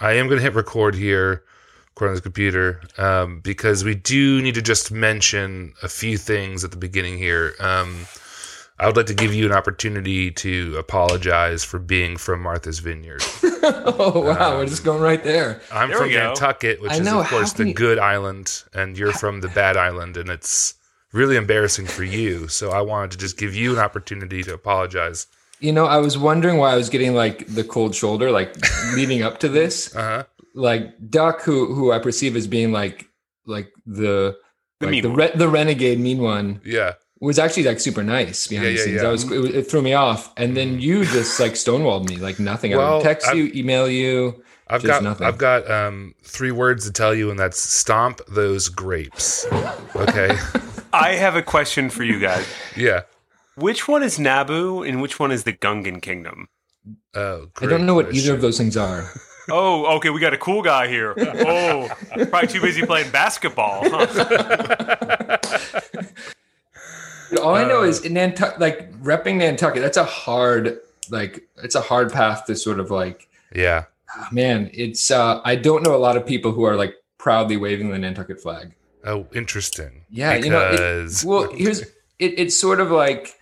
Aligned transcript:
um, 0.00 0.06
I 0.06 0.12
am 0.14 0.26
going 0.26 0.38
to 0.38 0.42
hit 0.42 0.54
record 0.54 0.94
here, 0.94 1.44
record 1.94 2.08
on 2.08 2.14
this 2.14 2.20
computer, 2.20 2.80
um, 2.98 3.40
because 3.40 3.84
we 3.84 3.94
do 3.94 4.40
need 4.42 4.54
to 4.54 4.62
just 4.62 4.90
mention 4.90 5.74
a 5.82 5.88
few 5.88 6.16
things 6.18 6.64
at 6.64 6.70
the 6.70 6.76
beginning 6.76 7.18
here. 7.18 7.54
Um, 7.60 8.06
I 8.78 8.86
would 8.86 8.96
like 8.96 9.06
to 9.06 9.14
give 9.14 9.32
you 9.32 9.46
an 9.46 9.52
opportunity 9.52 10.30
to 10.32 10.76
apologize 10.76 11.62
for 11.62 11.78
being 11.78 12.16
from 12.16 12.42
Martha's 12.42 12.80
Vineyard. 12.80 13.22
oh 13.62 14.20
wow, 14.26 14.58
we're 14.58 14.66
just 14.66 14.84
going 14.84 15.00
right 15.00 15.22
there. 15.22 15.60
I'm 15.72 15.90
There 15.90 15.98
from. 15.98 16.10
Nantucket, 16.10 16.82
which 16.82 16.90
I 16.90 16.96
is 16.96 17.00
know, 17.00 17.20
of 17.20 17.28
course 17.28 17.52
the 17.52 17.68
you- 17.68 17.74
good 17.74 17.98
island, 17.98 18.64
and 18.74 18.98
you're 18.98 19.12
from 19.12 19.40
the 19.40 19.48
bad 19.48 19.76
island, 19.76 20.16
and 20.16 20.28
it's 20.28 20.74
really 21.12 21.36
embarrassing 21.36 21.86
for 21.86 22.02
you. 22.02 22.48
So 22.48 22.70
I 22.70 22.80
wanted 22.80 23.12
to 23.12 23.18
just 23.18 23.36
give 23.38 23.54
you 23.54 23.72
an 23.72 23.78
opportunity 23.78 24.42
to 24.42 24.54
apologize. 24.54 25.26
You 25.62 25.72
know, 25.72 25.86
I 25.86 25.98
was 25.98 26.18
wondering 26.18 26.58
why 26.58 26.72
I 26.72 26.76
was 26.76 26.88
getting 26.90 27.14
like 27.14 27.46
the 27.46 27.64
cold 27.64 27.94
shoulder, 27.94 28.30
like 28.30 28.54
leading 28.94 29.22
up 29.22 29.38
to 29.40 29.48
this. 29.48 29.94
Uh 29.96 30.00
huh. 30.02 30.24
Like 30.54 30.92
Duck, 31.08 31.40
who 31.42 31.72
who 31.74 31.92
I 31.92 31.98
perceive 31.98 32.36
as 32.36 32.46
being 32.46 32.72
like 32.72 33.06
like 33.46 33.72
the 33.86 34.36
The 34.80 34.86
like 34.86 34.90
mean 34.90 35.02
the 35.02 35.10
re- 35.10 35.32
the 35.34 35.48
renegade 35.48 35.98
mean 35.98 36.20
one 36.20 36.60
Yeah. 36.64 36.92
was 37.20 37.38
actually 37.38 37.62
like 37.64 37.80
super 37.80 38.02
nice 38.02 38.46
behind 38.48 38.66
Yeah, 38.68 38.72
the 38.72 38.78
scenes. 38.78 38.94
yeah. 38.96 39.00
Mm-hmm. 39.00 39.08
I 39.08 39.40
was 39.40 39.50
it, 39.50 39.54
it 39.56 39.70
threw 39.70 39.80
me 39.80 39.94
off, 39.94 40.30
and 40.36 40.54
then 40.56 40.78
you 40.80 41.04
just 41.06 41.40
like 41.40 41.52
stonewalled 41.52 42.08
me 42.10 42.16
like 42.16 42.38
nothing. 42.38 42.74
I 42.74 42.76
would 42.96 43.02
text 43.02 43.28
I've- 43.28 43.38
you, 43.38 43.50
email 43.54 43.88
you. 43.88 44.42
I've 44.68 44.80
Just 44.82 44.90
got 44.90 45.02
nothing. 45.02 45.26
I've 45.26 45.36
got 45.38 45.70
um, 45.70 46.14
three 46.22 46.50
words 46.52 46.84
to 46.86 46.92
tell 46.92 47.14
you, 47.14 47.30
and 47.30 47.38
that's 47.38 47.60
stomp 47.60 48.20
those 48.28 48.68
grapes. 48.68 49.46
Okay. 49.94 50.36
I 50.94 51.12
have 51.14 51.36
a 51.36 51.42
question 51.42 51.90
for 51.90 52.04
you 52.04 52.18
guys. 52.18 52.46
yeah. 52.76 53.02
Which 53.56 53.86
one 53.88 54.02
is 54.02 54.18
Naboo 54.18 54.86
and 54.88 55.02
which 55.02 55.18
one 55.20 55.30
is 55.30 55.44
the 55.44 55.52
Gungan 55.52 56.00
Kingdom? 56.00 56.48
Oh, 57.14 57.48
I 57.60 57.66
don't 57.66 57.84
know 57.86 57.94
what 57.94 58.06
great 58.06 58.16
either 58.16 58.34
of 58.34 58.40
those 58.40 58.58
things 58.58 58.76
are. 58.76 59.10
Oh, 59.50 59.96
okay, 59.96 60.08
we 60.10 60.20
got 60.20 60.32
a 60.32 60.38
cool 60.38 60.62
guy 60.62 60.86
here. 60.86 61.14
Oh, 61.18 61.90
probably 62.30 62.46
too 62.46 62.60
busy 62.60 62.86
playing 62.86 63.10
basketball. 63.10 63.82
Huh? 63.84 64.06
All 67.42 67.54
I 67.56 67.64
Uh, 67.64 67.68
know 67.68 67.82
is 67.82 68.04
in 68.04 68.12
Nantucket, 68.14 68.60
like 68.60 68.92
repping 69.02 69.38
Nantucket. 69.38 69.82
That's 69.82 69.96
a 69.96 70.04
hard, 70.04 70.78
like 71.10 71.42
it's 71.62 71.74
a 71.74 71.80
hard 71.80 72.12
path 72.12 72.44
to 72.46 72.54
sort 72.54 72.78
of 72.78 72.92
like, 72.92 73.28
Yeah. 73.52 73.86
ah, 74.14 74.28
man. 74.30 74.70
It's 74.72 75.10
uh 75.10 75.40
I 75.44 75.56
don't 75.56 75.82
know 75.82 75.94
a 75.96 75.98
lot 75.98 76.16
of 76.16 76.24
people 76.24 76.52
who 76.52 76.62
are 76.62 76.76
like 76.76 76.94
proudly 77.18 77.56
waving 77.56 77.90
the 77.90 77.98
Nantucket 77.98 78.40
flag. 78.40 78.72
Oh, 79.04 79.26
interesting. 79.34 80.04
Yeah, 80.08 80.34
you 80.36 80.50
know, 80.50 80.70
it- 80.70 81.24
Well, 81.26 81.50
here's 81.52 81.80
it. 81.80 81.88
It's 82.20 82.56
sort 82.56 82.78
of 82.80 82.92
like, 82.92 83.34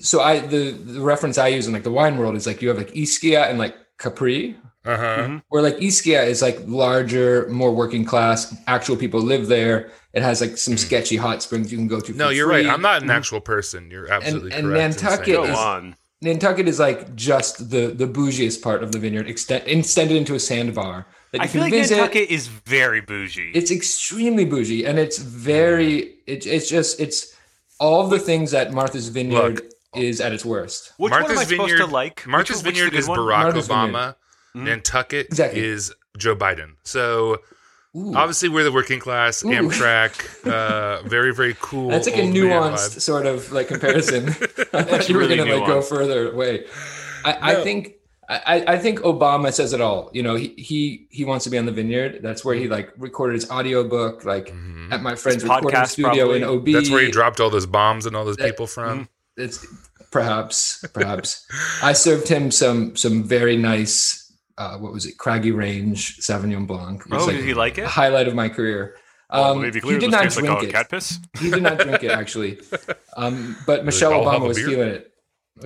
so 0.00 0.20
I 0.20 0.40
the 0.40 0.70
the 0.72 1.00
reference 1.00 1.38
I 1.38 1.48
use 1.48 1.66
in 1.66 1.72
like 1.72 1.82
the 1.84 1.92
wine 1.92 2.18
world 2.18 2.36
is 2.36 2.46
like 2.46 2.62
you 2.62 2.68
have 2.68 2.78
like 2.78 2.92
Ischia 2.94 3.48
and 3.48 3.58
like 3.58 3.76
Capri, 3.98 4.56
uh 4.84 4.96
huh. 4.96 5.40
where 5.48 5.62
like 5.62 5.76
Ischia 5.76 6.26
is 6.26 6.42
like 6.42 6.58
larger, 6.66 7.48
more 7.50 7.72
working 7.74 8.04
class. 8.04 8.54
Actual 8.66 8.96
people 8.96 9.20
live 9.20 9.48
there. 9.48 9.90
It 10.12 10.22
has 10.22 10.40
like 10.40 10.56
some 10.56 10.76
sketchy 10.76 11.16
hot 11.16 11.42
springs 11.42 11.70
you 11.70 11.78
can 11.78 11.86
go 11.88 12.00
to. 12.00 12.12
Hmm. 12.12 12.18
No, 12.18 12.26
for 12.28 12.32
you're 12.32 12.48
free. 12.48 12.64
right. 12.66 12.72
I'm 12.72 12.82
not 12.82 13.02
an 13.02 13.10
actual 13.10 13.40
person. 13.40 13.90
You're 13.90 14.10
absolutely 14.10 14.52
and 14.52 14.66
correct. 14.66 15.00
in 15.00 15.02
Nantucket 15.02 15.26
Go 15.26 15.46
that. 15.46 15.52
is- 15.52 15.58
on. 15.58 15.96
Nantucket 16.22 16.68
is 16.68 16.78
like 16.78 17.14
just 17.16 17.70
the 17.70 17.88
the 17.88 18.06
bougiest 18.06 18.60
part 18.60 18.82
of 18.82 18.92
the 18.92 18.98
vineyard, 18.98 19.26
extend, 19.26 19.64
extended 19.66 20.18
into 20.18 20.34
a 20.34 20.38
sandbar 20.38 21.06
that 21.32 21.38
you 21.38 21.42
I 21.42 21.46
can 21.46 21.52
feel 21.52 21.62
like 21.62 21.72
visit. 21.72 21.96
Nantucket 21.96 22.28
is 22.28 22.46
very 22.48 23.00
bougie. 23.00 23.52
It's 23.54 23.70
extremely 23.70 24.44
bougie, 24.44 24.84
and 24.84 24.98
it's 24.98 25.16
very. 25.16 26.16
It, 26.26 26.46
it's 26.46 26.68
just 26.68 27.00
it's 27.00 27.34
all 27.78 28.06
the 28.06 28.18
things 28.18 28.50
that 28.50 28.74
Martha's 28.74 29.08
Vineyard 29.08 29.54
Look. 29.62 29.70
Is 29.94 30.20
at 30.20 30.32
its 30.32 30.44
worst. 30.44 30.92
Which 30.98 31.10
one 31.10 31.24
am 31.24 31.30
I 31.30 31.44
supposed 31.44 31.48
Vineyard. 31.50 31.78
to 31.78 31.86
like? 31.86 32.26
Martha's 32.26 32.58
Which- 32.58 32.66
which 32.66 32.74
Vineyard 32.76 32.90
good 32.90 32.98
is 33.00 33.08
one? 33.08 33.18
Barack 33.18 33.42
Martha's 33.42 33.68
Obama. 33.68 34.14
Mhm. 34.56 34.62
Nantucket 34.64 35.26
Exactly. 35.26 35.60
is 35.64 35.92
Joe 36.18 36.34
Biden. 36.36 36.74
So 36.82 37.38
Ooh. 37.96 38.14
obviously 38.16 38.48
we're 38.48 38.64
the 38.64 38.72
working 38.72 38.98
class. 39.00 39.44
Ooh. 39.44 39.48
Amtrak, 39.48 40.46
uh, 40.46 41.02
very 41.08 41.32
very 41.34 41.56
cool. 41.60 41.88
That's 41.90 42.06
like 42.08 42.16
a 42.18 42.22
nuanced 42.22 43.00
sort 43.00 43.26
of 43.26 43.52
like 43.52 43.68
comparison. 43.68 44.28
I 44.72 44.82
thought 44.82 45.08
you 45.08 45.14
were 45.16 45.20
really 45.22 45.36
gonna 45.36 45.56
like 45.56 45.66
go 45.66 45.82
further 45.82 46.30
away. 46.32 46.66
I, 47.24 47.32
No. 47.32 47.38
I 47.42 47.54
think 47.64 47.94
I, 48.28 48.64
I 48.74 48.78
think 48.78 49.00
Obama 49.00 49.52
says 49.52 49.72
it 49.72 49.80
all. 49.80 50.08
You 50.12 50.22
know, 50.22 50.36
he 50.36 50.54
he 50.56 51.08
he 51.10 51.24
wants 51.24 51.44
to 51.44 51.50
be 51.50 51.58
on 51.58 51.66
the 51.66 51.72
vineyard. 51.72 52.20
That's 52.22 52.44
where 52.44 52.54
he 52.54 52.68
like 52.68 52.92
recorded 52.96 53.34
his 53.34 53.50
audiobook, 53.50 54.24
like 54.24 54.48
Mhm. 54.52 54.92
at 54.92 55.02
my 55.02 55.16
friend's 55.16 55.42
His 55.42 55.50
recording 55.50 55.70
podcast, 55.80 55.88
studio 55.88 56.30
in. 56.32 56.44
OB. 56.44 56.72
That's 56.72 56.90
where 56.90 57.02
he 57.02 57.10
dropped 57.10 57.40
all 57.40 57.50
those 57.50 57.66
bombs 57.66 58.06
and 58.06 58.14
all 58.14 58.24
those 58.24 58.36
That- 58.36 58.46
people 58.46 58.66
from. 58.68 59.08
It's 59.36 59.64
perhaps, 60.10 60.84
perhaps. 60.92 61.46
I 61.82 61.92
served 61.92 62.28
him 62.28 62.50
some 62.50 62.96
some 62.96 63.24
very 63.24 63.56
nice. 63.56 64.18
Uh, 64.58 64.76
what 64.76 64.92
was 64.92 65.06
it? 65.06 65.16
Craggy 65.16 65.52
Range 65.52 66.18
Sauvignon 66.18 66.66
Blanc. 66.66 67.02
Oh, 67.10 67.24
like 67.24 67.36
did 67.36 67.44
he 67.44 67.54
like 67.54 67.78
it? 67.78 67.86
highlight 67.86 68.28
of 68.28 68.34
my 68.34 68.48
career. 68.50 68.94
Well, 69.32 69.52
Um, 69.52 69.62
maybe 69.62 69.80
he 69.80 69.98
did 69.98 70.10
not 70.10 70.28
drink 70.28 70.48
like 70.50 70.64
it. 70.64 70.72
cat 70.72 70.90
piss. 70.90 71.18
He 71.38 71.50
did 71.50 71.62
not 71.62 71.78
drink 71.78 72.02
it 72.02 72.10
actually. 72.22 72.58
Um, 73.16 73.56
but 73.66 73.84
Michelle 73.84 74.12
Obama 74.12 74.46
was 74.48 74.58
feeling 74.58 74.88
it. 74.88 75.12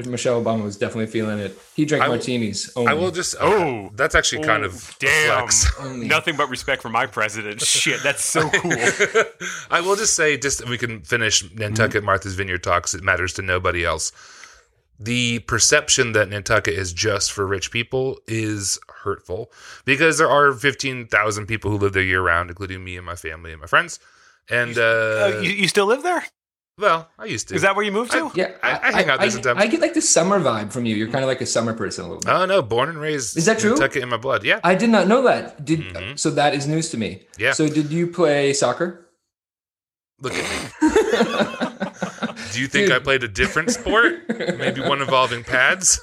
Michelle 0.06 0.42
Obama 0.42 0.64
was 0.64 0.76
definitely 0.76 1.06
feeling 1.06 1.38
it. 1.38 1.56
He 1.76 1.84
drank 1.84 2.02
I 2.02 2.08
will- 2.08 2.16
martinis. 2.16 2.72
Only. 2.74 2.90
I 2.90 2.94
will 2.94 3.10
just. 3.12 3.36
Oh. 3.40 3.90
that's 3.94 4.14
actually 4.14 4.42
kind 4.44 4.64
Oh, 4.64 4.66
of 4.66 4.96
damn. 4.98 5.48
Nothing 6.08 6.36
but 6.36 6.48
respect 6.48 6.82
for 6.82 6.88
my 6.88 7.06
president. 7.06 7.60
Shit, 7.64 8.02
that's 8.02 8.24
so 8.24 8.48
cool. 8.50 8.72
I 9.70 9.80
will 9.80 9.94
just 9.96 10.14
say, 10.14 10.36
just 10.36 10.68
we 10.68 10.78
can 10.78 11.02
finish 11.02 11.44
Nantucket 11.54 11.98
Mm-hmm. 11.98 12.06
Martha's 12.06 12.34
Vineyard 12.34 12.62
talks. 12.64 12.92
It 12.94 13.04
matters 13.04 13.32
to 13.34 13.42
nobody 13.42 13.84
else. 13.84 14.10
The 14.98 15.40
perception 15.40 16.12
that 16.12 16.28
Nantucket 16.28 16.74
is 16.74 16.92
just 16.92 17.32
for 17.32 17.46
rich 17.46 17.70
people 17.72 18.18
is 18.26 18.78
hurtful 19.02 19.50
because 19.84 20.18
there 20.18 20.30
are 20.30 20.52
fifteen 20.52 21.06
thousand 21.08 21.46
people 21.46 21.70
who 21.70 21.78
live 21.78 21.92
there 21.92 22.02
year 22.02 22.22
round, 22.22 22.48
including 22.50 22.82
me 22.84 22.96
and 22.96 23.04
my 23.06 23.16
family 23.16 23.52
and 23.52 23.60
my 23.60 23.66
friends. 23.66 23.98
And 24.50 24.76
uh, 24.78 24.82
Uh, 25.36 25.40
you, 25.42 25.50
you 25.50 25.68
still 25.68 25.86
live 25.86 26.02
there? 26.02 26.24
Well, 26.78 27.08
I 27.18 27.26
used 27.26 27.48
to. 27.48 27.54
Is 27.54 27.62
that 27.62 27.76
where 27.76 27.84
you 27.84 27.92
moved 27.92 28.10
to? 28.12 28.32
yeah, 28.34 28.52
I- 28.62 28.80
I 28.88 28.92
hang 28.92 29.08
out 29.10 29.18
there 29.20 29.26
I, 29.26 29.30
sometimes. 29.30 29.60
I 29.60 29.66
get 29.68 29.80
like 29.80 29.94
the 29.94 30.00
summer 30.02 30.40
vibe 30.40 30.72
from 30.72 30.86
you. 30.86 30.96
You're 30.96 31.08
kind 31.08 31.22
of 31.22 31.28
like 31.28 31.40
a 31.40 31.46
summer 31.46 31.72
person 31.72 32.04
a 32.04 32.08
little 32.08 32.20
bit. 32.20 32.30
Oh 32.32 32.46
no, 32.46 32.62
born 32.62 32.88
and 32.88 32.98
raised. 32.98 33.36
Is 33.36 33.46
that 33.46 33.60
true? 33.60 33.76
Took 33.76 33.94
it 33.96 34.02
in 34.02 34.08
my 34.08 34.16
blood. 34.16 34.42
Yeah, 34.44 34.58
I 34.64 34.74
did 34.74 34.90
not 34.90 35.06
know 35.06 35.22
that. 35.22 35.64
Did 35.64 35.80
Mhm. 35.80 36.18
so 36.18 36.30
that 36.30 36.52
is 36.54 36.66
news 36.66 36.90
to 36.90 36.96
me. 36.98 37.26
Yeah. 37.38 37.52
So 37.52 37.68
did 37.68 37.92
you 37.92 38.08
play 38.08 38.52
soccer? 38.52 39.00
look 40.20 40.32
at 40.34 40.42
me. 40.80 40.88
Do 42.52 42.60
you 42.60 42.68
think 42.68 42.86
Dude. 42.86 42.92
I 42.92 42.98
played 43.00 43.22
a 43.24 43.28
different 43.28 43.70
sport? 43.72 44.22
Maybe 44.28 44.80
one 44.80 45.00
involving 45.02 45.42
pads. 45.44 46.00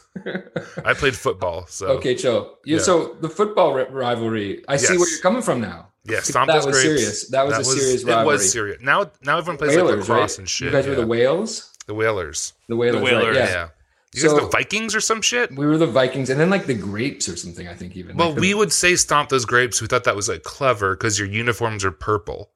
I 0.86 0.94
played 0.94 1.16
football. 1.16 1.66
So 1.68 1.88
Okay, 1.98 2.14
Joe. 2.16 2.58
Yeah, 2.66 2.78
Yeah. 2.78 2.84
So 2.84 3.18
the 3.22 3.30
football 3.30 3.74
rivalry. 3.74 4.64
I 4.68 4.76
see 4.78 4.98
where 4.98 5.10
you're 5.10 5.22
coming 5.22 5.42
from 5.42 5.62
now. 5.62 5.91
Yeah, 6.06 6.20
stomp 6.22 6.48
that 6.48 6.56
those 6.56 6.66
was 6.68 6.76
grapes. 6.84 7.02
serious. 7.02 7.28
That 7.30 7.46
was 7.46 7.58
a 7.60 7.64
serious 7.64 8.04
rivalry. 8.04 8.24
It 8.24 8.28
was 8.28 8.52
serious. 8.52 8.82
Now, 8.82 9.12
now 9.24 9.38
everyone 9.38 9.58
plays 9.58 9.76
like 9.76 9.86
Whalers, 9.86 10.10
lacrosse 10.10 10.32
right? 10.34 10.40
and 10.40 10.50
shit. 10.50 10.66
You 10.68 10.72
guys 10.72 10.88
were 10.88 10.96
the 10.96 11.08
whales. 11.08 11.72
The 11.86 11.94
Whalers. 11.94 12.54
The 12.68 12.76
whalers. 12.76 13.02
The 13.02 13.06
right, 13.06 13.16
Whalers. 13.16 13.38
Yeah. 13.38 13.50
Yeah. 13.50 13.68
You 14.14 14.24
guys 14.24 14.34
the 14.34 14.48
Vikings 14.48 14.94
or 14.94 15.00
some 15.02 15.22
shit? 15.22 15.56
We 15.56 15.66
were 15.66 15.78
the 15.78 15.88
Vikings, 15.88 16.30
and 16.30 16.40
then 16.40 16.50
like 16.50 16.66
the 16.66 16.74
grapes 16.74 17.30
or 17.30 17.36
something. 17.38 17.68
I 17.68 17.74
think 17.74 17.96
even. 17.96 18.18
Well, 18.18 18.28
Like 18.30 18.36
the- 18.36 18.42
we 18.42 18.54
would 18.54 18.74
say 18.74 18.96
stomp 18.96 19.30
those 19.30 19.46
grapes. 19.46 19.82
We 19.82 19.88
thought 19.88 20.04
that 20.04 20.16
was 20.16 20.28
like 20.28 20.44
clever 20.44 20.96
because 20.96 21.18
your 21.18 21.28
uniforms 21.30 21.86
are 21.86 21.92
purple. 21.92 22.50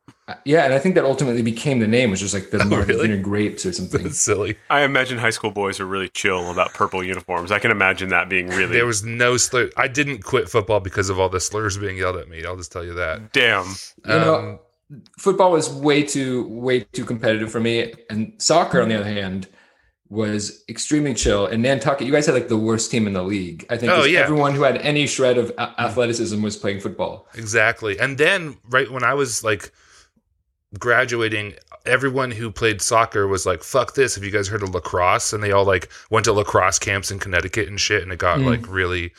yeah, 0.43 0.65
and 0.65 0.73
I 0.73 0.79
think 0.79 0.95
that 0.95 1.05
ultimately 1.05 1.43
became 1.43 1.79
the 1.79 1.87
name, 1.87 2.09
which 2.11 2.21
was 2.23 2.33
like 2.33 2.49
the 2.49 2.65
Martha's 2.65 2.95
Oh, 2.99 3.03
really? 3.03 3.17
Grapes 3.21 3.65
or 3.65 3.71
something. 3.71 4.03
That's 4.03 4.19
silly. 4.19 4.57
I 4.69 4.81
imagine 4.81 5.17
high 5.19 5.29
school 5.29 5.51
boys 5.51 5.79
are 5.79 5.85
really 5.85 6.09
chill 6.09 6.51
about 6.51 6.73
purple 6.73 7.03
uniforms. 7.03 7.51
I 7.51 7.59
can 7.59 7.69
imagine 7.71 8.09
that 8.09 8.27
being 8.27 8.47
really 8.49 8.73
There 8.75 8.85
was 8.87 9.03
no 9.03 9.37
slur. 9.37 9.69
I 9.77 9.87
didn't 9.87 10.23
quit 10.23 10.49
football 10.49 10.79
because 10.79 11.09
of 11.09 11.19
all 11.19 11.29
the 11.29 11.39
slurs 11.39 11.77
being 11.77 11.97
yelled 11.97 12.17
at 12.17 12.27
me. 12.27 12.43
I'll 12.43 12.57
just 12.57 12.71
tell 12.71 12.83
you 12.83 12.95
that. 12.95 13.33
damn. 13.33 13.67
You 14.03 14.13
know, 14.13 14.35
Um, 14.35 14.59
football 15.17 15.51
was 15.51 15.69
way 15.69 16.03
too 16.03 16.47
way 16.49 16.81
too 16.81 17.05
competitive 17.05 17.51
for 17.51 17.59
me, 17.59 17.93
and 18.09 18.33
soccer, 18.39 18.81
on 18.81 18.89
the 18.89 18.95
other 18.95 19.05
hand, 19.09 19.47
was 20.09 20.63
extremely 20.69 21.13
chill. 21.15 21.47
And 21.47 21.63
Nantucket, 21.63 22.05
you 22.05 22.13
guys 22.13 22.25
had 22.27 22.35
like 22.35 22.47
the 22.47 22.57
worst 22.57 22.91
team 22.91 23.07
in 23.07 23.13
the 23.13 23.23
league. 23.23 23.65
I 23.69 23.77
think 23.77 23.91
Oh, 23.91 24.03
yeah. 24.03 24.19
everyone 24.19 24.53
who 24.53 24.61
had 24.63 24.77
any 24.77 25.07
shred 25.07 25.37
of 25.37 25.49
a- 25.57 25.81
athleticism 25.81 26.41
was 26.43 26.55
playing 26.57 26.79
football. 26.79 27.27
Exactly. 27.33 27.97
And 27.99 28.17
then 28.17 28.57
right 28.69 28.89
when 28.91 29.03
I 29.03 29.15
was 29.15 29.43
like 29.43 29.71
graduating, 30.77 31.53
everyone 31.85 32.31
who 32.31 32.51
played 32.51 32.81
soccer 32.81 33.27
was 33.27 33.45
like, 33.45 33.63
fuck 33.63 33.95
this. 33.95 34.15
Have 34.15 34.23
you 34.23 34.31
guys 34.31 34.47
heard 34.47 34.63
of 34.63 34.73
lacrosse? 34.73 35.33
And 35.33 35.41
they 35.43 35.51
all 35.51 35.65
like 35.65 35.89
went 36.09 36.25
to 36.25 36.33
lacrosse 36.33 36.79
camps 36.79 37.11
in 37.11 37.19
Connecticut 37.19 37.67
and 37.67 37.79
shit. 37.79 38.03
And 38.03 38.11
it 38.11 38.19
got 38.19 38.39
Mm. 38.39 38.45
like 38.45 38.67
really 38.69 39.11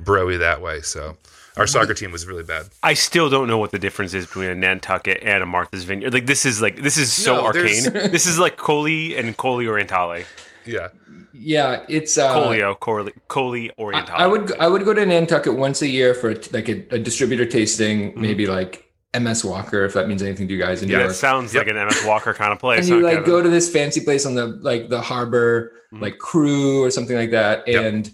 broy 0.00 0.38
that 0.38 0.60
way. 0.60 0.80
So 0.82 1.16
our 1.56 1.66
soccer 1.66 1.94
team 1.94 2.10
was 2.12 2.26
really 2.26 2.42
bad. 2.42 2.66
I 2.82 2.94
still 2.94 3.30
don't 3.30 3.46
know 3.48 3.58
what 3.58 3.70
the 3.70 3.78
difference 3.78 4.12
is 4.14 4.26
between 4.26 4.48
a 4.48 4.54
Nantucket 4.54 5.20
and 5.22 5.42
a 5.42 5.46
Martha's 5.46 5.84
Vineyard. 5.84 6.12
Like 6.12 6.26
this 6.26 6.44
is 6.44 6.60
like 6.60 6.82
this 6.82 6.96
is 6.96 7.12
so 7.12 7.36
No, 7.36 7.44
arcane. 7.46 7.84
this 8.12 8.26
is 8.26 8.38
like 8.38 8.56
Coley 8.56 9.16
and 9.16 9.36
Colli 9.36 9.66
Orientali. 9.66 10.24
Yeah. 10.66 10.88
Yeah, 11.32 11.84
it's 11.88 12.16
uh, 12.16 12.32
Collio, 12.34 12.78
Coley, 12.78 13.12
Coley 13.28 13.70
I, 13.70 13.74
Orientale. 13.82 14.14
I 14.16 14.26
would 14.26 14.56
I 14.58 14.68
would 14.68 14.84
go 14.84 14.94
to 14.94 15.04
Nantucket 15.04 15.54
once 15.56 15.82
a 15.82 15.88
year 15.88 16.14
for 16.14 16.34
like 16.52 16.68
a, 16.68 16.84
a 16.94 16.98
distributor 16.98 17.44
tasting, 17.44 18.12
Mm-hmm. 18.12 18.20
maybe 18.22 18.46
like 18.46 18.84
MS 19.18 19.44
Walker, 19.44 19.84
if 19.84 19.94
that 19.94 20.08
means 20.08 20.22
anything 20.22 20.48
to 20.48 20.54
you 20.54 20.60
guys 20.60 20.82
in 20.82 20.88
Yeah, 20.88 20.96
New 20.96 21.02
That 21.02 21.06
York. 21.08 21.16
sounds 21.16 21.54
Yep. 21.54 21.66
like 21.66 21.76
an 21.76 21.86
MS 21.86 22.04
Walker 22.04 22.34
kind 22.34 22.52
of 22.52 22.58
place. 22.58 22.80
and 22.80 22.88
you 22.88 22.94
huh, 22.96 23.02
like 23.02 23.14
Kevin? 23.18 23.30
go 23.30 23.42
to 23.42 23.48
this 23.48 23.70
fancy 23.70 24.00
place 24.00 24.26
on 24.26 24.34
the 24.34 24.46
like 24.46 24.88
the 24.88 25.00
harbor 25.00 25.72
Mhm. 25.92 26.00
like 26.02 26.18
Cru 26.18 26.82
or 26.82 26.90
something 26.90 27.16
like 27.16 27.30
that 27.32 27.66
Yep. 27.68 27.84
and 27.84 28.10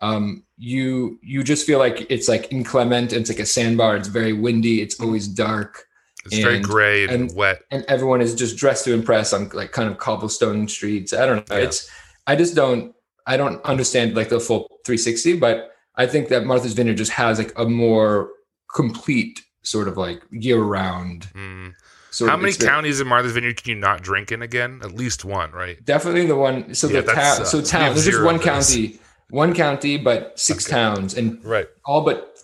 um 0.00 0.43
you 0.56 1.18
you 1.22 1.42
just 1.42 1.66
feel 1.66 1.78
like 1.78 2.06
it's 2.10 2.28
like 2.28 2.52
inclement. 2.52 3.12
It's 3.12 3.28
like 3.30 3.40
a 3.40 3.46
sandbar. 3.46 3.96
It's 3.96 4.08
very 4.08 4.32
windy. 4.32 4.80
It's 4.82 5.00
always 5.00 5.26
dark, 5.28 5.84
It's 6.24 6.38
very 6.38 6.60
gray 6.60 7.04
and, 7.04 7.12
and- 7.12 7.34
wet. 7.36 7.62
and 7.70 7.84
everyone 7.88 8.20
is 8.20 8.34
just 8.34 8.56
dressed 8.56 8.84
to 8.84 8.92
impress 8.94 9.32
on 9.32 9.48
like 9.52 9.72
kind 9.72 9.88
of 9.90 9.98
cobblestone 9.98 10.68
streets. 10.68 11.12
I 11.12 11.26
don't 11.26 11.48
know. 11.50 11.56
Yeah. 11.56 11.64
It's 11.64 11.90
I 12.26 12.36
just 12.36 12.54
don't 12.54 12.94
I 13.26 13.36
don't 13.36 13.62
understand 13.64 14.14
like 14.16 14.28
the 14.28 14.38
full 14.40 14.68
360, 14.86 15.38
but 15.38 15.72
I 15.96 16.06
think 16.06 16.28
that 16.28 16.44
Martha's 16.44 16.72
Vineyard 16.74 16.96
just 16.98 17.12
has 17.12 17.38
like 17.38 17.52
a 17.58 17.64
more 17.64 18.30
complete 18.72 19.40
sort 19.62 19.88
of 19.88 19.96
like 19.96 20.22
year 20.30 20.60
round. 20.60 21.28
Mm. 21.34 21.72
Sort 22.10 22.30
How 22.30 22.36
many 22.36 22.50
experience. 22.50 22.74
counties 22.74 23.00
in 23.00 23.08
Martha's 23.08 23.32
Vineyard 23.32 23.60
can 23.60 23.70
you 23.70 23.76
not 23.80 24.02
drink 24.02 24.30
in 24.30 24.42
again? 24.42 24.80
At 24.84 24.92
least 24.92 25.24
one, 25.24 25.50
right? 25.50 25.84
Definitely 25.84 26.26
the 26.26 26.36
one. 26.36 26.72
So 26.74 26.88
Yeah, 26.88 27.00
the 27.00 27.12
town. 27.12 27.40
uh, 27.42 27.44
so 27.44 27.60
town. 27.60 27.92
There's 27.94 28.04
just 28.04 28.22
one 28.22 28.38
county. 28.38 29.00
One 29.34 29.52
county, 29.52 29.96
but 29.96 30.38
six 30.38 30.64
Okay. 30.64 30.76
towns, 30.76 31.14
and 31.16 31.44
Right. 31.44 31.66
all 31.84 32.02
but 32.02 32.38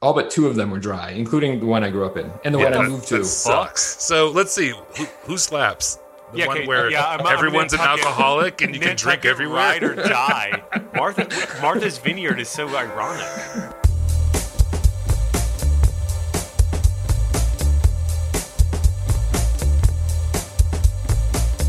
all 0.00 0.14
but 0.14 0.30
two 0.30 0.46
of 0.46 0.54
them 0.54 0.70
were 0.70 0.78
dry, 0.78 1.10
including 1.10 1.58
the 1.58 1.66
one 1.66 1.82
I 1.82 1.90
grew 1.90 2.06
up 2.06 2.16
in 2.16 2.30
and 2.44 2.54
the 2.54 2.58
one 2.60 2.72
I 2.72 2.86
moved 2.86 3.08
to. 3.08 3.24
sucks. 3.24 4.00
So 4.00 4.28
let's 4.28 4.52
see 4.52 4.68
who, 4.68 5.04
who 5.24 5.36
slaps. 5.36 5.98
The 6.30 6.38
Yeah, 6.38 6.46
one 6.46 6.58
okay, 6.58 6.66
where 6.68 6.86
uh, 6.86 6.90
yeah, 6.90 7.04
I'm- 7.04 7.26
I'm 7.26 7.36
everyone's 7.36 7.72
an 7.72 7.80
alcoholic 7.80 8.60
and 8.62 8.72
you 8.76 8.80
can 8.80 8.94
drink 8.94 9.24
Nantucket 9.24 9.26
everywhere. 9.28 9.56
Ride 9.56 9.82
or 9.82 9.96
die. 9.96 10.62
Martha, 10.94 11.26
Martha's 11.60 11.98
Vineyard 11.98 12.38
is 12.38 12.48
so 12.48 12.68
ironic. 12.76 13.26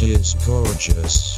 is 0.01 0.33
gorgeous. 0.45 1.37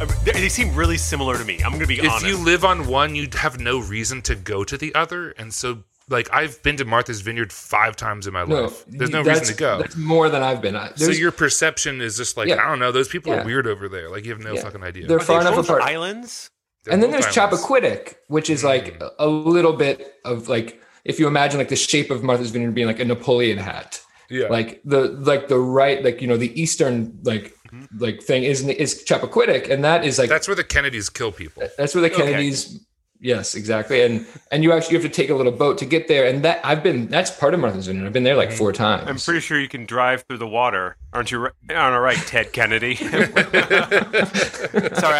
I 0.00 0.04
mean, 0.06 0.14
They 0.24 0.32
they 0.32 0.48
seem 0.48 0.74
really 0.74 0.96
similar 0.96 1.36
to 1.38 1.44
me. 1.44 1.56
I'm 1.62 1.70
going 1.70 1.80
to 1.80 1.86
be 1.86 1.98
if 2.00 2.10
honest. 2.10 2.26
you 2.26 2.36
live 2.38 2.64
on 2.64 2.86
one, 2.86 3.14
you'd 3.14 3.34
have 3.34 3.60
no 3.60 3.78
reason 3.80 4.22
to 4.22 4.34
go 4.34 4.64
to 4.64 4.76
the 4.76 4.94
other, 4.94 5.30
and 5.32 5.52
so 5.52 5.84
like 6.08 6.28
I've 6.32 6.60
been 6.62 6.76
to 6.78 6.84
Martha's 6.84 7.20
Vineyard 7.20 7.52
five 7.52 7.94
times 7.96 8.26
in 8.26 8.32
my 8.32 8.44
No, 8.44 8.62
life. 8.62 8.84
There's 8.88 9.10
no 9.10 9.22
reason 9.22 9.44
to 9.46 9.54
go. 9.54 9.78
That's 9.78 9.96
more 9.96 10.28
than 10.28 10.42
I've 10.42 10.60
been. 10.60 10.74
I- 10.74 10.92
So 10.96 11.10
your 11.12 11.30
perception 11.30 12.00
is 12.00 12.16
just 12.16 12.36
like 12.36 12.48
Yeah. 12.48 12.56
I 12.64 12.68
don't 12.68 12.80
know. 12.80 12.90
Those 12.90 13.06
people 13.08 13.32
Yeah. 13.32 13.42
are 13.42 13.44
weird 13.44 13.66
over 13.68 13.88
there. 13.88 14.10
Like 14.10 14.24
you 14.24 14.32
have 14.32 14.40
no 14.42 14.54
Yeah. 14.54 14.62
fucking 14.62 14.82
idea. 14.82 15.06
They're 15.06 15.18
Are 15.18 15.20
they 15.20 15.24
far 15.26 15.40
enough 15.40 15.58
apart. 15.58 15.82
Islands. 15.82 16.50
They're 16.84 16.94
and 16.94 17.02
then 17.02 17.10
there's 17.12 17.26
islands. 17.36 17.62
Chappaquiddick, 17.62 18.14
which 18.26 18.50
is 18.50 18.64
like 18.64 18.98
Mm. 18.98 19.02
a, 19.20 19.26
a 19.26 19.28
little 19.28 19.74
bit 19.74 20.14
of 20.24 20.48
like 20.48 20.80
if 21.04 21.20
you 21.20 21.28
imagine 21.28 21.58
like 21.58 21.68
the 21.68 21.76
shape 21.76 22.10
of 22.10 22.24
Martha's 22.24 22.50
Vineyard 22.50 22.74
being 22.74 22.88
like 22.88 22.98
a 23.00 23.04
Napoleon 23.04 23.58
hat, 23.58 24.00
Yeah. 24.30 24.48
like 24.48 24.80
the 24.84 25.02
like 25.12 25.46
the 25.46 25.58
right 25.60 26.02
like 26.02 26.20
you 26.20 26.26
know 26.26 26.36
the 26.36 26.60
eastern 26.60 27.18
like 27.22 27.54
Mm-hmm. 27.72 27.98
like 27.98 28.22
thing 28.22 28.42
is 28.44 28.66
is 28.66 29.04
Chappaquiddick, 29.04 29.70
and 29.70 29.84
that 29.84 30.04
is 30.04 30.18
like 30.18 30.28
That's 30.28 30.48
where 30.48 30.54
the 30.56 30.64
Kennedys 30.64 31.08
kill 31.08 31.32
people. 31.32 31.62
that's 31.76 31.94
where 31.94 32.02
the 32.02 32.12
Okay. 32.12 32.32
Kennedys. 32.32 32.84
Yes, 33.22 33.54
exactly, 33.54 34.00
and 34.00 34.26
and 34.50 34.64
you 34.64 34.72
actually 34.72 34.94
have 34.94 35.02
to 35.02 35.10
take 35.10 35.28
a 35.28 35.34
little 35.34 35.52
boat 35.52 35.76
to 35.78 35.84
get 35.84 36.08
there, 36.08 36.26
and 36.26 36.42
that 36.42 36.58
I've 36.64 36.82
been 36.82 37.06
that's 37.08 37.30
part 37.30 37.52
of 37.52 37.60
Martha's 37.60 37.86
Vineyard. 37.86 38.06
I've 38.06 38.14
been 38.14 38.22
there 38.22 38.34
like 38.34 38.48
mm-hmm. 38.48 38.56
four 38.56 38.72
times. 38.72 39.06
I'm 39.06 39.18
pretty 39.18 39.40
sure 39.40 39.60
you 39.60 39.68
can 39.68 39.84
drive 39.84 40.22
through 40.22 40.38
the 40.38 40.46
water. 40.46 40.96
Aren't 41.12 41.30
you 41.30 41.48
on 41.68 41.92
a 41.92 42.00
right, 42.00 42.16
Ted 42.16 42.54
Kennedy? 42.54 42.94
Sorry, 42.96 43.10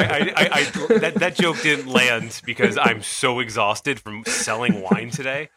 I, 0.06 0.32
I, 0.35 0.49
I, 0.50 0.64
that, 0.99 1.17
that 1.17 1.35
joke 1.35 1.61
didn't 1.61 1.88
land 1.88 2.41
because 2.47 2.79
I'm 2.79 3.02
so 3.02 3.38
exhausted 3.41 4.00
from 4.00 4.25
selling 4.25 4.81
wine 4.81 5.11
today. 5.11 5.50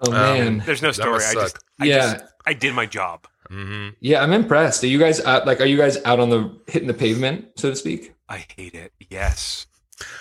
oh 0.00 0.10
man, 0.10 0.58
There's 0.66 0.82
no 0.82 0.90
story. 0.90 1.22
I 1.24 1.34
just, 1.34 1.54
suck. 1.54 1.62
I 1.80 1.84
Yeah. 1.84 2.14
just, 2.14 2.24
I 2.46 2.52
did 2.52 2.74
my 2.74 2.86
job. 2.86 3.26
Hmm 3.54 3.88
yeah, 4.00 4.22
I'm 4.22 4.32
impressed. 4.32 4.82
Are 4.82 4.88
you 4.88 4.98
guys 4.98 5.20
out, 5.20 5.46
like 5.46 5.60
are 5.60 5.66
you 5.66 5.76
guys 5.76 6.02
out 6.04 6.18
on 6.20 6.30
the 6.30 6.58
hitting 6.66 6.88
the 6.88 6.94
pavement, 6.94 7.46
so 7.56 7.70
to 7.70 7.76
speak? 7.76 8.14
I 8.28 8.44
hate 8.56 8.74
it. 8.74 8.92
Yes. 9.10 9.66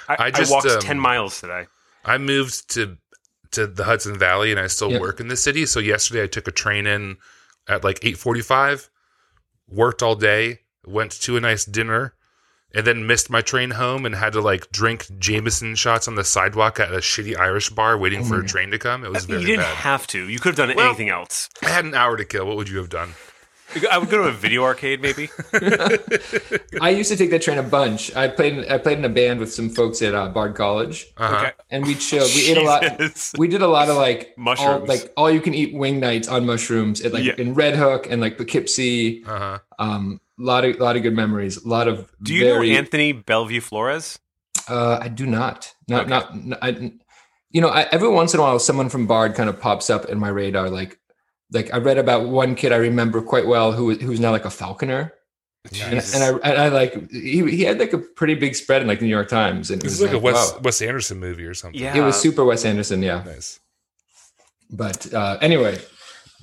I, 0.08 0.14
I 0.14 0.26
I, 0.26 0.32
just, 0.32 0.52
walked 0.52 0.68
um, 0.68 0.80
10 0.82 1.00
miles 1.00 1.40
today. 1.40 1.66
I 2.06 2.18
moved 2.18 2.70
to 2.76 2.98
to 3.52 3.68
the 3.68 3.84
Hudson 3.86 4.18
Valley, 4.18 4.52
and 4.52 4.60
I 4.60 4.68
still 4.68 4.92
Yeah. 4.92 5.00
work 5.00 5.20
in 5.20 5.28
the 5.30 5.38
city. 5.38 5.66
So 5.66 5.80
yesterday, 5.80 6.24
I 6.24 6.28
took 6.28 6.48
a 6.48 6.52
train 6.52 6.86
in 6.86 7.18
at 7.68 7.84
like 7.84 8.00
eight 8.04 8.18
forty 8.18 8.42
five. 8.42 8.90
Worked 9.68 10.04
all 10.04 10.16
day. 10.16 10.60
Went 10.86 11.12
to 11.22 11.38
a 11.38 11.40
nice 11.40 11.66
dinner. 11.66 12.14
And 12.76 12.88
then 12.88 13.06
missed 13.06 13.30
my 13.30 13.42
train 13.42 13.72
home 13.72 14.04
and 14.06 14.16
had 14.16 14.34
to 14.34 14.42
like 14.42 14.72
drink 14.72 15.06
Jameson 15.20 15.76
shots 15.76 16.08
on 16.08 16.16
the 16.16 16.24
sidewalk 16.24 16.80
at 16.80 16.92
a 16.92 16.98
shitty 16.98 17.38
Irish 17.38 17.70
bar 17.70 17.98
waiting 17.98 18.22
Oh 18.22 18.26
for 18.26 18.40
a 18.40 18.46
train 18.46 18.72
to 18.72 18.80
come. 18.80 19.06
It 19.06 19.12
was 19.12 19.26
uh, 19.26 19.28
very 19.28 19.42
You 19.42 19.48
didn't 19.48 19.62
bad. 19.66 19.76
have 19.76 20.08
to. 20.08 20.28
You 20.28 20.40
could 20.40 20.58
have 20.58 20.68
done 20.68 20.76
Well- 20.76 20.88
anything 20.88 21.10
else. 21.10 21.50
I 21.62 21.70
had 21.70 21.86
an 21.86 21.94
hour 21.94 22.18
to 22.18 22.26
kill. 22.26 22.46
What 22.48 22.56
would 22.58 22.70
you 22.70 22.78
have 22.80 22.90
done? 22.90 23.14
I 23.92 23.98
would 23.98 24.10
go 24.10 24.18
to 24.24 24.28
a 24.28 24.32
video 24.32 24.64
arcade, 24.64 25.02
maybe. 25.02 25.30
I 26.82 26.90
used 26.90 27.10
to 27.12 27.18
take 27.18 27.30
that 27.32 27.42
train 27.42 27.58
a 27.58 27.64
bunch. 27.64 28.16
I 28.16 28.28
played 28.28 28.70
I 28.72 28.78
played 28.78 28.98
in 29.00 29.06
a 29.06 29.10
band 29.10 29.40
with 29.40 29.54
some 29.54 29.70
folks 29.70 30.02
at 30.02 30.14
uh, 30.16 30.30
Bard 30.30 30.56
College, 30.56 31.08
Uh-huh. 31.18 31.52
And 31.70 31.86
we 31.86 31.96
chilled. 31.96 32.30
We 32.36 32.48
ate 32.52 32.58
a 32.58 32.62
lot. 32.62 32.84
We 33.38 33.48
did 33.48 33.62
a 33.62 33.68
lot 33.68 33.90
of 33.90 33.98
like 33.98 34.34
all, 34.38 34.44
Mushrooms. 34.44 34.88
like 34.90 35.14
all 35.18 35.30
you 35.32 35.42
can 35.42 35.54
eat 35.54 35.74
wing 35.74 36.00
nights 36.00 36.28
on 36.28 36.46
mushrooms 36.46 37.02
at 37.02 37.14
like 37.14 37.24
Yeah. 37.24 37.36
in 37.38 37.54
Red 37.54 37.76
Hook 37.76 38.08
and 38.10 38.22
like 38.22 38.38
Poughkeepsie. 38.38 39.24
Uh-huh. 39.26 39.60
Um, 39.80 40.20
a 40.40 40.44
lot 40.44 40.66
of 40.66 40.80
lot 40.80 40.96
of 40.96 41.04
good 41.04 41.16
memories. 41.16 41.58
A 41.64 41.68
lot 41.68 41.88
of 41.88 42.12
Do 42.22 42.34
you 42.34 42.46
very, 42.46 42.72
know 42.72 42.78
Anthony 42.78 43.12
Bellevue 43.12 43.62
Flores? 43.62 44.20
Uh, 44.68 44.98
I 45.02 45.08
do 45.10 45.26
not. 45.26 45.74
Not 45.88 46.12
Okay. 46.12 46.40
not. 46.50 46.58
I, 46.62 46.94
you 47.52 47.62
know, 47.62 47.68
I, 47.70 47.82
every 47.92 48.10
once 48.10 48.34
in 48.34 48.40
a 48.40 48.44
while, 48.44 48.58
someone 48.60 48.90
from 48.90 49.06
Bard 49.06 49.36
kind 49.36 49.48
of 49.50 49.60
pops 49.60 49.90
up 49.90 50.06
in 50.06 50.18
my 50.18 50.30
radar. 50.30 50.70
Like, 50.72 51.00
like 51.54 51.74
I 51.74 51.78
read 51.78 51.98
about 51.98 52.28
one 52.28 52.56
kid 52.56 52.72
I 52.72 52.78
remember 52.78 53.22
quite 53.22 53.48
well 53.48 53.72
who 53.72 53.94
who's 53.96 54.20
now 54.20 54.32
like 54.32 54.46
a 54.46 54.50
falconer, 54.50 55.14
and, 55.82 56.04
and 56.14 56.24
I 56.24 56.30
and 56.50 56.62
I 56.62 56.68
like 56.70 57.12
he 57.12 57.50
he 57.50 57.62
had 57.62 57.80
like 57.80 57.94
a 57.94 58.00
pretty 58.00 58.36
big 58.36 58.56
spread 58.56 58.82
in 58.82 58.88
like 58.88 59.00
the 59.00 59.06
New 59.06 59.12
York 59.12 59.30
Times, 59.30 59.72
and 59.72 59.80
it 59.82 59.84
This 59.84 59.94
was 59.94 60.02
is 60.02 60.08
like 60.08 60.16
a 60.16 60.20
Wes 60.20 60.54
wow. 60.54 60.60
Wes 60.64 60.82
Anderson 60.82 61.20
movie 61.20 61.46
or 61.46 61.54
something. 61.54 61.80
Yeah. 61.80 61.96
It 61.96 62.02
was 62.02 62.20
super 62.20 62.44
Wes 62.44 62.66
Anderson, 62.66 63.02
yeah. 63.04 63.24
Nice. 63.24 63.60
But 64.70 65.14
uh, 65.14 65.38
anyway, 65.42 65.74
This 65.76 65.90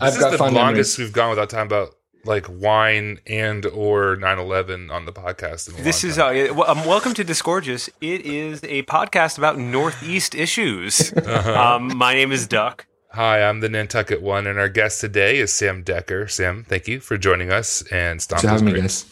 I've 0.00 0.12
is 0.14 0.18
got 0.18 0.30
the 0.30 0.38
fun 0.38 0.54
longest 0.54 0.98
memories. 0.98 1.08
we've 1.08 1.12
gone 1.12 1.30
without 1.30 1.50
talking 1.50 1.66
about 1.66 1.90
like 2.24 2.46
wine 2.48 3.18
and 3.26 3.64
or 3.66 4.16
9-11 4.16 4.90
on 4.90 5.06
the 5.06 5.12
podcast. 5.12 5.68
In 5.68 5.80
a 5.80 5.82
This 5.82 6.04
is 6.04 6.18
uh, 6.18 6.52
well, 6.54 6.70
um, 6.70 6.84
welcome 6.84 7.14
to 7.14 7.24
Disgorgeous. 7.24 7.88
It 8.00 8.20
is 8.22 8.62
a 8.64 8.82
podcast 8.84 9.38
about 9.38 9.58
Northeast 9.58 10.34
issues. 10.34 11.12
Uh-huh. 11.30 11.74
Um, 11.76 11.96
my 11.96 12.14
name 12.14 12.32
is 12.32 12.46
Duck. 12.46 12.86
Hi, 13.12 13.42
I'm 13.42 13.60
the 13.60 13.68
Nantucket 13.68 14.22
one, 14.22 14.46
and 14.46 14.58
our 14.58 14.68
guest 14.68 15.00
today 15.00 15.38
is 15.38 15.52
Sam 15.52 15.82
Decker. 15.82 16.28
Sam, 16.28 16.64
thank 16.68 16.86
you 16.86 17.00
for 17.00 17.18
joining 17.18 17.50
us 17.50 17.82
and 17.90 18.22
Thanks 18.22 18.24
Stomp 18.24 18.42
for 18.42 18.48
having 18.48 18.64
me, 18.66 18.70
great. 18.72 18.82
guys. 18.82 19.04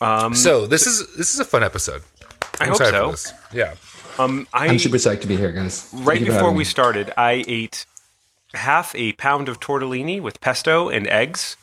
Um, 0.00 0.34
So 0.34 0.66
this 0.66 0.86
is 0.86 1.14
this 1.16 1.32
is 1.34 1.40
a 1.40 1.44
fun 1.44 1.62
episode. 1.62 2.02
I 2.60 2.64
I'm 2.64 2.68
hope 2.70 2.78
so. 2.78 3.10
this. 3.12 3.32
Yeah. 3.52 3.74
Um, 4.18 4.48
I 4.52 4.66
I'm 4.66 4.78
super 4.80 4.96
psyched 4.96 5.20
to 5.20 5.28
be 5.28 5.36
here, 5.36 5.52
guys. 5.52 5.82
Thank 5.82 6.06
right 6.06 6.24
before 6.24 6.50
we 6.50 6.58
me. 6.58 6.64
started, 6.64 7.12
I 7.16 7.44
ate 7.46 7.86
half 8.54 8.92
a 8.96 9.12
pound 9.12 9.48
of 9.48 9.60
tortellini 9.60 10.20
with 10.20 10.40
pesto 10.40 10.88
and 10.88 11.06
eggs. 11.06 11.56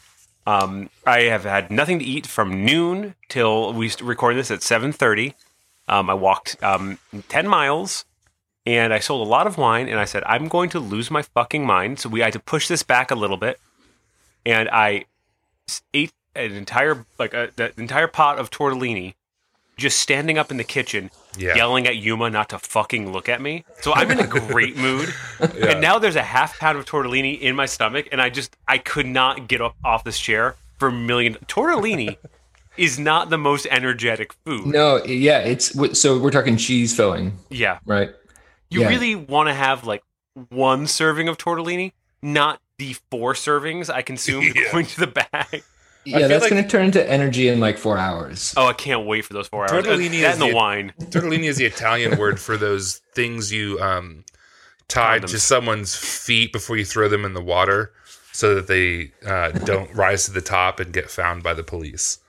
Um, 0.48 0.90
I 1.06 1.22
have 1.24 1.44
had 1.44 1.70
nothing 1.70 2.00
to 2.00 2.06
eat 2.06 2.28
from 2.28 2.64
noon 2.64 3.16
till 3.28 3.74
we 3.74 3.90
st- 3.90 4.08
record 4.08 4.38
this 4.38 4.52
at 4.52 4.64
seven 4.64 4.94
thirty. 4.94 5.34
Um, 5.90 6.10
I 6.10 6.14
walked 6.14 6.56
um, 6.64 6.98
ten 7.28 7.46
miles, 7.48 8.06
and 8.66 8.94
I 8.94 9.00
sold 9.00 9.26
a 9.26 9.30
lot 9.30 9.48
of 9.48 9.58
wine. 9.58 9.88
And 9.90 10.00
I 10.00 10.06
said, 10.06 10.24
I'm 10.26 10.48
going 10.48 10.70
to 10.72 10.80
lose 10.80 11.12
my 11.12 11.22
fucking 11.22 11.66
mind. 11.66 12.00
So 12.00 12.10
we 12.10 12.20
had 12.22 12.34
to 12.34 12.40
push 12.40 12.68
this 12.68 12.84
back 12.84 13.12
a 13.12 13.16
little 13.16 13.38
bit, 13.38 13.60
and 14.46 14.70
I 14.70 15.06
ate 15.94 16.12
an 16.36 16.52
entire 16.54 17.06
like 17.18 17.34
a, 17.34 17.50
the 17.56 17.72
entire 17.80 18.08
pot 18.08 18.38
of 18.40 18.52
tortellini, 18.52 19.14
just 19.78 20.00
standing 20.00 20.38
up 20.38 20.52
in 20.52 20.58
the 20.58 20.64
kitchen, 20.64 21.10
Yeah. 21.38 21.56
yelling 21.56 21.88
at 21.88 21.96
Yuma 21.98 22.30
not 22.30 22.50
to 22.50 22.60
fucking 22.60 23.12
look 23.12 23.28
at 23.30 23.42
me. 23.42 23.64
So 23.82 23.94
I'm 23.94 24.12
in 24.12 24.20
a 24.20 24.28
great 24.28 24.76
mood. 24.86 25.14
Yeah. 25.40 25.72
And 25.72 25.82
now 25.82 25.98
there's 26.00 26.16
a 26.16 26.24
half 26.24 26.60
pound 26.60 26.78
of 26.78 26.86
tortellini 26.86 27.40
in 27.40 27.56
my 27.56 27.66
stomach, 27.66 28.08
and 28.12 28.22
I 28.22 28.30
just 28.30 28.56
I 28.68 28.78
could 28.78 29.06
not 29.08 29.48
get 29.48 29.62
up 29.62 29.76
off 29.84 30.04
this 30.04 30.20
chair 30.20 30.56
for 30.78 30.90
a 30.90 30.92
million. 30.92 31.36
Tortellini 31.48 32.18
is 32.78 33.00
not 33.00 33.30
the 33.30 33.38
most 33.38 33.66
energetic 33.72 34.34
food. 34.46 34.66
No, 34.66 35.02
yeah, 35.06 35.40
it's 35.40 35.74
so 36.00 36.20
we're 36.20 36.32
talking 36.32 36.58
cheese 36.58 36.94
filling, 36.96 37.38
Yeah, 37.50 37.80
right? 37.86 38.10
You 38.70 38.82
Yeah. 38.82 38.88
really 38.90 39.16
want 39.16 39.48
to 39.50 39.54
have 39.54 39.86
like 39.86 40.04
one 40.50 40.88
serving 40.88 41.28
of 41.28 41.38
tortellini, 41.38 41.94
not 42.22 42.60
the 42.78 42.96
four 43.12 43.34
servings 43.34 43.90
I 43.94 44.02
consume 44.02 44.44
Yeah. 44.56 44.72
going 44.72 44.86
to 44.86 45.00
the 45.00 45.08
bag. 45.08 45.64
Yeah, 46.04 46.28
that's 46.28 46.44
like- 46.44 46.52
going 46.52 46.64
to 46.64 46.70
turn 46.70 46.86
into 46.86 47.10
energy 47.10 47.48
in 47.48 47.60
like 47.60 47.78
four 47.78 47.98
hours. 47.98 48.54
Oh, 48.58 48.68
I 48.68 48.74
can't 48.74 49.06
wait 49.08 49.26
for 49.26 49.34
those 49.34 49.48
four 49.48 49.64
hours. 49.64 49.72
Tortellini 49.86 50.22
that 50.22 50.28
is 50.28 50.34
and 50.34 50.42
the 50.42 50.48
the- 50.50 50.56
wine. 50.56 50.94
Tortellini 51.00 51.46
is 51.46 51.58
the 51.58 51.66
Italian 51.66 52.18
word 52.20 52.40
for 52.40 52.58
those 52.58 53.02
things 53.16 53.52
you 53.52 53.80
um, 53.80 54.24
tie 54.88 55.18
to 55.20 55.40
someone's 55.40 55.96
feet 55.96 56.54
before 56.54 56.78
you 56.78 56.86
throw 56.86 57.08
them 57.08 57.26
in 57.26 57.34
the 57.34 57.42
water, 57.42 57.92
so 58.34 58.54
that 58.54 58.68
they 58.68 59.12
uh, 59.26 59.50
don't 59.52 59.92
rise 59.96 60.26
to 60.26 60.32
the 60.32 60.42
top 60.42 60.80
and 60.80 60.94
get 60.94 61.10
found 61.10 61.42
by 61.42 61.54
the 61.56 61.64
police. 61.64 62.20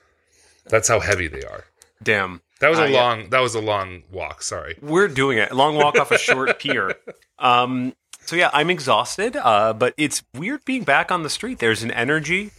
That's 0.66 0.88
how 0.88 1.00
heavy 1.00 1.28
they 1.28 1.42
are. 1.42 1.64
Damn. 2.02 2.40
That 2.60 2.68
was 2.70 2.78
Uh, 2.78 2.82
a 2.84 2.88
yeah. 2.90 3.02
long. 3.02 3.28
That 3.30 3.40
was 3.40 3.54
a 3.54 3.60
long 3.60 4.02
walk. 4.10 4.42
Sorry. 4.42 4.76
We're 4.80 5.08
doing 5.08 5.38
it. 5.38 5.52
Long 5.52 5.76
walk 5.76 5.98
off 5.98 6.10
a 6.10 6.18
short 6.18 6.58
pier. 6.60 6.94
Um, 7.38 7.94
so 8.24 8.34
yeah, 8.36 8.50
I'm 8.52 8.70
exhausted, 8.70 9.36
uh, 9.36 9.72
but 9.72 9.94
it's 9.96 10.22
weird 10.34 10.64
being 10.64 10.82
back 10.84 11.12
on 11.12 11.22
the 11.22 11.30
street. 11.30 11.58
There's 11.58 11.82
an 11.82 11.90
energy. 11.90 12.50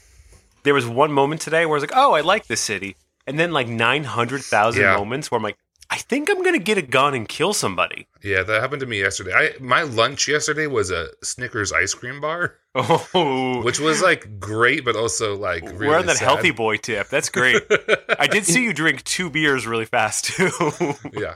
There 0.63 0.73
was 0.73 0.85
one 0.87 1.11
moment 1.11 1.41
today 1.41 1.65
where 1.65 1.75
I 1.75 1.79
was 1.79 1.83
like, 1.83 1.95
"Oh, 1.97 2.13
I 2.13 2.21
like 2.21 2.47
this 2.47 2.61
city," 2.61 2.95
and 3.25 3.39
then 3.39 3.51
like 3.51 3.67
nine 3.67 4.03
hundred 4.03 4.43
thousand 4.43 4.83
Yeah. 4.83 4.95
moments 4.97 5.31
where 5.31 5.37
I'm 5.37 5.43
like, 5.43 5.57
I 5.89 5.97
think 5.97 6.29
I'm 6.29 6.43
gonna 6.43 6.59
get 6.59 6.77
a 6.77 6.81
gun 6.81 7.13
and 7.13 7.27
kill 7.27 7.53
somebody. 7.53 8.07
Yeah, 8.21 8.43
that 8.43 8.61
happened 8.61 8.81
to 8.81 8.85
me 8.85 8.99
yesterday. 8.99 9.33
I 9.33 9.51
my 9.61 9.83
lunch 9.83 10.27
yesterday 10.27 10.67
was 10.67 10.91
a 10.91 11.07
Snickers 11.23 11.71
ice 11.71 11.93
cream 11.93 12.19
bar, 12.19 12.55
Oh, 12.75 13.61
which 13.63 13.79
was 13.79 14.01
like 14.01 14.39
great, 14.39 14.83
but 14.83 14.95
also 14.95 15.35
like 15.37 15.63
really 15.63 15.87
we're 15.87 15.97
on 15.97 16.05
that 16.07 16.17
sad. 16.17 16.25
healthy 16.25 16.51
boy 16.51 16.77
tip. 16.77 17.07
That's 17.09 17.29
great. 17.29 17.63
I 18.19 18.27
did 18.27 18.45
see 18.45 18.63
you 18.63 18.73
drink 18.73 19.03
two 19.05 19.29
beers 19.29 19.65
really 19.65 19.85
fast 19.85 20.25
too. 20.25 20.51
yeah, 21.13 21.35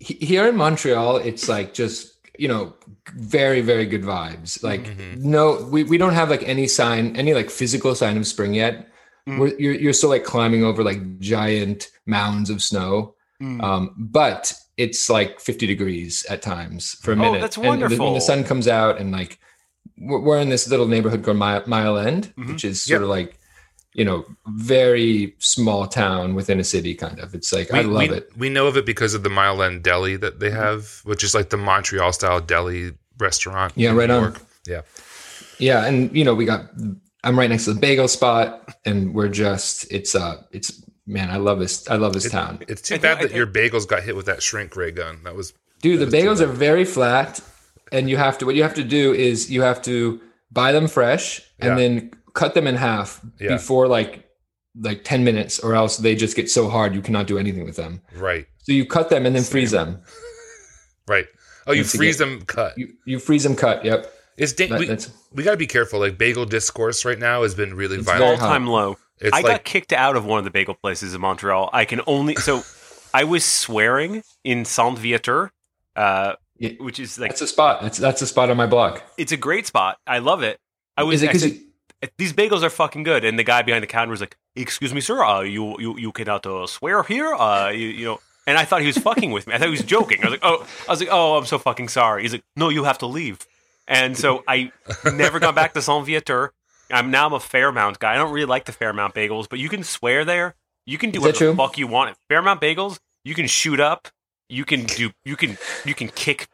Here 0.00 0.48
in 0.48 0.56
Montreal, 0.56 1.18
it's 1.18 1.48
like 1.48 1.72
just 1.72 2.08
you 2.38 2.48
know 2.48 2.74
very 3.14 3.60
very 3.60 3.86
good 3.86 4.02
vibes. 4.02 4.62
Like 4.64 4.82
Mhm. 4.84 5.18
no, 5.18 5.68
we, 5.70 5.84
we 5.84 5.96
don't 5.96 6.14
have 6.14 6.28
like 6.28 6.42
any 6.42 6.66
sign, 6.66 7.14
any 7.16 7.34
like 7.34 7.50
physical 7.50 7.94
sign 7.94 8.16
of 8.16 8.26
spring 8.26 8.52
yet. 8.54 8.88
Mm. 9.28 9.38
We're, 9.38 9.54
you're 9.58 9.74
you're 9.74 9.92
still 9.92 10.10
like 10.10 10.24
climbing 10.24 10.64
over 10.64 10.82
like 10.82 11.20
giant 11.20 11.86
mounds 12.04 12.50
of 12.50 12.60
snow. 12.60 13.14
Mm. 13.42 13.62
Um, 13.62 13.94
but 13.98 14.52
it's 14.76 15.10
like 15.10 15.40
50 15.40 15.66
degrees 15.66 16.24
at 16.30 16.42
times 16.42 16.94
for 17.02 17.12
a 17.12 17.16
minute. 17.16 17.28
Oh, 17.28 17.32
minute. 17.32 17.40
that's 17.42 17.56
And 17.56 17.82
the- 17.82 18.02
when 18.04 18.14
the 18.14 18.20
sun 18.20 18.44
comes 18.44 18.68
out 18.68 18.98
and 19.00 19.10
like 19.12 19.38
we're, 19.98 20.20
we're 20.20 20.38
in 20.40 20.48
this 20.48 20.68
little 20.68 20.86
neighborhood 20.86 21.24
called 21.24 21.36
Mile, 21.38 21.62
Mile 21.66 21.98
End, 21.98 22.32
Mhm. 22.38 22.48
which 22.48 22.64
is 22.64 22.82
sort 22.82 23.00
Yep. 23.00 23.02
of 23.02 23.08
like, 23.08 23.38
you 23.94 24.04
know, 24.04 24.24
very 24.46 25.34
small 25.38 25.86
town 25.86 26.34
within 26.34 26.58
a 26.60 26.64
city 26.64 26.94
kind 26.94 27.18
of. 27.20 27.34
It's 27.34 27.52
like, 27.52 27.72
I 27.74 27.82
love 27.82 28.08
we, 28.10 28.16
it. 28.16 28.30
We 28.36 28.48
know 28.48 28.66
of 28.66 28.76
it 28.76 28.86
because 28.86 29.12
of 29.14 29.22
the 29.22 29.28
Mile 29.28 29.62
End 29.62 29.82
Deli 29.82 30.16
that 30.16 30.40
they 30.40 30.48
Mm-hmm. 30.48 30.56
have, 30.56 31.00
which 31.04 31.22
is 31.24 31.34
like 31.34 31.50
the 31.50 31.56
Montreal 31.58 32.12
style 32.12 32.40
deli 32.40 32.92
restaurant. 33.18 33.72
Yeah, 33.76 33.90
right 33.92 34.08
New 34.08 34.14
on. 34.14 34.22
York. 34.22 34.40
Yeah, 34.66 34.80
Yeah. 35.58 35.84
And, 35.84 36.14
you 36.16 36.24
know, 36.24 36.34
we 36.34 36.44
got, 36.46 36.70
I'm 37.24 37.38
right 37.38 37.50
next 37.50 37.64
to 37.66 37.74
the 37.74 37.80
bagel 37.80 38.08
spot 38.08 38.74
and 38.84 39.14
we're 39.14 39.28
just, 39.28 39.90
it's, 39.92 40.14
uh, 40.14 40.42
it's, 40.52 40.82
man, 41.06 41.30
I 41.30 41.36
love 41.36 41.58
this. 41.58 41.88
I 41.90 41.96
love 41.96 42.12
this 42.12 42.30
town. 42.30 42.60
it's 42.68 42.82
too 42.82 42.94
I 42.96 42.98
bad 42.98 43.10
I 43.18 43.22
that 43.22 43.28
think- 43.28 43.36
your 43.36 43.46
bagels 43.46 43.86
got 43.88 44.02
hit 44.02 44.16
with 44.16 44.26
that 44.26 44.42
shrink 44.42 44.76
ray 44.76 44.90
gun. 44.90 45.20
That 45.24 45.34
was 45.34 45.52
Dude, 45.80 45.98
the 46.00 46.06
That 46.06 46.16
is 46.16 46.22
too 46.22 46.28
bagels 46.28 46.40
are 46.40 46.52
very 46.52 46.84
flat, 46.84 47.40
and 47.90 48.08
you 48.08 48.16
have 48.16 48.38
to. 48.38 48.46
What 48.46 48.54
you 48.54 48.62
have 48.62 48.74
to 48.74 48.84
do 48.84 49.12
is 49.12 49.50
you 49.50 49.62
have 49.62 49.82
to 49.82 50.20
buy 50.52 50.70
them 50.72 50.86
fresh 50.86 51.40
and 51.58 51.70
Yeah. 51.70 51.74
then 51.76 52.10
cut 52.34 52.54
them 52.54 52.66
in 52.66 52.76
half 52.76 53.20
Yeah. 53.40 53.48
before 53.56 53.88
like 53.88 54.28
like 54.80 55.04
ten 55.04 55.22
minutes, 55.24 55.58
or 55.58 55.74
else 55.74 55.98
they 55.98 56.14
just 56.14 56.34
get 56.36 56.48
so 56.50 56.68
hard 56.68 56.94
you 56.94 57.02
cannot 57.02 57.26
do 57.26 57.36
anything 57.38 57.64
with 57.64 57.76
them. 57.76 58.00
right, 58.16 58.46
So 58.62 58.72
you 58.72 58.86
cut 58.86 59.10
them 59.10 59.26
and 59.26 59.34
then 59.36 59.42
freeze 59.42 59.70
them. 59.72 60.00
right. 61.08 61.26
Oh, 61.66 61.72
you 61.72 61.84
freeze 61.84 62.20
again- 62.20 62.38
them 62.38 62.46
cut. 62.46 62.78
You 62.78 62.88
you 63.04 63.18
freeze 63.18 63.42
them 63.42 63.54
cut. 63.56 63.84
Yep. 63.84 64.10
It's 64.38 64.52
da- 64.54 64.68
That- 64.68 64.78
we, 64.80 65.36
we 65.36 65.42
got 65.42 65.50
to 65.52 65.56
be 65.58 65.66
careful. 65.66 66.00
Like 66.00 66.16
bagel 66.16 66.46
discourse 66.46 67.04
right 67.04 67.18
now 67.18 67.42
has 67.42 67.54
been 67.54 67.74
really 67.74 67.96
It's 67.96 68.04
violent. 68.06 68.40
All 68.40 68.48
time 68.48 68.66
low. 68.66 68.96
It's 69.22 69.32
I 69.36 69.40
like 69.40 69.46
got 69.46 69.64
kicked 69.64 69.92
out 69.92 70.16
of 70.16 70.24
one 70.24 70.38
of 70.38 70.44
the 70.44 70.50
bagel 70.50 70.74
places 70.74 71.14
in 71.14 71.20
Montreal. 71.20 71.70
I 71.72 71.84
can 71.84 72.00
only 72.06 72.34
so 72.36 72.62
I 73.14 73.24
was 73.24 73.44
swearing 73.44 74.22
in 74.44 74.64
Saint 74.64 74.98
Viateur, 74.98 75.50
uh, 75.96 76.34
Yeah. 76.58 76.70
which 76.80 76.98
is 77.00 77.18
like 77.18 77.30
that's 77.30 77.40
a 77.42 77.46
spot. 77.46 77.82
That's 77.82 77.98
that's 77.98 78.22
a 78.22 78.26
spot 78.26 78.50
on 78.50 78.56
my 78.56 78.66
block. 78.66 79.02
it's 79.18 79.32
a 79.32 79.36
great 79.36 79.66
spot. 79.66 79.98
I 80.06 80.18
love 80.18 80.42
it. 80.42 80.58
I 80.96 81.02
was 81.04 81.16
Is 81.16 81.22
it 81.22 81.28
I 81.28 81.32
'cause 81.32 81.42
said, 81.42 81.52
you- 81.52 82.08
these 82.18 82.32
bagels 82.32 82.62
are 82.64 82.70
fucking 82.70 83.04
good, 83.04 83.24
and 83.24 83.38
the 83.38 83.44
guy 83.44 83.62
behind 83.62 83.82
the 83.84 83.86
counter 83.86 84.10
was 84.10 84.20
like, 84.20 84.36
"Excuse 84.56 84.92
me, 84.92 85.00
sir, 85.00 85.22
uh, 85.22 85.40
you 85.42 85.78
you 85.78 85.96
you 85.98 86.10
cannot 86.12 86.44
uh, 86.46 86.66
swear 86.66 87.04
here, 87.04 87.32
uh, 87.32 87.68
you, 87.70 87.86
you 87.88 88.04
know." 88.06 88.20
And 88.44 88.58
I 88.58 88.64
thought 88.64 88.80
he 88.80 88.88
was 88.88 88.98
fucking 88.98 89.30
with 89.30 89.46
me. 89.46 89.54
I 89.54 89.58
thought 89.58 89.66
he 89.66 89.70
was 89.70 89.84
joking. 89.84 90.18
I 90.20 90.24
was 90.26 90.32
like, 90.32 90.40
"Oh, 90.42 90.66
I 90.88 90.90
was 90.90 90.98
like, 91.00 91.10
oh, 91.12 91.36
I'm 91.38 91.46
so 91.46 91.58
fucking 91.60 91.86
sorry." 91.88 92.22
He's 92.22 92.32
like, 92.32 92.42
"No, 92.56 92.70
you 92.70 92.82
have 92.82 92.98
to 92.98 93.06
leave." 93.06 93.38
And 93.86 94.16
so 94.18 94.42
I 94.48 94.72
never 95.14 95.38
got 95.38 95.54
back 95.54 95.74
to 95.74 95.82
Saint 95.82 96.04
Viateur. 96.06 96.50
I'm 96.92 97.10
now 97.10 97.26
I'm 97.26 97.32
a 97.32 97.40
Fairmount 97.40 97.98
guy. 97.98 98.12
I 98.14 98.16
don't 98.16 98.32
really 98.32 98.46
like 98.46 98.64
the 98.66 98.72
Fairmount 98.72 99.14
bagels, 99.14 99.48
but 99.48 99.58
you 99.58 99.68
can 99.68 99.82
swear 99.82 100.24
there. 100.24 100.54
You 100.86 100.98
can 100.98 101.10
do 101.10 101.18
Is 101.18 101.22
that 101.24 101.28
whatever 101.28 101.44
the 101.46 101.52
true? 101.52 101.56
fuck 101.66 101.78
you 101.78 101.86
want. 101.86 102.10
At 102.10 102.16
Fairmount 102.28 102.60
bagels, 102.60 102.98
you 103.24 103.34
can 103.34 103.46
shoot 103.46 103.80
up. 103.80 104.08
You 104.48 104.64
can 104.64 104.84
do. 104.84 105.10
You 105.24 105.36
can. 105.36 105.56
You 105.84 105.94
can 105.94 106.08
kick 106.08 106.48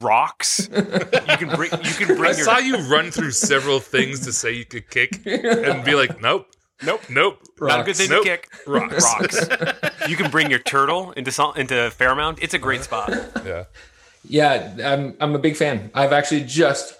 rocks. 0.00 0.68
You 0.70 1.36
can 1.38 1.48
bring. 1.56 1.70
You 1.72 1.92
can 1.94 2.10
I 2.10 2.14
bring 2.14 2.34
your. 2.36 2.44
saw 2.44 2.58
you 2.58 2.76
run 2.88 3.10
through 3.10 3.30
several 3.30 3.80
things 3.80 4.20
to 4.26 4.32
say 4.32 4.52
you 4.52 4.64
could 4.64 4.90
kick 4.90 5.22
and 5.24 5.84
be 5.84 5.94
like, 5.94 6.20
nope, 6.20 6.46
Nope. 6.84 7.02
nope, 7.08 7.38
Not 7.60 7.80
a 7.80 7.82
good 7.84 7.96
thing 7.96 8.10
Nope. 8.10 8.24
to 8.24 8.28
kick. 8.30 8.48
rocks. 8.66 9.02
Rocks. 9.04 9.48
you 10.08 10.16
can 10.16 10.30
bring 10.30 10.50
your 10.50 10.58
turtle 10.58 11.12
into 11.12 11.52
into 11.56 11.90
Fairmount. 11.92 12.40
It's 12.42 12.54
a 12.54 12.58
great 12.58 12.82
spot. 12.82 13.10
yeah, 13.46 13.64
Yeah, 14.28 14.74
I'm 14.84 15.16
I'm 15.20 15.34
a 15.34 15.38
big 15.38 15.56
fan. 15.56 15.90
I've 15.94 16.12
actually 16.12 16.42
just 16.42 16.94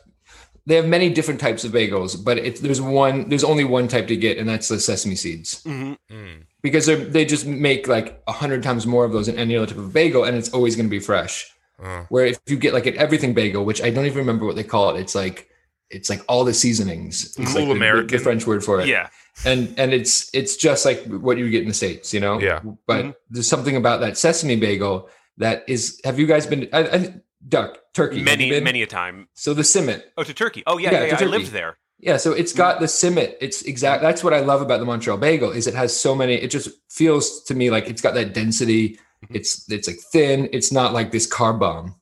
they 0.66 0.76
have 0.76 0.87
many 0.88 1.11
different 1.11 1.40
types 1.40 1.64
of 1.64 1.73
bagels, 1.73 2.23
but 2.23 2.38
it's 2.38 2.61
there's 2.61 2.80
one 2.80 3.28
there's 3.28 3.44
only 3.44 3.64
one 3.64 3.87
type 3.88 4.06
to 4.09 4.16
get, 4.16 4.38
and 4.38 4.49
that's 4.49 4.68
the 4.68 4.80
sesame 4.80 5.14
seeds. 5.14 5.62
Mhm. 5.64 5.97
Mm. 6.11 6.42
because 6.62 6.87
they 6.87 6.94
they 6.97 7.25
just 7.25 7.47
make 7.47 7.87
like 7.88 8.23
a 8.26 8.33
hundred 8.33 8.62
times 8.62 8.87
more 8.87 9.04
of 9.04 9.12
those 9.12 9.26
than 9.26 9.37
any 9.38 9.56
other 9.56 9.66
type 9.66 9.78
of 9.78 9.92
bagel, 9.92 10.25
and 10.25 10.37
it's 10.37 10.49
always 10.50 10.76
going 10.76 10.87
to 10.87 10.90
be 10.90 11.00
fresh. 11.00 11.50
Oh. 11.83 12.06
Where 12.09 12.26
if 12.26 12.38
you 12.47 12.56
get 12.56 12.73
like 12.73 12.87
an 12.87 12.97
everything 12.97 13.35
bagel, 13.35 13.64
which 13.64 13.83
I 13.83 13.90
don't 13.90 14.06
even 14.06 14.18
remember 14.18 14.47
what 14.47 14.56
they 14.56 14.62
call 14.64 14.94
it, 14.97 15.00
it's 15.00 15.14
like 15.14 15.49
it's 15.90 16.09
like 16.09 16.23
all 16.28 16.44
the 16.44 16.54
seasonings. 16.54 17.25
It's 17.25 17.37
Cool 17.52 17.66
like 17.76 17.78
the- 17.78 18.16
the, 18.16 18.18
French 18.18 18.47
word 18.47 18.64
for 18.64 18.80
it. 18.80 18.88
Yeah. 18.88 19.09
and 19.44 19.75
and 19.76 19.92
it's 19.92 20.30
it's 20.33 20.56
just 20.56 20.85
like 20.87 21.04
what 21.06 21.37
you 21.37 21.50
get 21.50 21.62
in 21.62 21.68
the 21.68 21.75
states, 21.75 22.14
you 22.14 22.21
know. 22.21 22.38
Yeah. 22.40 22.61
But 22.87 23.04
Mhm. 23.04 23.14
there's 23.30 23.49
something 23.49 23.76
about 23.76 24.00
that 24.00 24.16
sesame 24.16 24.56
bagel 24.56 25.09
that 25.38 25.64
is. 25.68 26.00
Have 26.04 26.18
you 26.21 26.26
guys 26.26 26.47
been? 26.47 26.68
I, 26.73 26.80
I, 26.97 27.14
duck 27.49 27.79
turkey. 27.95 28.23
Many 28.23 28.61
many 28.61 28.83
a 28.83 28.87
time. 28.87 29.29
So 29.35 29.55
the 29.55 29.63
simit. 29.63 30.03
Oh, 30.17 30.23
to 30.25 30.35
Turkey. 30.35 30.63
Oh 30.67 30.79
yeah, 30.79 30.91
Yeah, 30.93 31.01
yeah. 31.01 31.07
yeah. 31.07 31.19
I 31.21 31.25
lived 31.25 31.53
there. 31.53 31.77
Yeah, 31.99 32.17
so 32.19 32.33
it's 32.33 32.53
got 32.53 32.81
the 32.81 32.87
simit. 32.87 33.37
It's 33.41 33.63
exact. 33.63 34.03
That's 34.03 34.23
what 34.25 34.35
I 34.35 34.41
love 34.41 34.61
about 34.61 34.81
the 34.81 34.85
Montreal 34.87 35.17
bagel 35.17 35.51
is 35.53 35.67
it 35.67 35.75
has 35.75 35.99
so 35.99 36.15
many. 36.15 36.35
It 36.35 36.51
just 36.51 36.69
feels 36.91 37.43
to 37.45 37.55
me 37.55 37.71
like 37.71 37.89
it's 37.89 38.03
got 38.03 38.15
that 38.15 38.35
density. 38.35 38.99
Mhm. 39.27 39.37
It's 39.37 39.71
it's 39.71 39.87
like 39.89 39.99
thin. 40.13 40.49
It's 40.53 40.73
not 40.73 40.93
like 40.93 41.13
this 41.13 41.27
carb 41.27 41.61
bomb. 41.61 41.95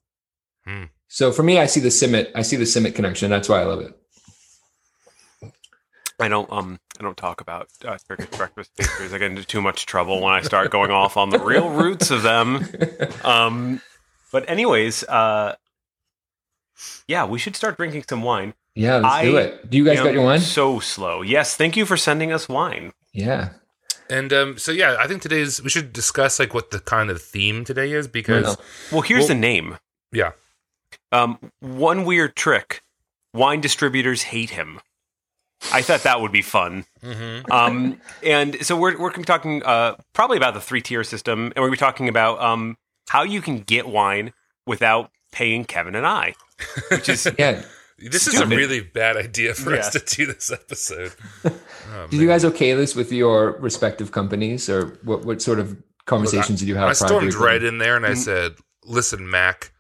Hmm. 0.67 0.85
So 1.09 1.31
for 1.31 1.43
me, 1.43 1.59
I 1.59 1.67
see 1.67 1.81
the 1.81 1.91
simit. 1.91 2.31
I 2.35 2.43
see 2.43 2.57
the 2.57 2.65
simit 2.65 2.95
connection. 2.95 3.31
That's 3.31 3.49
why 3.49 3.61
I 3.61 3.65
love 3.65 3.81
it. 3.81 3.95
I 6.21 6.29
don't 6.29 6.51
um 6.53 6.79
I 6.99 7.03
don't 7.03 7.17
talk 7.17 7.41
about 7.41 7.69
uh, 7.85 7.99
Turkish 8.09 8.27
breakfast 8.37 8.71
pastries. 8.77 9.13
I 9.13 9.19
get 9.19 9.31
into 9.31 9.45
too 9.45 9.61
much 9.61 9.87
trouble 9.87 10.21
when 10.23 10.33
I 10.33 10.41
start 10.43 10.71
going 10.71 10.91
off 10.91 11.17
on 11.17 11.31
the 11.31 11.39
real 11.39 11.69
roots 11.71 12.11
of 12.11 12.23
them. 12.23 12.67
Um, 13.25 13.81
but 14.33 14.49
anyways, 14.49 15.05
uh, 15.05 15.55
yeah, 17.07 17.25
we 17.27 17.39
should 17.39 17.57
start 17.57 17.77
drinking 17.77 18.05
some 18.09 18.23
wine. 18.23 18.55
Yeah, 18.75 18.97
let's 18.97 19.15
I 19.15 19.25
do 19.25 19.37
it. 19.37 19.71
Do 19.71 19.77
you 19.77 19.85
guys 19.85 19.99
am 19.99 20.05
got 20.07 20.15
your 20.15 20.25
wine? 20.25 20.41
So 20.41 20.81
slow. 20.81 21.23
Yes, 21.23 21.57
thank 21.57 21.77
you 21.77 21.85
for 21.85 21.97
sending 21.97 22.33
us 22.33 22.49
wine. 22.49 22.93
Yeah. 23.12 23.51
And 24.09 24.33
um, 24.33 24.59
so 24.59 24.73
yeah, 24.73 24.97
I 24.99 25.07
think 25.07 25.23
today's 25.23 25.62
we 25.62 25.71
should 25.71 25.93
discuss 25.93 26.39
like 26.39 26.55
what 26.55 26.71
the 26.71 26.81
kind 26.81 27.11
of 27.11 27.21
theme 27.23 27.65
today 27.65 27.93
is 27.93 28.09
because 28.09 28.45
Well, 28.45 28.61
Well, 28.91 29.01
here's 29.03 29.21
Well- 29.23 29.29
the 29.29 29.35
name. 29.37 29.79
yeah, 30.11 30.33
Um, 31.12 31.39
one 31.61 32.05
weird 32.05 32.35
trick: 32.37 32.83
wine 33.33 33.61
distributors 33.61 34.23
hate 34.25 34.51
him. 34.51 34.81
I 35.73 35.81
thought 35.81 36.03
that 36.03 36.21
would 36.21 36.33
be 36.33 36.43
fun. 36.43 36.87
hmm 37.03 37.41
Um, 37.51 38.01
and 38.23 38.65
so 38.67 38.77
we're 38.77 38.99
we're 38.99 39.12
talking 39.12 39.62
uh, 39.62 39.95
probably 40.12 40.37
about 40.37 40.55
the 40.55 40.61
three 40.61 40.81
tier 40.83 41.05
system, 41.05 41.47
and 41.47 41.57
we're 41.57 41.69
gonna 41.69 41.73
be 41.73 41.77
talking 41.79 42.09
about 42.09 42.41
um, 42.43 42.77
how 43.09 43.23
you 43.23 43.40
can 43.40 43.59
get 43.61 43.88
wine 43.88 44.32
without 44.66 45.11
paying 45.32 45.64
Kevin 45.64 45.94
and 45.94 46.06
I, 46.06 46.35
which 46.90 47.09
is 47.09 47.26
Yeah. 47.38 47.62
this 47.99 48.26
is 48.26 48.35
Stupid. 48.35 48.52
a 48.52 48.56
really 48.56 48.80
bad 48.80 49.16
idea 49.16 49.54
for 49.54 49.75
us 49.75 49.90
to 49.92 49.99
do 49.99 50.26
this 50.26 50.50
episode. 50.50 51.12
Oh, 51.94 52.06
Did 52.06 52.21
you 52.21 52.26
guys 52.26 52.42
okay 52.47 52.73
this 52.75 52.94
with 52.94 53.12
your 53.12 53.59
respective 53.59 54.12
companies, 54.12 54.71
or 54.71 54.99
what? 55.02 55.26
What 55.26 55.42
sort 55.42 55.59
of 55.59 55.76
conversations 56.06 56.61
did 56.61 56.68
you 56.68 56.76
have? 56.76 56.88
I 56.88 56.92
stormed 56.94 57.32
privately? 57.32 57.44
right 57.47 57.62
in 57.62 57.78
there 57.78 57.97
and 57.97 58.06
I 58.06 58.14
said, 58.14 58.52
"Listen, 58.85 59.28
Mac, 59.28 59.73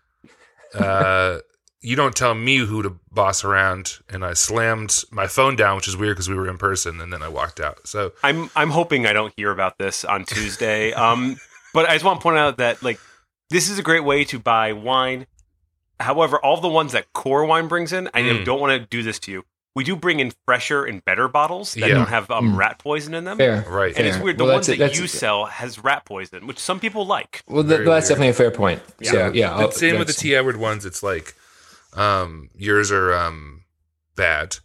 uh, 0.74 1.38
you 1.80 1.96
don't 1.96 2.14
tell 2.14 2.34
me 2.34 2.58
who 2.58 2.82
to 2.82 2.96
boss 3.10 3.44
around." 3.44 3.98
And 4.10 4.24
I 4.24 4.34
slammed 4.34 5.04
my 5.10 5.26
phone 5.26 5.56
down, 5.56 5.76
which 5.76 5.88
is 5.88 5.96
weird 5.96 6.16
because 6.16 6.28
we 6.28 6.34
were 6.34 6.48
in 6.50 6.58
person, 6.58 7.00
and 7.00 7.12
then 7.12 7.22
I 7.22 7.28
walked 7.28 7.60
out. 7.60 7.86
So 7.86 8.12
I'm 8.22 8.50
I'm 8.56 8.70
hoping 8.70 9.06
I 9.06 9.12
don't 9.14 9.32
hear 9.36 9.50
about 9.50 9.78
this 9.78 10.04
on 10.04 10.24
Tuesday. 10.24 10.92
Um, 10.92 11.36
but 11.72 11.88
I 11.88 11.94
just 11.94 12.04
want 12.04 12.20
to 12.20 12.22
point 12.22 12.36
out 12.36 12.58
that 12.58 12.82
like 12.82 13.00
this 13.52 13.68
is 13.70 13.78
a 13.78 13.82
great 13.82 14.04
way 14.04 14.24
to 14.24 14.38
buy 14.38 14.72
wine. 14.72 15.26
However, 16.00 16.38
all 16.38 16.60
the 16.60 16.68
ones 16.68 16.92
that 16.92 17.12
Core 17.12 17.44
Wine 17.44 17.68
brings 17.68 17.92
in, 17.92 18.08
I 18.12 18.22
Mm. 18.22 18.44
don't 18.44 18.60
want 18.60 18.72
to 18.72 18.84
do 18.84 19.02
this 19.04 19.18
to 19.20 19.30
you. 19.32 19.44
We 19.74 19.84
do 19.84 19.94
bring 19.96 20.20
in 20.20 20.32
fresher 20.44 20.84
and 20.84 21.02
better 21.04 21.28
bottles 21.28 21.72
that 21.74 21.88
Yeah. 21.88 21.94
don't 21.94 22.08
have 22.08 22.30
um, 22.30 22.52
Mm. 22.54 22.56
rat 22.58 22.78
poison 22.78 23.14
in 23.14 23.24
them. 23.24 23.38
Fair. 23.38 23.64
right, 23.68 23.96
And 23.96 24.06
it's 24.06 24.18
weird. 24.18 24.36
The 24.36 24.44
Well, 24.44 24.54
ones 24.54 24.66
that's 24.66 24.78
that 24.80 24.84
it. 24.92 24.94
you 24.96 25.02
That's- 25.02 25.18
sell 25.18 25.46
has 25.46 25.78
rat 25.78 26.04
poison, 26.04 26.46
which 26.46 26.58
some 26.58 26.78
people 26.80 27.06
like. 27.06 27.42
Well, 27.46 27.62
Very 27.62 27.84
th- 27.84 27.86
that's 27.88 28.10
weird. 28.10 28.18
definitely 28.18 28.28
a 28.30 28.34
fair 28.34 28.50
point. 28.50 28.82
Yeah. 28.98 29.10
So 29.12 29.30
yeah, 29.32 29.54
I'll- 29.54 29.68
the 29.68 29.74
same 29.74 29.98
with 29.98 30.08
the 30.08 30.12
that's- 30.12 30.22
T. 30.22 30.34
Edward 30.36 30.56
ones. 30.56 30.84
It's 30.84 31.02
like 31.02 31.34
um, 31.94 32.48
yours 32.56 32.90
are 32.90 33.14
um, 33.14 33.62
bad. 34.16 34.56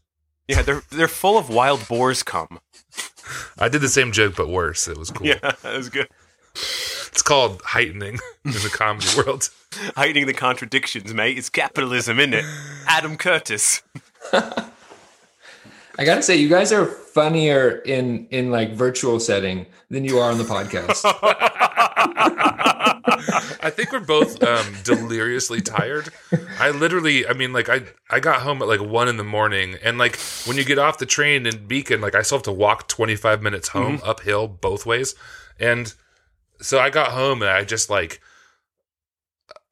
Yeah, 0.48 0.62
they're 0.62 0.82
they're 0.90 1.08
full 1.10 1.38
of 1.38 1.50
wild 1.50 1.88
boars. 1.88 2.24
Come. 2.24 2.60
I 3.60 3.68
did 3.70 3.82
the 3.82 3.90
same 3.90 4.12
joke, 4.14 4.36
but 4.38 4.48
worse. 4.50 4.88
It 4.88 4.98
was 4.98 5.12
cool. 5.12 5.28
Yeah, 5.28 5.40
that 5.62 5.76
was 5.78 5.90
good. 5.90 6.08
It's 7.12 7.22
called 7.22 7.62
heightening 7.64 8.20
in 8.46 8.52
the 8.52 8.72
comedy 8.74 9.08
world. 9.18 9.50
heightening 9.96 10.28
the 10.28 10.34
contradictions, 10.34 11.14
mate. 11.14 11.38
It's 11.38 11.50
capitalism, 11.50 12.20
isn't 12.20 12.34
it? 12.34 12.46
Adam 12.88 13.18
Curtis. 13.18 13.82
I 14.34 16.06
gotta 16.06 16.22
say, 16.22 16.36
you 16.36 16.48
guys 16.48 16.72
are 16.72 16.86
funnier 16.86 17.82
in 17.86 18.28
in 18.30 18.52
like 18.52 18.74
virtual 18.74 19.20
setting 19.20 19.66
than 19.90 20.06
you 20.06 20.20
are 20.20 20.32
on 20.32 20.38
the 20.38 20.44
podcast. 20.44 21.02
I 23.60 23.70
think 23.72 23.92
we're 23.92 24.00
both 24.00 24.42
um, 24.44 24.66
deliriously 24.84 25.62
tired. 25.62 26.10
I 26.60 26.70
literally, 26.70 27.28
I 27.28 27.34
mean, 27.34 27.52
like 27.52 27.68
I, 27.70 27.82
I 28.10 28.20
got 28.20 28.42
home 28.42 28.62
at 28.62 28.68
like 28.68 28.82
one 28.82 29.08
in 29.08 29.18
the 29.18 29.24
morning, 29.24 29.76
and 29.84 29.98
like 29.98 30.18
when 30.46 30.56
you 30.58 30.64
get 30.64 30.78
off 30.78 31.00
the 31.00 31.06
train 31.06 31.46
in 31.46 31.66
Beacon, 31.68 32.00
like 32.00 32.16
I 32.16 32.22
still 32.22 32.38
have 32.38 32.44
to 32.44 32.52
walk 32.52 32.88
twenty 32.88 33.16
five 33.16 33.42
minutes 33.42 33.70
home 33.70 34.00
uphill 34.04 34.48
both 34.48 34.86
ways, 34.86 35.16
and 35.60 35.94
so 36.62 36.80
I 36.80 36.90
got 36.90 37.12
home 37.12 37.42
and 37.42 37.52
I 37.52 37.64
just 37.64 37.90
like, 37.90 38.22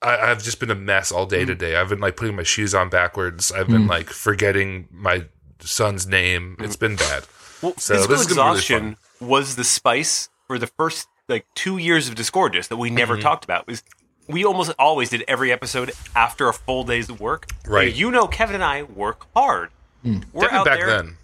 I, 0.01 0.17
I've 0.17 0.43
just 0.43 0.59
been 0.59 0.71
a 0.71 0.75
mess 0.75 1.11
all 1.11 1.25
day 1.25 1.43
mm. 1.43 1.47
today. 1.47 1.75
I've 1.75 1.89
been 1.89 1.99
like 1.99 2.15
putting 2.17 2.35
my 2.35 2.43
shoes 2.43 2.75
on 2.75 2.89
backwards. 2.89 3.51
I've 3.51 3.67
been 3.67 3.85
mm. 3.85 3.89
like 3.89 4.09
forgetting 4.09 4.87
my 4.91 5.25
son's 5.59 6.05
name. 6.07 6.55
Mm. 6.59 6.65
It's 6.65 6.75
been 6.75 6.95
bad. 6.95 7.23
Well, 7.61 7.75
So 7.77 7.95
physical 7.95 8.35
gonna 8.35 8.49
really 8.49 8.57
exhaustion 8.59 8.97
was 9.19 9.55
the 9.55 9.63
spice 9.63 10.29
for 10.47 10.59
the 10.59 10.67
first 10.67 11.07
like 11.27 11.45
two 11.55 11.77
years 11.77 12.07
of 12.07 12.15
Disgorgeous 12.15 12.67
that 12.67 12.77
we 12.77 12.89
never 12.89 13.15
Mm-hmm. 13.15 13.23
talked 13.23 13.43
about. 13.43 13.67
Was 13.67 13.83
we 14.27 14.43
almost 14.43 14.73
always 14.79 15.09
did 15.09 15.23
every 15.27 15.51
episode 15.51 15.91
after 16.15 16.47
a 16.47 16.53
full 16.53 16.83
day's 16.83 17.11
work. 17.11 17.47
Right. 17.67 17.89
And 17.89 17.97
you 17.97 18.11
know, 18.11 18.27
Kevin 18.27 18.55
and 18.55 18.63
I 18.63 18.83
work 18.83 19.27
hard. 19.35 19.69
Hmm. 20.03 20.19
We're 20.33 20.41
Definitely 20.41 20.57
out 20.57 20.65
back 20.65 20.79
there. 20.79 20.87
then. 20.87 21.17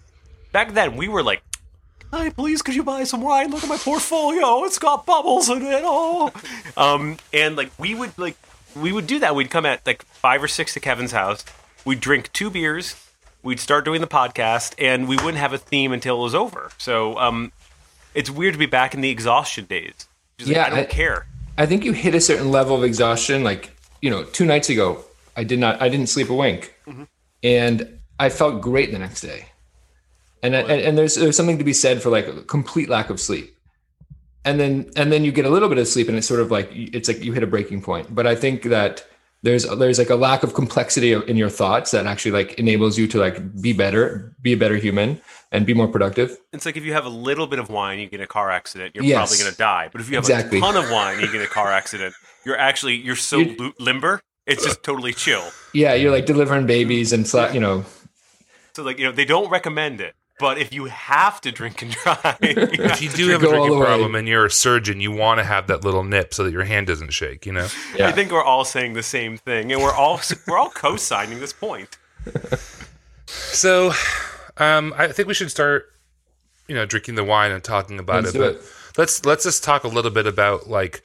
Back 0.52 0.72
then, 0.74 0.96
we 0.96 1.08
were 1.08 1.22
like, 1.22 1.42
"Hi, 2.12 2.30
please, 2.30 2.62
could 2.62 2.74
you 2.74 2.82
buy 2.82 3.04
some 3.04 3.20
wine? 3.22 3.50
Look 3.50 3.62
at 3.62 3.68
my 3.68 3.76
portfolio; 3.78 4.64
it's 4.64 4.78
got 4.78 5.06
bubbles 5.06 5.48
in 5.48 5.62
it." 5.62 5.82
Oh, 5.84 6.30
um, 6.76 7.16
and 7.32 7.56
like 7.56 7.70
we 7.78 7.94
would 7.94 8.16
like 8.18 8.36
we 8.76 8.92
would 8.92 9.06
do 9.06 9.18
that. 9.20 9.34
We'd 9.34 9.50
come 9.50 9.66
at 9.66 9.86
like 9.86 10.02
five 10.04 10.42
or 10.42 10.48
six 10.48 10.74
to 10.74 10.80
Kevin's 10.80 11.12
house. 11.12 11.44
We'd 11.84 12.00
drink 12.00 12.32
two 12.32 12.50
beers. 12.50 12.94
We'd 13.42 13.58
start 13.60 13.84
doing 13.84 14.00
the 14.00 14.06
podcast, 14.06 14.74
and 14.78 15.08
we 15.08 15.16
wouldn't 15.16 15.38
have 15.38 15.52
a 15.52 15.58
theme 15.58 15.92
until 15.92 16.20
it 16.20 16.22
was 16.22 16.34
over. 16.34 16.70
So, 16.78 17.18
um, 17.18 17.50
it's 18.14 18.30
weird 18.30 18.54
to 18.54 18.58
be 18.58 18.66
back 18.66 18.94
in 18.94 19.00
the 19.00 19.10
exhaustion 19.10 19.64
days. 19.64 20.06
Just 20.38 20.48
like, 20.48 20.56
Yeah, 20.56 20.66
I 20.66 20.70
don't 20.70 20.78
I- 20.80 20.84
care. 20.84 21.26
I 21.58 21.66
think 21.66 21.84
you 21.84 21.92
hit 21.92 22.14
a 22.14 22.20
certain 22.20 22.50
level 22.50 22.76
of 22.76 22.84
exhaustion. 22.84 23.42
Like, 23.42 23.76
you 24.00 24.10
know, 24.10 24.22
two 24.22 24.46
nights 24.46 24.70
ago, 24.70 25.04
I 25.36 25.42
did 25.44 25.58
not, 25.58 25.82
I 25.82 25.88
didn't 25.88 26.06
sleep 26.08 26.30
a 26.30 26.34
wink, 26.34 26.72
and 27.42 27.98
I 28.18 28.28
felt 28.28 28.60
great 28.62 28.92
the 28.92 28.98
next 28.98 29.20
day. 29.22 29.46
And, 30.42 30.54
and 30.54 30.70
and 30.70 30.98
there's 30.98 31.14
there's 31.14 31.36
something 31.36 31.58
to 31.58 31.64
be 31.64 31.72
said 31.72 32.02
for 32.02 32.10
like 32.10 32.26
a 32.26 32.42
complete 32.42 32.88
lack 32.88 33.10
of 33.10 33.20
sleep, 33.20 33.54
and 34.44 34.58
then 34.58 34.90
and 34.96 35.12
then 35.12 35.24
you 35.24 35.30
get 35.32 35.44
a 35.44 35.50
little 35.50 35.68
bit 35.68 35.78
of 35.78 35.86
sleep, 35.86 36.08
and 36.08 36.16
it's 36.16 36.26
sort 36.26 36.40
of 36.40 36.50
like 36.50 36.68
it's 36.72 37.08
like 37.08 37.22
you 37.22 37.32
hit 37.32 37.42
a 37.42 37.46
breaking 37.46 37.82
point. 37.82 38.12
But 38.14 38.26
I 38.26 38.34
think 38.34 38.64
that 38.64 39.04
there's 39.44 39.64
there's 39.78 39.98
like 39.98 40.10
a 40.10 40.16
lack 40.16 40.42
of 40.42 40.54
complexity 40.54 41.12
in 41.12 41.36
your 41.36 41.48
thoughts 41.50 41.92
that 41.92 42.06
actually 42.06 42.32
like 42.32 42.54
enables 42.58 42.98
you 42.98 43.06
to 43.08 43.18
like 43.18 43.60
be 43.62 43.72
better, 43.72 44.34
be 44.42 44.52
a 44.52 44.56
better 44.56 44.76
human, 44.76 45.20
and 45.52 45.64
be 45.64 45.74
more 45.74 45.86
productive. 45.88 46.36
It's 46.52 46.66
like 46.66 46.76
if 46.76 46.84
you 46.84 46.92
have 46.92 47.04
a 47.06 47.08
little 47.10 47.46
bit 47.46 47.60
of 47.60 47.70
wine, 47.70 48.00
you 48.00 48.08
get 48.08 48.20
a 48.20 48.26
car 48.26 48.50
accident, 48.50 48.96
you're 48.96 49.04
Yes. 49.04 49.16
probably 49.18 49.38
going 49.44 49.52
to 49.52 49.58
die. 49.58 49.88
But 49.92 50.00
if 50.00 50.08
you 50.10 50.16
have 50.16 50.24
Exactly. 50.24 50.58
a 50.58 50.60
ton 50.60 50.76
of 50.76 50.90
wine, 50.90 51.20
you 51.20 51.30
get 51.30 51.40
a 51.42 51.46
car 51.46 51.70
accident, 51.70 52.14
you're 52.44 52.58
actually 52.58 52.96
you're 52.96 53.14
so 53.16 53.38
You- 53.38 53.56
lo- 53.58 53.72
limber. 53.78 54.20
It's 54.44 54.64
just 54.64 54.82
totally 54.82 55.12
chill. 55.12 55.44
Yeah, 55.72 55.94
you're 55.94 56.10
like 56.10 56.26
delivering 56.26 56.66
babies 56.66 57.12
and 57.12 57.32
you 57.54 57.60
know 57.60 57.84
So 58.74 58.82
like 58.82 58.98
you 58.98 59.04
know 59.04 59.12
they 59.12 59.24
don't 59.24 59.48
recommend 59.50 60.00
it, 60.00 60.14
but 60.42 60.58
if 60.58 60.72
you 60.72 60.86
have 60.86 61.40
to 61.42 61.52
drink 61.52 61.82
and 61.82 61.92
drive, 61.92 62.36
If 62.42 63.00
you 63.00 63.08
do 63.10 63.28
have 63.28 63.44
a 63.44 63.46
drinking 63.48 63.70
the 63.70 63.78
way. 63.78 63.86
problem 63.86 64.16
and 64.16 64.26
you're 64.26 64.44
a 64.44 64.50
surgeon, 64.50 65.00
you 65.00 65.12
want 65.12 65.38
to 65.38 65.44
have 65.44 65.68
that 65.68 65.84
little 65.84 66.02
nip 66.02 66.34
so 66.34 66.42
that 66.42 66.50
your 66.50 66.64
hand 66.64 66.88
doesn't 66.88 67.12
shake. 67.12 67.46
You 67.46 67.52
know. 67.52 67.68
Yeah. 67.96 68.08
I 68.08 68.12
think 68.12 68.32
we're 68.32 68.42
all 68.42 68.64
saying 68.64 68.94
the 68.94 69.04
same 69.04 69.36
thing, 69.36 69.72
and 69.72 69.80
we're 69.80 69.94
all 69.94 70.20
we're 70.48 70.58
all 70.58 70.68
co-signing 70.68 71.40
this 71.40 71.54
point. 71.54 71.96
So, 73.26 73.92
um, 74.58 74.92
I 74.98 75.08
think 75.08 75.26
we 75.26 75.32
should 75.32 75.50
start, 75.50 75.90
you 76.68 76.74
know, 76.74 76.84
drinking 76.84 77.14
the 77.14 77.24
wine 77.24 77.50
and 77.50 77.64
talking 77.64 77.98
about 77.98 78.24
Let's 78.24 78.34
it. 78.34 78.38
But 78.38 78.54
it. 78.56 78.62
let's 78.98 79.24
let's 79.24 79.44
just 79.44 79.64
talk 79.64 79.84
a 79.84 79.88
little 79.88 80.10
bit 80.10 80.26
about 80.26 80.68
like 80.68 81.02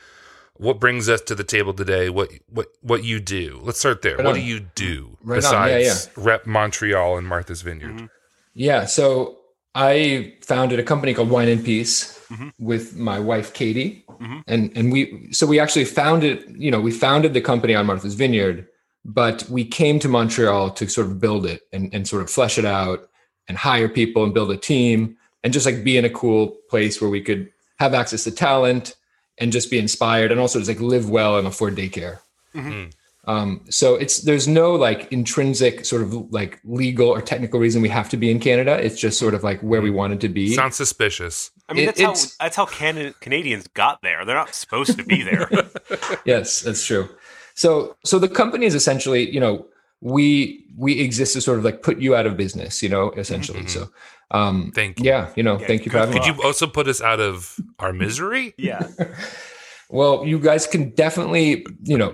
what 0.55 0.77
brings 0.77 1.07
us 1.07 1.21
to 1.21 1.35
the 1.35 1.45
table 1.45 1.73
today. 1.73 2.09
What 2.09 2.31
what 2.49 2.67
what 2.81 3.05
you 3.05 3.21
do? 3.21 3.61
Let's 3.63 3.79
start 3.79 4.01
there. 4.01 4.17
Right 4.17 4.25
what 4.25 4.35
on. 4.35 4.41
do 4.41 4.45
you 4.45 4.59
do 4.59 5.17
Right 5.23 5.45
on. 5.45 5.69
Yeah, 5.69 5.77
besides 5.77 6.09
rep 6.17 6.45
Montreal 6.45 7.17
and 7.17 7.25
Martha's 7.25 7.61
Vineyard? 7.61 8.09
Yeah, 8.53 8.85
so 8.85 9.36
I 9.77 10.33
founded 10.41 10.79
a 10.79 10.83
company 10.83 11.13
called 11.13 11.29
Wine 11.29 11.47
and 11.47 11.63
Peace 11.63 12.17
Mm-hmm. 12.29 12.49
with 12.59 12.97
my 12.97 13.19
wife 13.19 13.53
Katie, 13.53 14.03
mm-hmm. 14.09 14.39
and 14.47 14.75
and 14.75 14.91
we 14.91 15.31
so 15.31 15.47
we 15.47 15.61
actually 15.61 15.85
founded 15.85 16.43
you 16.57 16.69
know 16.69 16.81
we 16.81 16.91
founded 16.91 17.33
the 17.33 17.39
company 17.39 17.73
on 17.73 17.85
Martha's 17.85 18.15
Vineyard, 18.15 18.67
but 19.05 19.47
we 19.49 19.63
came 19.63 19.97
to 19.99 20.09
Montreal 20.09 20.71
to 20.71 20.89
sort 20.89 21.07
of 21.07 21.21
build 21.21 21.45
it 21.45 21.61
and 21.71 21.93
and 21.93 22.05
sort 22.05 22.21
of 22.21 22.29
flesh 22.29 22.57
it 22.57 22.65
out 22.65 23.07
and 23.47 23.57
hire 23.57 23.87
people 23.87 24.25
and 24.25 24.33
build 24.33 24.51
a 24.51 24.57
team 24.57 25.15
and 25.41 25.53
just 25.53 25.65
like 25.65 25.85
be 25.85 25.95
in 25.95 26.03
a 26.03 26.09
cool 26.09 26.57
place 26.69 26.99
where 26.99 27.09
we 27.09 27.21
could 27.21 27.49
have 27.79 27.93
access 27.93 28.25
to 28.25 28.31
talent 28.31 28.97
and 29.37 29.53
just 29.53 29.71
be 29.71 29.79
inspired 29.79 30.29
and 30.29 30.41
also 30.41 30.59
just 30.59 30.67
like 30.67 30.81
live 30.81 31.09
well 31.09 31.37
and 31.37 31.47
afford 31.47 31.77
daycare. 31.77 32.19
Mm-hmm. 32.53 32.71
Mm. 32.71 32.93
Um, 33.27 33.61
so 33.69 33.95
it's 33.95 34.21
there's 34.21 34.47
no 34.47 34.73
like 34.75 35.11
intrinsic 35.11 35.85
sort 35.85 36.01
of 36.01 36.13
like 36.31 36.61
legal 36.63 37.09
or 37.09 37.21
technical 37.21 37.59
reason 37.59 37.81
we 37.81 37.89
have 37.89 38.07
to 38.09 38.17
be 38.17 38.31
in 38.31 38.39
Canada. 38.39 38.79
It's 38.81 38.97
just 38.99 39.19
sort 39.19 39.33
of 39.33 39.43
like 39.43 39.59
where 39.61 39.81
we 39.81 39.91
wanted 39.91 40.21
to 40.21 40.29
be. 40.29 40.55
Sounds 40.55 40.77
suspicious. 40.77 41.51
I 41.67 41.73
mean, 41.73 41.89
It- 41.89 41.95
that's 41.97 42.37
how 42.39 42.45
that's 42.45 42.55
how 42.55 42.65
Can- 42.65 43.13
Canadians 43.19 43.67
got 43.67 44.01
there. 44.01 44.23
They're 44.23 44.35
not 44.35 44.55
supposed 44.55 44.97
to 44.97 45.03
be 45.03 45.23
there. 45.23 45.49
yes, 46.25 46.61
that's 46.61 46.85
true. 46.85 47.09
So 47.55 47.97
so 48.05 48.17
the 48.17 48.29
company 48.29 48.65
is 48.65 48.75
essentially, 48.75 49.29
you 49.29 49.41
know, 49.41 49.65
we 49.99 50.63
we 50.77 50.99
exist 51.01 51.33
to 51.33 51.41
sort 51.41 51.57
of 51.59 51.65
like 51.65 51.81
put 51.81 51.99
you 51.99 52.15
out 52.15 52.25
of 52.27 52.37
business, 52.37 52.81
you 52.81 52.87
know, 52.87 53.11
essentially. 53.17 53.67
So 53.67 53.89
um 54.31 54.71
Thank 54.73 54.99
you. 54.99 55.05
yeah, 55.05 55.33
you 55.35 55.43
know, 55.43 55.57
thank 55.57 55.83
you 55.85 55.91
for 55.91 55.97
having. 55.97 56.13
Could 56.21 56.27
you 56.27 56.41
also 56.43 56.65
put 56.65 56.87
us 56.87 57.01
out 57.01 57.19
of 57.19 57.57
our 57.79 57.91
misery? 57.91 58.53
yeah, 58.57 58.87
Well, 59.89 60.25
you 60.25 60.37
guys 60.39 60.67
can 60.67 60.89
definitely, 60.91 61.65
you 61.83 61.97
know, 61.97 62.13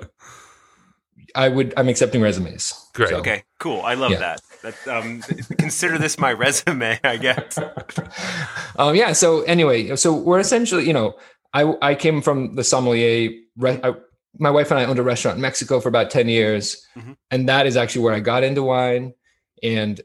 I 1.36 1.50
would 1.50 1.74
I'm 1.78 1.90
accepting 1.90 2.22
resumes. 2.22 2.74
Great. 2.94 3.10
So- 3.10 3.18
okay, 3.18 3.44
cool. 3.60 3.82
I 3.82 3.94
love 3.96 4.12
Yeah. 4.12 4.20
that. 4.20 4.42
That 4.64 4.88
um, 4.88 5.22
consider 5.58 5.98
this 5.98 6.18
my 6.18 6.32
resume, 6.34 7.00
I 7.04 7.18
guess. 7.18 7.58
um, 8.78 8.96
yeah. 8.96 9.14
So 9.14 9.42
anyway, 9.42 9.96
so 9.96 10.14
we're 10.14 10.40
essentially, 10.40 10.86
you 10.88 10.94
know, 10.94 11.16
I 11.54 11.74
I 11.82 11.96
came 11.96 12.22
from 12.22 12.56
the 12.56 12.64
sommelier. 12.64 13.32
Re- 13.58 13.80
I, 13.84 13.94
my 14.40 14.50
wife 14.50 14.72
and 14.72 14.80
I 14.80 14.86
owned 14.86 15.00
a 15.00 15.04
restaurant 15.04 15.36
in 15.38 15.42
Mexico 15.42 15.80
for 15.80 15.90
about 15.90 16.10
ten 16.10 16.28
years, 16.30 16.86
Mhm. 16.98 17.18
and 17.30 17.50
that 17.50 17.68
is 17.68 17.78
actually 17.78 18.04
where 18.04 18.14
I 18.14 18.20
got 18.20 18.44
into 18.44 18.64
wine. 18.64 19.14
And 19.62 20.02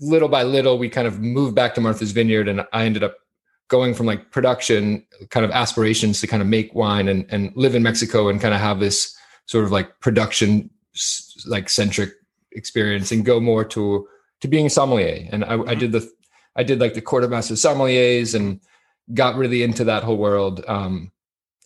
little 0.00 0.28
by 0.28 0.42
little, 0.42 0.78
we 0.78 0.88
kind 0.88 1.06
of 1.06 1.20
moved 1.20 1.54
back 1.54 1.74
to 1.74 1.80
Martha's 1.80 2.12
Vineyard, 2.12 2.48
and 2.48 2.66
I 2.72 2.84
ended 2.84 3.02
up 3.02 3.16
going 3.68 3.94
from 3.94 4.06
like 4.06 4.30
production 4.32 5.06
kind 5.30 5.44
of 5.46 5.52
aspirations 5.52 6.20
to 6.20 6.26
kind 6.26 6.42
of 6.42 6.48
make 6.48 6.74
wine 6.74 7.08
and 7.08 7.24
and 7.30 7.52
live 7.54 7.74
in 7.74 7.82
Mexico 7.82 8.28
and 8.28 8.40
kind 8.40 8.52
of 8.54 8.60
have 8.60 8.80
this 8.80 9.16
sort 9.46 9.64
of 9.64 9.72
like 9.72 10.00
production 10.00 10.70
like 11.46 11.68
centric 11.68 12.12
experience 12.52 13.12
and 13.12 13.24
go 13.24 13.40
more 13.40 13.64
to 13.64 14.06
to 14.40 14.48
being 14.48 14.66
a 14.66 14.70
sommelier. 14.70 15.28
And 15.30 15.44
I, 15.44 15.60
I 15.62 15.74
did 15.74 15.92
the 15.92 16.10
I 16.56 16.62
did 16.62 16.80
like 16.80 16.94
the 16.94 17.02
Court 17.02 17.24
of 17.24 17.30
Master 17.30 17.54
Sommeliers 17.54 18.34
and 18.34 18.60
got 19.14 19.36
really 19.36 19.62
into 19.62 19.84
that 19.84 20.02
whole 20.02 20.16
world. 20.16 20.64
Um, 20.66 21.12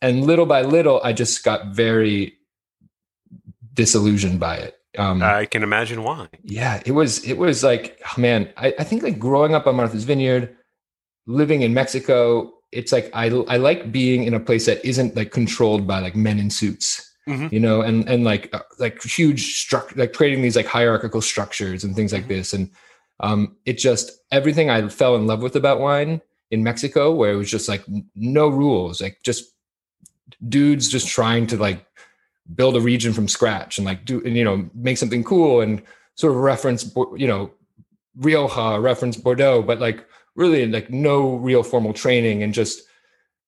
and 0.03 0.25
little 0.25 0.47
by 0.47 0.63
little, 0.63 1.01
I 1.03 1.13
just 1.13 1.43
got 1.45 1.69
very 1.69 2.35
disillusioned 3.73 4.39
by 4.39 4.57
it. 4.57 4.79
Um, 4.97 5.23
I 5.23 5.47
can 5.47 5.63
imagine 5.63 6.05
why. 6.05 6.29
yeah, 6.43 6.81
it 6.87 6.93
was 6.93 7.25
it 7.25 7.39
was 7.39 7.65
like 7.65 8.01
oh, 8.07 8.21
man, 8.21 8.53
I, 8.57 8.75
I 8.79 8.85
think 8.85 9.03
like 9.03 9.19
growing 9.19 9.55
up 9.55 9.67
on 9.67 9.77
Martha's 9.77 10.05
Vineyard, 10.05 10.57
living 11.27 11.63
in 11.63 11.75
Mexico, 11.75 12.53
it's 12.71 12.93
like 12.93 13.11
I 13.13 13.27
I 13.27 13.57
like 13.57 13.91
being 13.91 14.25
in 14.25 14.35
a 14.35 14.41
place 14.41 14.67
that 14.67 14.85
isn't 14.85 15.17
like 15.17 15.33
controlled 15.33 15.87
by 15.87 15.99
like 15.99 16.15
men 16.15 16.39
in 16.39 16.51
suits. 16.51 17.14
Mhm. 17.29 17.51
You 17.53 17.61
know, 17.61 17.81
and 17.81 18.09
and 18.09 18.25
like 18.25 18.55
uh, 18.55 18.61
like 18.79 19.03
huge 19.03 19.57
structure, 19.57 19.95
like 19.97 20.13
creating 20.13 20.43
these 20.43 20.57
like 20.57 20.67
hierarchical 20.67 21.23
structures 21.23 21.83
and 21.83 21.97
things 21.97 22.13
like 22.13 22.29
this, 22.29 22.53
and 22.53 22.71
um, 23.21 23.57
it 23.65 23.79
just 23.79 24.11
everything 24.31 24.69
I 24.69 24.89
fell 24.89 25.17
in 25.17 25.27
love 25.27 25.43
with 25.43 25.57
about 25.57 25.81
wine 25.81 26.21
in 26.51 26.63
Mexico, 26.63 27.13
where 27.15 27.33
it 27.33 27.37
was 27.37 27.51
just 27.51 27.69
like 27.69 27.83
no 28.15 28.49
rules, 28.49 29.01
like 29.01 29.19
just 29.23 29.55
dudes 30.49 30.89
just 30.89 31.09
trying 31.09 31.47
to 31.47 31.57
like 31.57 31.87
build 32.55 32.77
a 32.77 32.81
region 32.81 33.13
from 33.13 33.29
scratch 33.29 33.79
and 33.79 33.87
like 33.87 34.05
do 34.05 34.23
and 34.25 34.37
you 34.37 34.45
know 34.45 34.69
make 34.75 34.99
something 34.99 35.25
cool 35.25 35.63
and 35.63 35.83
sort 36.17 36.33
of 36.33 36.39
reference 36.39 36.95
you 37.17 37.27
know 37.27 37.51
Rioja, 38.17 38.81
reference 38.81 39.17
Bordeaux, 39.17 39.63
but 39.63 39.81
like 39.81 40.07
really 40.37 40.67
like 40.67 40.91
no 40.91 41.37
real 41.37 41.63
formal 41.63 41.95
training 41.95 42.43
and 42.43 42.53
just 42.53 42.83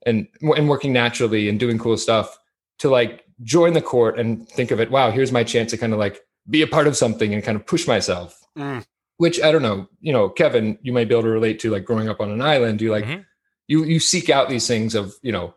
and 0.06 0.26
and 0.40 0.68
working 0.68 0.94
naturally 0.94 1.48
and 1.48 1.60
doing 1.60 1.78
cool 1.78 1.96
stuff 1.98 2.38
to 2.78 2.88
like 2.88 3.25
join 3.42 3.72
the 3.74 3.82
court 3.82 4.18
and 4.18 4.48
think 4.48 4.70
of 4.70 4.80
it. 4.80 4.90
Wow, 4.90 5.10
here's 5.10 5.32
my 5.32 5.44
chance 5.44 5.70
to 5.72 5.76
kind 5.78 5.92
of 5.92 5.98
like 5.98 6.20
be 6.48 6.62
a 6.62 6.66
part 6.66 6.86
of 6.86 6.96
something 6.96 7.34
and 7.34 7.42
kind 7.42 7.56
of 7.56 7.66
push 7.66 7.86
myself. 7.86 8.38
Mm. 8.58 8.84
Which 9.18 9.40
I 9.42 9.50
don't 9.52 9.62
know, 9.62 9.88
you 10.00 10.12
know, 10.12 10.28
Kevin, 10.28 10.78
you 10.82 10.92
might 10.92 11.08
be 11.08 11.14
able 11.14 11.22
to 11.24 11.30
relate 11.30 11.58
to 11.60 11.70
like 11.70 11.84
growing 11.84 12.08
up 12.08 12.20
on 12.20 12.30
an 12.30 12.40
island. 12.42 12.80
You 12.80 12.90
like 12.90 13.04
Mhm. 13.04 13.24
you 13.68 13.84
you 13.84 13.98
seek 14.00 14.28
out 14.30 14.48
these 14.48 14.66
things 14.66 14.94
of 14.94 15.14
you 15.22 15.32
know 15.32 15.54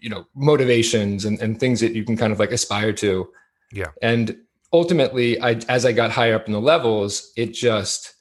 you 0.00 0.08
know 0.08 0.24
motivations 0.36 1.24
and, 1.24 1.40
and 1.40 1.58
things 1.58 1.80
that 1.80 1.92
you 1.92 2.04
can 2.04 2.16
kind 2.16 2.32
of 2.32 2.38
like 2.38 2.52
aspire 2.52 2.92
to 2.94 3.28
Yeah. 3.72 3.90
and 4.00 4.36
ultimately 4.72 5.40
i 5.40 5.52
as 5.68 5.84
i 5.84 5.90
got 5.92 6.12
higher 6.12 6.34
up 6.36 6.46
in 6.46 6.52
the 6.52 6.60
levels 6.60 7.32
it 7.36 7.52
just 7.52 8.14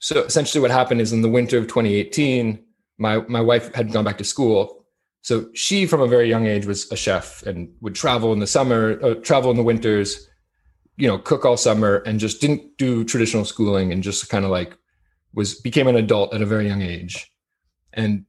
so 0.00 0.22
essentially 0.24 0.60
what 0.60 0.70
happened 0.72 1.00
is 1.00 1.12
in 1.12 1.22
the 1.22 1.28
winter 1.28 1.58
of 1.58 1.66
2018 1.68 2.58
my 2.98 3.18
my 3.28 3.40
wife 3.40 3.72
had 3.74 3.92
gone 3.92 4.04
back 4.04 4.18
to 4.18 4.24
school 4.24 4.77
so 5.22 5.48
she 5.54 5.86
from 5.86 6.00
a 6.00 6.06
very 6.06 6.28
young 6.28 6.46
age 6.46 6.66
was 6.66 6.90
a 6.92 6.96
chef 6.96 7.42
and 7.44 7.68
would 7.80 7.94
travel 7.94 8.32
in 8.32 8.38
the 8.38 8.46
summer 8.46 8.98
uh, 9.02 9.14
travel 9.16 9.50
in 9.50 9.56
the 9.56 9.62
winters 9.62 10.28
you 10.98 11.06
know 11.06 11.18
cook 11.18 11.46
all 11.46 11.56
summer 11.56 11.96
and 12.04 12.20
just 12.20 12.40
didn't 12.40 12.76
do 12.76 13.04
traditional 13.04 13.44
schooling 13.44 13.92
and 13.92 14.02
just 14.02 14.28
kind 14.28 14.44
of 14.44 14.50
like 14.50 14.76
was 15.32 15.54
became 15.54 15.86
an 15.86 15.96
adult 15.96 16.34
at 16.34 16.42
a 16.42 16.46
very 16.46 16.66
young 16.66 16.82
age. 16.82 17.32
And 17.94 18.26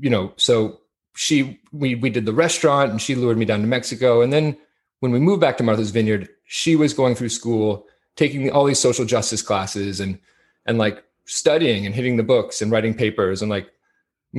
you 0.00 0.08
know 0.08 0.32
so 0.36 0.80
she 1.14 1.60
we 1.72 1.96
we 1.96 2.10
did 2.10 2.24
the 2.24 2.32
restaurant 2.32 2.90
and 2.90 3.02
she 3.02 3.14
lured 3.14 3.36
me 3.36 3.44
down 3.44 3.60
to 3.60 3.66
mexico. 3.66 4.22
And 4.22 4.32
then 4.32 4.56
when 5.00 5.12
we 5.12 5.18
moved 5.18 5.40
back 5.40 5.58
to 5.58 5.62
martha's 5.62 5.90
vineyard 5.90 6.28
she 6.46 6.76
was 6.76 6.94
going 6.94 7.14
through 7.14 7.28
school 7.28 7.86
taking 8.16 8.50
all 8.50 8.64
these 8.64 8.78
social 8.78 9.04
justice 9.04 9.42
classes 9.42 10.00
and 10.00 10.18
and 10.66 10.78
like 10.78 11.04
studying 11.26 11.84
and 11.84 11.94
hitting 11.94 12.16
the 12.16 12.22
books 12.22 12.62
and 12.62 12.70
writing 12.70 12.94
papers 12.94 13.42
and 13.42 13.50
like 13.50 13.70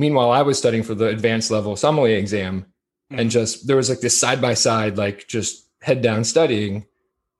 meanwhile 0.02 0.30
i 0.30 0.42
was 0.42 0.56
studying 0.58 0.82
for 0.84 0.94
the 0.94 1.06
advanced 1.16 1.50
level 1.50 1.74
sommelier 1.76 2.16
exam 2.18 2.64
and 3.10 3.30
just 3.30 3.66
there 3.66 3.76
was 3.76 3.88
like 3.88 4.00
this 4.00 4.18
side 4.18 4.40
by 4.40 4.54
side 4.54 4.96
like 4.98 5.26
just 5.28 5.66
head 5.82 6.00
down 6.02 6.22
studying 6.24 6.84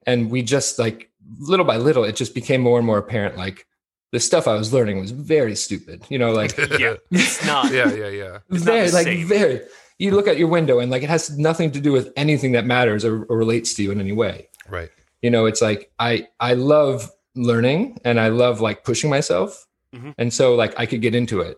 and 0.06 0.30
we 0.30 0.42
just 0.42 0.78
like 0.78 1.10
little 1.38 1.64
by 1.72 1.76
little 1.76 2.04
it 2.04 2.16
just 2.16 2.34
became 2.34 2.60
more 2.60 2.78
and 2.78 2.86
more 2.86 2.98
apparent 2.98 3.36
like 3.36 3.66
the 4.12 4.20
stuff 4.20 4.46
i 4.48 4.54
was 4.54 4.72
learning 4.72 5.00
was 5.00 5.10
very 5.10 5.56
stupid 5.56 6.02
you 6.08 6.18
know 6.18 6.32
like 6.32 6.56
yeah, 6.78 6.94
it's 7.10 7.44
not. 7.46 7.70
yeah, 7.72 7.92
yeah, 7.92 8.08
yeah. 8.08 8.38
It's 8.50 8.62
very 8.62 8.90
like 8.92 9.06
same. 9.06 9.26
very 9.26 9.60
you 9.98 10.10
look 10.12 10.28
at 10.28 10.38
your 10.38 10.48
window 10.48 10.78
and 10.78 10.90
like 10.90 11.02
it 11.02 11.08
has 11.10 11.36
nothing 11.38 11.72
to 11.72 11.80
do 11.80 11.90
with 11.92 12.12
anything 12.16 12.52
that 12.52 12.64
matters 12.64 13.04
or, 13.04 13.24
or 13.24 13.36
relates 13.36 13.74
to 13.74 13.82
you 13.82 13.90
in 13.90 14.00
any 14.00 14.12
way 14.12 14.48
Right. 14.68 14.90
you 15.22 15.30
know 15.30 15.46
it's 15.46 15.60
like 15.60 15.90
i 15.98 16.28
i 16.38 16.54
love 16.54 17.10
learning 17.34 17.98
and 18.04 18.20
i 18.20 18.28
love 18.28 18.60
like 18.60 18.84
pushing 18.84 19.10
myself 19.10 19.66
Mhm. 19.94 20.14
and 20.18 20.32
so 20.32 20.54
like 20.54 20.74
i 20.78 20.86
could 20.86 21.00
get 21.02 21.14
into 21.14 21.40
it 21.40 21.56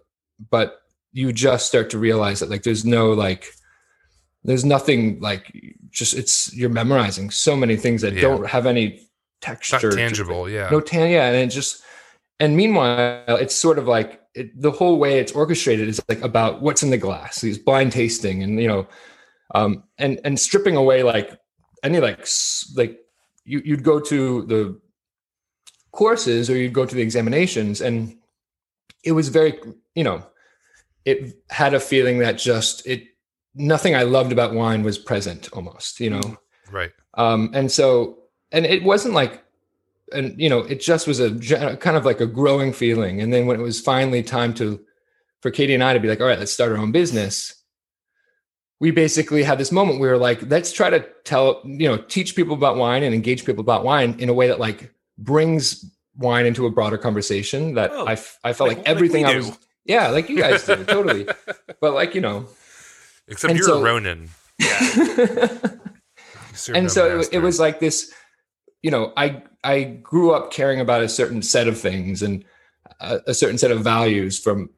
but 0.50 0.80
you 1.12 1.32
just 1.32 1.66
start 1.66 1.90
to 1.90 1.98
realize 1.98 2.40
that 2.40 2.50
like 2.50 2.62
there's 2.62 2.84
no 2.84 3.12
like 3.12 3.46
there's 4.44 4.64
nothing 4.64 5.18
like 5.20 5.52
just 5.90 6.14
it's 6.14 6.54
you're 6.54 6.68
memorizing 6.70 7.30
so 7.30 7.56
many 7.56 7.76
things 7.76 8.02
that 8.02 8.12
Yeah. 8.14 8.20
don't 8.22 8.46
have 8.46 8.66
any 8.66 9.08
texture 9.40 9.76
not 9.76 9.80
to- 9.92 9.96
tangible. 9.96 10.48
Yeah. 10.48 10.68
no 10.70 10.80
tan 10.80 11.10
yeah 11.10 11.26
and 11.28 11.36
it 11.36 11.46
just 11.54 11.82
and 12.40 12.56
meanwhile 12.56 13.36
it's 13.36 13.54
sort 13.54 13.78
of 13.78 13.86
like 13.86 14.20
it, 14.34 14.50
the 14.60 14.70
whole 14.70 14.98
way 14.98 15.18
it's 15.18 15.32
orchestrated 15.32 15.88
is 15.88 16.00
like 16.08 16.20
about 16.22 16.60
what's 16.62 16.82
in 16.82 16.90
the 16.90 16.98
glass 16.98 17.40
these 17.40 17.58
blind 17.58 17.90
tasting 17.92 18.42
and 18.42 18.60
you 18.60 18.68
know 18.68 18.86
um 19.54 19.82
and 19.98 20.20
and 20.24 20.38
stripping 20.38 20.76
away 20.76 21.02
like 21.02 21.38
any 21.82 21.98
like 22.00 22.26
like 22.76 22.98
you 23.44 23.62
you'd 23.64 23.82
go 23.82 23.98
to 23.98 24.42
the 24.46 24.78
courses 25.92 26.50
or 26.50 26.56
you'd 26.56 26.72
go 26.74 26.84
to 26.86 26.94
the 26.94 27.02
examinations 27.02 27.80
and 27.80 28.16
it 29.04 29.12
was 29.12 29.28
very 29.28 29.58
you 29.94 30.04
know 30.04 30.24
it 31.10 31.18
had 31.60 31.72
a 31.74 31.80
feeling 31.80 32.16
that 32.24 32.34
just 32.50 32.86
it 32.86 33.00
nothing 33.54 33.94
i 34.00 34.02
loved 34.16 34.32
about 34.36 34.52
wine 34.62 34.82
was 34.88 34.98
present 35.10 35.42
almost 35.56 36.00
you 36.04 36.10
know? 36.14 36.26
Right. 36.78 36.92
um 37.14 37.50
and 37.58 37.70
so 37.78 38.18
and 38.52 38.62
it 38.74 38.82
wasn't 38.82 39.14
like 39.14 39.34
and 40.16 40.26
you 40.44 40.48
know 40.52 40.60
it 40.72 40.80
just 40.80 41.06
was 41.06 41.18
a 41.20 41.30
kind 41.86 41.96
of 41.96 42.04
like 42.10 42.20
a 42.20 42.26
growing 42.26 42.72
feeling. 42.72 43.20
And 43.22 43.30
then 43.32 43.46
when 43.46 43.60
it 43.60 43.62
was 43.62 43.78
finally 43.92 44.22
time 44.22 44.52
to 44.60 44.66
for 45.42 45.50
katie 45.50 45.74
and 45.74 45.84
i 45.84 45.92
to 45.92 46.00
be 46.00 46.08
like 46.08 46.20
all 46.20 46.26
right 46.30 46.38
let's 46.38 46.52
start 46.58 46.72
our 46.72 46.78
own 46.84 46.92
business 46.92 47.54
we 48.80 48.90
basically 48.90 49.42
had 49.42 49.58
this 49.58 49.72
moment 49.72 49.98
where 50.00 50.10
we 50.10 50.12
were 50.16 50.22
like 50.30 50.40
let's 50.50 50.72
try 50.72 50.88
to 50.90 51.00
tell 51.24 51.60
you 51.64 51.88
know 51.88 51.96
teach 52.16 52.36
people 52.36 52.54
about 52.54 52.76
wine 52.76 53.02
and 53.02 53.14
engage 53.14 53.44
people 53.44 53.60
about 53.60 53.84
wine 53.84 54.14
in 54.18 54.28
a 54.28 54.34
way 54.34 54.46
that 54.48 54.60
like 54.60 54.92
brings 55.18 55.84
wine 56.16 56.46
into 56.46 56.66
a 56.66 56.70
broader 56.70 56.98
conversation 56.98 57.74
that 57.74 57.90
Oh, 57.92 58.04
I, 58.06 58.12
f- 58.12 58.38
I 58.44 58.52
felt 58.52 58.68
like, 58.68 58.78
like- 58.78 58.86
like 58.86 58.94
everything 58.96 59.24
we 59.26 59.32
i 59.32 59.36
was 59.36 59.58
yeah 59.88 60.08
like 60.08 60.28
you 60.28 60.36
guys 60.38 60.64
do 60.64 60.84
totally 60.84 61.26
but 61.80 61.92
like 61.94 62.14
you 62.14 62.20
know 62.20 62.46
Except 63.26 63.54
you're 63.54 63.64
so- 63.64 63.80
a 63.80 63.82
Ronin. 63.82 64.28
and 66.74 66.90
so 66.90 67.20
it, 67.20 67.28
it 67.32 67.38
was 67.40 67.58
like 67.60 67.80
this 67.80 68.12
you 68.82 68.90
know 68.90 69.12
i 69.16 69.42
i 69.64 69.82
grew 69.84 70.32
up 70.32 70.52
caring 70.52 70.80
about 70.80 71.02
a 71.02 71.08
certain 71.08 71.42
set 71.42 71.68
of 71.68 71.78
things 71.78 72.22
and 72.22 72.44
a, 73.00 73.20
a 73.28 73.34
certain 73.34 73.58
set 73.58 73.70
of 73.70 73.80
values 73.80 74.38
from 74.38 74.68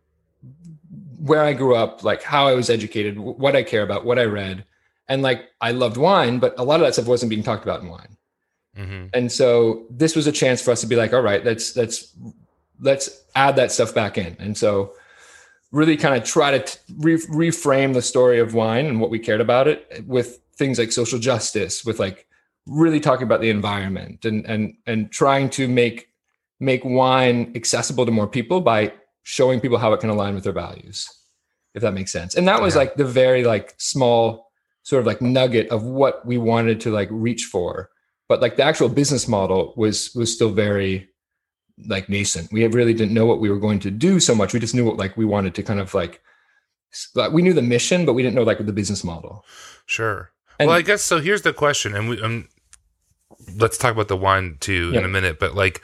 where 1.18 1.42
i 1.42 1.52
grew 1.52 1.74
up 1.74 2.02
like 2.04 2.22
how 2.22 2.46
i 2.46 2.54
was 2.54 2.68
educated 2.70 3.18
what 3.18 3.56
i 3.56 3.62
care 3.62 3.82
about 3.82 4.04
what 4.04 4.18
i 4.18 4.24
read 4.24 4.64
and 5.08 5.22
like 5.22 5.44
i 5.60 5.70
loved 5.72 5.96
wine 5.96 6.38
but 6.38 6.54
a 6.58 6.62
lot 6.64 6.80
of 6.80 6.86
that 6.86 6.92
stuff 6.94 7.06
wasn't 7.06 7.30
being 7.30 7.42
talked 7.42 7.62
about 7.64 7.80
in 7.82 7.88
wine 7.88 8.16
Mhm. 8.78 9.10
and 9.12 9.32
so 9.32 9.86
this 9.90 10.14
was 10.14 10.28
a 10.28 10.32
chance 10.32 10.62
for 10.62 10.70
us 10.70 10.80
to 10.82 10.86
be 10.86 10.94
like 10.94 11.12
all 11.12 11.22
right 11.22 11.44
let's 11.44 11.74
let's 11.76 12.14
let's 12.80 13.24
add 13.34 13.56
that 13.56 13.72
stuff 13.72 13.94
back 13.94 14.18
in. 14.18 14.36
And 14.38 14.56
so 14.56 14.92
really 15.72 15.96
kind 15.96 16.14
of 16.16 16.24
try 16.24 16.58
to 16.58 16.78
re- 16.98 17.16
reframe 17.16 17.94
the 17.94 18.02
story 18.02 18.40
of 18.40 18.54
wine 18.54 18.86
and 18.86 19.00
what 19.00 19.10
we 19.10 19.18
cared 19.18 19.40
about 19.40 19.68
it 19.68 20.04
with 20.06 20.40
things 20.56 20.78
like 20.78 20.90
social 20.92 21.18
justice 21.18 21.84
with 21.84 21.98
like 22.00 22.26
really 22.66 23.00
talking 23.00 23.24
about 23.24 23.40
the 23.40 23.50
environment 23.50 24.24
and 24.24 24.44
and 24.46 24.74
and 24.86 25.10
trying 25.10 25.48
to 25.48 25.68
make 25.68 26.08
make 26.58 26.84
wine 26.84 27.52
accessible 27.54 28.04
to 28.04 28.12
more 28.12 28.26
people 28.26 28.60
by 28.60 28.92
showing 29.22 29.60
people 29.60 29.78
how 29.78 29.92
it 29.92 30.00
can 30.00 30.10
align 30.10 30.34
with 30.34 30.44
their 30.44 30.52
values 30.52 31.08
if 31.74 31.82
that 31.82 31.94
makes 31.94 32.10
sense. 32.10 32.34
And 32.34 32.48
that 32.48 32.60
was 32.60 32.74
Yeah. 32.74 32.80
like 32.80 32.96
the 32.96 33.04
very 33.04 33.44
like 33.44 33.74
small 33.78 34.50
sort 34.82 35.00
of 35.00 35.06
like 35.06 35.22
nugget 35.22 35.68
of 35.68 35.84
what 35.84 36.26
we 36.26 36.36
wanted 36.36 36.80
to 36.80 36.90
like 36.90 37.08
reach 37.12 37.44
for. 37.44 37.90
But 38.28 38.40
like 38.40 38.56
the 38.56 38.64
actual 38.64 38.88
business 38.88 39.28
model 39.28 39.72
was 39.76 40.12
was 40.14 40.32
still 40.34 40.50
very 40.50 41.08
like 41.86 42.08
nascent 42.08 42.50
we 42.52 42.66
really 42.66 42.94
didn't 42.94 43.14
know 43.14 43.26
what 43.26 43.40
we 43.40 43.48
were 43.50 43.58
going 43.58 43.78
to 43.78 43.90
do 43.90 44.20
so 44.20 44.34
much 44.34 44.52
we 44.52 44.60
just 44.60 44.74
knew 44.74 44.84
what 44.84 44.96
like 44.96 45.16
we 45.16 45.24
wanted 45.24 45.54
to 45.54 45.62
kind 45.62 45.80
of 45.80 45.92
like 45.94 46.20
we 47.32 47.42
knew 47.42 47.52
the 47.52 47.62
mission 47.62 48.04
but 48.04 48.14
we 48.14 48.22
didn't 48.22 48.34
know 48.34 48.42
like 48.42 48.64
the 48.64 48.72
business 48.72 49.04
model 49.04 49.44
Sure. 49.86 50.30
And- 50.58 50.68
well, 50.68 50.76
I 50.78 50.82
guess 50.82 51.02
so. 51.02 51.20
Here's 51.20 51.42
the 51.42 51.52
question, 51.52 51.96
and 51.96 52.08
we 52.08 52.20
um, 52.22 52.46
let's 53.56 53.76
talk 53.78 53.92
about 53.92 54.06
the 54.08 54.16
wine 54.16 54.56
too 54.60 54.92
in 54.94 55.04
a 55.04 55.08
minute. 55.08 55.40
But 55.40 55.54
like, 55.56 55.82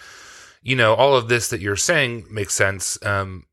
you 0.63 0.77
know, 0.77 0.95
all 0.95 1.17
of 1.17 1.29
this 1.29 1.49
that 1.49 1.61
you're 1.61 1.77
saying 1.77 2.27
makes 2.31 2.55
sense. 2.55 2.97
Um, 3.05 3.47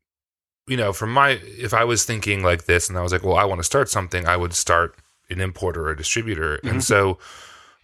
you 0.68 0.76
know, 0.76 0.92
from 0.92 1.12
my 1.12 1.30
if 1.42 1.74
I 1.74 1.82
was 1.84 2.04
thinking 2.04 2.42
like 2.44 2.66
this, 2.66 2.88
and 2.88 2.96
I 2.96 3.02
was 3.02 3.10
like, 3.10 3.24
well, 3.24 3.36
I 3.36 3.44
want 3.44 3.58
to 3.58 3.64
start 3.64 3.88
something, 3.88 4.26
I 4.26 4.36
would 4.36 4.52
start 4.54 4.96
an 5.30 5.40
importer 5.40 5.88
or 5.88 5.90
a 5.92 5.96
distributor, 5.96 6.56
Mm-hmm. 6.58 6.68
and 6.68 6.84
so. 6.84 7.18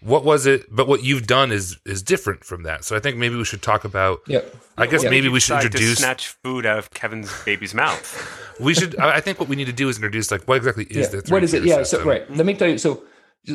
What 0.02 0.24
was 0.24 0.46
it? 0.46 0.64
But 0.74 0.88
what 0.88 1.02
you've 1.04 1.26
done 1.26 1.52
is 1.52 1.76
is 1.84 2.02
different 2.02 2.44
from 2.44 2.62
that. 2.64 2.84
So 2.84 2.96
I 2.96 3.00
think 3.00 3.16
maybe 3.16 3.36
we 3.36 3.44
should 3.44 3.62
talk 3.62 3.84
about. 3.84 4.20
yeah 4.26 4.40
I 4.78 4.86
guess 4.86 5.02
Yeah. 5.04 5.10
maybe 5.10 5.28
we 5.28 5.40
should 5.40 5.56
introduce. 5.56 5.96
to 5.96 6.02
snatch 6.02 6.28
food 6.42 6.64
out 6.64 6.78
of 6.78 6.90
Kevin's 6.90 7.30
baby's 7.44 7.74
mouth. 7.74 8.02
We 8.60 8.74
should. 8.74 8.98
I 9.00 9.16
I 9.16 9.20
think 9.20 9.40
what 9.40 9.48
we 9.48 9.56
need 9.56 9.66
to 9.66 9.72
do 9.72 9.88
is 9.88 9.96
introduce 9.96 10.30
like 10.30 10.42
what 10.48 10.56
exactly 10.58 10.84
is 10.84 10.96
Yeah. 11.12 11.20
the 11.20 11.30
what 11.32 11.42
is 11.42 11.54
it 11.54 11.62
yeah 11.64 11.78
system. 11.78 12.00
so 12.02 12.08
right 12.08 12.30
let 12.36 12.44
me 12.44 12.52
tell 12.54 12.68
you 12.68 12.76
so 12.76 13.02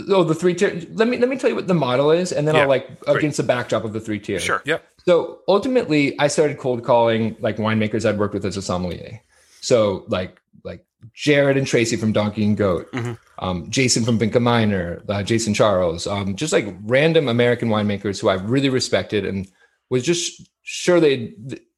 oh 0.10 0.24
the 0.24 0.34
three 0.34 0.56
tier 0.56 0.72
let 0.94 1.08
me 1.08 1.18
let 1.20 1.30
me 1.30 1.38
tell 1.38 1.50
you 1.52 1.56
what 1.56 1.68
the 1.68 1.76
model 1.88 2.10
is 2.10 2.32
and 2.32 2.48
then 2.48 2.56
Yeah, 2.56 2.62
i'll 2.64 2.68
like 2.76 3.00
great. 3.02 3.18
against 3.18 3.38
the 3.38 3.44
backdrop 3.44 3.84
of 3.86 3.94
the 3.94 4.00
three 4.00 4.20
tier 4.20 4.40
Sure. 4.40 4.62
Yep. 4.66 4.84
So 5.08 5.42
ultimately, 5.48 6.20
I 6.20 6.28
started 6.28 6.58
cold 6.58 6.84
calling 6.84 7.36
like 7.40 7.58
winemakers 7.58 8.04
I'd 8.10 8.18
worked 8.18 8.34
with 8.34 8.46
as 8.46 8.58
a 8.58 8.62
sommelier. 8.64 9.22
So 9.62 10.06
like 10.08 10.32
like 10.32 10.40
Jared 11.13 11.58
and 11.58 11.68
Tracy 11.68 11.96
from 11.96 12.12
Donkey 12.13 12.44
and 12.46 12.58
Goat, 12.58 12.91
Mhm. 12.94 13.18
um, 13.39 13.70
Jason 13.70 14.04
from 14.04 14.18
Vinca 14.20 14.41
Minor, 14.41 15.04
uh, 15.10 15.24
Jason 15.24 15.54
Charles, 15.54 16.08
um, 16.08 16.36
just 16.36 16.54
like 16.54 16.68
random 16.84 17.28
American 17.28 17.70
winemakers 17.70 18.20
who 18.22 18.30
I 18.30 18.36
really 18.36 18.70
respected 18.70 19.26
and 19.26 19.48
was 19.89 20.04
just 20.04 20.50
sure 20.63 21.00
they 21.00 21.34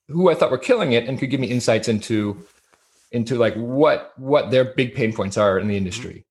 who 0.07 0.29
I 0.29 0.35
thought 0.35 0.51
were 0.51 0.57
killing 0.57 0.93
it 0.93 1.07
and 1.07 1.19
could 1.19 1.29
give 1.29 1.39
me 1.41 1.47
insights 1.47 1.87
into 1.89 2.37
into 3.11 3.35
like 3.37 3.55
what 3.55 4.13
what 4.17 4.51
their 4.51 4.65
big 4.65 4.93
pain 4.95 5.13
points 5.13 5.37
are 5.37 5.59
in 5.59 5.67
the 5.67 5.75
industry. 5.77 6.25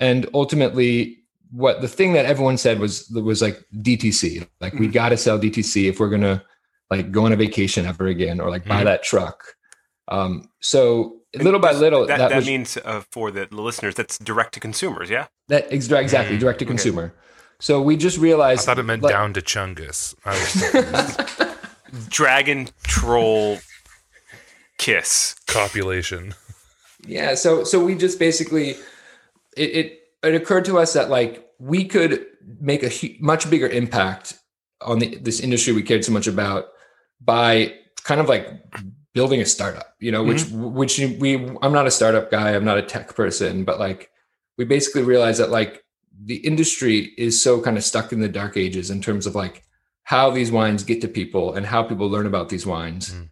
And 0.00 0.28
ultimately, 0.34 1.18
what 1.52 1.80
the 1.80 1.88
thing 1.88 2.14
that 2.14 2.24
everyone 2.26 2.56
said 2.56 2.80
was 2.80 3.08
was 3.10 3.42
like 3.42 3.62
DTC. 3.80 4.46
Like 4.60 4.74
we 4.74 4.88
Mhm. 4.88 4.92
got 4.92 5.08
to 5.10 5.16
sell 5.16 5.38
DTC 5.38 5.86
if 5.88 6.00
we're 6.00 6.10
gonna 6.10 6.42
like 6.90 7.12
go 7.12 7.24
on 7.26 7.32
a 7.32 7.36
vacation 7.36 7.86
ever 7.86 8.06
again 8.06 8.40
or 8.40 8.50
like 8.50 8.64
buy 8.66 8.82
Mhm. 8.82 8.84
that 8.86 9.02
truck. 9.02 9.44
Um, 10.08 10.48
so 10.60 11.21
little 11.34 11.60
by 11.60 11.72
little, 11.72 12.06
That, 12.06 12.18
that, 12.18 12.28
that, 12.30 12.36
was 12.36 12.46
means 12.46 12.76
uh, 12.84 13.02
for 13.10 13.30
the 13.30 13.48
listeners, 13.50 13.94
that's 13.94 14.18
direct 14.18 14.54
to 14.54 14.60
consumers. 14.60 15.08
Yeah. 15.10 15.26
that 15.48 15.66
ex- 15.70 15.90
exactly 15.90 16.36
Mm, 16.36 16.40
direct 16.40 16.58
to 16.60 16.64
okay. 16.64 16.70
consumer. 16.70 17.14
So 17.60 17.80
we 17.80 17.96
just 17.96 18.18
I 18.18 18.22
realized. 18.22 18.64
thought 18.66 18.78
it 18.78 18.82
meant 18.82 19.02
like- 19.02 19.12
down 19.12 19.32
to 19.34 19.40
Chungus. 19.40 20.14
I 20.24 20.30
was 20.32 21.48
Dragon 22.08 22.68
troll 22.84 23.58
kiss. 24.78 25.34
copulation. 25.46 26.34
Yeah. 27.06 27.34
So 27.34 27.64
so 27.64 27.84
we 27.84 27.94
just 27.94 28.18
basically 28.18 28.70
it 29.56 29.70
it, 29.70 29.98
it 30.22 30.34
occurred 30.34 30.64
to 30.66 30.78
us 30.78 30.92
that 30.94 31.10
like 31.10 31.46
we 31.58 31.84
could 31.84 32.24
make 32.60 32.82
a 32.82 32.88
hu- 32.88 33.14
much 33.20 33.48
bigger 33.50 33.68
impact 33.68 34.34
on 34.80 34.98
the, 34.98 35.16
this 35.16 35.38
industry 35.40 35.72
we 35.72 35.82
cared 35.82 36.04
so 36.04 36.12
much 36.12 36.26
about 36.26 36.66
by 37.20 37.72
kind 38.04 38.20
of 38.20 38.28
like 38.28 38.48
building 39.14 39.40
a 39.40 39.46
startup. 39.46 39.94
You 40.00 40.12
know, 40.12 40.22
which 40.22 40.44
which 40.50 40.98
we 41.18 41.34
I'm 41.62 41.72
not 41.72 41.86
a 41.86 41.90
startup 41.90 42.30
guy. 42.30 42.54
I'm 42.54 42.64
not 42.64 42.78
a 42.78 42.82
tech 42.82 43.14
person, 43.14 43.64
but 43.64 43.78
like 43.78 44.10
we 44.58 44.64
basically 44.64 45.02
realized 45.02 45.40
that 45.40 45.50
like 45.50 45.82
the 46.24 46.36
industry 46.36 47.12
is 47.18 47.40
so 47.40 47.60
kind 47.60 47.76
of 47.76 47.84
stuck 47.84 48.12
in 48.12 48.20
the 48.20 48.28
dark 48.28 48.56
ages 48.56 48.90
in 48.90 49.00
terms 49.00 49.26
of 49.26 49.34
like 49.34 49.64
how 50.04 50.30
these 50.30 50.52
wines 50.52 50.84
get 50.84 51.00
to 51.00 51.08
people 51.08 51.54
and 51.54 51.64
how 51.66 51.82
people 51.82 52.08
learn 52.08 52.26
about 52.26 52.48
these 52.48 52.66
wines. 52.66 53.14
Mm. 53.14 53.28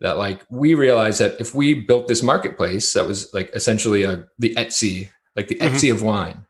that 0.00 0.18
like 0.18 0.40
we 0.50 0.74
realized 0.74 1.20
that 1.20 1.40
if 1.40 1.54
we 1.54 1.72
built 1.72 2.08
this 2.08 2.22
marketplace 2.22 2.92
that 2.92 3.06
was 3.06 3.32
like 3.32 3.48
essentially 3.54 4.02
a 4.02 4.24
the 4.38 4.54
Etsy, 4.56 5.08
like 5.36 5.48
the 5.48 5.54
Mhm. 5.54 5.70
Etsy 5.70 5.90
of 5.92 6.02
wine. 6.02 6.44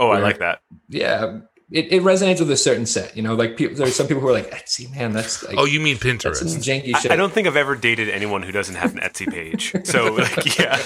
Oh, 0.00 0.10
I 0.10 0.18
like 0.20 0.38
that. 0.38 0.60
Yeah, 0.88 1.40
it, 1.70 1.92
it 1.92 2.02
resonates 2.02 2.38
with 2.38 2.50
a 2.50 2.56
certain 2.56 2.86
set. 2.86 3.16
You 3.16 3.22
know, 3.22 3.34
like 3.34 3.56
people, 3.56 3.76
there's 3.76 3.96
some 3.96 4.06
people 4.06 4.20
who 4.22 4.28
are 4.28 4.32
like 4.32 4.50
Etsy, 4.52 4.94
man, 4.94 5.12
that's 5.12 5.42
like 5.42 5.56
Oh, 5.58 5.64
you 5.64 5.80
mean 5.80 5.96
that's 5.96 6.38
some 6.38 6.48
Pinterest? 6.48 6.58
janky 6.58 6.94
I, 6.94 7.00
shit. 7.00 7.10
I 7.10 7.16
don't 7.16 7.32
think 7.32 7.46
I've 7.48 7.56
ever 7.56 7.74
dated 7.74 8.08
anyone 8.08 8.42
who 8.42 8.52
doesn't 8.52 8.76
have 8.76 8.94
an 8.94 9.00
Etsy 9.00 9.28
page. 9.30 9.74
So, 9.84 10.12
like, 10.14 10.58
yeah. 10.58 10.76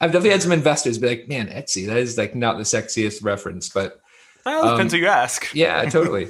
I've 0.00 0.10
definitely 0.12 0.30
had 0.30 0.42
some 0.42 0.52
investors 0.52 0.98
be 0.98 1.08
like, 1.08 1.28
man, 1.28 1.48
Etsy, 1.48 1.86
that 1.86 1.98
is 1.98 2.18
like 2.18 2.34
not 2.34 2.56
the 2.56 2.64
sexiest 2.64 3.22
reference, 3.22 3.68
but 3.68 4.00
well, 4.44 4.68
it 4.68 4.70
depends 4.72 4.92
Um, 4.94 4.98
who 5.00 5.04
you 5.04 5.10
ask. 5.10 5.54
yeah, 5.54 5.84
totally. 5.84 6.28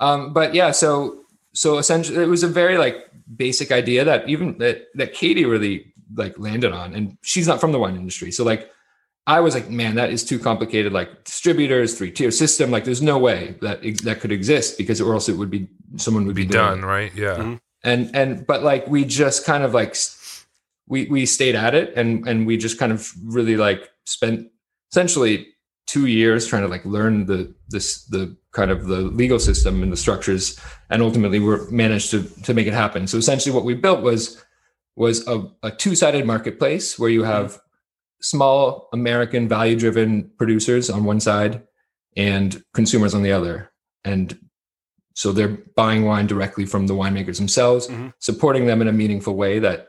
um, 0.00 0.32
but 0.32 0.54
yeah, 0.54 0.70
so 0.72 1.20
so 1.54 1.78
essentially, 1.78 2.22
it 2.22 2.26
was 2.28 2.42
a 2.42 2.48
very 2.48 2.76
like 2.78 2.96
basic 3.36 3.70
idea 3.72 4.04
that 4.04 4.28
even 4.28 4.58
that 4.58 4.86
that 4.94 5.14
Katie 5.14 5.44
really 5.44 5.92
like 6.14 6.38
landed 6.38 6.72
on, 6.72 6.92
and 6.94 7.16
she's 7.22 7.46
not 7.48 7.60
from 7.60 7.72
the 7.72 7.78
wine 7.78 7.96
industry, 7.96 8.30
so 8.32 8.44
like. 8.44 8.68
I 9.26 9.40
was 9.40 9.54
like, 9.54 9.70
man, 9.70 9.94
that 9.94 10.10
is 10.10 10.24
too 10.24 10.38
complicated. 10.38 10.92
Like 10.92 11.24
distributors, 11.24 11.96
three 11.96 12.10
tier 12.10 12.30
system. 12.32 12.70
Like, 12.70 12.84
there's 12.84 13.02
no 13.02 13.18
way 13.18 13.54
that 13.60 13.80
that 14.02 14.20
could 14.20 14.32
exist 14.32 14.76
because, 14.78 15.00
or 15.00 15.14
else 15.14 15.28
it 15.28 15.36
would 15.36 15.50
be 15.50 15.68
someone 15.96 16.26
would 16.26 16.34
Be 16.36 16.44
be, 16.46 16.52
done, 16.52 16.80
it. 16.80 16.86
right? 16.86 17.14
Yeah. 17.14 17.36
Mhm. 17.36 17.60
and 17.84 18.10
and 18.16 18.46
but 18.46 18.62
like 18.62 18.86
we 18.88 19.04
just 19.04 19.44
kind 19.44 19.62
of 19.64 19.74
like 19.74 19.96
we 20.88 21.06
we 21.06 21.26
stayed 21.26 21.54
at 21.54 21.74
it 21.74 21.92
and 21.96 22.26
and 22.26 22.46
we 22.46 22.56
just 22.56 22.78
kind 22.78 22.92
of 22.92 23.12
really 23.24 23.56
like 23.56 23.90
spent 24.04 24.48
essentially 24.90 25.48
two 25.86 26.06
years 26.06 26.46
trying 26.46 26.62
to 26.62 26.68
like 26.68 26.84
learn 26.84 27.26
the 27.26 27.52
this 27.68 28.04
the 28.06 28.36
kind 28.52 28.70
of 28.70 28.86
the 28.86 28.98
legal 29.02 29.38
system 29.38 29.82
and 29.82 29.92
the 29.92 29.96
structures 29.96 30.58
and 30.90 31.02
ultimately 31.02 31.38
we 31.38 31.56
managed 31.70 32.10
to 32.10 32.22
to 32.42 32.54
make 32.54 32.66
it 32.66 32.72
happen 32.74 33.06
so 33.06 33.16
essentially 33.18 33.54
what 33.54 33.64
we 33.64 33.74
built 33.74 34.02
was 34.02 34.42
was 34.96 35.26
a, 35.26 35.44
a 35.62 35.70
two-sided 35.70 36.24
marketplace 36.26 36.98
where 36.98 37.10
you 37.10 37.22
have 37.24 37.58
small 38.22 38.88
american 38.92 39.48
value 39.48 39.76
driven 39.76 40.30
producers 40.38 40.88
on 40.90 41.04
one 41.04 41.20
side 41.20 41.62
and 42.16 42.62
consumers 42.74 43.14
on 43.14 43.22
the 43.22 43.32
other 43.32 43.70
and 44.04 44.38
so 45.14 45.30
they're 45.32 45.58
buying 45.76 46.04
wine 46.04 46.26
directly 46.26 46.64
from 46.64 46.86
the 46.86 46.94
winemakers 46.94 47.36
themselves 47.36 47.88
Mhm. 47.88 48.12
supporting 48.18 48.66
them 48.66 48.80
in 48.80 48.88
a 48.88 48.92
meaningful 48.92 49.34
way 49.34 49.58
that 49.58 49.88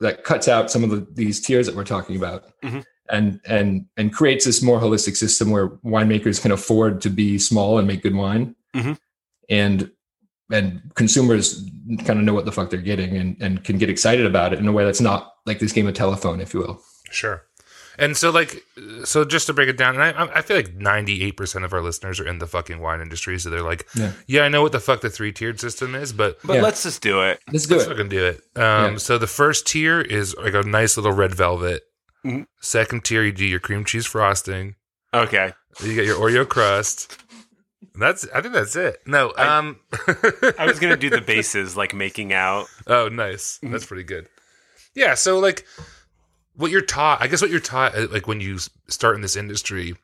that 0.00 0.24
cuts 0.24 0.46
out 0.46 0.70
some 0.70 0.84
of 0.84 0.90
the, 0.90 1.06
these 1.14 1.40
tiers 1.40 1.66
that 1.66 1.74
we're 1.74 1.84
talking 1.84 2.16
about 2.16 2.44
Mhm. 2.64 2.84
and 3.10 3.40
and 3.46 3.86
and 3.96 4.12
creates 4.12 4.44
this 4.44 4.62
more 4.62 4.80
holistic 4.80 5.16
system 5.16 5.50
where 5.50 5.68
winemakers 5.84 6.40
can 6.40 6.52
afford 6.52 7.00
to 7.02 7.10
be 7.10 7.38
small 7.38 7.78
and 7.78 7.86
make 7.88 8.02
good 8.02 8.14
wine 8.14 8.54
Mhm. 8.74 8.98
and 9.48 9.90
and 10.52 10.80
consumers 10.94 11.64
kind 12.04 12.18
of 12.20 12.24
know 12.24 12.34
what 12.34 12.44
the 12.44 12.52
fuck 12.52 12.70
they're 12.70 12.80
getting 12.80 13.16
and 13.16 13.36
and 13.40 13.64
can 13.64 13.78
get 13.78 13.88
excited 13.90 14.26
about 14.26 14.52
it 14.52 14.58
in 14.58 14.68
a 14.68 14.72
way 14.72 14.84
that's 14.84 15.00
not 15.00 15.32
like 15.46 15.58
this 15.60 15.72
game 15.72 15.86
of 15.86 15.94
telephone 15.94 16.40
if 16.40 16.52
you 16.52 16.60
will 16.60 16.80
Sure. 17.16 17.42
And 17.98 18.14
so, 18.14 18.28
like, 18.30 18.62
so 19.04 19.24
just 19.24 19.46
to 19.46 19.54
break 19.54 19.70
it 19.70 19.78
down, 19.78 19.94
and 19.98 20.02
I, 20.04 20.38
I 20.38 20.42
feel 20.42 20.58
like 20.58 20.74
ninety-eight 20.74 21.34
percent 21.38 21.64
of 21.64 21.72
our 21.72 21.80
listeners 21.80 22.20
are 22.20 22.28
in 22.28 22.38
the 22.40 22.46
fucking 22.46 22.78
wine 22.78 23.00
industry, 23.00 23.38
so 23.38 23.48
they're 23.48 23.62
like, 23.62 23.86
Yeah. 23.94 24.12
"Yeah, 24.26 24.42
I 24.42 24.48
know 24.48 24.60
what 24.60 24.72
the 24.72 24.80
fuck 24.80 25.00
the 25.00 25.08
three-tiered 25.08 25.58
system 25.58 25.94
is, 25.94 26.12
but 26.12 26.36
But 26.44 26.56
Yeah. 26.56 26.62
let's 26.62 26.82
just 26.82 27.00
do 27.00 27.22
it. 27.22 27.40
let's 27.50 27.64
do 27.66 27.76
let's 27.76 27.86
it 27.86 27.90
fucking 27.90 28.10
do 28.10 28.22
it." 28.26 28.36
Um, 28.54 28.92
Yeah. 28.92 28.96
So 28.98 29.16
the 29.16 29.26
first 29.26 29.66
tier 29.66 30.02
is 30.02 30.36
like 30.36 30.52
a 30.52 30.60
nice 30.62 30.98
little 30.98 31.12
red 31.12 31.34
velvet. 31.34 31.84
Mhm. 32.22 32.46
Second 32.60 33.02
tier, 33.06 33.22
you 33.22 33.32
do 33.32 33.46
your 33.46 33.60
cream 33.60 33.82
cheese 33.86 34.04
frosting. 34.04 34.74
Okay. 35.14 35.54
You 35.82 35.94
get 35.94 36.04
your 36.04 36.18
Oreo 36.18 36.46
crust. 36.46 37.18
That's, 37.98 38.26
I 38.34 38.42
think 38.42 38.52
that's 38.52 38.76
it. 38.76 39.00
No, 39.06 39.32
I- 39.38 39.56
um, 39.56 39.80
I 40.58 40.66
was 40.66 40.78
going 40.78 40.92
to 40.92 40.98
do 41.00 41.08
the 41.08 41.20
bases, 41.34 41.78
like 41.78 41.94
making 41.94 42.34
out. 42.34 42.66
Oh, 42.86 43.08
nice. 43.08 43.58
That's 43.62 43.86
pretty 43.86 44.02
good. 44.04 44.28
Yeah. 44.94 45.14
So, 45.14 45.38
like, 45.38 45.64
what 46.56 46.70
you're 46.70 46.80
taught, 46.80 47.22
I 47.22 47.26
guess, 47.26 47.40
what 47.42 47.50
you're 47.50 47.60
taught, 47.60 47.94
uh, 47.96 48.08
like, 48.10 48.26
when 48.26 48.40
you 48.40 48.58
start 48.88 49.14
in 49.16 49.22
this 49.22 49.36
industry, 49.36 49.94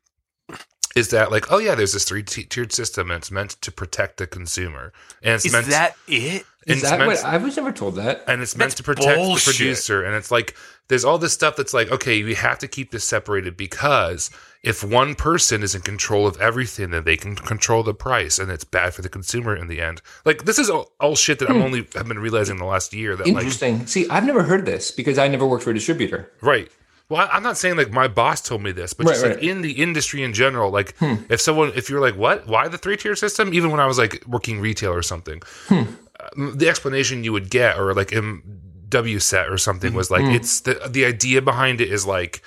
is 0.94 1.08
that 1.08 1.30
like, 1.30 1.50
oh 1.50 1.58
yeah, 1.58 1.74
there's 1.74 1.92
this 1.94 2.04
three 2.04 2.22
tiered 2.22 2.72
system, 2.72 3.10
and 3.10 3.18
it's 3.18 3.30
meant 3.30 3.50
to 3.62 3.72
protect 3.72 4.18
the 4.18 4.26
consumer, 4.26 4.92
and 5.22 5.34
it's 5.34 5.46
Is 5.46 5.52
meant 5.52 5.66
that 5.68 5.94
it? 6.06 6.44
and 6.66 6.76
is 6.76 6.82
it's 6.82 6.90
that 6.90 6.98
meant 6.98 7.08
what 7.10 7.24
i 7.24 7.36
was 7.38 7.56
never 7.56 7.72
told 7.72 7.96
that 7.96 8.22
and 8.28 8.40
it's 8.40 8.56
meant 8.56 8.68
That's 8.70 8.74
to 8.76 8.82
protect 8.84 9.16
bullshit. 9.18 9.46
the 9.46 9.58
producer 9.58 10.04
and 10.04 10.14
it's 10.14 10.30
like 10.30 10.54
there's 10.88 11.04
all 11.04 11.18
this 11.18 11.32
stuff 11.32 11.56
that's 11.56 11.74
like 11.74 11.90
okay 11.90 12.22
we 12.22 12.34
have 12.34 12.58
to 12.60 12.68
keep 12.68 12.92
this 12.92 13.02
separated 13.02 13.56
because 13.56 14.30
if 14.62 14.84
one 14.84 15.14
person 15.16 15.62
is 15.62 15.74
in 15.74 15.82
control 15.82 16.26
of 16.26 16.40
everything 16.40 16.90
then 16.90 17.02
they 17.04 17.16
can 17.16 17.34
control 17.34 17.82
the 17.82 17.92
price 17.94 18.38
and 18.38 18.50
it's 18.50 18.64
bad 18.64 18.94
for 18.94 19.02
the 19.02 19.08
consumer 19.08 19.56
in 19.56 19.66
the 19.66 19.80
end 19.80 20.00
like 20.24 20.44
this 20.44 20.58
is 20.58 20.70
all, 20.70 20.92
all 21.00 21.16
shit 21.16 21.38
that 21.40 21.48
i'm 21.50 21.56
Hmm. 21.56 21.62
only 21.62 21.86
have 21.94 22.06
been 22.08 22.18
realizing 22.18 22.58
the 22.58 22.64
last 22.64 22.92
year 22.94 23.16
that 23.16 23.26
like 23.26 23.36
interesting 23.36 23.86
see 23.86 24.08
i've 24.08 24.24
never 24.24 24.42
heard 24.44 24.64
this 24.66 24.90
because 24.90 25.18
i 25.18 25.26
never 25.28 25.46
worked 25.46 25.64
for 25.64 25.70
a 25.70 25.74
distributor 25.74 26.30
right 26.40 26.70
well 27.08 27.28
i'm 27.32 27.42
not 27.42 27.56
saying 27.58 27.76
like 27.76 27.90
my 27.90 28.06
boss 28.08 28.40
told 28.40 28.62
me 28.62 28.70
this 28.72 28.92
but 28.94 29.06
Right, 29.06 29.12
just 29.12 29.22
like 29.24 29.34
right. 29.36 29.42
Hmm. 29.44 29.48
in 29.50 29.62
the 29.62 29.72
industry 29.72 30.22
in 30.22 30.32
general 30.32 30.70
like 30.70 30.94
if 31.28 31.40
someone 31.40 31.72
if 31.74 31.90
you're 31.90 32.00
like 32.00 32.16
what 32.16 32.46
why 32.46 32.68
the 32.68 32.78
three 32.78 32.96
tier 32.96 33.16
system 33.16 33.52
even 33.52 33.70
when 33.70 33.80
i 33.80 33.86
was 33.86 33.98
like 33.98 34.22
working 34.28 34.60
retail 34.60 34.92
or 34.92 35.02
something 35.02 35.42
Hmm. 35.68 35.82
uh, 36.20 36.52
the 36.54 36.68
explanation 36.68 37.24
you 37.24 37.32
would 37.32 37.50
get 37.50 37.78
or 37.78 37.94
like 37.94 38.12
in 38.12 38.42
WSET 38.88 39.50
or 39.50 39.56
something 39.56 39.94
was 39.94 40.10
like 40.10 40.22
it's 40.36 40.60
the 40.60 40.74
the 40.88 41.04
idea 41.06 41.40
behind 41.40 41.80
it 41.80 41.90
is 41.90 42.04
like 42.06 42.42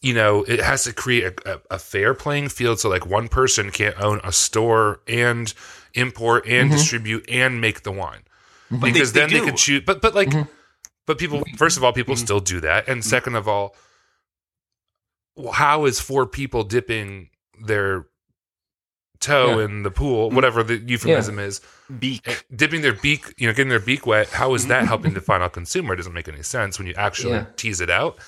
you 0.00 0.14
know 0.14 0.44
it 0.44 0.60
has 0.60 0.84
to 0.84 0.92
create 0.92 1.24
a, 1.24 1.54
a, 1.54 1.60
a 1.72 1.78
fair 1.78 2.14
playing 2.14 2.48
field. 2.48 2.80
So 2.80 2.88
like 2.88 3.06
one 3.06 3.28
person 3.28 3.70
can't 3.70 4.00
own 4.00 4.20
a 4.24 4.32
store 4.32 5.00
and 5.06 5.52
import 5.94 6.46
and 6.46 6.68
mm-hmm. 6.68 6.76
distribute 6.76 7.28
and 7.28 7.60
make 7.60 7.82
the 7.82 7.92
wine. 7.92 8.22
Mm-hmm. 8.70 8.80
But 8.80 8.92
because 8.92 9.12
they, 9.12 9.20
then 9.20 9.30
they 9.30 9.40
they 9.40 9.44
could 9.44 9.56
choose 9.56 9.82
but 9.84 10.00
but 10.00 10.14
like 10.14 10.28
mm-hmm. 10.28 10.50
but 11.06 11.18
people 11.18 11.42
first 11.56 11.76
of 11.76 11.84
all 11.84 11.92
people 11.92 12.16
still 12.16 12.40
do 12.40 12.60
that. 12.60 12.88
And 12.88 13.04
second 13.04 13.34
of 13.34 13.48
all 13.48 13.74
how 15.52 15.84
is 15.84 16.00
four 16.00 16.26
people 16.26 16.64
dipping 16.64 17.30
their 17.64 18.06
toe 19.20 19.58
Yeah. 19.58 19.64
in 19.64 19.82
the 19.82 19.90
pool 19.90 20.30
whatever 20.30 20.62
the 20.62 20.76
euphemism 20.76 21.40
is 21.40 21.60
beak. 21.98 22.22
eh, 22.28 22.34
dipping 22.54 22.82
their 22.82 22.92
beak 22.92 23.34
you 23.36 23.48
know 23.48 23.52
getting 23.52 23.68
their 23.68 23.80
beak 23.80 24.06
wet 24.06 24.28
how 24.28 24.54
is 24.54 24.68
that 24.68 24.86
helping 24.92 25.14
the 25.14 25.20
final 25.20 25.48
consumer? 25.48 25.94
It 25.94 25.96
doesn't 25.96 26.12
make 26.12 26.28
any 26.28 26.42
sense 26.42 26.78
when 26.78 26.86
you 26.86 26.94
actually 26.94 27.32
Yeah. 27.32 27.46
tease 27.56 27.80
it 27.80 27.90
out 27.90 28.18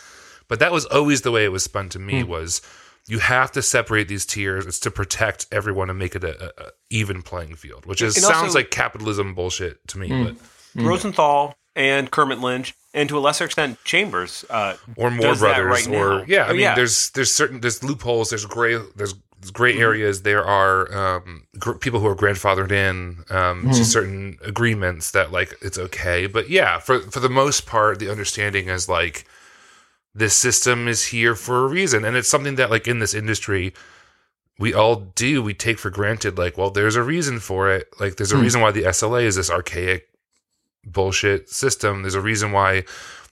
but 0.50 0.58
that 0.58 0.72
was 0.72 0.84
always 0.86 1.22
the 1.22 1.30
way 1.30 1.44
it 1.44 1.52
was 1.52 1.64
spun 1.64 1.88
to 1.88 1.98
Hmm. 1.98 2.06
me 2.06 2.22
was 2.24 2.60
you 3.06 3.18
have 3.20 3.50
to 3.52 3.62
separate 3.62 4.08
these 4.08 4.26
tiers 4.26 4.66
it's 4.66 4.78
to 4.80 4.90
protect 4.90 5.46
everyone 5.50 5.88
and 5.88 5.98
make 5.98 6.14
it 6.14 6.22
a, 6.22 6.34
a, 6.44 6.66
a 6.66 6.70
even 6.90 7.22
playing 7.22 7.54
field 7.56 7.86
which 7.86 8.02
is 8.02 8.14
And 8.16 8.24
sounds 8.24 8.36
also- 8.48 8.58
like 8.58 8.70
capitalism 8.70 9.34
bullshit 9.34 9.86
to 9.88 9.98
me 9.98 10.08
Hmm. 10.08 10.24
but 10.24 10.36
Rosenthal 10.84 11.54
and 11.76 12.10
Kermit 12.10 12.40
Lynch, 12.40 12.74
and 12.94 13.08
to 13.08 13.16
a 13.16 13.20
lesser 13.20 13.44
extent, 13.44 13.78
Chambers. 13.84 14.44
Uh, 14.50 14.74
or 14.96 15.10
more 15.10 15.28
does 15.28 15.40
that 15.40 15.56
brothers 15.56 15.86
right 15.86 15.96
or 15.96 16.18
now. 16.18 16.24
yeah 16.26 16.44
i 16.44 16.48
Oh, 16.48 16.52
mean 16.52 16.60
yeah. 16.60 16.74
there's 16.74 17.10
there's 17.10 17.30
certain 17.30 17.60
there's 17.60 17.82
loopholes 17.82 18.30
there's 18.30 18.44
gray 18.46 18.74
there's 18.96 19.14
there's 19.40 19.50
gray 19.52 19.72
Mm-hmm. 19.72 19.82
areas 19.82 20.22
there 20.22 20.44
are 20.44 20.92
um 20.94 21.46
gr- 21.58 21.72
people 21.84 22.00
who 22.00 22.06
are 22.08 22.16
grandfathered 22.16 22.72
in 22.72 23.24
um 23.30 23.62
Mm-hmm. 23.62 23.70
to 23.72 23.84
certain 23.84 24.38
agreements 24.44 25.12
that 25.12 25.32
like 25.32 25.54
it's 25.62 25.78
okay 25.78 26.26
but 26.26 26.50
yeah 26.50 26.78
for 26.78 27.00
for 27.12 27.20
the 27.20 27.28
most 27.30 27.66
part 27.66 27.98
the 28.00 28.10
understanding 28.10 28.68
is 28.68 28.88
like 28.88 29.24
this 30.14 30.34
system 30.34 30.88
is 30.88 31.06
here 31.06 31.34
for 31.34 31.64
a 31.64 31.68
reason 31.68 32.04
and 32.04 32.16
it's 32.16 32.28
something 32.28 32.56
that 32.56 32.70
like 32.70 32.88
in 32.88 32.98
this 32.98 33.14
industry 33.14 33.72
we 34.58 34.74
all 34.74 34.96
do 34.96 35.42
we 35.42 35.54
take 35.54 35.78
for 35.78 35.88
granted 35.90 36.36
like 36.36 36.58
well 36.58 36.70
there's 36.70 36.96
a 36.96 37.02
reason 37.02 37.38
for 37.38 37.70
it 37.70 37.88
like 38.00 38.16
there's 38.16 38.32
a 38.32 38.36
Hmm. 38.36 38.42
reason 38.42 38.60
why 38.60 38.72
the 38.72 38.82
SLA 38.82 39.22
is 39.24 39.36
this 39.36 39.50
archaic 39.50 40.08
bullshit 40.84 41.48
system 41.50 42.02
there's 42.02 42.14
a 42.14 42.20
reason 42.20 42.52
why 42.52 42.84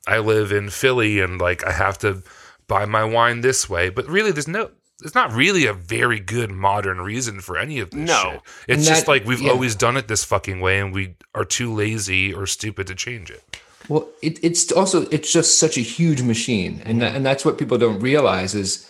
I 0.07 0.19
live 0.19 0.53
in 0.53 0.71
Philly 0.71 1.21
and 1.21 1.41
like 1.41 1.65
I 1.67 1.73
have 1.73 1.99
to 1.99 2.23
buy 2.69 2.85
my 2.85 3.05
wine 3.05 3.41
this 3.41 3.69
way 3.69 3.89
but 3.89 4.07
really 4.07 4.31
there's 4.33 4.49
no 4.49 4.71
it's 5.03 5.15
not 5.15 5.33
really 5.33 5.65
a 5.67 5.73
very 5.73 6.19
good 6.19 6.51
modern 6.51 7.01
reason 7.01 7.41
for 7.41 7.57
any 7.57 7.79
of 7.79 7.91
this 7.91 8.01
No. 8.09 8.33
shit. 8.33 8.41
It's 8.67 8.87
just 8.89 9.07
like 9.07 9.25
we've 9.25 9.41
yeah. 9.41 9.53
always 9.53 9.77
done 9.77 9.97
it 9.97 10.09
this 10.09 10.25
fucking 10.25 10.61
way 10.61 10.81
and 10.81 10.93
we 10.93 11.15
are 11.37 11.45
too 11.45 11.73
lazy 11.73 12.35
or 12.35 12.47
stupid 12.47 12.89
to 12.89 12.97
change 12.97 13.31
it. 13.31 13.43
Well, 13.89 14.09
it, 14.23 14.43
it's 14.45 14.71
also 14.71 15.03
it's 15.11 15.33
just 15.33 15.59
such 15.59 15.79
a 15.79 15.83
huge 15.83 16.23
machine, 16.23 16.83
and 16.85 17.01
that, 17.01 17.17
and 17.17 17.25
that's 17.25 17.45
what 17.45 17.59
people 17.59 17.79
don't 17.79 18.01
realize 18.01 18.55
is 18.55 18.89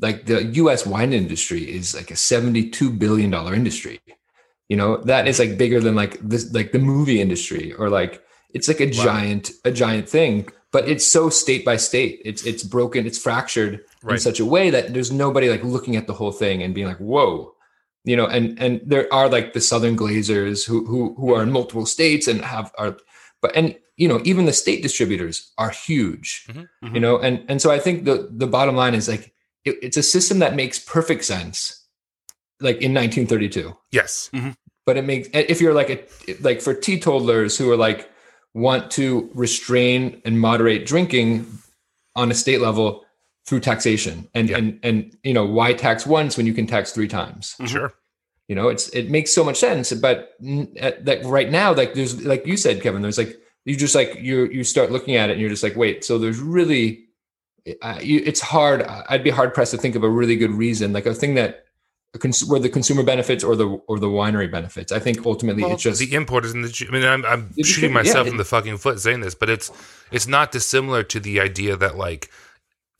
like 0.00 0.26
the 0.26 0.44
U.S. 0.44 0.86
wine 0.86 1.12
industry 1.12 1.62
is 1.62 1.94
like 1.94 2.10
a 2.10 2.16
seventy-two 2.16 2.90
billion 2.92 3.30
dollar 3.30 3.54
industry. 3.54 4.00
You 4.68 4.76
know 4.76 4.98
that 5.04 5.28
is 5.28 5.38
like 5.38 5.58
bigger 5.58 5.80
than 5.80 5.94
like 5.94 6.18
this 6.20 6.52
like 6.52 6.72
the 6.72 6.78
movie 6.78 7.20
industry 7.20 7.72
or 7.74 7.88
like 7.90 8.22
it's 8.54 8.68
like 8.68 8.80
a 8.80 8.90
giant 8.90 9.50
a 9.64 9.70
giant 9.70 10.08
thing. 10.08 10.48
But 10.70 10.86
it's 10.86 11.06
so 11.06 11.30
state 11.30 11.64
by 11.64 11.76
state. 11.76 12.20
It's 12.24 12.44
it's 12.44 12.62
broken. 12.62 13.06
It's 13.06 13.18
fractured 13.18 13.84
in 14.08 14.18
such 14.18 14.40
a 14.40 14.44
way 14.44 14.70
that 14.70 14.92
there's 14.92 15.10
nobody 15.10 15.48
like 15.48 15.64
looking 15.64 15.96
at 15.96 16.06
the 16.06 16.12
whole 16.12 16.32
thing 16.32 16.62
and 16.62 16.74
being 16.74 16.86
like, 16.86 16.98
whoa. 16.98 17.54
You 18.04 18.16
know, 18.16 18.26
and 18.26 18.58
and 18.60 18.80
there 18.84 19.12
are 19.12 19.28
like 19.28 19.52
the 19.52 19.60
Southern 19.60 19.96
Glazers 19.96 20.66
who 20.66 20.86
who 20.86 21.14
who 21.14 21.34
are 21.34 21.42
in 21.42 21.52
multiple 21.52 21.86
states 21.86 22.28
and 22.28 22.42
have 22.42 22.72
are 22.78 22.98
but 23.40 23.56
and 23.56 23.76
you 23.98 24.08
know 24.08 24.20
even 24.24 24.46
the 24.46 24.52
state 24.52 24.80
distributors 24.82 25.52
are 25.58 25.70
huge 25.70 26.46
Mhm, 26.48 26.68
mhm. 26.84 26.94
you 26.94 27.00
know 27.00 27.18
and 27.18 27.44
and 27.50 27.60
so 27.62 27.70
i 27.70 27.78
think 27.78 28.04
the 28.04 28.28
the 28.42 28.46
bottom 28.46 28.74
line 28.76 28.94
is 28.94 29.08
like 29.08 29.24
it, 29.64 29.76
it's 29.82 29.96
a 29.98 30.02
system 30.02 30.38
that 30.38 30.54
makes 30.54 30.78
perfect 30.78 31.24
sense 31.24 31.86
like 32.60 32.76
in 32.86 32.92
1932 32.94 33.76
Yes. 33.92 34.30
but 34.86 34.96
it 34.96 35.04
makes 35.04 35.28
if 35.32 35.60
you're 35.60 35.74
like 35.74 35.90
a 35.90 35.98
like 36.40 36.60
for 36.62 36.74
teetotalers 36.74 37.58
who 37.58 37.70
are 37.70 37.76
like 37.88 38.10
want 38.54 38.90
to 38.92 39.30
restrain 39.34 40.20
and 40.24 40.40
moderate 40.40 40.86
drinking 40.86 41.46
on 42.16 42.30
a 42.30 42.34
state 42.34 42.60
level 42.60 43.04
through 43.46 43.60
taxation. 43.60 44.28
And 44.34 44.48
Yeah. 44.50 44.58
and 44.58 44.80
and 44.82 45.16
you 45.22 45.32
know, 45.34 45.44
why 45.46 45.72
tax 45.74 46.06
once 46.06 46.36
when 46.36 46.46
you 46.46 46.54
can 46.54 46.66
tax 46.66 46.92
three 46.92 47.08
times? 47.08 47.54
Sure. 47.66 47.92
You 48.48 48.56
know, 48.56 48.68
it's 48.68 48.88
it 48.90 49.10
makes 49.10 49.32
so 49.32 49.44
much 49.44 49.56
sense. 49.58 49.92
But 49.92 50.32
n- 50.42 50.72
at, 50.80 51.04
like 51.06 51.20
right 51.24 51.50
now, 51.50 51.72
like 51.74 51.94
there's 51.94 52.24
like 52.24 52.46
you 52.46 52.56
said, 52.56 52.82
Kevin, 52.82 53.02
there's 53.02 53.18
like 53.18 53.38
you 53.68 53.76
just 53.76 53.94
like 53.94 54.16
you 54.20 54.46
you 54.46 54.64
start 54.64 54.90
looking 54.90 55.16
at 55.16 55.28
it 55.30 55.32
and 55.34 55.40
you're 55.40 55.50
just 55.50 55.62
like, 55.62 55.76
wait, 55.76 56.04
so 56.04 56.18
there's 56.18 56.38
really 56.40 57.04
uh, 57.82 57.98
you, 58.02 58.22
it's 58.24 58.40
hard. 58.40 58.82
I'd 58.82 59.22
be 59.24 59.30
hard 59.30 59.52
pressed 59.54 59.72
to 59.72 59.76
think 59.78 59.94
of 59.94 60.02
a 60.02 60.08
really 60.08 60.36
good 60.36 60.52
reason, 60.52 60.92
like 60.92 61.06
a 61.06 61.14
thing 61.14 61.34
that 61.34 61.64
a 62.14 62.18
cons- 62.18 62.44
where 62.46 62.58
the 62.58 62.70
consumer 62.70 63.02
benefits 63.02 63.44
or 63.44 63.54
the 63.56 63.66
or 63.86 63.98
the 63.98 64.06
winery 64.06 64.50
benefits. 64.50 64.90
I 64.90 64.98
think 64.98 65.26
ultimately 65.26 65.62
Well, 65.64 65.72
it's 65.74 65.82
just 65.82 66.00
the 66.00 66.14
importers 66.14 66.52
and 66.52 66.64
the. 66.64 66.86
I 66.88 66.92
mean, 66.92 67.04
I'm, 67.04 67.24
I'm 67.26 67.50
shooting 67.62 67.90
distribu- 67.90 67.92
yeah, 67.92 67.94
myself 67.94 68.26
it- 68.26 68.30
in 68.30 68.36
the 68.38 68.44
fucking 68.46 68.78
foot 68.78 69.00
saying 69.00 69.20
this, 69.20 69.34
but 69.34 69.50
it's 69.50 69.70
it's 70.10 70.26
not 70.26 70.50
dissimilar 70.50 71.02
to 71.02 71.20
the 71.20 71.38
idea 71.40 71.76
that 71.76 71.96
like, 71.98 72.30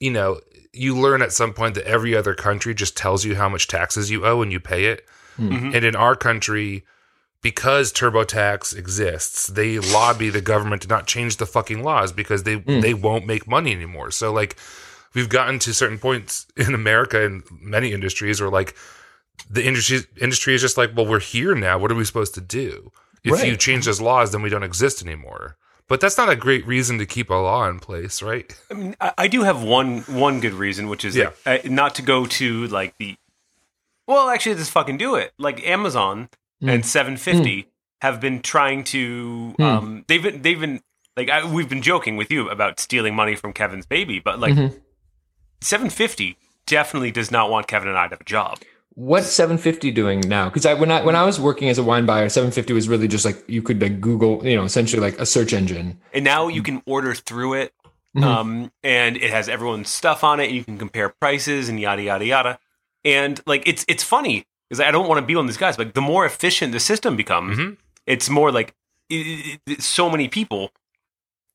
you 0.00 0.11
know, 0.11 0.40
you 0.74 0.94
learn 0.98 1.22
at 1.22 1.33
some 1.33 1.54
point 1.54 1.74
that 1.76 1.87
every 1.87 2.14
other 2.14 2.35
country 2.35 2.74
just 2.74 2.94
tells 2.94 3.24
you 3.24 3.35
how 3.37 3.48
much 3.48 3.68
taxes 3.68 4.11
you 4.11 4.26
owe 4.26 4.42
and 4.42 4.52
you 4.52 4.61
pay 4.61 4.85
it, 4.87 5.07
Mhm. 5.38 5.74
and 5.74 5.85
in 5.85 5.96
our 5.96 6.14
country. 6.14 6.85
Because 7.42 7.92
TurboTax 7.92 8.77
exists, 8.77 9.46
they 9.46 9.79
lobby 9.79 10.29
the 10.29 10.40
government 10.40 10.83
to 10.83 10.88
not 10.88 11.07
change 11.07 11.37
the 11.37 11.46
fucking 11.46 11.83
laws 11.85 12.11
because 12.12 12.42
they 12.42 12.57
Mm. 12.59 12.83
they 12.83 12.94
won't 12.94 13.27
make 13.27 13.46
money 13.46 13.72
anymore. 13.72 14.11
So 14.11 14.33
like, 14.33 14.57
we've 15.14 15.29
gotten 15.29 15.59
to 15.61 15.72
certain 15.72 15.98
points 15.98 16.46
in 16.57 16.74
America 16.74 17.24
and 17.24 17.44
many 17.61 17.92
industries 17.92 18.40
where 18.40 18.51
like 18.51 18.74
the 19.48 19.64
industry 19.64 20.01
industry 20.20 20.55
is 20.55 20.61
just 20.61 20.77
like, 20.77 20.90
well, 20.96 21.07
we're 21.07 21.20
here 21.20 21.55
now. 21.55 21.79
What 21.79 21.92
are 21.92 21.94
we 21.94 22.05
supposed 22.05 22.35
to 22.35 22.40
do? 22.40 22.90
If 23.22 23.33
Right. 23.35 23.46
you 23.46 23.57
change 23.57 23.85
those 23.87 24.01
laws, 24.01 24.33
then 24.33 24.42
we 24.42 24.48
don't 24.48 24.62
exist 24.64 25.01
anymore. 25.05 25.57
But 25.88 26.01
that's 26.01 26.18
not 26.18 26.29
a 26.29 26.37
great 26.37 26.66
reason 26.66 26.98
to 26.98 27.07
keep 27.07 27.31
a 27.31 27.35
law 27.35 27.68
in 27.68 27.79
place, 27.81 28.20
right? 28.20 28.53
I 28.70 28.74
mean, 28.74 28.96
I, 29.01 29.12
I 29.16 29.29
do 29.29 29.42
have 29.44 29.62
one 29.62 30.01
one 30.09 30.40
good 30.40 30.55
reason, 30.55 30.88
which 30.88 31.05
is 31.05 31.14
Yeah. 31.16 31.31
like, 31.46 31.64
uh, 31.64 31.68
not 31.68 31.94
to 31.94 32.03
go 32.03 32.27
to 32.27 32.66
like 32.66 32.94
the. 32.98 33.16
Well, 34.09 34.29
actually, 34.29 34.57
just 34.57 34.72
fucking 34.72 34.98
do 34.98 35.14
it. 35.14 35.33
Like 35.38 35.64
Amazon 35.66 36.29
Mm. 36.62 36.72
and 36.74 36.86
750 36.86 37.68
have 38.02 38.20
been 38.20 38.42
trying 38.42 38.84
to. 38.84 39.54
Mm. 39.58 39.64
Um, 39.64 40.04
they've 40.08 40.22
been 40.22 40.42
they've 40.42 40.58
been 40.60 40.80
like 41.16 41.28
I, 41.30 41.44
we've 41.50 41.68
been 41.68 41.82
joking 41.82 42.16
with 42.16 42.30
you 42.32 42.48
about 42.50 42.80
stealing 42.80 43.14
money 43.14 43.34
from 43.36 43.52
Kevin's 43.52 43.86
baby, 43.86 44.18
but 44.18 44.38
like 44.40 44.54
Mhm. 44.54 44.74
750 45.60 46.36
definitely 46.66 47.10
does 47.10 47.30
not 47.30 47.50
want 47.50 47.66
Kevin 47.66 47.88
and 47.88 47.98
I 47.98 48.04
to 48.06 48.10
have 48.14 48.20
a 48.20 48.24
job. 48.24 48.58
What's 48.94 49.28
750 49.28 49.90
doing 49.92 50.20
now? 50.20 50.48
Because 50.48 50.66
I 50.66 50.74
when 50.74 50.90
I 50.90 51.02
when 51.04 51.14
I 51.14 51.24
was 51.24 51.38
working 51.40 51.68
as 51.68 51.78
a 51.78 51.84
wine 51.84 52.06
buyer, 52.06 52.28
750 52.28 52.72
was 52.72 52.88
really 52.88 53.06
just 53.08 53.24
like 53.24 53.42
you 53.48 53.62
could 53.62 53.80
like 53.80 54.00
Google, 54.00 54.44
you 54.46 54.56
know, 54.56 54.64
essentially 54.64 55.00
like 55.00 55.18
a 55.20 55.26
search 55.26 55.52
engine. 55.52 56.00
And 56.12 56.24
now 56.24 56.48
you 56.48 56.62
can 56.62 56.82
order 56.86 57.14
through 57.14 57.54
it, 57.54 57.72
Mhm. 58.16 58.24
um, 58.24 58.72
and 58.82 59.16
it 59.16 59.30
has 59.30 59.48
everyone's 59.48 59.88
stuff 59.88 60.24
on 60.24 60.40
it. 60.40 60.46
And 60.46 60.56
you 60.56 60.64
can 60.64 60.78
compare 60.78 61.08
prices 61.20 61.68
and 61.68 61.78
yada 61.78 62.02
yada 62.02 62.24
yada. 62.24 62.58
And 63.04 63.40
like 63.46 63.62
it's 63.66 63.84
it's 63.86 64.02
funny 64.02 64.46
because 64.68 64.81
I 64.81 64.90
don't 64.90 65.09
want 65.09 65.20
to 65.20 65.26
be 65.26 65.35
one 65.37 65.44
of 65.44 65.48
these 65.50 65.57
guys. 65.57 65.76
But 65.76 65.94
the 65.94 66.00
more 66.00 66.24
efficient 66.26 66.72
the 66.72 66.81
system 66.81 67.16
becomes, 67.16 67.59
Mhm. 67.59 67.76
it's 68.07 68.28
more 68.28 68.50
like 68.52 68.74
it, 69.11 69.59
it- 69.66 69.83
so 69.83 70.11
many 70.11 70.28
people, 70.28 70.70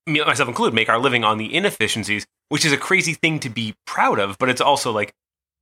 me 0.08 0.24
myself 0.24 0.50
included, 0.50 0.74
make 0.76 0.90
our 0.90 1.00
living 1.00 1.24
on 1.24 1.38
the 1.38 1.54
inefficiencies, 1.54 2.26
which 2.50 2.66
is 2.66 2.72
a 2.74 2.78
crazy 2.78 3.14
thing 3.14 3.40
to 3.40 3.50
be 3.50 3.76
proud 3.86 4.20
of. 4.20 4.38
But 4.38 4.50
it's 4.50 4.62
also 4.62 4.92
like 4.92 5.14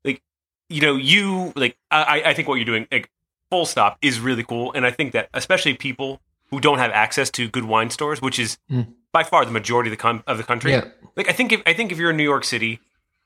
like 0.03 0.21
you 0.69 0.81
know 0.81 0.95
you 0.95 1.51
like 1.55 1.77
I 1.91 2.21
I 2.25 2.33
think 2.33 2.47
what 2.47 2.55
you're 2.55 2.65
doing 2.65 2.87
like 2.91 3.09
full 3.49 3.65
stop 3.65 3.97
is 4.01 4.19
really 4.19 4.43
cool, 4.43 4.71
and 4.73 4.85
I 4.85 4.91
think 4.91 5.11
that 5.13 5.29
especially 5.33 5.73
people 5.73 6.21
who 6.49 6.59
don't 6.59 6.79
have 6.79 6.91
access 6.91 7.29
to 7.31 7.47
good 7.47 7.65
wine 7.65 7.89
stores, 7.89 8.21
which 8.21 8.39
is 8.39 8.57
Mm. 8.71 8.93
by 9.11 9.23
far 9.23 9.45
the 9.45 9.51
majority 9.51 9.89
of 9.89 9.91
the 9.91 10.01
con- 10.01 10.23
of 10.27 10.37
the 10.37 10.43
country. 10.43 10.71
Yeah. 10.71 10.85
Like 11.15 11.29
I 11.29 11.33
think 11.33 11.51
if 11.51 11.61
I 11.65 11.73
think 11.73 11.91
if 11.91 11.97
you're 11.97 12.11
in 12.11 12.17
New 12.17 12.23
York 12.23 12.43
City, 12.45 12.79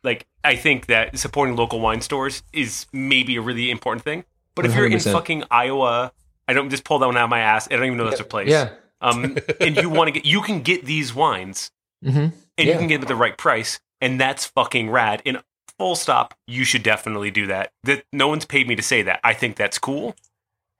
like 0.05 0.27
I 0.43 0.55
think 0.55 0.85
that 0.85 1.17
supporting 1.17 1.55
local 1.55 1.79
wine 1.79 2.01
stores 2.01 2.43
is 2.53 2.85
maybe 2.93 3.35
a 3.35 3.41
really 3.41 3.71
important 3.71 4.03
thing. 4.03 4.23
But 4.55 4.65
if 4.65 4.75
you're 4.75 4.87
in 4.87 4.99
fucking 4.99 5.43
Iowa, 5.51 6.13
I 6.47 6.53
don't 6.53 6.69
just 6.69 6.85
pull 6.85 6.99
that 6.99 7.05
one 7.07 7.17
out 7.17 7.25
of 7.25 7.29
my 7.29 7.39
ass. 7.41 7.67
I 7.69 7.75
don't 7.75 7.85
even 7.85 7.97
know 7.97 8.09
that's 8.09 8.21
a 8.21 8.23
place. 8.23 8.49
Yeah. 8.49 8.69
Um, 9.01 9.37
and 9.59 9.75
you 9.75 9.89
want 9.89 10.07
to 10.07 10.11
get, 10.13 10.25
you 10.25 10.41
can 10.41 10.61
get 10.61 10.85
these 10.85 11.13
wines, 11.13 11.71
hmm 12.03 12.27
and 12.57 12.69
you 12.69 12.77
can 12.77 12.87
get 12.87 12.95
them 12.95 13.03
at 13.03 13.07
the 13.09 13.15
right 13.15 13.37
price, 13.37 13.81
and 13.99 14.19
that's 14.21 14.45
fucking 14.45 14.89
rad. 14.89 15.21
And 15.25 15.43
full 15.77 15.95
stop, 15.95 16.33
you 16.47 16.63
should 16.63 16.83
definitely 16.83 17.29
do 17.31 17.47
that. 17.47 17.73
That 17.83 18.05
no 18.13 18.29
one's 18.29 18.45
paid 18.45 18.65
me 18.65 18.77
to 18.77 18.81
say 18.81 19.01
that. 19.01 19.19
I 19.25 19.33
think 19.33 19.57
that's 19.57 19.77
cool, 19.77 20.15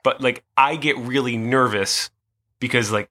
but 0.04 0.22
like 0.22 0.46
I 0.56 0.78
get 0.78 0.98
really 0.98 1.36
nervous 1.36 2.10
because 2.62 2.92
like 2.92 3.10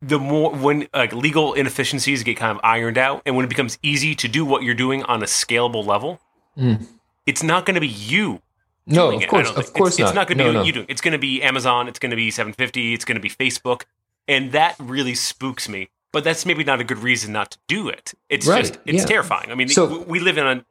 the 0.00 0.18
more 0.18 0.52
when 0.52 0.86
like 0.94 1.12
legal 1.12 1.54
inefficiencies 1.54 2.22
get 2.22 2.36
kind 2.36 2.52
of 2.56 2.60
ironed 2.64 2.98
out, 2.98 3.22
and 3.26 3.34
when 3.36 3.44
it 3.44 3.48
becomes 3.48 3.78
easy 3.82 4.14
to 4.14 4.28
do 4.28 4.44
what 4.44 4.62
you're 4.62 4.74
doing 4.74 5.02
on 5.04 5.22
a 5.22 5.26
scalable 5.26 5.84
level, 5.84 6.20
Mm. 6.56 6.86
it's 7.26 7.42
not 7.42 7.64
going 7.66 7.74
to 7.74 7.80
be 7.80 7.86
you 7.88 8.40
No, 8.86 9.06
doing 9.10 9.16
of 9.18 9.22
it, 9.22 9.28
course, 9.28 9.48
don't 9.48 9.58
of 9.58 9.64
think. 9.66 9.76
course 9.76 9.90
it's, 9.92 9.98
not. 10.00 10.06
It's 10.08 10.14
not 10.16 10.26
going 10.28 10.38
to 10.38 10.44
no, 10.44 10.50
be 10.50 10.54
no. 10.58 10.62
you 10.64 10.72
doing. 10.72 10.86
It's 10.88 11.00
going 11.00 11.12
to 11.12 11.18
be 11.18 11.42
Amazon. 11.42 11.86
It's 11.88 11.98
going 12.00 12.10
to 12.10 12.16
be 12.16 12.30
750. 12.30 12.94
It's 12.94 13.04
going 13.04 13.16
to 13.16 13.20
be 13.22 13.30
Facebook, 13.30 13.82
and 14.26 14.50
that 14.52 14.74
really 14.80 15.14
spooks 15.14 15.68
me. 15.68 15.88
But 16.10 16.24
that's 16.24 16.44
maybe 16.46 16.64
not 16.64 16.80
a 16.80 16.84
good 16.84 16.98
reason 16.98 17.32
not 17.32 17.50
to 17.52 17.58
do 17.68 17.88
it. 17.88 18.14
It's 18.28 18.46
Right, 18.46 18.60
just 18.64 18.78
it's 18.86 19.00
yeah. 19.02 19.06
terrifying. 19.06 19.50
I 19.52 19.54
mean, 19.54 19.68
So- 19.68 19.86
we- 19.98 20.04
we 20.04 20.20
live 20.20 20.38
in 20.38 20.46
a. 20.46 20.64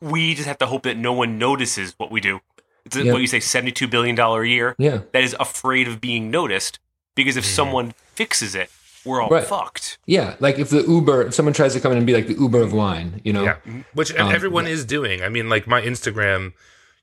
We 0.00 0.34
just 0.34 0.46
have 0.48 0.58
to 0.58 0.66
hope 0.66 0.82
that 0.82 0.96
no 0.98 1.12
one 1.12 1.38
notices 1.38 1.94
what 1.96 2.10
we 2.10 2.20
do. 2.20 2.40
It's 2.84 2.96
Yeah. 2.96 3.12
what 3.12 3.20
you 3.22 3.26
say, 3.26 3.40
seventy-two 3.40 3.86
billion 3.88 4.14
dollar 4.16 4.42
a 4.42 4.48
year. 4.48 4.74
Yeah. 4.78 4.98
That 5.12 5.22
is 5.22 5.34
afraid 5.40 5.88
of 5.88 6.00
being 6.00 6.30
noticed 6.30 6.80
because 7.14 7.36
if 7.38 7.44
someone 7.46 7.94
fixes 8.16 8.54
it, 8.54 8.70
we're 9.04 9.20
all 9.20 9.28
Right. 9.28 9.44
fucked. 9.46 9.98
Yeah. 10.06 10.36
Like 10.40 10.58
if 10.58 10.70
the 10.70 10.82
Uber, 10.82 11.26
if 11.28 11.34
someone 11.34 11.52
tries 11.52 11.74
to 11.74 11.80
come 11.80 11.92
in 11.92 11.98
and 11.98 12.06
be 12.06 12.14
like 12.14 12.26
the 12.26 12.34
Uber 12.34 12.60
of 12.62 12.72
wine, 12.72 13.20
you 13.24 13.32
know? 13.32 13.44
Yeah, 13.44 13.56
which 13.92 14.14
Um, 14.14 14.32
everyone 14.32 14.66
is 14.66 14.84
doing. 14.84 15.22
I 15.22 15.28
mean, 15.28 15.48
like 15.48 15.66
my 15.66 15.82
Instagram, 15.82 16.52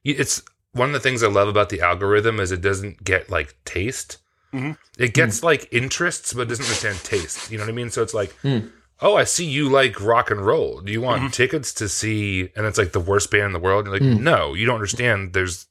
it's 0.03 0.41
one 0.73 0.89
of 0.89 0.93
the 0.93 0.99
things 0.99 1.21
I 1.21 1.27
love 1.27 1.47
about 1.47 1.69
the 1.69 1.81
algorithm 1.81 2.39
is 2.39 2.51
it 2.51 2.61
doesn't 2.61 3.03
get 3.03 3.29
like 3.29 3.55
taste. 3.65 4.17
Mhm. 4.53 4.77
It 4.97 5.13
gets 5.13 5.43
like 5.43 5.67
interests, 5.71 6.33
but 6.33 6.47
doesn't 6.47 6.65
understand 6.65 7.03
taste. 7.03 7.51
You 7.51 7.57
know 7.57 7.63
what 7.65 7.69
I 7.69 7.73
mean? 7.75 7.89
So 7.89 8.01
it's 8.01 8.13
like, 8.13 8.33
Hmm. 8.41 8.59
oh, 8.99 9.15
I 9.15 9.23
see 9.23 9.45
you 9.45 9.69
like 9.69 10.01
rock 10.01 10.31
and 10.31 10.45
roll. 10.45 10.81
Do 10.81 10.91
you 10.91 11.01
want 11.01 11.33
tickets 11.33 11.71
to 11.75 11.87
see? 11.87 12.49
And 12.55 12.65
it's 12.65 12.77
like 12.77 12.91
the 12.93 12.99
worst 12.99 13.29
band 13.31 13.43
in 13.45 13.51
the 13.53 13.59
world. 13.59 13.85
You're 13.85 13.93
like, 13.99 14.01
Hmm. 14.17 14.23
no, 14.23 14.53
you 14.53 14.65
don't 14.65 14.75
understand. 14.75 15.33
There's 15.33 15.67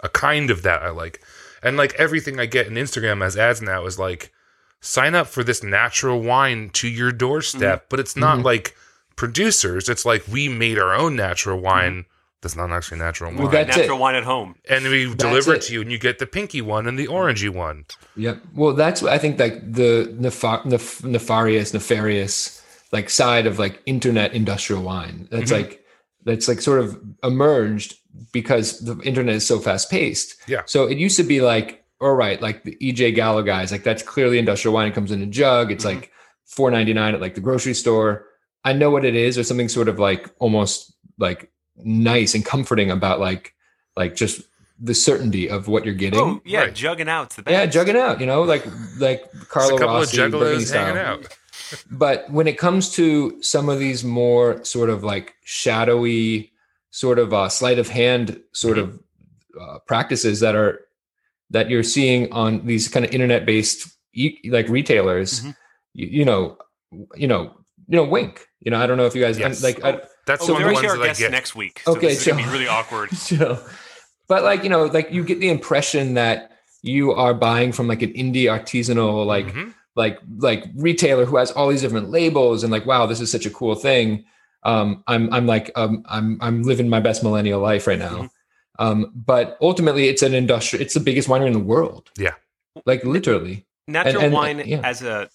a 0.00 0.08
kind 0.08 0.50
of 0.50 0.62
that 0.62 0.82
I 0.82 0.90
like, 0.90 1.20
and 1.62 1.76
like 1.76 1.94
everything 1.94 2.38
I 2.38 2.46
get 2.46 2.66
in 2.66 2.74
Instagram 2.74 3.24
as 3.24 3.36
ads 3.36 3.62
now 3.62 3.86
is 3.86 3.98
like, 3.98 4.32
sign 4.80 5.14
up 5.14 5.26
for 5.26 5.42
this 5.42 5.62
natural 5.62 6.22
wine 6.22 6.70
to 6.74 6.88
your 6.88 7.12
doorstep. 7.12 7.80
Mm-hmm. 7.80 7.86
But 7.90 8.00
it's 8.00 8.16
not 8.16 8.36
mm-hmm. 8.36 8.46
like 8.46 8.76
producers. 9.16 9.88
It's 9.88 10.04
like 10.04 10.26
we 10.28 10.48
made 10.48 10.78
our 10.78 10.94
own 10.94 11.16
natural 11.16 11.56
mm-hmm. 11.56 11.66
wine. 11.66 12.04
That's 12.42 12.54
not 12.54 12.70
actually 12.70 12.98
natural 12.98 13.30
wine. 13.30 13.42
Well, 13.42 13.50
That's 13.50 13.76
Natural 13.76 13.96
it. 13.96 14.00
wine 14.00 14.14
at 14.14 14.24
home. 14.24 14.54
and 14.68 14.84
we 14.84 15.12
deliver 15.14 15.54
it 15.54 15.56
it. 15.56 15.62
to 15.62 15.72
you, 15.72 15.80
and 15.80 15.90
you 15.90 15.98
get 15.98 16.18
the 16.18 16.26
pinky 16.26 16.60
one 16.60 16.86
and 16.86 16.98
the 16.98 17.06
orangey 17.08 17.48
one. 17.48 17.86
Yep. 18.14 18.40
Well, 18.54 18.74
that's 18.74 19.02
what 19.02 19.12
I 19.12 19.18
think 19.18 19.40
like 19.40 19.72
the 19.72 20.14
nefar- 20.20 20.64
nef- 20.64 21.02
nefarious, 21.02 21.72
nefarious 21.72 22.62
like 22.92 23.10
side 23.10 23.46
of 23.46 23.58
like 23.58 23.82
internet 23.86 24.32
industrial 24.32 24.82
wine. 24.82 25.26
That's 25.30 25.50
Mhm. 25.50 25.56
like 25.56 25.84
that's 26.24 26.46
like 26.46 26.60
sort 26.60 26.80
of 26.80 27.00
emerged 27.24 27.94
because 28.32 28.80
the 28.80 28.98
internet 29.00 29.36
is 29.36 29.46
so 29.46 29.58
fast 29.58 29.90
paced. 29.90 30.36
Yeah. 30.46 30.62
So 30.66 30.86
it 30.86 30.98
used 30.98 31.16
to 31.16 31.22
be 31.24 31.40
like, 31.40 31.84
all 32.00 32.14
right, 32.14 32.40
like 32.40 32.62
the 32.64 32.76
EJ 32.82 33.14
Gallo 33.14 33.42
guys, 33.42 33.72
like 33.72 33.82
that's 33.84 34.02
clearly 34.02 34.38
industrial 34.38 34.74
wine. 34.74 34.88
It 34.88 34.94
comes 34.94 35.10
in 35.12 35.22
a 35.22 35.26
jug. 35.26 35.70
It's 35.72 35.84
Mhm. 35.84 35.94
like 35.94 36.12
four 36.44 36.70
ninety 36.70 36.92
nine 36.92 37.14
at 37.14 37.20
like 37.20 37.34
the 37.34 37.40
grocery 37.40 37.74
store. 37.74 38.26
I 38.64 38.72
know 38.72 38.90
what 38.90 39.04
it 39.04 39.14
is. 39.14 39.34
There's 39.36 39.48
something 39.48 39.68
sort 39.68 39.88
of 39.88 39.98
like 39.98 40.28
almost 40.38 40.92
like 41.18 41.50
nice 41.76 42.34
and 42.34 42.44
comforting 42.44 42.90
about 42.90 43.20
like 43.20 43.54
like 43.96 44.14
just 44.16 44.42
the 44.78 44.92
certainty 44.94 45.48
of 45.48 45.68
what 45.68 45.84
you're 45.86 45.94
getting. 45.94 46.20
Oh 46.20 46.40
yeah, 46.44 46.60
Right. 46.64 46.74
jugging 46.74 47.08
out's 47.08 47.36
the 47.36 47.42
best. 47.42 47.52
Yeah, 47.52 47.66
jugging 47.66 47.96
out, 47.96 48.20
you 48.20 48.26
know, 48.26 48.42
like 48.42 48.66
like 48.98 49.22
Just 49.32 49.48
Carlo 49.48 49.76
a 49.76 49.78
couple 49.78 49.94
Rossi, 49.94 50.20
of 50.20 50.30
Burgundy 50.32 50.46
hanging 50.54 50.66
style. 50.66 50.96
out. 50.98 51.36
But 51.90 52.30
when 52.30 52.46
it 52.46 52.58
comes 52.58 52.90
to 52.94 53.42
some 53.42 53.68
of 53.68 53.80
these 53.80 54.04
more 54.04 54.62
sort 54.64 54.88
of 54.88 55.02
like 55.02 55.34
shadowy, 55.44 56.52
sort 56.90 57.18
of 57.18 57.32
uh, 57.34 57.48
sleight 57.48 57.78
of 57.78 57.88
hand 57.88 58.40
sort 58.52 58.78
of 58.78 59.00
uh, 59.60 59.78
practices 59.86 60.40
that 60.40 60.54
are 60.54 60.80
that 61.50 61.70
you're 61.70 61.82
seeing 61.82 62.32
on 62.32 62.66
these 62.66 62.88
kind 62.88 63.04
of 63.04 63.12
internet 63.12 63.46
based 63.46 63.88
e- 64.14 64.38
like 64.50 64.68
retailers, 64.68 65.40
Mhm. 65.42 65.56
you, 65.94 66.06
you 66.18 66.24
know, 66.24 66.56
you 67.16 67.26
know, 67.28 67.52
you 67.88 67.96
know, 67.96 68.04
wink. 68.04 68.46
You 68.60 68.70
know, 68.72 68.78
I 68.80 68.86
don't 68.86 68.96
know 68.96 69.06
if 69.06 69.14
you 69.14 69.22
guys 69.22 69.38
Yes. 69.38 69.62
like. 69.62 69.84
I, 69.84 70.00
That's 70.26 70.48
Oh, 70.48 70.54
one 70.54 70.62
they're 70.62 70.70
of 70.72 70.74
the 70.74 70.78
actually 70.80 70.88
ones 70.88 70.90
our 70.90 70.96
that 70.98 71.02
I 71.02 71.06
guests 71.06 71.20
get. 71.22 71.30
next 71.30 71.54
week. 71.54 71.82
So 71.84 71.92
Okay, 71.92 72.08
this 72.08 72.20
is 72.20 72.26
gonna 72.26 72.42
so- 72.42 72.46
be 72.48 72.52
really 72.52 72.66
awkward. 72.68 73.10
so, 73.16 73.60
but 74.28 74.42
like 74.42 74.64
you 74.64 74.70
know, 74.70 74.86
like 74.86 75.12
you 75.12 75.22
get 75.22 75.38
the 75.38 75.48
impression 75.50 76.14
that 76.14 76.50
you 76.82 77.12
are 77.12 77.32
buying 77.32 77.70
from 77.70 77.86
like 77.86 78.02
an 78.02 78.12
indie 78.14 78.44
artisanal 78.50 79.24
like 79.24 79.46
Mhm. 79.54 79.72
like 79.94 80.18
like 80.38 80.64
retailer 80.76 81.24
who 81.26 81.36
has 81.36 81.52
all 81.52 81.68
these 81.68 81.80
different 81.82 82.10
labels 82.10 82.62
and 82.64 82.72
like 82.72 82.86
wow 82.86 83.06
this 83.06 83.20
is 83.20 83.30
such 83.30 83.46
a 83.46 83.50
cool 83.50 83.74
thing 83.74 84.24
um 84.64 85.02
i'm 85.08 85.32
i'm 85.32 85.46
like 85.46 85.70
um 85.74 86.02
i'm 86.06 86.38
i'm 86.40 86.62
living 86.62 86.88
my 86.88 87.00
best 87.00 87.22
millennial 87.24 87.60
life 87.60 87.86
right 87.86 87.98
now 87.98 88.28
um 88.78 89.10
but 89.14 89.56
ultimately 89.60 90.08
it's 90.08 90.22
an 90.22 90.34
industrial 90.34 90.82
it's 90.82 90.94
the 90.94 91.00
biggest 91.00 91.28
winery 91.28 91.46
in 91.46 91.52
the 91.52 91.58
world 91.58 92.10
Yeah. 92.16 92.34
like 92.84 93.04
literally 93.04 93.64
natural 93.88 94.22
and- 94.24 94.32
wine 94.34 94.62
yeah. 94.66 94.80
as 94.84 95.02
a 95.02 95.28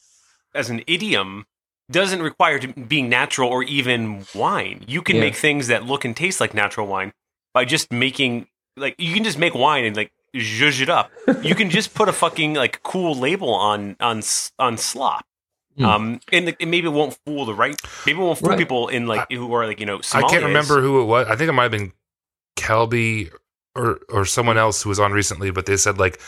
as 0.54 0.70
an 0.70 0.84
idiom 0.88 1.46
doesn't 1.90 2.22
require 2.22 2.58
to 2.60 2.68
being 2.70 3.10
natural 3.10 3.50
or 3.50 3.64
even 3.64 4.26
wine. 4.34 4.84
You 4.88 5.02
can 5.02 5.18
Yeah. 5.18 5.24
make 5.24 5.36
things 5.36 5.68
that 5.68 5.86
look 5.86 6.06
and 6.06 6.16
taste 6.16 6.40
like 6.40 6.54
natural 6.54 6.88
wine 6.88 7.12
by 7.54 7.66
just 7.66 7.92
making 7.92 8.48
like 8.78 8.96
you 8.98 9.14
can 9.14 9.24
just 9.26 9.38
make 9.38 9.54
wine 9.54 9.84
and 9.84 9.96
like 9.96 10.12
zhuzh 10.36 10.82
it 10.82 10.88
up. 10.90 11.12
you 11.44 11.54
can 11.56 11.70
just 11.70 11.94
put 11.94 12.08
a 12.08 12.14
fucking 12.14 12.54
like 12.54 12.82
cool 12.84 13.14
label 13.16 13.54
on 13.54 13.98
on 14.00 14.22
on 14.60 14.78
slop. 14.78 15.26
Hmm. 15.78 15.86
Um, 15.86 16.20
and, 16.34 16.48
the, 16.50 16.56
and 16.62 16.70
maybe 16.72 16.88
it 16.88 16.92
won't 16.92 17.18
fool 17.26 17.46
the 17.46 17.54
right. 17.54 17.76
Maybe 18.06 18.20
it 18.20 18.22
won't 18.24 18.40
fool 18.40 18.50
Right. 18.50 18.58
people 18.60 18.88
in 18.90 19.08
like 19.08 19.30
who 19.32 19.54
are 19.54 19.66
like 19.66 19.80
you 19.82 19.86
know. 19.86 20.00
I 20.14 20.22
can't 20.24 20.44
remember 20.46 20.82
who 20.82 21.02
it 21.02 21.06
was. 21.06 21.28
I 21.28 21.36
think 21.36 21.50
it 21.50 21.54
might 21.54 21.64
have 21.64 21.72
been 21.72 21.92
Kelby 22.56 23.32
or 23.76 24.00
or 24.10 24.26
someone 24.26 24.58
else 24.58 24.82
who 24.84 24.90
was 24.90 25.00
on 25.00 25.12
recently, 25.12 25.52
but 25.52 25.66
they 25.66 25.78
said 25.78 25.98
like 25.98 26.20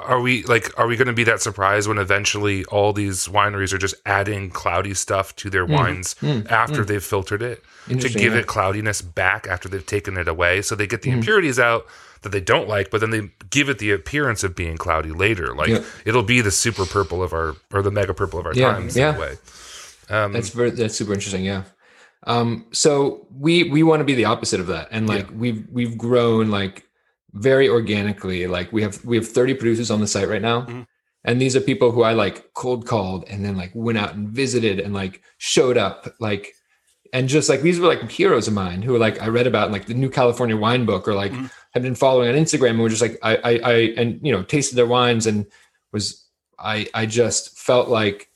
are 0.00 0.20
we 0.20 0.42
like 0.44 0.76
are 0.78 0.86
we 0.88 0.96
going 0.96 1.06
to 1.06 1.12
be 1.12 1.22
that 1.24 1.40
surprised 1.40 1.86
when 1.86 1.98
eventually 1.98 2.64
all 2.66 2.92
these 2.92 3.28
wineries 3.28 3.72
are 3.72 3.78
just 3.78 3.94
adding 4.04 4.50
cloudy 4.50 4.94
stuff 4.94 5.36
to 5.36 5.48
their 5.48 5.64
Mhm. 5.66 5.70
wines 5.74 6.14
Mm, 6.20 6.50
after 6.50 6.84
they've 6.84 7.02
filtered 7.04 7.40
it 7.42 7.62
to 7.88 8.08
give 8.08 8.32
yeah. 8.32 8.40
it 8.40 8.46
cloudiness 8.48 9.00
back 9.00 9.46
after 9.46 9.68
they've 9.68 9.86
taken 9.86 10.16
it 10.16 10.26
away 10.26 10.60
so 10.62 10.74
they 10.74 10.88
get 10.88 11.02
the 11.02 11.10
impurities 11.10 11.58
out 11.60 11.86
that 12.22 12.30
they 12.30 12.40
don't 12.40 12.66
like 12.68 12.90
but 12.90 13.00
then 13.00 13.10
they 13.10 13.30
give 13.50 13.68
it 13.68 13.78
the 13.78 13.92
appearance 13.92 14.42
of 14.42 14.56
being 14.56 14.76
cloudy 14.76 15.10
later 15.12 15.54
like 15.54 15.68
Yeah. 15.68 15.82
it'll 16.04 16.22
be 16.24 16.40
the 16.40 16.50
super 16.50 16.84
purple 16.86 17.22
of 17.22 17.32
our 17.32 17.54
or 17.72 17.80
the 17.82 17.90
mega 17.92 18.14
purple 18.14 18.40
of 18.40 18.46
our 18.46 18.54
Yeah, 18.54 18.72
times 18.72 18.96
yeah. 18.96 19.10
in 19.10 19.14
a 19.16 19.20
way 19.20 19.32
um 20.10 20.32
That's 20.32 20.48
very 20.48 20.70
that's 20.70 20.96
super 20.96 21.12
interesting. 21.12 21.44
Yeah. 21.44 21.62
Um, 22.26 22.66
so 22.72 23.26
we 23.36 23.64
we 23.64 23.82
want 23.82 24.00
to 24.00 24.04
be 24.04 24.14
the 24.14 24.26
opposite 24.26 24.60
of 24.60 24.66
that, 24.68 24.88
and 24.90 25.08
like 25.08 25.28
we've 25.34 25.66
we've 25.70 25.98
grown 25.98 26.50
like 26.50 26.86
very 27.32 27.68
organically. 27.68 28.46
Like 28.46 28.72
we 28.72 28.82
have 28.82 29.04
we 29.04 29.16
have 29.16 29.26
thirty 29.28 29.54
producers 29.54 29.90
on 29.90 30.00
the 30.00 30.06
site 30.06 30.28
right 30.28 30.42
now, 30.42 30.62
Mhm. 30.66 30.86
and 31.24 31.40
these 31.40 31.56
are 31.56 31.60
people 31.60 31.90
who 31.90 32.02
I 32.02 32.12
like 32.12 32.54
cold 32.54 32.86
called 32.86 33.24
and 33.28 33.44
then 33.44 33.56
like 33.56 33.72
went 33.74 33.98
out 33.98 34.14
and 34.14 34.28
visited 34.28 34.78
and 34.80 34.94
like 34.94 35.22
showed 35.38 35.76
up 35.76 36.14
like. 36.20 36.54
And 37.14 37.28
just 37.28 37.50
like 37.50 37.60
these 37.60 37.78
were 37.78 37.88
like 37.88 38.10
heroes 38.10 38.48
of 38.48 38.54
mine 38.54 38.80
who 38.80 38.96
like 38.96 39.20
I 39.20 39.26
read 39.28 39.46
about 39.46 39.66
in, 39.66 39.72
like 39.72 39.84
the 39.84 39.92
new 39.92 40.08
California 40.08 40.56
wine 40.56 40.86
book 40.86 41.06
or 41.06 41.12
like 41.12 41.30
Mhm. 41.32 41.50
have 41.74 41.82
been 41.82 41.94
following 41.94 42.30
on 42.30 42.34
Instagram 42.36 42.70
and 42.70 42.80
were 42.80 42.88
just 42.88 43.02
like 43.02 43.18
I, 43.22 43.36
I 43.36 43.50
I 43.62 43.72
and 43.98 44.18
you 44.22 44.32
know 44.32 44.42
tasted 44.42 44.76
their 44.76 44.86
wines 44.86 45.26
and 45.26 45.44
was 45.92 46.24
I 46.58 46.86
I 46.94 47.04
just 47.04 47.58
felt 47.58 47.88
like 47.90 48.30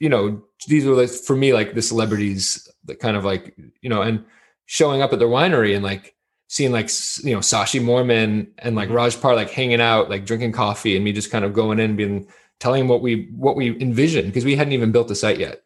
you 0.00 0.08
know 0.08 0.42
these 0.66 0.84
were 0.84 0.94
like, 0.96 1.10
for 1.10 1.36
me 1.36 1.52
like 1.52 1.74
the 1.74 1.82
celebrities 1.82 2.66
that 2.86 2.98
kind 2.98 3.16
of 3.16 3.24
like 3.24 3.56
you 3.80 3.88
know 3.88 4.02
and 4.02 4.24
showing 4.66 5.02
up 5.02 5.12
at 5.12 5.18
their 5.18 5.28
winery 5.28 5.74
and 5.74 5.84
like 5.84 6.14
seeing 6.48 6.72
like 6.72 6.88
you 7.24 7.34
know 7.34 7.40
Sashi 7.40 7.80
Moorman 7.80 8.48
and 8.58 8.76
like 8.76 8.88
Mhm. 8.88 8.94
Raj 8.94 9.20
Parr 9.20 9.34
like 9.34 9.50
hanging 9.50 9.80
out 9.80 10.08
like 10.10 10.24
drinking 10.26 10.52
coffee 10.52 10.96
and 10.96 11.04
me 11.04 11.12
just 11.12 11.30
kind 11.30 11.44
of 11.44 11.52
going 11.52 11.78
in 11.78 11.90
and 11.90 11.96
being 11.96 12.26
telling 12.60 12.82
him 12.82 12.88
what 12.88 13.02
we 13.02 13.28
what 13.36 13.56
we 13.56 13.78
envisioned 13.80 14.28
because 14.28 14.44
we 14.44 14.56
hadn't 14.56 14.72
even 14.72 14.92
built 14.92 15.08
the 15.08 15.14
site 15.14 15.38
yet. 15.38 15.62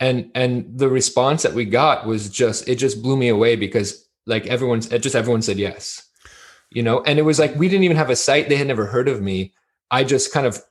And 0.00 0.30
and 0.34 0.78
the 0.78 0.88
response 0.88 1.42
that 1.42 1.54
we 1.54 1.64
got 1.64 2.06
was 2.06 2.28
just 2.28 2.68
it 2.68 2.76
just 2.76 3.02
blew 3.02 3.16
me 3.16 3.28
away 3.28 3.56
because 3.56 4.06
like 4.26 4.46
everyone's 4.46 4.92
it 4.92 5.02
just 5.02 5.16
everyone 5.16 5.42
said 5.42 5.58
yes. 5.58 6.02
You 6.70 6.82
know 6.82 7.02
and 7.02 7.18
it 7.18 7.22
was 7.22 7.38
like 7.38 7.54
we 7.56 7.68
didn't 7.68 7.84
even 7.84 7.96
have 7.96 8.10
a 8.10 8.16
site. 8.16 8.48
They 8.48 8.56
had 8.56 8.66
never 8.66 8.86
heard 8.86 9.08
of 9.08 9.22
me. 9.22 9.52
I 9.90 10.04
just 10.04 10.32
kind 10.32 10.46
of 10.46 10.62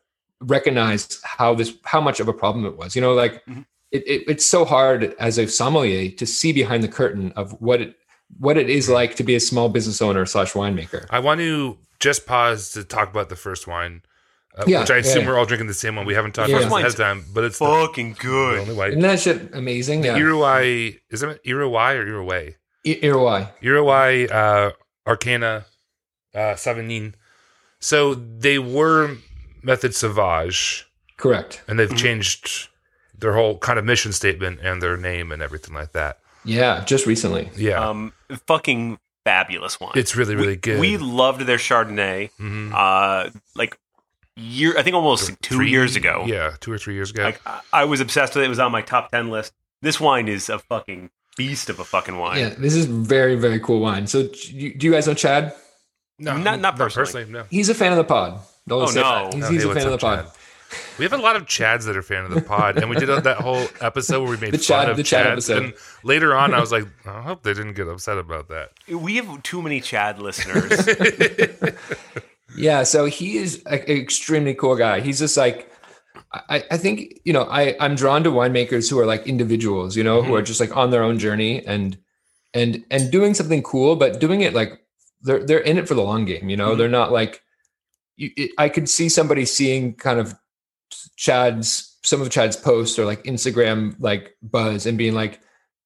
recognized 0.42 1.18
how 1.24 1.56
this 1.56 1.74
how 1.86 2.02
much 2.02 2.20
of 2.20 2.28
a 2.28 2.34
problem 2.34 2.66
it 2.66 2.78
was. 2.78 2.96
You 2.96 3.02
know 3.02 3.14
like 3.14 3.44
Mhm. 3.46 3.66
It, 3.94 4.04
it, 4.08 4.24
it's 4.28 4.46
so 4.46 4.66
hard 4.66 5.16
as 5.20 5.38
a 5.38 5.48
sommelier 5.48 6.10
to 6.18 6.26
see 6.26 6.52
behind 6.52 6.84
the 6.84 6.88
curtain 6.88 7.32
of 7.36 7.52
what 7.62 7.80
it 7.82 7.96
what 8.40 8.58
it 8.58 8.68
is 8.70 8.90
like 8.90 9.16
to 9.18 9.24
be 9.24 9.36
a 9.36 9.40
small 9.40 9.70
business 9.70 10.02
owner 10.02 10.26
slash 10.26 10.54
winemaker 10.54 11.06
I 11.12 11.20
want 11.20 11.40
to 11.42 11.78
just 12.00 12.26
pause 12.26 12.72
to 12.72 12.84
talk 12.84 13.10
about 13.12 13.30
the 13.30 13.36
first 13.36 13.68
wine, 13.68 14.02
uh, 14.58 14.64
Yeah, 14.68 14.80
which 14.82 14.90
I 14.92 14.98
assume 14.98 15.22
yeah. 15.22 15.28
we're 15.30 15.38
all 15.38 15.46
drinking 15.46 15.68
the 15.68 15.74
same 15.76 15.96
one. 15.96 16.06
We 16.08 16.16
haven't 16.16 16.34
talked 16.34 16.50
Yeah. 16.50 16.58
about 16.58 16.72
First 16.82 16.98
this 16.98 17.00
ahead 17.06 17.18
of 17.18 17.24
time, 17.26 17.34
but 17.34 17.44
it's 17.44 17.60
Fucking 17.60 18.14
the 18.14 18.20
good. 18.20 18.60
only 18.60 18.74
white. 18.76 18.90
isn't 18.90 19.02
that 19.04 19.20
shit 19.20 19.54
amazing 19.54 20.04
yeah 20.04 20.18
Iruai, 20.18 20.98
is 21.12 21.22
it 21.24 21.44
Iruai 21.46 21.96
or 21.96 22.06
Iruai? 22.06 22.56
I- 22.86 23.00
Iroquois. 23.04 23.48
Iruwai 23.62 24.32
uh, 24.32 24.72
Arcana 25.08 25.66
uh, 26.34 26.56
Sauvignon. 26.56 27.14
So 27.80 28.16
they 28.16 28.58
were 28.58 29.18
Methode 29.64 29.94
Sauvage, 29.94 30.86
correct 31.18 31.62
and 31.68 31.80
they've 31.80 31.90
Mhm. 31.90 31.98
changed 31.98 32.70
their 33.24 33.34
whole 33.34 33.58
kind 33.58 33.80
of 33.80 33.86
mission 33.86 34.12
statement 34.14 34.60
and 34.62 34.82
their 34.82 34.98
name 34.98 35.32
and 35.32 35.42
everything 35.42 35.74
like 35.74 35.94
that. 35.94 36.20
yeah 36.46 36.84
just 36.86 37.06
recently 37.08 37.50
Yeah, 37.56 37.90
Um, 37.90 38.14
fucking 38.48 39.00
fabulous 39.26 39.80
wine. 39.80 39.94
it's 39.96 40.16
really 40.16 40.36
really 40.36 40.48
we, 40.50 40.56
good. 40.58 40.80
We 40.80 40.98
loved 40.98 41.42
their 41.42 41.58
Chardonnay. 41.58 42.30
Mhm. 42.40 42.72
Uh, 42.74 43.30
like 43.56 43.78
year, 44.36 44.78
I 44.78 44.82
think 44.84 44.96
almost 44.96 45.30
like 45.30 45.40
two 45.42 45.56
Three- 45.56 45.70
years 45.72 45.96
ago. 45.96 46.26
Yeah, 46.28 46.56
two 46.60 46.72
or 46.72 46.78
three 46.78 46.96
years 46.96 47.12
ago. 47.12 47.24
Like 47.24 47.40
I, 47.46 47.62
I 47.72 47.86
was 47.86 48.00
obsessed 48.02 48.36
with 48.36 48.44
it. 48.44 48.48
It 48.48 48.50
was 48.50 48.60
on 48.60 48.72
my 48.72 48.82
top 48.82 49.12
ten 49.12 49.30
list. 49.30 49.54
This 49.82 50.00
wine 50.00 50.28
is 50.28 50.50
a 50.50 50.60
fucking 50.60 51.10
beast 51.38 51.70
of 51.70 51.80
a 51.80 51.84
fucking 51.86 52.18
wine. 52.18 52.40
Yeah, 52.40 52.50
this 52.58 52.76
is 52.76 52.86
very 52.86 53.36
very 53.36 53.60
cool 53.60 53.80
wine. 53.80 54.08
So, 54.08 54.24
do 54.28 54.38
you, 54.58 54.74
do 54.76 54.86
you 54.88 54.92
guys 54.94 55.08
know 55.08 55.14
Chad? 55.14 55.54
no, 56.20 56.36
not- 56.38 56.60
not 56.60 56.78
personally. 56.78 57.26
No. 57.32 57.44
He's 57.50 57.70
a 57.70 57.74
fan 57.76 57.92
of 57.92 57.98
the 57.98 58.04
pod. 58.04 58.40
Don't 58.68 58.82
Oh, 58.82 58.86
no. 58.86 59.02
that. 59.02 59.34
He's, 59.34 59.42
No, 59.44 59.50
he's 59.50 59.64
a 59.66 59.68
fan 59.74 59.78
of 59.78 59.84
the 59.84 59.92
what's 59.92 60.04
up, 60.04 60.26
pod. 60.26 60.38
Chad? 60.74 61.00
We 61.00 61.06
have 61.06 61.14
a 61.14 61.18
lot 61.18 61.36
of 61.36 61.46
Chads 61.46 61.86
that 61.86 61.96
are 61.98 62.02
fan 62.02 62.26
of 62.26 62.32
the 62.32 62.42
pod, 62.42 62.78
and 62.78 62.90
we 62.90 62.96
did 62.96 63.08
that 63.10 63.38
whole 63.38 63.66
episode 63.82 64.22
where 64.22 64.32
we 64.32 64.38
made 64.38 64.54
The 64.54 64.58
fun 64.58 64.82
Chad- 64.86 64.90
of 64.90 64.98
the 64.98 65.04
Chad 65.04 65.26
Chads. 65.26 65.32
episode. 65.32 65.64
And 65.64 65.74
later 66.04 66.36
on, 66.36 66.54
I 66.54 66.60
was 66.60 66.72
like, 66.72 66.86
I 67.06 67.22
hope 67.22 67.44
they 67.44 67.54
didn't 67.54 67.74
get 67.74 67.88
upset 67.88 68.18
about 68.18 68.50
that. 68.50 68.72
We 68.90 69.16
have 69.18 69.42
too 69.44 69.62
many 69.62 69.80
Chad 69.82 70.20
listeners. 70.20 70.88
Yeah, 72.56 72.84
so 72.84 73.06
he 73.06 73.38
is 73.38 73.64
an 73.66 73.80
extremely 73.80 74.54
cool 74.54 74.76
guy. 74.76 75.00
He's 75.00 75.18
just 75.18 75.36
like, 75.38 75.72
I, 76.50 76.64
I 76.70 76.78
think 76.78 77.20
you 77.26 77.34
know, 77.34 77.44
I 77.46 77.76
I'm 77.80 77.96
drawn 77.96 78.24
to 78.26 78.30
winemakers 78.30 78.90
who 78.92 79.00
are 79.00 79.08
like 79.08 79.26
individuals, 79.26 79.98
you 79.98 80.04
know, 80.04 80.22
who 80.22 80.34
Mhm. 80.34 80.40
are 80.40 80.42
just 80.44 80.60
like 80.60 80.76
on 80.78 80.92
their 80.92 81.02
own 81.02 81.18
journey 81.18 81.66
and 81.66 81.98
and 82.54 82.84
and 82.92 83.12
doing 83.12 83.34
something 83.34 83.64
cool, 83.64 83.96
but 83.96 84.20
doing 84.20 84.42
it 84.42 84.54
like 84.54 84.80
they're 85.22 85.44
they're 85.44 85.60
in 85.62 85.80
it 85.80 85.88
for 85.88 85.96
the 85.96 86.04
long 86.04 86.26
game. 86.26 86.48
You 86.48 86.58
know, 86.58 86.74
Mhm. 86.74 86.78
they're 86.78 86.90
not 86.90 87.12
like. 87.12 87.42
You, 88.18 88.30
it, 88.38 88.52
I 88.60 88.70
could 88.70 88.88
see 88.88 89.10
somebody 89.10 89.44
seeing 89.46 89.96
kind 89.96 90.20
of 90.20 90.36
Chad's 91.18 91.98
some 92.04 92.22
of 92.22 92.30
Chad's 92.30 92.56
posts 92.56 93.00
or 93.00 93.06
like 93.06 93.24
Instagram 93.24 93.96
like 94.00 94.36
buzz 94.42 94.86
and 94.86 94.98
being 94.98 95.14
like, 95.14 95.40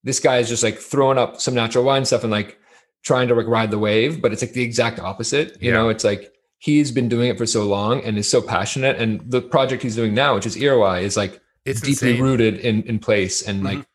this 0.04 0.20
guy 0.20 0.38
is 0.38 0.50
just 0.50 0.64
like 0.64 0.78
throwing 0.80 1.18
up 1.18 1.40
some 1.40 1.54
natural 1.54 1.84
wine 1.84 2.06
stuff 2.06 2.24
and 2.24 2.32
like 2.32 2.58
trying 3.04 3.28
to 3.28 3.36
like 3.36 3.48
ride 3.48 3.72
the 3.72 3.78
wave, 3.80 4.22
but 4.22 4.34
it's 4.34 4.42
like 4.42 4.54
the 4.54 4.64
exact 4.64 5.00
opposite. 5.00 5.62
You 5.62 5.70
Yeah. 5.70 5.74
know, 5.78 5.90
it's 5.90 6.04
like 6.04 6.32
he's 6.60 6.92
been 6.92 7.08
doing 7.08 7.30
it 7.30 7.38
for 7.38 7.46
so 7.46 7.64
long 7.66 8.02
and 8.04 8.18
is 8.18 8.30
so 8.30 8.42
passionate. 8.42 8.98
And 8.98 9.22
the 9.30 9.42
project 9.42 9.84
he's 9.84 9.96
doing 9.96 10.14
now, 10.16 10.34
which 10.36 10.46
is 10.48 10.56
Iroquois, 10.56 11.02
is 11.02 11.16
like 11.18 11.40
It's 11.66 11.82
deeply 11.82 12.12
insane. 12.12 12.24
rooted 12.24 12.56
in 12.60 12.84
in 12.84 13.00
place 13.00 13.42
and 13.48 13.64
like 13.64 13.86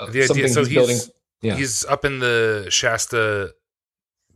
uh, 0.00 0.06
The 0.06 0.10
idea- 0.10 0.26
something 0.26 0.48
so 0.48 0.64
he's, 0.64 0.74
building. 0.74 0.96
he's- 0.96 1.10
Yeah. 1.42 1.54
He's 1.56 1.84
up 1.84 2.04
in 2.04 2.18
the 2.20 2.66
Shasta 2.70 3.52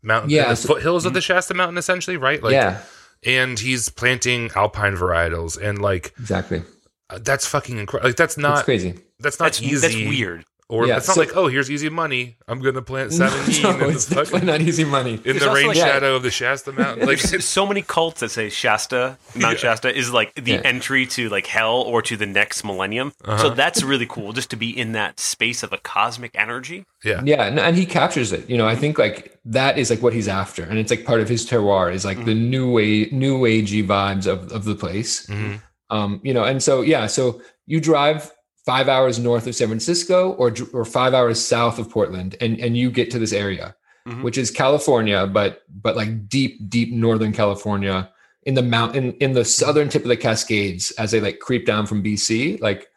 mountain, 0.02 0.30
Yeah, 0.30 0.50
the 0.50 0.56
so- 0.56 0.74
foothills 0.74 1.06
of 1.06 1.14
the 1.14 1.20
Shasta 1.20 1.54
mountain, 1.54 1.78
essentially, 1.78 2.16
right? 2.16 2.42
Like, 2.42 2.52
yeah, 2.52 2.82
and 3.24 3.58
he's 3.58 3.88
planting 3.88 4.50
alpine 4.54 4.94
varietals, 4.94 5.60
and 5.60 5.80
like 5.80 6.14
exactly. 6.18 6.62
uh, 7.10 7.18
that's 7.22 7.46
fucking 7.46 7.78
incredible. 7.78 8.08
Like 8.08 8.16
that's 8.16 8.34
it's 8.34 8.42
not 8.42 8.64
crazy. 8.64 8.94
that's 9.20 9.38
not 9.38 9.46
that's 9.46 9.62
easy. 9.62 9.76
that's 9.76 9.94
weird. 9.94 10.44
Or 10.72 10.86
Yeah, 10.86 10.96
it's 10.96 11.06
not 11.06 11.14
so- 11.16 11.20
like, 11.20 11.36
oh, 11.36 11.48
here's 11.48 11.70
easy 11.70 11.90
money. 11.90 12.36
I'm 12.48 12.60
gonna 12.62 12.80
plant 12.80 13.12
seventeen 13.22 13.62
no, 13.62 13.70
in, 13.72 13.78
the 13.80 13.88
it's 13.90 14.06
definitely 14.06 14.30
fucking, 14.32 14.46
not 14.46 14.60
easy 14.62 14.84
money. 14.84 15.14
in 15.14 15.20
There's 15.22 15.40
the 15.40 15.50
rain 15.50 15.66
like- 15.66 15.76
shadow 15.76 16.16
of 16.16 16.22
the 16.22 16.30
Shasta 16.30 16.72
mountain. 16.72 17.06
Like 17.06 17.20
There's 17.20 17.44
so 17.58 17.66
many 17.66 17.82
cults 17.82 18.20
that 18.20 18.30
say 18.30 18.48
Shasta, 18.48 19.18
Mount 19.36 19.54
Yeah. 19.54 19.58
Shasta 19.60 19.94
is 19.94 20.10
like 20.12 20.34
the 20.34 20.52
Yeah. 20.52 20.62
entry 20.64 21.04
to 21.08 21.28
like 21.28 21.46
hell 21.46 21.82
or 21.82 22.00
to 22.02 22.16
the 22.16 22.24
next 22.24 22.64
millennium. 22.64 23.12
Uh-huh. 23.22 23.36
So 23.42 23.50
that's 23.50 23.82
really 23.82 24.06
cool 24.06 24.32
just 24.32 24.48
to 24.50 24.56
be 24.56 24.70
in 24.76 24.92
that 24.92 25.20
space 25.20 25.62
of 25.62 25.74
a 25.74 25.78
cosmic 25.78 26.30
energy. 26.34 26.86
yeah, 27.04 27.20
Yeah, 27.22 27.44
and, 27.44 27.60
and 27.60 27.76
he 27.76 27.84
captures 27.84 28.32
it. 28.32 28.48
You 28.48 28.56
know, 28.56 28.66
I 28.66 28.74
think 28.74 28.98
like 28.98 29.38
that 29.44 29.76
is 29.76 29.90
like 29.90 30.00
what 30.00 30.14
he's 30.14 30.28
after, 30.28 30.62
and 30.64 30.78
it's 30.78 30.90
like 30.90 31.04
part 31.04 31.20
of 31.20 31.28
his 31.28 31.44
terroir 31.46 31.92
is 31.92 32.04
like 32.06 32.24
the 32.24 32.34
new 32.34 32.70
way, 32.70 33.10
new 33.12 33.40
agey 33.42 33.86
vibes 33.86 34.26
of 34.26 34.50
of 34.52 34.64
the 34.64 34.74
place. 34.74 35.26
Mhm. 35.26 35.60
Um, 35.90 36.20
you 36.24 36.32
know, 36.32 36.44
and 36.44 36.62
so 36.62 36.80
yeah, 36.80 37.06
so 37.08 37.42
you 37.66 37.78
drive 37.78 38.32
five 38.64 38.88
hours 38.88 39.18
north 39.18 39.46
of 39.46 39.54
San 39.54 39.68
Francisco 39.68 40.32
or 40.32 40.52
or 40.72 40.84
five 40.84 41.14
hours 41.14 41.44
south 41.44 41.78
of 41.78 41.90
Portland, 41.90 42.36
and 42.40 42.58
and 42.60 42.76
you 42.76 42.90
get 42.90 43.10
to 43.10 43.18
this 43.18 43.32
area, 43.32 43.74
Mhm. 44.08 44.22
which 44.22 44.38
is 44.38 44.50
California, 44.50 45.26
but 45.26 45.62
but 45.82 45.96
like 45.96 46.28
deep, 46.28 46.68
deep 46.68 46.92
northern 46.92 47.32
California 47.32 48.10
in 48.44 48.54
the 48.54 48.62
mountain 48.62 49.12
in 49.20 49.32
the 49.32 49.44
southern 49.44 49.88
tip 49.88 50.02
of 50.02 50.08
the 50.08 50.16
Cascades 50.16 50.90
as 50.92 51.10
they 51.12 51.20
like 51.20 51.38
creep 51.38 51.66
down 51.66 51.86
from 51.86 52.02
BC, 52.02 52.58
like 52.60 52.88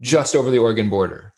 just 0.00 0.34
over 0.34 0.50
the 0.50 0.58
Oregon 0.58 0.88
border. 0.90 1.32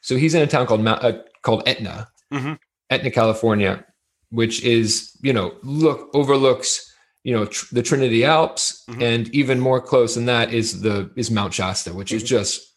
So 0.00 0.16
he's 0.16 0.34
in 0.34 0.42
a 0.42 0.46
town 0.46 0.66
called 0.66 0.82
Mount, 0.82 1.02
uh, 1.04 1.18
called 1.42 1.62
Etna, 1.66 2.08
Mhm. 2.32 2.58
Etna, 2.90 3.10
California, 3.10 3.84
which 4.30 4.62
is 4.62 5.12
you 5.22 5.32
know 5.32 5.54
look 5.62 6.08
overlooks 6.14 6.84
you 7.24 7.34
know 7.34 7.44
tr- 7.46 7.74
the 7.74 7.82
Trinity 7.82 8.24
Alps, 8.24 8.84
Mhm. 8.90 9.02
and 9.02 9.34
even 9.34 9.58
more 9.60 9.80
close 9.80 10.14
than 10.14 10.26
that 10.26 10.52
is 10.52 10.80
the 10.82 11.10
is 11.16 11.30
Mount 11.30 11.52
Shasta, 11.54 11.92
which 11.92 12.12
is 12.12 12.22
just 12.22 12.67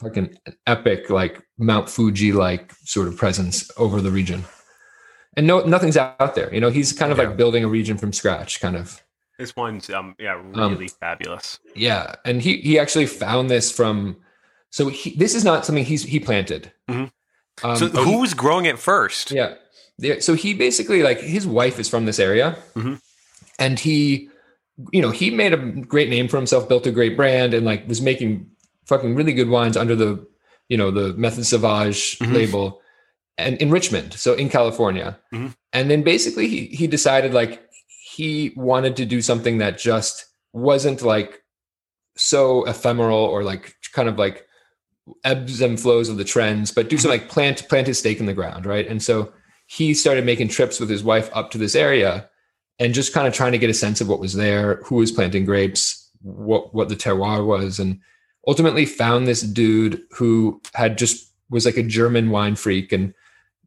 fucking 0.00 0.34
epic, 0.66 1.10
like 1.10 1.42
Mount 1.58 1.88
Fuji 1.88 2.32
like 2.32 2.72
sort 2.84 3.08
of 3.08 3.16
presence 3.16 3.70
over 3.76 4.00
the 4.00 4.10
region. 4.10 4.44
And 5.36 5.46
no, 5.46 5.60
nothing's 5.60 5.96
out 5.96 6.34
there. 6.34 6.52
You 6.52 6.60
know, 6.60 6.70
he's 6.70 6.92
kind 6.92 7.12
of 7.12 7.18
Yeah. 7.18 7.24
like 7.28 7.36
building 7.36 7.62
a 7.64 7.68
region 7.68 7.96
from 7.98 8.12
scratch, 8.12 8.60
kind 8.60 8.76
of. 8.76 9.00
This 9.38 9.56
one's 9.56 9.88
um 9.88 10.14
yeah 10.18 10.40
really 10.54 10.88
fabulous. 10.88 11.58
Yeah, 11.74 12.14
and 12.24 12.42
he 12.42 12.58
he 12.58 12.78
actually 12.78 13.06
found 13.06 13.48
this 13.50 13.72
from. 13.72 14.16
So 14.70 14.88
he, 14.88 15.10
this 15.16 15.34
is 15.34 15.44
not 15.44 15.64
something 15.64 15.84
he's 15.84 16.02
he 16.04 16.20
planted. 16.20 16.72
Mhm. 16.88 17.10
Um, 17.62 17.76
so 17.76 17.88
who 17.88 18.18
was 18.20 18.34
growing 18.34 18.66
it 18.66 18.78
first? 18.78 19.30
Yeah. 19.30 19.54
There- 19.98 20.20
So 20.20 20.34
he 20.34 20.54
basically 20.54 21.02
like 21.02 21.20
his 21.20 21.46
wife 21.46 21.78
is 21.78 21.88
from 21.88 22.04
this 22.06 22.18
area, 22.18 22.56
Mhm. 22.74 23.00
and 23.58 23.78
he, 23.78 24.28
you 24.92 25.00
know, 25.02 25.10
he 25.10 25.30
made 25.30 25.52
a 25.54 25.56
great 25.58 26.08
name 26.10 26.28
for 26.28 26.36
himself, 26.36 26.68
built 26.68 26.86
a 26.86 26.90
great 26.92 27.16
brand, 27.16 27.54
and 27.54 27.64
like 27.66 27.88
was 27.88 28.00
making 28.02 28.46
fucking 28.90 29.14
really 29.14 29.32
good 29.32 29.48
wines 29.48 29.76
under 29.76 29.96
the, 29.96 30.10
you 30.68 30.76
know, 30.76 30.90
the 30.90 31.14
Methode 31.14 31.44
Sauvage 31.46 32.18
Mhm. 32.18 32.32
label, 32.34 32.82
and 33.38 33.56
in 33.62 33.70
Richmond, 33.70 34.12
so 34.14 34.34
in 34.34 34.48
California, 34.50 35.18
Mhm. 35.32 35.54
and 35.72 35.90
then 35.90 36.02
basically 36.02 36.46
he 36.54 36.60
he 36.80 36.86
decided 36.86 37.32
like 37.32 37.54
he 38.16 38.52
wanted 38.56 38.94
to 38.96 39.06
do 39.14 39.22
something 39.22 39.58
that 39.58 39.78
just 39.78 40.26
wasn't 40.52 41.00
like 41.02 41.30
so 42.16 42.64
ephemeral 42.64 43.18
or 43.34 43.42
like 43.44 43.74
kind 43.94 44.08
of 44.08 44.18
like 44.18 44.44
ebbs 45.24 45.60
and 45.60 45.80
flows 45.80 46.08
of 46.08 46.16
the 46.18 46.24
trends, 46.34 46.70
but 46.72 46.88
do 46.88 46.96
Mm-hmm. 46.96 47.02
something 47.02 47.20
like 47.20 47.30
plant 47.30 47.68
plant 47.70 47.86
his 47.86 47.98
stake 47.98 48.20
in 48.20 48.26
the 48.26 48.34
ground, 48.40 48.66
right? 48.66 48.86
And 48.86 49.00
so 49.02 49.32
he 49.66 49.94
started 49.94 50.24
making 50.26 50.48
trips 50.48 50.80
with 50.80 50.90
his 50.90 51.02
wife 51.04 51.30
up 51.32 51.50
to 51.52 51.58
this 51.58 51.74
area 51.76 52.28
and 52.80 52.92
just 52.94 53.12
kind 53.12 53.26
of 53.28 53.32
trying 53.34 53.52
to 53.52 53.58
get 53.58 53.70
a 53.70 53.74
sense 53.84 54.00
of 54.00 54.08
what 54.08 54.20
was 54.20 54.34
there, 54.34 54.80
who 54.86 54.96
was 54.96 55.12
planting 55.12 55.44
grapes, 55.44 55.82
what 56.22 56.74
what 56.74 56.88
the 56.88 56.96
terroir 57.04 57.46
was, 57.46 57.78
and 57.78 58.00
ultimately 58.50 58.84
found 58.84 59.28
this 59.28 59.42
dude 59.42 60.02
who 60.10 60.60
had 60.74 60.98
just 60.98 61.30
was 61.50 61.64
like 61.64 61.76
a 61.76 61.84
German 61.84 62.30
wine 62.30 62.56
freak 62.56 62.90
and 62.90 63.14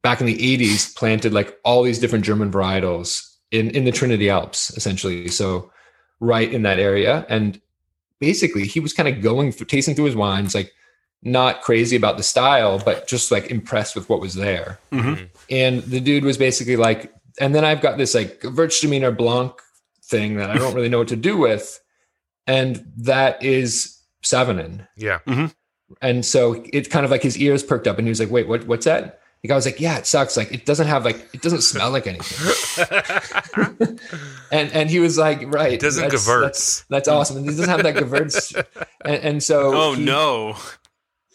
back 0.01 0.19
in 0.19 0.27
the 0.27 0.57
80s 0.57 0.93
planted 0.93 1.33
like 1.33 1.57
all 1.63 1.83
these 1.83 1.99
different 1.99 2.25
German 2.25 2.51
varietals 2.51 3.33
in 3.49 3.69
in 3.69 3.85
the 3.85 3.93
Trinity 3.93 4.29
Alps 4.29 4.75
essentially. 4.75 5.29
So 5.29 5.71
right 6.19 6.51
in 6.51 6.63
that 6.63 6.79
area 6.79 7.25
and 7.29 7.61
basically 8.19 8.65
he 8.65 8.81
was 8.81 8.91
kind 8.91 9.07
of 9.07 9.21
going 9.21 9.53
through 9.53 9.67
tasting 9.67 9.95
through 9.95 10.11
his 10.11 10.17
wines 10.17 10.53
like 10.53 10.73
not 11.21 11.61
crazy 11.61 11.95
about 11.95 12.17
the 12.17 12.23
style 12.23 12.77
but 12.83 13.07
just 13.07 13.31
like 13.31 13.49
impressed 13.49 13.95
with 13.95 14.09
what 14.09 14.19
was 14.19 14.33
there. 14.33 14.79
Mhm. 14.91 15.29
And 15.49 15.81
the 15.83 16.01
dude 16.01 16.25
was 16.25 16.37
basically 16.37 16.75
like 16.75 17.13
and 17.39 17.55
then 17.55 17.63
I've 17.63 17.81
got 17.81 17.97
this 17.97 18.13
like 18.13 18.41
Gewürztraminer 18.41 19.15
Blanc 19.15 19.53
thing 20.03 20.35
that 20.35 20.49
I 20.49 20.57
don't 20.57 20.75
really 20.75 20.89
know 20.89 20.99
what 20.99 21.07
to 21.07 21.15
do 21.15 21.37
with 21.37 21.79
and 22.47 22.85
that 22.97 23.41
is 23.41 24.02
Sauvignon. 24.23 24.87
Yeah. 24.97 25.19
And 26.01 26.25
so 26.25 26.63
it 26.73 26.89
kind 26.89 27.05
of 27.05 27.11
like 27.11 27.21
his 27.21 27.37
ears 27.37 27.61
perked 27.63 27.87
up 27.87 27.97
and 27.97 28.07
he 28.07 28.09
was 28.09 28.19
like, 28.19 28.31
wait, 28.31 28.47
what, 28.47 28.65
what's 28.65 28.85
that? 28.85 29.19
The 29.41 29.49
guy 29.49 29.55
was 29.55 29.65
like, 29.65 29.79
yeah, 29.79 29.97
it 29.97 30.07
sucks. 30.07 30.37
Like 30.37 30.51
it 30.53 30.65
doesn't 30.65 30.87
have 30.87 31.03
like, 31.05 31.27
it 31.33 31.41
doesn't 31.41 31.61
smell 31.61 31.91
like 31.91 32.07
anything. 32.07 32.87
and, 34.51 34.71
and 34.71 34.89
he 34.89 34.99
was 34.99 35.17
like, 35.17 35.41
right. 35.53 35.73
It 35.73 35.81
doesn't 35.81 36.09
that's, 36.09 36.27
Gewürz. 36.27 36.41
That's, 36.41 36.81
that's 36.89 37.07
awesome. 37.07 37.37
And 37.37 37.45
it 37.47 37.49
doesn't 37.51 37.69
have 37.69 37.83
that 37.83 37.95
Gewürz. 37.95 38.55
And, 39.05 39.15
and 39.21 39.43
so, 39.43 39.71
Oh 39.75 39.93
he- 39.95 40.05
no. 40.05 40.55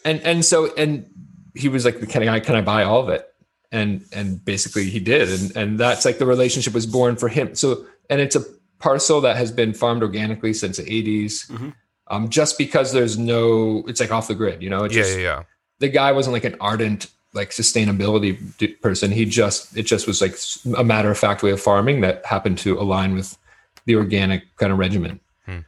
and, 0.03 0.19
and 0.21 0.43
so, 0.43 0.73
and 0.73 1.05
he 1.53 1.69
was 1.69 1.85
like, 1.85 2.09
can 2.09 2.27
I, 2.27 2.39
can 2.39 2.55
I 2.55 2.61
buy 2.61 2.83
all 2.83 3.01
of 3.01 3.09
it? 3.09 3.27
And, 3.71 4.03
and 4.11 4.43
basically 4.43 4.89
he 4.89 4.99
did. 4.99 5.29
And, 5.29 5.55
and 5.55 5.79
that's 5.79 6.03
like 6.03 6.17
the 6.17 6.25
relationship 6.25 6.73
was 6.73 6.87
born 6.87 7.15
for 7.15 7.27
him. 7.29 7.53
So, 7.53 7.85
and 8.09 8.19
it's 8.19 8.35
a 8.35 8.43
parcel 8.79 9.21
that 9.21 9.37
has 9.37 9.51
been 9.51 9.73
farmed 9.75 10.01
organically 10.01 10.53
since 10.53 10.77
the 10.77 10.83
80s. 10.83 11.47
Mhm. 11.51 11.75
Um, 12.09 12.29
just 12.29 12.57
because 12.57 12.91
there's 12.91 13.17
no, 13.19 13.83
it's 13.87 13.99
like 13.99 14.11
off 14.11 14.27
the 14.27 14.35
grid, 14.35 14.61
you 14.63 14.69
know, 14.69 14.83
it 14.85 14.91
yeah, 14.91 15.01
just, 15.01 15.15
yeah, 15.17 15.23
yeah. 15.23 15.43
the 15.79 15.89
guy 15.89 16.11
wasn't 16.11 16.33
like 16.33 16.43
an 16.43 16.55
ardent 16.59 17.07
like 17.33 17.51
sustainability 17.51 18.39
d- 18.57 18.69
person 18.69 19.11
he 19.11 19.23
just 19.23 19.77
it 19.77 19.83
just 19.83 20.07
was 20.07 20.19
like 20.19 20.35
a 20.75 20.83
matter 20.83 21.11
of 21.11 21.17
fact 21.17 21.43
way 21.43 21.51
of 21.51 21.61
farming 21.61 22.01
that 22.01 22.25
happened 22.25 22.57
to 22.57 22.79
align 22.79 23.13
with 23.13 23.37
the 23.85 23.95
organic 23.95 24.41
kind 24.57 24.71
of 24.71 24.79
regimen 24.79 25.19
Hmm. 25.45 25.59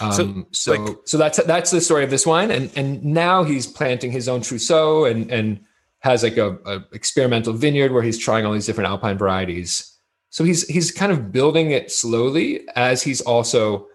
um, 0.00 0.46
so 0.50 0.72
like- 0.74 0.96
so 1.06 1.16
that's 1.16 1.42
that's 1.44 1.70
the 1.70 1.80
story 1.80 2.04
of 2.04 2.10
this 2.10 2.26
wine 2.26 2.50
and 2.50 2.70
and 2.76 3.02
now 3.02 3.44
he's 3.44 3.66
planting 3.66 4.12
his 4.12 4.28
own 4.28 4.42
trousseau 4.42 5.06
and 5.06 5.30
and 5.32 5.60
has 6.00 6.22
like 6.22 6.36
a, 6.36 6.58
a 6.66 6.84
experimental 6.92 7.54
vineyard 7.54 7.92
where 7.92 8.02
he's 8.02 8.18
trying 8.18 8.44
all 8.44 8.52
these 8.52 8.66
different 8.66 8.88
alpine 8.90 9.16
varieties 9.16 9.96
so 10.28 10.44
he's 10.44 10.68
he's 10.68 10.90
kind 10.92 11.10
of 11.12 11.32
building 11.32 11.70
it 11.70 11.90
slowly 11.90 12.60
as 12.76 13.02
he's 13.02 13.22
also 13.22 13.86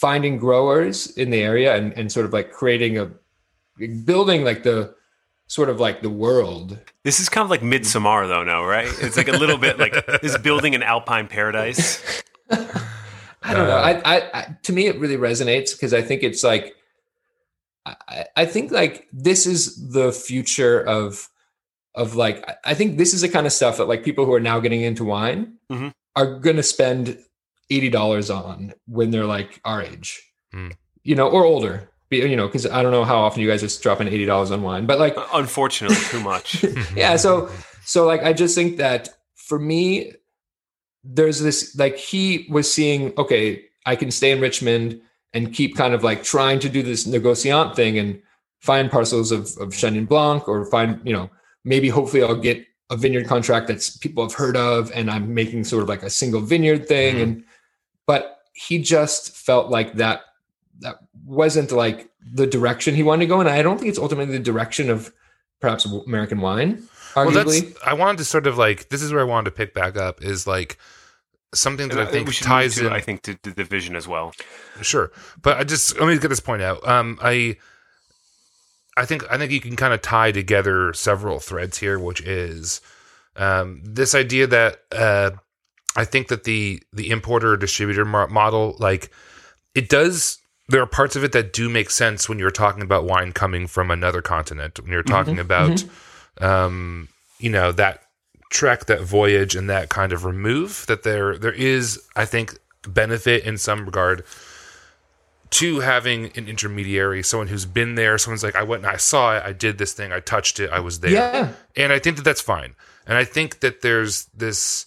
finding 0.00 0.36
growers 0.38 1.06
in 1.16 1.30
the 1.30 1.40
area 1.42 1.74
and, 1.74 1.92
and 1.94 2.12
sort 2.12 2.26
of 2.26 2.32
like 2.32 2.52
creating 2.52 2.98
a 2.98 3.10
building 4.04 4.44
like 4.44 4.62
the 4.62 4.94
sort 5.46 5.68
of 5.70 5.80
like 5.80 6.02
the 6.02 6.10
world. 6.10 6.78
This 7.02 7.18
is 7.20 7.28
kind 7.28 7.44
of 7.44 7.50
like 7.50 7.62
Midsummer 7.62 8.26
though, 8.26 8.44
now, 8.44 8.64
right? 8.64 8.88
It's 9.00 9.16
like 9.16 9.28
a 9.28 9.36
little 9.36 9.58
bit 9.58 9.78
like 9.78 9.94
this 10.22 10.36
building 10.38 10.74
an 10.74 10.82
alpine 10.82 11.28
paradise. 11.28 12.02
I 12.50 13.54
don't 13.54 13.68
know. 13.68 13.76
I, 13.76 13.92
I, 14.16 14.16
I 14.34 14.56
to 14.64 14.72
me 14.72 14.86
it 14.86 14.98
really 14.98 15.16
resonates 15.16 15.72
because 15.72 15.94
I 15.94 16.02
think 16.02 16.22
it's 16.22 16.42
like 16.42 16.74
I, 17.86 18.24
I 18.36 18.44
think 18.46 18.72
like 18.72 19.06
this 19.12 19.46
is 19.46 19.90
the 19.92 20.12
future 20.12 20.80
of 20.80 21.28
of 21.94 22.16
like 22.16 22.44
I- 22.64 22.74
think 22.74 22.98
this 22.98 23.14
is 23.14 23.20
the 23.22 23.28
kind 23.28 23.46
of 23.46 23.52
stuff 23.52 23.76
that 23.78 23.86
like 23.86 24.04
people 24.04 24.26
who 24.26 24.34
are 24.34 24.40
now 24.40 24.60
getting 24.60 24.82
into 24.82 25.04
wine 25.04 25.54
Mhm. 25.70 25.92
are 26.16 26.38
gonna 26.40 26.62
spend 26.64 27.18
eighty 27.70 27.90
dollars 27.90 28.30
on 28.30 28.72
when 28.86 29.10
they're 29.10 29.24
like 29.26 29.60
our 29.64 29.82
age, 29.82 30.22
Hmm. 30.52 30.68
you 31.02 31.14
know, 31.14 31.28
or 31.28 31.44
older. 31.44 31.90
You 32.08 32.36
know, 32.36 32.46
because 32.46 32.66
I 32.66 32.82
don't 32.82 32.92
know 32.92 33.02
how 33.04 33.16
often 33.18 33.42
you 33.42 33.48
guys 33.48 33.64
are 33.64 33.82
dropping 33.82 34.06
eighty 34.08 34.24
dollars 34.26 34.50
on 34.52 34.62
wine, 34.62 34.86
but 34.86 34.98
like 35.00 35.16
Unfortunately, 35.34 35.96
too 35.96 36.20
much. 36.20 36.64
yeah 36.96 37.16
so 37.16 37.50
so 37.84 38.04
like 38.06 38.22
i 38.22 38.32
just 38.32 38.54
think 38.54 38.76
that 38.78 39.08
for 39.34 39.58
me 39.58 40.12
there's 41.04 41.40
this 41.40 41.76
like 41.76 41.96
he 41.96 42.46
was 42.50 42.72
seeing 42.72 43.12
okay 43.16 43.62
i 43.86 43.94
can 43.94 44.10
stay 44.10 44.30
in 44.32 44.40
richmond 44.40 45.00
and 45.32 45.52
keep 45.54 45.76
kind 45.76 45.94
of 45.94 46.02
like 46.02 46.22
trying 46.24 46.58
to 46.58 46.68
do 46.68 46.82
this 46.82 47.06
negociant 47.06 47.76
thing 47.76 47.98
and 47.98 48.20
find 48.60 48.90
parcels 48.90 49.30
of, 49.30 49.42
of 49.60 49.68
chenin 49.70 50.08
blanc 50.08 50.48
or 50.48 50.64
find 50.66 51.00
you 51.04 51.12
know 51.12 51.30
maybe 51.64 51.88
hopefully 51.88 52.22
i'll 52.22 52.34
get 52.34 52.64
a 52.90 52.96
vineyard 52.96 53.26
contract 53.28 53.68
that's 53.68 53.96
people 53.98 54.24
have 54.24 54.34
heard 54.34 54.56
of 54.56 54.90
and 54.92 55.08
i'm 55.10 55.32
making 55.32 55.62
sort 55.62 55.82
of 55.82 55.88
like 55.88 56.02
a 56.02 56.10
single 56.10 56.40
vineyard 56.40 56.86
thing 56.88 57.16
Mhm. 57.16 57.22
and 57.22 57.44
but 58.06 58.38
he 58.52 58.78
just 58.78 59.36
felt 59.36 59.70
like 59.70 59.94
that 59.94 60.22
that 60.80 60.96
wasn't 61.24 61.72
like 61.72 62.08
the 62.34 62.46
direction 62.46 62.94
he 62.94 63.02
wanted 63.02 63.24
to 63.24 63.28
go 63.28 63.40
and 63.40 63.48
i 63.48 63.62
don't 63.62 63.78
think 63.78 63.88
it's 63.88 63.98
ultimately 63.98 64.36
the 64.36 64.42
direction 64.42 64.90
of 64.90 65.12
perhaps 65.60 65.84
american 66.06 66.40
wine 66.40 66.82
Well, 67.14 67.26
arguably 67.26 67.72
that's. 67.72 67.82
I 67.84 67.94
wanted 67.94 68.18
to 68.18 68.24
sort 68.24 68.46
of 68.46 68.58
like. 68.58 68.88
This 68.90 69.02
is 69.02 69.10
where 69.10 69.22
I 69.22 69.24
wanted 69.24 69.46
to 69.46 69.56
pick 69.56 69.72
back 69.72 69.96
up. 69.96 70.22
Is 70.22 70.46
like 70.46 70.76
something 71.54 71.88
that 71.88 71.96
I 71.96 72.00
And, 72.02 72.08
uh, 72.08 72.12
think 72.12 72.34
ties 72.40 72.74
to, 72.74 72.88
in. 72.88 72.92
I 72.92 73.00
think 73.00 73.22
to, 73.22 73.34
to 73.36 73.52
the 73.54 73.64
vision 73.64 73.96
as 73.96 74.06
well. 74.06 74.32
Sure, 74.82 75.10
but 75.40 75.56
I 75.56 75.64
just 75.64 75.98
let 75.98 76.08
me 76.08 76.18
get 76.18 76.28
this 76.28 76.40
point 76.40 76.60
out. 76.60 76.86
Um, 76.86 77.18
I, 77.22 77.56
I 78.98 79.06
think 79.06 79.24
I 79.30 79.38
think 79.38 79.50
you 79.50 79.60
can 79.60 79.76
kind 79.76 79.94
of 79.94 80.02
tie 80.02 80.30
together 80.30 80.92
several 80.92 81.40
threads 81.40 81.78
here, 81.78 81.98
which 81.98 82.20
is 82.20 82.82
um, 83.36 83.80
this 83.82 84.14
idea 84.14 84.46
that 84.48 84.80
uh, 84.92 85.30
I 85.96 86.04
think 86.04 86.28
that 86.28 86.44
the 86.44 86.82
the 86.92 87.10
importer 87.10 87.56
distributor 87.56 88.04
model, 88.04 88.76
like 88.78 89.10
it 89.74 89.88
does. 89.88 90.38
There 90.68 90.82
are 90.82 90.86
parts 90.86 91.14
of 91.14 91.22
it 91.22 91.32
that 91.32 91.52
do 91.52 91.68
make 91.68 91.90
sense 91.90 92.28
when 92.28 92.38
you're 92.38 92.50
talking 92.50 92.82
about 92.82 93.04
wine 93.04 93.32
coming 93.32 93.66
from 93.66 93.90
another 93.90 94.20
continent. 94.20 94.80
When 94.80 94.90
you're 94.90 95.04
talking 95.04 95.38
about, 95.38 95.84
um, 96.40 97.08
you 97.38 97.50
know, 97.50 97.70
that 97.72 98.02
trek, 98.50 98.86
that 98.86 99.02
voyage, 99.02 99.54
and 99.54 99.70
that 99.70 99.88
kind 99.88 100.12
of 100.12 100.24
remove. 100.24 100.84
That 100.86 101.04
there 101.04 101.38
there 101.38 101.52
is, 101.52 102.02
I 102.16 102.24
think, 102.24 102.58
benefit 102.86 103.44
in 103.44 103.58
some 103.58 103.86
regard 103.86 104.24
to 105.48 105.80
having 105.80 106.36
an 106.36 106.48
intermediary, 106.48 107.22
someone 107.22 107.46
who's 107.46 107.66
been 107.66 107.94
there, 107.94 108.18
someone's 108.18 108.42
like, 108.42 108.56
I 108.56 108.64
went 108.64 108.82
and 108.82 108.90
I 108.90 108.96
saw 108.96 109.36
it, 109.36 109.44
I 109.44 109.52
did 109.52 109.78
this 109.78 109.92
thing, 109.92 110.12
I 110.12 110.20
touched 110.20 110.58
it, 110.58 110.70
I 110.70 110.80
was 110.80 111.00
there. 111.00 111.12
Yeah. 111.12 111.52
And 111.76 111.92
I 111.92 111.98
think 111.98 112.16
that 112.16 112.24
that's 112.24 112.40
fine. 112.40 112.74
And 113.06 113.16
I 113.16 113.24
think 113.24 113.60
that 113.60 113.80
there's 113.80 114.24
this, 114.36 114.85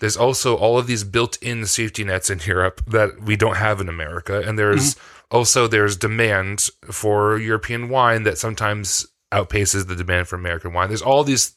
there's 0.00 0.16
also 0.16 0.56
all 0.56 0.78
of 0.78 0.86
these 0.86 1.04
built-in 1.04 1.66
safety 1.66 2.04
nets 2.04 2.30
in 2.30 2.40
Europe 2.44 2.82
that 2.86 3.22
we 3.22 3.36
don't 3.36 3.56
have 3.56 3.80
in 3.80 3.88
America. 3.88 4.40
And 4.40 4.58
there's 4.58 4.94
mm-hmm. 4.94 5.36
also, 5.36 5.68
there's 5.68 5.96
demand 5.96 6.70
for 6.90 7.38
European 7.38 7.88
wine 7.88 8.24
that 8.24 8.38
sometimes 8.38 9.06
outpaces 9.30 9.86
the 9.86 9.94
demand 9.94 10.26
for 10.26 10.36
American 10.36 10.72
wine. 10.72 10.88
There's 10.88 11.02
all 11.02 11.22
these 11.22 11.54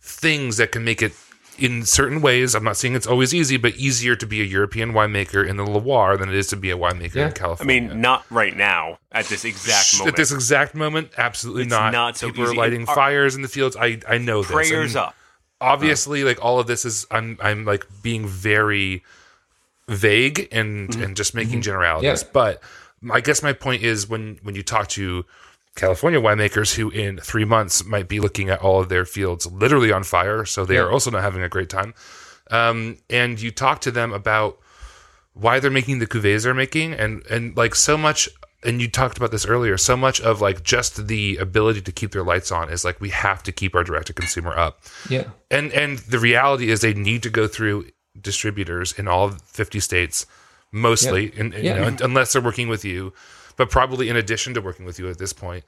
things 0.00 0.56
that 0.56 0.72
can 0.72 0.84
make 0.84 1.02
it 1.02 1.12
in 1.58 1.84
certain 1.84 2.20
ways. 2.20 2.54
I'm 2.54 2.62
not 2.62 2.76
saying 2.76 2.94
it's 2.94 3.06
always 3.06 3.34
easy, 3.34 3.56
but 3.56 3.74
easier 3.76 4.14
to 4.14 4.26
be 4.26 4.40
a 4.40 4.44
European 4.44 4.92
winemaker 4.92 5.46
in 5.46 5.56
the 5.56 5.66
Loire 5.66 6.16
than 6.16 6.28
it 6.28 6.36
is 6.36 6.46
to 6.48 6.56
be 6.56 6.70
a 6.70 6.78
winemaker 6.78 7.16
Yeah. 7.16 7.26
in 7.26 7.32
California. 7.32 7.76
I 7.76 7.80
mean, 7.80 8.00
not 8.00 8.24
right 8.30 8.56
now 8.56 8.98
at 9.10 9.26
this 9.26 9.44
exact 9.44 9.98
moment. 9.98 10.14
At 10.14 10.16
this 10.16 10.30
exact 10.30 10.74
moment, 10.76 11.10
absolutely 11.18 11.62
It's 11.62 11.70
not. 11.70 11.92
not 11.92 12.16
so 12.16 12.28
People 12.28 12.44
are 12.44 12.54
lighting 12.54 12.86
fires 12.86 13.34
in 13.34 13.42
the 13.42 13.48
fields. 13.48 13.76
I 13.76 13.98
I 14.08 14.18
know 14.18 14.42
this. 14.42 14.52
Prayers 14.52 14.94
up. 14.94 15.16
Obviously, 15.60 16.22
like 16.24 16.42
all 16.44 16.60
of 16.60 16.66
this 16.66 16.84
is 16.84 17.06
I'm 17.10 17.36
I'm 17.42 17.64
like 17.64 17.86
being 18.02 18.26
very 18.26 19.02
vague 19.88 20.48
and 20.52 20.88
Mm-hmm. 20.90 21.02
and 21.02 21.16
just 21.16 21.34
making 21.34 21.62
generalities. 21.62 22.22
Yeah. 22.22 22.28
But 22.32 22.62
I 23.10 23.20
guess 23.20 23.42
my 23.42 23.52
point 23.52 23.82
is 23.82 24.08
when 24.08 24.38
when 24.42 24.54
you 24.54 24.62
talk 24.62 24.88
to 24.90 25.24
California 25.74 26.20
winemakers 26.20 26.74
who 26.74 26.90
in 26.90 27.18
three 27.18 27.44
months 27.44 27.84
might 27.84 28.08
be 28.08 28.20
looking 28.20 28.50
at 28.50 28.60
all 28.60 28.80
of 28.80 28.88
their 28.88 29.04
fields 29.04 29.46
literally 29.46 29.92
on 29.92 30.02
fire, 30.04 30.44
so 30.44 30.64
they 30.64 30.74
Yeah. 30.74 30.82
are 30.82 30.90
also 30.90 31.10
not 31.10 31.22
having 31.22 31.42
a 31.42 31.48
great 31.48 31.68
time. 31.68 31.94
Um, 32.50 32.96
and 33.10 33.40
you 33.40 33.50
talk 33.50 33.80
to 33.82 33.90
them 33.90 34.12
about 34.12 34.58
why 35.34 35.60
they're 35.60 35.70
making 35.70 35.98
the 36.00 36.06
cuvées 36.06 36.44
they're 36.44 36.54
making, 36.54 36.94
and 36.94 37.24
and 37.26 37.56
like 37.56 37.74
so 37.74 37.96
much. 37.98 38.28
And 38.64 38.80
you 38.80 38.88
talked 38.88 39.16
about 39.16 39.30
this 39.30 39.46
earlier. 39.46 39.76
So 39.78 39.96
much 39.96 40.20
of 40.20 40.40
like 40.40 40.64
just 40.64 41.06
the 41.06 41.36
ability 41.36 41.80
to 41.82 41.92
keep 41.92 42.10
their 42.10 42.24
lights 42.24 42.50
on 42.50 42.70
is 42.70 42.84
like 42.84 43.00
we 43.00 43.10
have 43.10 43.42
to 43.44 43.52
keep 43.52 43.74
our 43.76 43.84
direct 43.84 44.08
to 44.08 44.12
consumer 44.12 44.56
up. 44.56 44.80
Yeah. 45.08 45.24
And 45.50 45.72
and 45.72 45.98
the 45.98 46.18
reality 46.18 46.70
is 46.70 46.80
they 46.80 46.94
need 46.94 47.22
to 47.22 47.30
go 47.30 47.46
through 47.46 47.86
distributors 48.20 48.92
in 48.98 49.06
all 49.06 49.30
50 49.30 49.78
states 49.80 50.26
mostly 50.72 51.32
and 51.38 51.54
you 51.54 51.60
Yeah. 51.62 51.88
know 51.90 51.96
unless 52.02 52.32
they're 52.32 52.42
working 52.42 52.68
with 52.68 52.84
you 52.84 53.12
but 53.56 53.70
probably 53.70 54.08
in 54.08 54.16
addition 54.16 54.54
to 54.54 54.60
working 54.60 54.84
with 54.84 54.98
you 54.98 55.08
at 55.08 55.18
this 55.18 55.32
point 55.32 55.64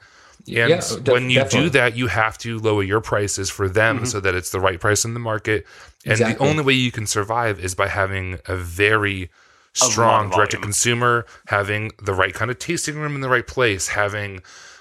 and 0.49 0.59
oh, 0.59 0.66
Yeah, 0.66 0.66
def- 0.80 1.09
when 1.09 1.30
you 1.30 1.36
definitely. 1.36 1.61
do 1.68 1.70
that 1.70 1.97
you 1.97 2.07
have 2.09 2.36
to 2.38 2.59
lower 2.59 2.82
your 2.82 3.01
prices 3.01 3.49
for 3.51 3.68
them 3.68 3.97
mm-hmm. 3.99 4.05
so 4.07 4.20
that 4.20 4.34
it's 4.34 4.51
the 4.51 4.61
right 4.61 4.80
price 4.80 5.05
in 5.05 5.14
the 5.14 5.20
market 5.20 5.66
and 6.05 6.18
the 6.18 6.36
only 6.38 6.62
way 6.64 6.72
you 6.72 6.91
can 6.91 7.07
survive 7.07 7.61
is 7.61 7.74
by 7.74 7.88
having 7.88 8.38
a 8.47 8.57
very 8.57 9.30
strong 9.75 10.31
direct 10.31 10.51
to 10.53 10.57
consumer 10.59 11.25
having 11.47 11.91
the 12.03 12.12
right 12.12 12.35
kind 12.35 12.51
of 12.51 12.59
tasting 12.59 12.97
room 12.97 13.14
in 13.14 13.21
the 13.21 13.29
right 13.29 13.47
place 13.47 13.89
having 13.89 14.41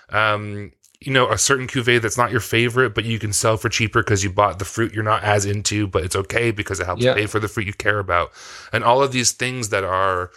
um 0.10 0.72
you 1.00 1.14
know 1.14 1.30
a 1.30 1.38
certain 1.38 1.68
cuvee 1.68 2.02
that's 2.02 2.18
not 2.18 2.32
your 2.32 2.40
favorite 2.42 2.96
but 2.96 3.06
you 3.06 3.20
can 3.20 3.32
sell 3.32 3.56
for 3.56 3.70
cheaper 3.70 4.02
because 4.02 4.24
you 4.24 4.30
bought 4.32 4.58
the 4.60 4.66
fruit 4.66 4.92
you're 4.94 5.04
not 5.04 5.24
as 5.24 5.46
into 5.46 5.88
but 5.88 6.04
it's 6.04 6.16
okay 6.16 6.52
because 6.52 6.80
it 6.80 6.86
helps 6.86 7.04
Yeah. 7.04 7.14
pay 7.14 7.28
for 7.28 7.40
the 7.40 7.48
fruit 7.48 7.68
you 7.68 7.74
care 7.74 8.00
about 8.00 8.32
and 8.74 8.84
all 8.84 9.04
of 9.04 9.12
these 9.12 9.32
things 9.32 9.70
that 9.70 9.84
are 9.84 10.32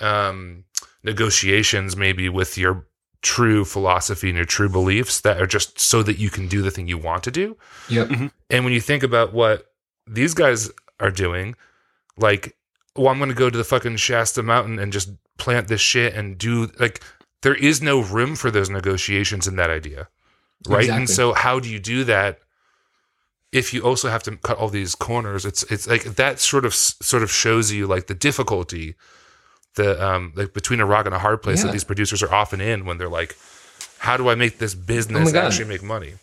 um 0.00 0.64
negotiations 1.04 1.96
maybe 1.96 2.28
with 2.28 2.58
your 2.58 2.86
true 3.22 3.64
philosophy 3.64 4.28
and 4.28 4.36
your 4.36 4.44
true 4.44 4.68
beliefs 4.68 5.20
that 5.22 5.40
are 5.40 5.46
just 5.46 5.80
so 5.80 6.02
that 6.02 6.18
you 6.18 6.28
can 6.30 6.46
do 6.48 6.60
the 6.60 6.70
thing 6.70 6.88
you 6.88 6.98
want 6.98 7.22
to 7.22 7.30
do 7.30 7.56
Yep. 7.88 8.10
and 8.50 8.64
when 8.64 8.72
you 8.74 8.80
think 8.80 9.02
about 9.02 9.32
what 9.32 9.70
these 10.06 10.34
guys 10.34 10.68
are 11.00 11.10
doing, 11.10 11.54
like, 12.18 12.54
well, 12.96 13.08
I'm 13.08 13.18
going 13.18 13.28
to 13.30 13.34
go 13.34 13.50
to 13.50 13.58
the 13.58 13.64
fucking 13.64 13.96
Shasta 13.96 14.42
Mountain 14.42 14.78
and 14.78 14.92
just 14.92 15.10
plant 15.38 15.68
this 15.68 15.80
shit 15.80 16.14
and 16.14 16.38
do 16.38 16.70
like, 16.78 17.02
there 17.42 17.54
is 17.54 17.82
no 17.82 18.00
room 18.00 18.36
for 18.36 18.50
those 18.50 18.70
negotiations 18.70 19.46
in 19.46 19.56
that 19.56 19.68
idea, 19.70 20.08
right? 20.68 20.88
And 20.88 21.08
so, 21.10 21.32
how 21.32 21.60
do 21.60 21.68
you 21.68 21.78
do 21.78 22.04
that? 22.04 22.38
If 23.52 23.72
you 23.72 23.82
also 23.82 24.08
have 24.08 24.22
to 24.24 24.36
cut 24.38 24.58
all 24.58 24.68
these 24.68 24.94
corners, 24.96 25.44
it's 25.44 25.62
it's 25.64 25.86
like 25.86 26.02
that 26.16 26.40
sort 26.40 26.64
of 26.64 26.74
sort 26.74 27.22
of 27.22 27.30
shows 27.30 27.70
you 27.70 27.86
like 27.86 28.08
the 28.08 28.14
difficulty, 28.14 28.94
the 29.76 30.02
um 30.04 30.32
like 30.34 30.52
between 30.54 30.80
a 30.80 30.86
rock 30.86 31.06
and 31.06 31.14
a 31.14 31.20
hard 31.20 31.40
place 31.42 31.62
that 31.62 31.70
these 31.70 31.84
producers 31.84 32.20
are 32.22 32.34
often 32.34 32.60
in 32.60 32.84
when 32.84 32.98
they're 32.98 33.08
like, 33.08 33.36
how 33.98 34.16
do 34.16 34.28
I 34.28 34.34
make 34.34 34.58
this 34.58 34.74
business 34.74 35.32
Oh 35.32 35.38
actually 35.38 35.66
make 35.66 35.82
money? 35.84 36.14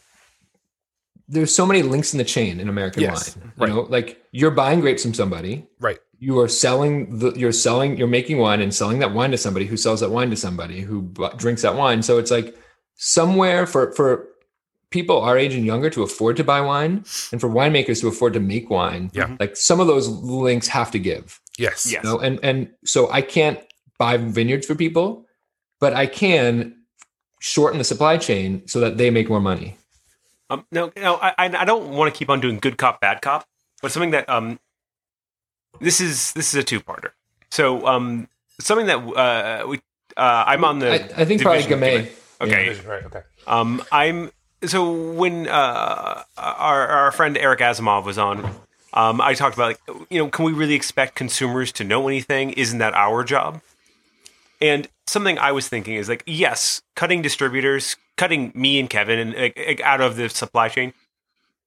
There's 1.29 1.55
so 1.55 1.65
many 1.65 1.83
links 1.83 2.13
in 2.13 2.17
the 2.17 2.25
chain 2.25 2.59
in 2.59 2.67
American 2.67 3.03
Yes, 3.03 3.37
wine. 3.37 3.51
right. 3.57 3.69
You 3.69 3.75
know, 3.75 3.81
like 3.83 4.21
you're 4.31 4.51
buying 4.51 4.81
grapes 4.81 5.03
from 5.03 5.13
somebody, 5.13 5.65
Right. 5.79 5.99
You 6.23 6.39
are 6.39 6.47
selling 6.47 7.17
the 7.19 7.31
you're 7.33 7.51
selling 7.51 7.97
you're 7.97 8.07
making 8.19 8.37
wine 8.37 8.61
and 8.61 8.73
selling 8.73 8.99
that 8.99 9.11
wine 9.13 9.31
to 9.31 9.37
somebody 9.37 9.65
who 9.65 9.75
sells 9.75 9.99
that 10.01 10.11
wine 10.11 10.29
to 10.29 10.35
somebody 10.35 10.79
who 10.81 11.01
bu- 11.01 11.35
drinks 11.35 11.63
that 11.63 11.75
wine 11.75 12.01
so 12.03 12.17
it's 12.19 12.29
like 12.31 12.55
somewhere 12.95 13.65
for 13.65 13.91
for 13.93 14.27
people 14.91 15.19
our 15.21 15.37
age 15.37 15.55
and 15.55 15.65
younger 15.65 15.89
to 15.89 16.03
afford 16.03 16.37
to 16.37 16.43
buy 16.43 16.61
wine 16.61 17.03
and 17.31 17.41
for 17.41 17.49
winemakers 17.49 18.01
to 18.01 18.07
afford 18.07 18.33
to 18.33 18.39
make 18.39 18.69
wine 18.69 19.09
Yeah. 19.13 19.35
like 19.39 19.55
some 19.57 19.79
of 19.79 19.87
those 19.87 20.07
links 20.07 20.67
have 20.67 20.91
to 20.91 20.99
give 20.99 21.39
Yes. 21.57 21.91
Yes. 21.91 22.03
you 22.03 22.09
know 22.09 22.19
and 22.19 22.39
and 22.43 22.69
so 22.85 23.09
i 23.11 23.21
can't 23.21 23.59
buy 23.97 24.17
vineyards 24.17 24.67
for 24.67 24.75
people 24.75 25.25
but 25.79 25.93
i 25.93 26.05
can 26.05 26.75
shorten 27.39 27.77
the 27.79 27.83
supply 27.83 28.17
chain 28.17 28.67
so 28.67 28.79
that 28.81 28.97
they 28.97 29.09
make 29.09 29.27
more 29.29 29.41
money 29.41 29.75
Um, 30.51 30.65
no, 30.71 30.91
no, 30.97 31.15
I, 31.15 31.29
I 31.37 31.45
I 31.63 31.65
don't 31.65 31.85
want 31.97 32.13
to 32.13 32.17
keep 32.17 32.29
on 32.29 32.41
doing 32.41 32.59
good 32.59 32.75
cop, 32.77 32.99
bad 32.99 33.21
cop, 33.21 33.47
but 33.81 33.89
something 33.93 34.11
that 34.11 34.27
um, 34.27 34.59
this 35.81 35.99
is 35.99 36.31
this 36.33 36.53
is 36.53 36.59
a 36.59 36.63
two 36.63 36.79
parter. 36.79 37.11
So 37.49 37.85
um, 37.85 38.27
something 38.59 38.85
that 38.87 38.97
uh 38.97 39.67
we 39.67 39.77
uh 40.15 40.43
I'm 40.47 40.63
on 40.63 40.79
the 40.79 40.91
I, 40.91 41.21
I 41.21 41.25
think 41.25 41.41
probably 41.41 41.63
division 41.63 41.79
Gamay. 41.79 42.11
okay 42.41 42.79
Right. 42.87 43.05
Okay. 43.05 43.21
um 43.47 43.83
I'm 43.91 44.31
so 44.63 45.11
when 45.13 45.47
uh 45.47 46.23
our 46.37 46.87
our 46.87 47.11
friend 47.11 47.37
Eric 47.37 47.59
Asimov 47.59 48.05
was 48.05 48.17
on 48.17 48.45
um 48.93 49.21
I 49.21 49.33
talked 49.33 49.55
about 49.55 49.77
like 49.87 50.07
you 50.09 50.19
know 50.19 50.29
can 50.29 50.45
we 50.45 50.53
really 50.53 50.75
expect 50.75 51.15
consumers 51.15 51.71
to 51.73 51.83
know 51.83 52.07
anything 52.07 52.51
isn't 52.51 52.79
that 52.79 52.93
our 52.93 53.23
job 53.23 53.61
and 54.61 54.87
something 55.07 55.39
I 55.39 55.51
was 55.51 55.67
thinking 55.67 55.95
is 55.95 56.07
like, 56.07 56.23
yes, 56.27 56.83
cutting 56.95 57.23
distributors, 57.23 57.97
cutting 58.15 58.51
me 58.53 58.79
and 58.79 58.87
Kevin 58.87 59.17
and 59.17 59.33
like, 59.33 59.57
like, 59.57 59.81
out 59.81 60.01
of 60.01 60.15
the 60.15 60.29
supply 60.29 60.69
chain. 60.69 60.93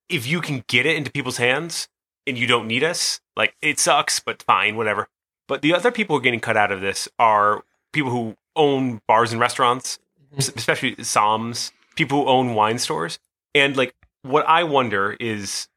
If 0.08 0.26
you 0.26 0.40
can 0.40 0.64
get 0.68 0.86
it 0.86 0.96
into 0.96 1.10
people's 1.10 1.38
hands 1.38 1.88
and 2.26 2.38
you 2.38 2.46
don't 2.46 2.66
need 2.66 2.82
us, 2.82 3.20
like 3.36 3.54
it 3.60 3.78
sucks, 3.78 4.20
but 4.20 4.42
fine, 4.42 4.76
whatever. 4.76 5.08
But 5.46 5.62
the 5.62 5.74
other 5.74 5.90
people 5.90 6.14
who 6.14 6.20
are 6.20 6.22
getting 6.22 6.40
cut 6.40 6.56
out 6.56 6.72
of 6.72 6.80
this 6.80 7.08
are 7.18 7.64
people 7.92 8.10
who 8.10 8.36
own 8.56 9.00
bars 9.06 9.32
and 9.32 9.40
restaurants, 9.40 9.98
mm-hmm. 10.18 10.38
s- 10.38 10.52
especially 10.56 10.96
somms, 10.96 11.70
people 11.96 12.22
who 12.22 12.28
own 12.28 12.54
wine 12.54 12.78
stores. 12.78 13.18
And 13.54 13.76
like, 13.76 13.94
what 14.22 14.46
I 14.48 14.64
wonder 14.64 15.16
is, 15.20 15.68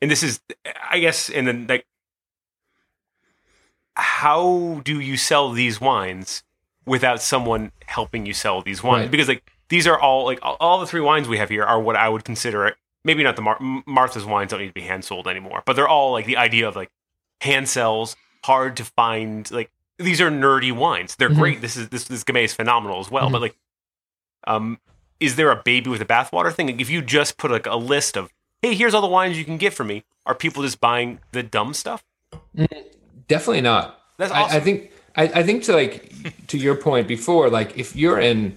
and 0.00 0.10
this 0.10 0.22
is, 0.22 0.40
I 0.90 0.98
guess, 0.98 1.28
and 1.28 1.46
then 1.46 1.66
like, 1.68 1.86
how 3.94 4.80
do 4.84 5.00
you 5.00 5.16
sell 5.16 5.52
these 5.52 5.80
wines 5.80 6.42
without 6.84 7.22
someone 7.22 7.72
helping 7.86 8.26
you 8.26 8.34
sell 8.34 8.62
these 8.62 8.82
wines? 8.82 9.04
Right. 9.04 9.10
Because 9.10 9.28
like 9.28 9.50
these 9.68 9.86
are 9.86 9.98
all 9.98 10.24
like 10.24 10.38
all, 10.42 10.56
all 10.60 10.80
the 10.80 10.86
three 10.86 11.00
wines 11.00 11.28
we 11.28 11.38
have 11.38 11.48
here 11.48 11.64
are 11.64 11.80
what 11.80 11.96
I 11.96 12.08
would 12.08 12.24
consider 12.24 12.66
maybe 13.06 13.22
not 13.22 13.36
the 13.36 13.42
Mar- 13.42 13.58
Martha's 13.86 14.24
wines 14.26 14.50
don't 14.50 14.60
need 14.60 14.66
to 14.66 14.72
be 14.74 14.82
hand 14.82 15.04
sold 15.04 15.26
anymore, 15.28 15.62
but 15.64 15.74
they're 15.76 15.88
all 15.88 16.12
like 16.12 16.26
the 16.26 16.36
idea 16.36 16.68
of 16.68 16.76
like 16.76 16.90
hand 17.40 17.68
sells, 17.68 18.16
hard 18.44 18.76
to 18.76 18.84
find. 18.84 19.50
Like 19.50 19.70
these 19.98 20.20
are 20.20 20.30
nerdy 20.30 20.72
wines. 20.72 21.14
They're 21.16 21.30
Mhm. 21.30 21.38
great. 21.38 21.60
This 21.62 21.76
is 21.76 21.88
this 21.88 22.04
this 22.04 22.24
Gamay 22.24 22.44
is 22.44 22.52
phenomenal 22.52 23.00
as 23.00 23.10
well. 23.10 23.30
But 23.30 23.40
like, 23.40 23.56
um, 24.46 24.78
is 25.20 25.36
there 25.36 25.50
a 25.50 25.56
baby 25.64 25.88
with 25.88 26.02
a 26.02 26.04
bathwater 26.04 26.52
thing? 26.52 26.66
Like 26.66 26.80
if 26.80 26.90
you 26.90 27.00
just 27.00 27.38
put 27.38 27.50
like 27.50 27.66
a 27.66 27.76
list 27.76 28.16
of 28.18 28.30
hey, 28.62 28.74
here's 28.74 28.92
all 28.94 29.02
the 29.02 29.06
wines 29.06 29.38
you 29.38 29.44
can 29.44 29.56
get 29.58 29.72
from 29.72 29.86
me, 29.86 30.02
are 30.26 30.34
people 30.34 30.62
just 30.62 30.80
buying 30.80 31.20
the 31.32 31.42
dumb 31.42 31.72
stuff? 31.72 32.04
Definitely 33.28 33.60
not. 33.62 34.00
That's 34.18 34.32
I. 34.32 34.56
I 34.56 34.60
think 34.60 34.90
I, 35.16 35.22
I 35.24 35.42
think 35.42 35.62
to 35.64 35.72
like 35.72 36.46
to 36.48 36.58
your 36.58 36.74
point 36.76 37.06
before, 37.08 37.48
like 37.50 37.76
if 37.78 37.94
you're 37.96 38.18
in 38.20 38.56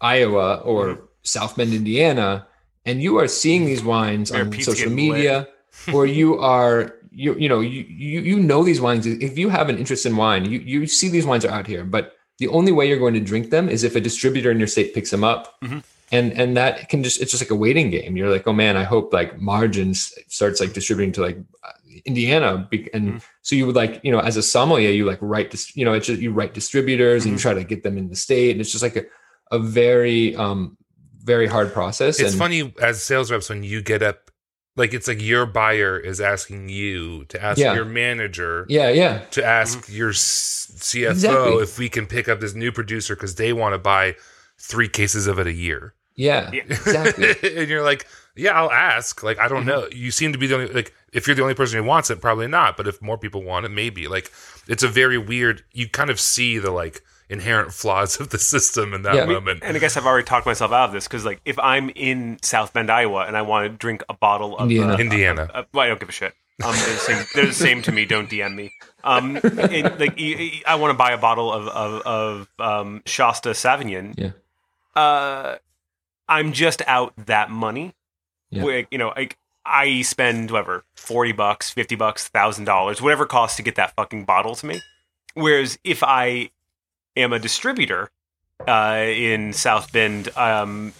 Iowa 0.00 0.56
or 0.64 0.86
Mm-hmm. 0.86 1.04
South 1.24 1.56
Bend, 1.56 1.72
Indiana, 1.72 2.48
and 2.84 3.02
you 3.02 3.18
are 3.18 3.28
seeing 3.28 3.64
these 3.66 3.82
wines 3.84 4.30
on 4.32 4.52
social 4.60 4.90
media, 4.90 5.48
or 5.94 6.06
you 6.06 6.38
are 6.56 6.94
you 7.10 7.34
you 7.34 7.48
know 7.48 7.60
you, 7.60 7.82
you 7.88 8.20
you 8.20 8.40
know 8.40 8.62
these 8.64 8.80
wines. 8.80 9.06
If 9.06 9.38
you 9.38 9.48
have 9.50 9.68
an 9.68 9.78
interest 9.78 10.06
in 10.06 10.16
wine, 10.16 10.44
you 10.50 10.58
you 10.60 10.86
see 10.86 11.08
these 11.08 11.26
wines 11.26 11.44
are 11.44 11.50
out 11.50 11.66
here, 11.66 11.84
but 11.84 12.16
the 12.38 12.48
only 12.48 12.72
way 12.72 12.88
you're 12.88 12.98
going 12.98 13.14
to 13.14 13.20
drink 13.20 13.50
them 13.50 13.68
is 13.68 13.84
if 13.84 13.94
a 13.94 14.00
distributor 14.00 14.50
in 14.50 14.58
your 14.58 14.66
state 14.68 14.94
picks 14.94 15.10
them 15.10 15.22
up. 15.24 15.60
Mhm. 15.62 15.82
And, 16.10 16.32
and 16.38 16.56
that 16.58 16.90
can 16.90 17.02
just 17.02 17.22
it's 17.22 17.30
just 17.30 17.42
like 17.42 17.50
a 17.50 17.54
waiting 17.54 17.88
game. 17.90 18.18
You're 18.18 18.28
like, 18.30 18.46
oh 18.46 18.52
man, 18.52 18.76
I 18.76 18.82
hope 18.84 19.14
like 19.14 19.40
margins 19.40 20.12
starts 20.28 20.60
like 20.60 20.74
distributing 20.74 21.10
to 21.12 21.22
like 21.22 21.38
uh, 21.64 21.72
Indiana, 22.04 22.68
and 22.92 23.04
Mhm. 23.14 23.22
so 23.40 23.56
you 23.56 23.64
would 23.66 23.76
like, 23.76 24.00
you 24.04 24.12
know, 24.12 24.18
as 24.20 24.36
a 24.36 24.42
sommelier, 24.42 24.90
you 24.90 25.06
like 25.06 25.18
write, 25.22 25.50
dis- 25.50 25.74
you 25.74 25.86
know, 25.86 25.94
it's 25.94 26.06
just 26.08 26.20
you 26.20 26.30
write 26.32 26.52
distributors 26.52 27.22
Mm-hmm. 27.22 27.30
and 27.30 27.38
you 27.38 27.42
try 27.42 27.54
to 27.54 27.64
get 27.64 27.82
them 27.82 27.96
in 27.96 28.08
the 28.10 28.16
state, 28.16 28.50
and 28.50 28.60
it's 28.60 28.70
just 28.72 28.82
like 28.82 28.96
a, 28.96 29.04
a 29.52 29.58
very, 29.58 30.36
um, 30.36 30.76
very 31.22 31.46
hard 31.46 31.72
process. 31.72 32.20
It's 32.20 32.32
and, 32.32 32.38
funny 32.38 32.74
as 32.80 33.02
sales 33.02 33.30
reps 33.30 33.48
when 33.48 33.62
you 33.62 33.82
get 33.82 34.02
up, 34.02 34.30
like 34.76 34.94
it's 34.94 35.08
like 35.08 35.20
your 35.20 35.46
buyer 35.46 35.98
is 35.98 36.20
asking 36.20 36.68
you 36.68 37.24
to 37.26 37.42
ask 37.42 37.58
Yeah. 37.58 37.74
your 37.74 37.84
manager 37.84 38.66
Yeah, 38.68 38.88
yeah, 38.88 39.18
to 39.32 39.44
ask 39.44 39.80
mm-hmm. 39.80 39.94
your 39.94 40.12
CFO 40.12 41.10
Exactly. 41.10 41.62
if 41.62 41.78
we 41.78 41.88
can 41.88 42.06
pick 42.06 42.28
up 42.28 42.40
this 42.40 42.54
new 42.54 42.72
producer 42.72 43.14
because 43.14 43.34
they 43.34 43.52
want 43.52 43.74
to 43.74 43.78
buy 43.78 44.16
three 44.58 44.88
cases 44.88 45.26
of 45.26 45.38
it 45.38 45.46
a 45.46 45.52
year. 45.52 45.94
yeah, 46.14 46.50
Yeah. 46.52 46.62
exactly. 46.68 47.34
and 47.56 47.68
you're 47.68 47.84
like, 47.84 48.06
yeah, 48.34 48.52
I'll 48.52 48.70
ask. 48.70 49.22
Like, 49.22 49.38
I 49.38 49.48
don't 49.48 49.66
mm-hmm. 49.66 49.68
know. 49.68 49.88
You 49.92 50.10
seem 50.10 50.32
to 50.32 50.38
be 50.38 50.46
the 50.46 50.54
only 50.54 50.72
like 50.72 50.94
if 51.12 51.26
you're 51.26 51.36
the 51.36 51.42
only 51.42 51.54
person 51.54 51.78
who 51.78 51.84
wants 51.84 52.08
it, 52.10 52.20
probably 52.22 52.48
not. 52.48 52.76
But 52.76 52.88
if 52.88 53.02
more 53.02 53.18
people 53.18 53.42
want 53.42 53.66
it, 53.66 53.68
maybe. 53.68 54.08
Like, 54.08 54.32
it's 54.68 54.82
a 54.82 54.88
very 54.88 55.18
weird. 55.18 55.62
You 55.72 55.88
kind 55.88 56.08
of 56.08 56.18
see 56.18 56.58
the 56.58 56.70
like 56.70 57.02
inherent 57.32 57.72
flaws 57.72 58.20
of 58.20 58.28
the 58.28 58.38
system 58.38 58.92
in 58.94 59.02
that 59.02 59.14
Yeah. 59.14 59.24
moment. 59.24 59.60
and 59.64 59.76
I 59.76 59.80
guess 59.80 59.96
I've 59.96 60.06
already 60.06 60.24
talked 60.26 60.46
myself 60.46 60.70
out 60.70 60.86
of 60.88 60.92
this 60.92 61.08
because, 61.08 61.24
like, 61.24 61.40
if 61.44 61.58
I'm 61.58 61.90
in 61.96 62.38
South 62.42 62.72
Bend, 62.72 62.90
Iowa, 62.90 63.24
and 63.26 63.36
I 63.36 63.42
want 63.42 63.64
to 63.64 63.76
drink 63.76 64.04
a 64.08 64.14
bottle 64.14 64.56
of 64.58 64.70
Indiana. 64.70 64.92
uh, 64.94 64.98
Indiana. 64.98 65.50
uh, 65.54 65.62
well, 65.72 65.84
I 65.84 65.88
don't 65.88 65.98
give 65.98 66.08
a 66.08 66.12
shit. 66.12 66.34
Um, 66.64 66.74
they're 66.76 66.86
the 66.94 67.00
same, 67.00 67.24
they're 67.34 67.46
the 67.46 67.52
same 67.52 67.82
to 67.82 67.90
me. 67.92 68.04
Don't 68.04 68.28
DM 68.30 68.54
me. 68.54 68.72
Um, 69.02 69.36
it, 69.42 69.98
like, 69.98 70.16
y- 70.16 70.36
y- 70.38 70.62
I 70.66 70.76
want 70.76 70.90
to 70.92 70.96
buy 70.98 71.10
a 71.12 71.18
bottle 71.18 71.50
of 71.52 71.66
of, 71.66 72.02
of 72.02 72.48
um, 72.60 73.02
Shasta 73.06 73.48
Sauvignon. 73.50 74.14
Yeah. 74.16 74.30
Uh, 74.94 75.56
I'm 76.28 76.52
just 76.52 76.82
out 76.86 77.14
that 77.26 77.50
money. 77.50 77.94
Yeah. 78.50 78.62
Where, 78.62 78.86
you 78.90 78.98
know, 78.98 79.12
like 79.16 79.38
I 79.64 80.02
spend 80.02 80.50
whatever 80.52 80.84
forty 80.94 81.32
bucks, 81.32 81.70
fifty 81.70 81.96
bucks, 81.96 82.28
thousand 82.28 82.66
dollars, 82.66 83.00
whatever 83.02 83.24
it 83.24 83.28
costs 83.30 83.56
to 83.56 83.62
get 83.62 83.74
that 83.76 83.94
fucking 83.96 84.24
bottle 84.24 84.54
to 84.54 84.66
me. 84.66 84.80
Whereas 85.34 85.78
if 85.82 86.02
I 86.04 86.50
am 87.16 87.32
a 87.32 87.38
distributor 87.38 88.10
uh, 88.66 89.04
in 89.06 89.52
South 89.52 89.92
Bend, 89.92 90.28
um, 90.36 90.92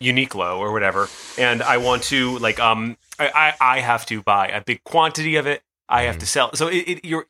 Uniqlo 0.00 0.58
or 0.58 0.72
whatever, 0.72 1.08
and 1.38 1.62
I 1.62 1.78
want 1.78 2.04
to 2.04 2.38
like 2.38 2.60
um 2.60 2.96
I, 3.18 3.28
I, 3.60 3.76
I 3.76 3.80
have 3.80 4.06
to 4.06 4.22
buy 4.22 4.48
a 4.48 4.60
big 4.60 4.84
quantity 4.84 5.36
of 5.36 5.46
it. 5.46 5.62
I 5.88 6.02
have 6.02 6.18
to 6.18 6.26
sell. 6.26 6.54
So 6.54 6.68
it, 6.68 6.88
it 6.88 7.04
you're 7.04 7.26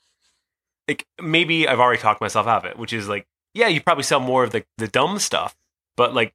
like 0.86 1.06
maybe 1.22 1.66
I've 1.68 1.80
already 1.80 2.00
talked 2.00 2.20
myself 2.20 2.46
out 2.46 2.64
of 2.64 2.70
it, 2.70 2.78
which 2.78 2.92
is 2.92 3.08
like, 3.08 3.26
yeah, 3.54 3.68
you 3.68 3.80
probably 3.80 4.04
sell 4.04 4.20
more 4.20 4.44
of 4.44 4.50
the 4.50 4.64
the 4.76 4.88
dumb 4.88 5.18
stuff, 5.18 5.56
but 5.96 6.12
like 6.14 6.34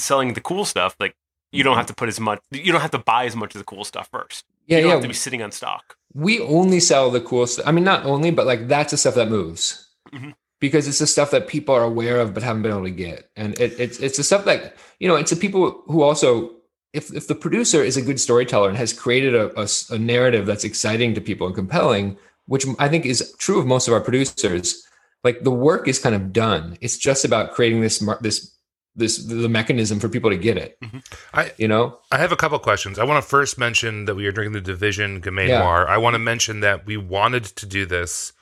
selling 0.00 0.32
the 0.32 0.40
cool 0.40 0.64
stuff, 0.64 0.96
like 0.98 1.14
you 1.52 1.62
don't 1.62 1.76
have 1.76 1.86
to 1.86 1.94
put 1.94 2.08
as 2.08 2.18
much, 2.18 2.40
you 2.50 2.72
don't 2.72 2.80
have 2.80 2.90
to 2.90 2.98
buy 2.98 3.24
as 3.24 3.36
much 3.36 3.54
of 3.54 3.58
the 3.60 3.64
cool 3.64 3.84
stuff 3.84 4.08
first. 4.10 4.44
Yeah, 4.66 4.78
you 4.78 4.82
don't 4.82 4.88
yeah. 4.88 4.94
have 4.96 5.02
to 5.02 5.08
be 5.08 5.14
sitting 5.14 5.42
on 5.42 5.52
stock. 5.52 5.96
we 6.12 6.40
only 6.40 6.80
sell 6.80 7.10
the 7.10 7.20
cool 7.20 7.46
stuff. 7.46 7.66
I 7.66 7.72
mean, 7.72 7.84
not 7.84 8.04
only, 8.04 8.30
but 8.32 8.46
like 8.46 8.66
that's 8.66 8.90
the 8.90 8.96
stuff 8.96 9.14
that 9.14 9.28
moves 9.28 9.88
Mhm. 10.12 10.34
Because 10.60 10.88
it's 10.88 10.98
the 10.98 11.06
stuff 11.06 11.30
that 11.30 11.46
people 11.48 11.74
are 11.74 11.84
aware 11.84 12.18
of 12.20 12.34
but 12.34 12.42
haven't 12.42 12.62
been 12.62 12.72
able 12.72 12.84
to 12.84 12.90
get, 12.90 13.30
and 13.36 13.58
it, 13.60 13.78
it's 13.78 13.98
it's 14.00 14.16
the 14.16 14.24
stuff 14.24 14.44
that 14.44 14.74
you 14.98 15.08
know. 15.08 15.16
It's 15.16 15.30
the 15.30 15.36
people 15.36 15.82
who 15.86 16.02
also, 16.02 16.52
if 16.92 17.12
if 17.14 17.28
the 17.28 17.34
producer 17.34 17.82
is 17.82 17.96
a 17.96 18.02
good 18.02 18.20
storyteller 18.20 18.68
and 18.68 18.76
has 18.78 18.92
created 18.92 19.34
a 19.34 19.66
a 19.90 19.98
narrative 19.98 20.46
that's 20.46 20.64
exciting 20.64 21.14
to 21.14 21.20
people 21.20 21.46
and 21.46 21.54
compelling, 21.56 22.16
which 22.46 22.66
I 22.78 22.88
think 22.88 23.06
is 23.06 23.34
true 23.38 23.58
of 23.58 23.66
most 23.66 23.88
of 23.88 23.94
our 23.94 24.00
producers. 24.00 24.84
Like 25.24 25.42
the 25.42 25.50
work 25.50 25.88
is 25.88 25.98
kind 25.98 26.14
of 26.14 26.32
done. 26.32 26.78
It's 26.80 26.96
just 26.96 27.24
about 27.24 27.52
creating 27.52 27.80
this 27.80 27.98
this 28.20 28.54
this 28.94 29.18
the 29.24 29.48
mechanism 29.48 29.98
for 30.00 30.08
people 30.08 30.30
to 30.30 30.36
get 30.36 30.56
it. 30.56 30.78
Mm-hmm. 30.80 30.98
I- 31.34 31.52
you 31.58 31.66
know 31.68 31.98
I 32.12 32.18
have 32.18 32.30
a 32.32 32.36
couple 32.36 32.58
questions. 32.60 32.98
I 33.00 33.04
want 33.04 33.22
to 33.22 33.28
first 33.28 33.58
mention 33.58 34.04
that 34.04 34.14
we 34.14 34.26
are 34.26 34.32
drinking 34.32 34.52
the 34.54 34.60
Division 34.60 35.20
Gamay 35.20 35.48
Yeah. 35.48 35.58
Noir. 35.58 35.88
I 35.88 35.98
want 35.98 36.14
to 36.14 36.18
mention 36.20 36.60
that 36.60 36.86
we 36.86 36.96
wanted 36.96 37.44
to 37.44 37.66
do 37.66 37.84
this 37.84 38.32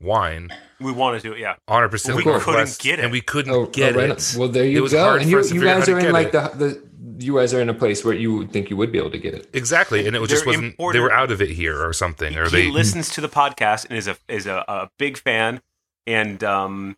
wine 0.00 0.50
We 0.80 0.92
wanted 0.92 1.22
to 1.22 1.28
do 1.28 1.34
it, 1.34 1.40
yeah. 1.40 1.54
on 1.68 1.82
our 1.82 1.88
We 1.88 1.98
couldn't 1.98 2.24
Northwest, 2.26 2.82
get 2.82 2.98
it. 2.98 3.02
and 3.04 3.12
we 3.12 3.20
couldn't 3.20 3.52
Oh, 3.52 3.66
get 3.66 3.94
oh, 3.94 3.98
right 3.98 4.10
it. 4.10 4.34
on. 4.34 4.40
Well, 4.40 4.48
there 4.48 4.64
you 4.66 4.78
It 4.78 4.80
was 4.82 4.92
go. 4.92 5.02
hard 5.04 5.22
And 5.22 5.30
you, 5.30 5.42
you 5.42 5.62
guys 5.62 5.88
are 5.88 5.98
in 5.98 6.12
like 6.12 6.32
the 6.32 6.50
the 6.54 6.94
you 7.16 7.36
guys 7.36 7.54
are 7.54 7.60
in 7.60 7.68
a 7.68 7.74
place 7.74 8.04
where 8.04 8.12
you 8.14 8.36
would 8.38 8.52
think 8.52 8.70
you 8.70 8.76
would 8.76 8.90
be 8.90 8.98
able 8.98 9.10
to 9.12 9.18
get 9.18 9.34
it. 9.34 9.48
Exactly, 9.52 10.04
and 10.06 10.16
it 10.16 10.18
was 10.18 10.28
just 10.30 10.46
wasn't. 10.46 10.64
imported- 10.64 10.96
They 10.98 11.00
were 11.00 11.12
out 11.12 11.30
of 11.30 11.40
it 11.40 11.50
here 11.50 11.80
or 11.86 11.92
something, 11.92 12.36
or 12.36 12.46
he 12.46 12.50
they. 12.50 12.70
listens 12.70 13.08
to 13.10 13.20
the 13.20 13.28
podcast 13.28 13.86
and 13.88 13.96
is 13.96 14.08
a 14.08 14.16
is 14.28 14.46
a, 14.46 14.64
a 14.66 14.90
big 14.98 15.16
fan. 15.16 15.60
And 16.08 16.42
um, 16.42 16.96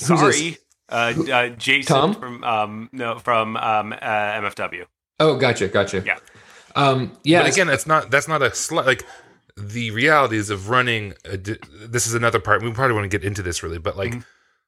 Who's 0.00 0.20
this? 0.20 0.38
sorry, 0.38 0.58
uh, 0.90 1.14
uh, 1.32 1.48
Jason 1.56 1.96
Tom? 1.96 2.14
from 2.14 2.44
um, 2.44 2.88
no 2.92 3.18
from 3.18 3.56
um, 3.56 3.92
uh, 3.94 3.96
MFW. 3.96 4.84
Oh, 5.18 5.36
gotcha, 5.36 5.68
gotcha. 5.68 6.02
Yeah. 6.04 6.18
Um, 6.76 7.12
yeah. 7.24 7.42
But 7.42 7.52
again, 7.52 7.66
that's 7.68 7.86
not 7.86 8.10
that's 8.10 8.28
not 8.28 8.42
a 8.42 8.54
slight 8.54 8.84
like 8.86 9.04
the 9.58 9.90
realities 9.90 10.50
of 10.50 10.68
running. 10.68 11.14
A, 11.24 11.36
di- 11.36 11.58
this 11.86 12.06
is 12.06 12.14
another 12.14 12.38
part. 12.40 12.62
We 12.62 12.70
probably 12.72 12.94
want 12.94 13.10
to 13.10 13.18
get 13.18 13.26
into 13.26 13.42
this 13.42 13.62
really, 13.62 13.78
but 13.78 13.96
like 13.96 14.12
Mhm. 14.12 14.24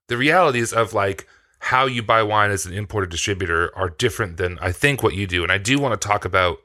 the 0.08 0.16
realities 0.16 0.72
of 0.72 0.92
like 0.94 1.26
how 1.60 1.86
you 1.86 2.02
buy 2.02 2.22
wine 2.22 2.50
as 2.50 2.66
an 2.66 2.72
importer 2.72 3.06
distributor 3.06 3.70
are 3.76 3.90
different 3.90 4.36
than 4.38 4.58
I 4.60 4.72
think 4.72 5.02
what 5.02 5.14
you 5.14 5.26
do. 5.26 5.42
And 5.42 5.52
I 5.52 5.58
do 5.58 5.78
want 5.78 6.00
to 6.00 6.08
talk 6.08 6.24
about 6.24 6.58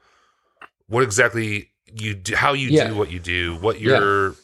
what 0.87 1.03
exactly 1.03 1.69
you 1.93 2.13
do, 2.15 2.35
how 2.35 2.53
you 2.53 2.69
Yeah. 2.69 2.87
do 2.89 2.95
what 2.95 3.11
you 3.11 3.19
do, 3.19 3.55
what 3.55 3.79
Yeah. 3.81 3.99
your 3.99 4.35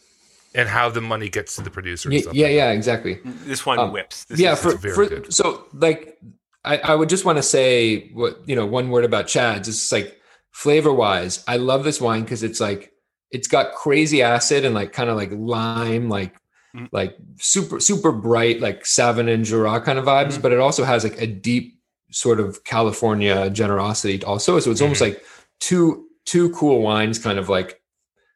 and 0.54 0.68
how 0.68 0.90
the 0.90 1.00
money 1.00 1.30
gets 1.30 1.56
to 1.56 1.62
the 1.62 1.70
producer. 1.70 2.12
yeah, 2.12 2.20
yeah, 2.34 2.44
like 2.48 2.54
yeah, 2.56 2.72
exactly. 2.72 3.20
This 3.46 3.66
one 3.66 3.80
Um, 3.80 3.94
whips. 3.94 4.26
This 4.26 4.38
yeah, 4.40 4.52
is, 4.54 4.60
for, 4.62 4.76
very 4.76 4.94
for 4.96 5.06
good. 5.06 5.34
so 5.34 5.66
like 5.74 6.18
I, 6.66 6.78
I 6.78 6.94
would 6.96 7.08
just 7.10 7.24
want 7.26 7.38
to 7.38 7.44
say 7.44 8.10
what 8.14 8.42
you 8.46 8.56
know 8.56 8.66
one 8.66 8.90
word 8.90 9.06
about 9.06 9.28
Chad's. 9.28 9.68
It's 9.70 9.80
just 9.80 9.92
like 9.94 10.20
flavor 10.52 10.92
wise, 10.94 11.44
I 11.48 11.56
love 11.56 11.86
this 11.86 12.02
wine 12.02 12.24
because 12.24 12.44
it's 12.44 12.60
like 12.60 12.91
it's 13.32 13.48
got 13.48 13.74
crazy 13.74 14.22
acid 14.22 14.66
and 14.66 14.76
like 14.76 14.94
kind 14.94 15.10
of 15.10 15.16
like 15.18 15.32
lime, 15.34 16.10
like 16.10 16.36
Mm. 16.74 16.88
like 16.94 17.18
super 17.38 17.82
super 17.82 18.14
bright 18.14 18.62
like 18.62 18.86
Savin 18.86 19.28
and 19.28 19.44
Jura 19.44 19.82
kind 19.82 20.00
of 20.00 20.06
vibes, 20.06 20.38
Mm. 20.38 20.42
but 20.42 20.54
it 20.54 20.60
also 20.60 20.86
has 20.86 21.04
like 21.04 21.22
a 21.22 21.28
deep 21.28 21.78
sort 22.12 22.40
of 22.40 22.64
California 22.64 23.50
generosity 23.50 24.24
also. 24.24 24.58
So 24.62 24.72
it's 24.72 24.80
almost 24.82 25.02
like 25.02 25.22
two 25.60 26.08
two 26.26 26.50
cool 26.52 26.82
wines, 26.82 27.20
kind 27.20 27.38
of 27.38 27.50
like 27.50 27.82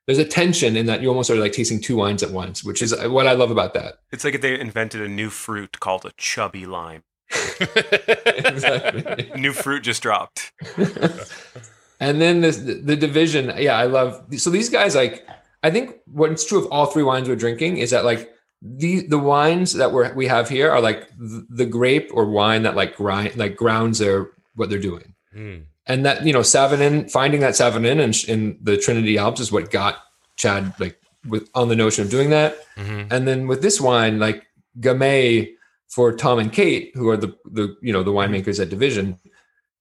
there's 0.06 0.18
a 0.20 0.26
tension 0.26 0.76
in 0.76 0.86
that 0.88 1.02
you 1.02 1.08
almost 1.08 1.30
are 1.30 1.36
like 1.38 1.54
tasting 1.54 1.80
two 1.82 1.96
wines 1.96 2.24
at 2.24 2.32
once, 2.32 2.62
which 2.62 2.82
is 2.82 2.94
what 3.08 3.26
I 3.26 3.32
love 3.32 3.52
about 3.52 3.74
that. 3.76 4.00
it's 4.12 4.26
like 4.26 4.36
if 4.36 4.42
they 4.42 4.60
invented 4.60 5.00
a 5.02 5.08
new 5.08 5.30
fruit 5.30 5.80
called 5.80 6.06
a 6.06 6.12
chubby 6.18 6.66
lime. 6.66 7.04
Exactly. 8.26 9.32
New 9.40 9.54
fruit 9.54 9.82
just 9.84 10.02
dropped. 10.04 10.52
and 12.00 12.22
then 12.22 12.42
this 12.42 12.58
the 12.58 12.96
division 12.96 13.52
yeah 13.58 13.78
i 13.78 13.86
love 13.86 14.24
so 14.38 14.50
these 14.50 14.70
guys 14.70 14.96
like 14.96 15.26
i 15.64 15.70
think 15.72 15.96
what's 16.06 16.46
true 16.46 16.60
of 16.60 16.72
all 16.72 16.86
three 16.88 17.04
wines 17.04 17.28
we're 17.30 17.36
drinking 17.36 17.78
is 17.78 17.90
that 17.92 18.04
like 18.06 18.32
the 18.62 19.06
the 19.08 19.20
wines 19.20 19.74
that 19.74 19.92
we're 19.92 20.14
we 20.14 20.26
have 20.28 20.50
here 20.50 20.72
are 20.72 20.82
like 20.82 21.08
the, 21.18 21.46
the 21.50 21.66
grape 21.66 22.10
or 22.14 22.26
wine 22.26 22.64
that 22.64 22.76
like 22.76 22.96
grind 22.96 23.36
like 23.36 23.56
grounds 23.56 24.00
their 24.00 24.30
what 24.56 24.70
they're 24.70 24.80
doing 24.80 25.14
Mm. 25.36 25.66
and 25.86 26.06
that 26.06 26.26
you 26.26 26.32
know 26.32 26.40
Sauvignon 26.40 27.12
finding 27.12 27.42
that 27.42 27.56
Sauvignon 27.56 28.00
in, 28.00 28.14
in 28.34 28.58
the 28.62 28.78
Trinity 28.78 29.18
Alps 29.18 29.42
is 29.42 29.52
what 29.52 29.70
got 29.70 29.98
Chad 30.38 30.74
like 30.80 30.98
with 31.28 31.50
on 31.54 31.68
the 31.68 31.76
notion 31.76 32.06
of 32.06 32.10
doing 32.10 32.30
that 32.30 32.56
Mhm. 32.78 33.08
and 33.12 33.28
then 33.28 33.46
with 33.48 33.62
this 33.62 33.82
wine 33.82 34.18
like 34.18 34.46
Gamay 34.80 35.52
for 35.90 36.14
Tom 36.14 36.40
and 36.40 36.52
Kate 36.54 36.92
who 36.96 37.10
are 37.10 37.18
the 37.18 37.36
the 37.52 37.76
you 37.82 37.92
know 37.92 38.02
the 38.04 38.12
winemakers 38.14 38.62
at 38.62 38.70
Division 38.70 39.20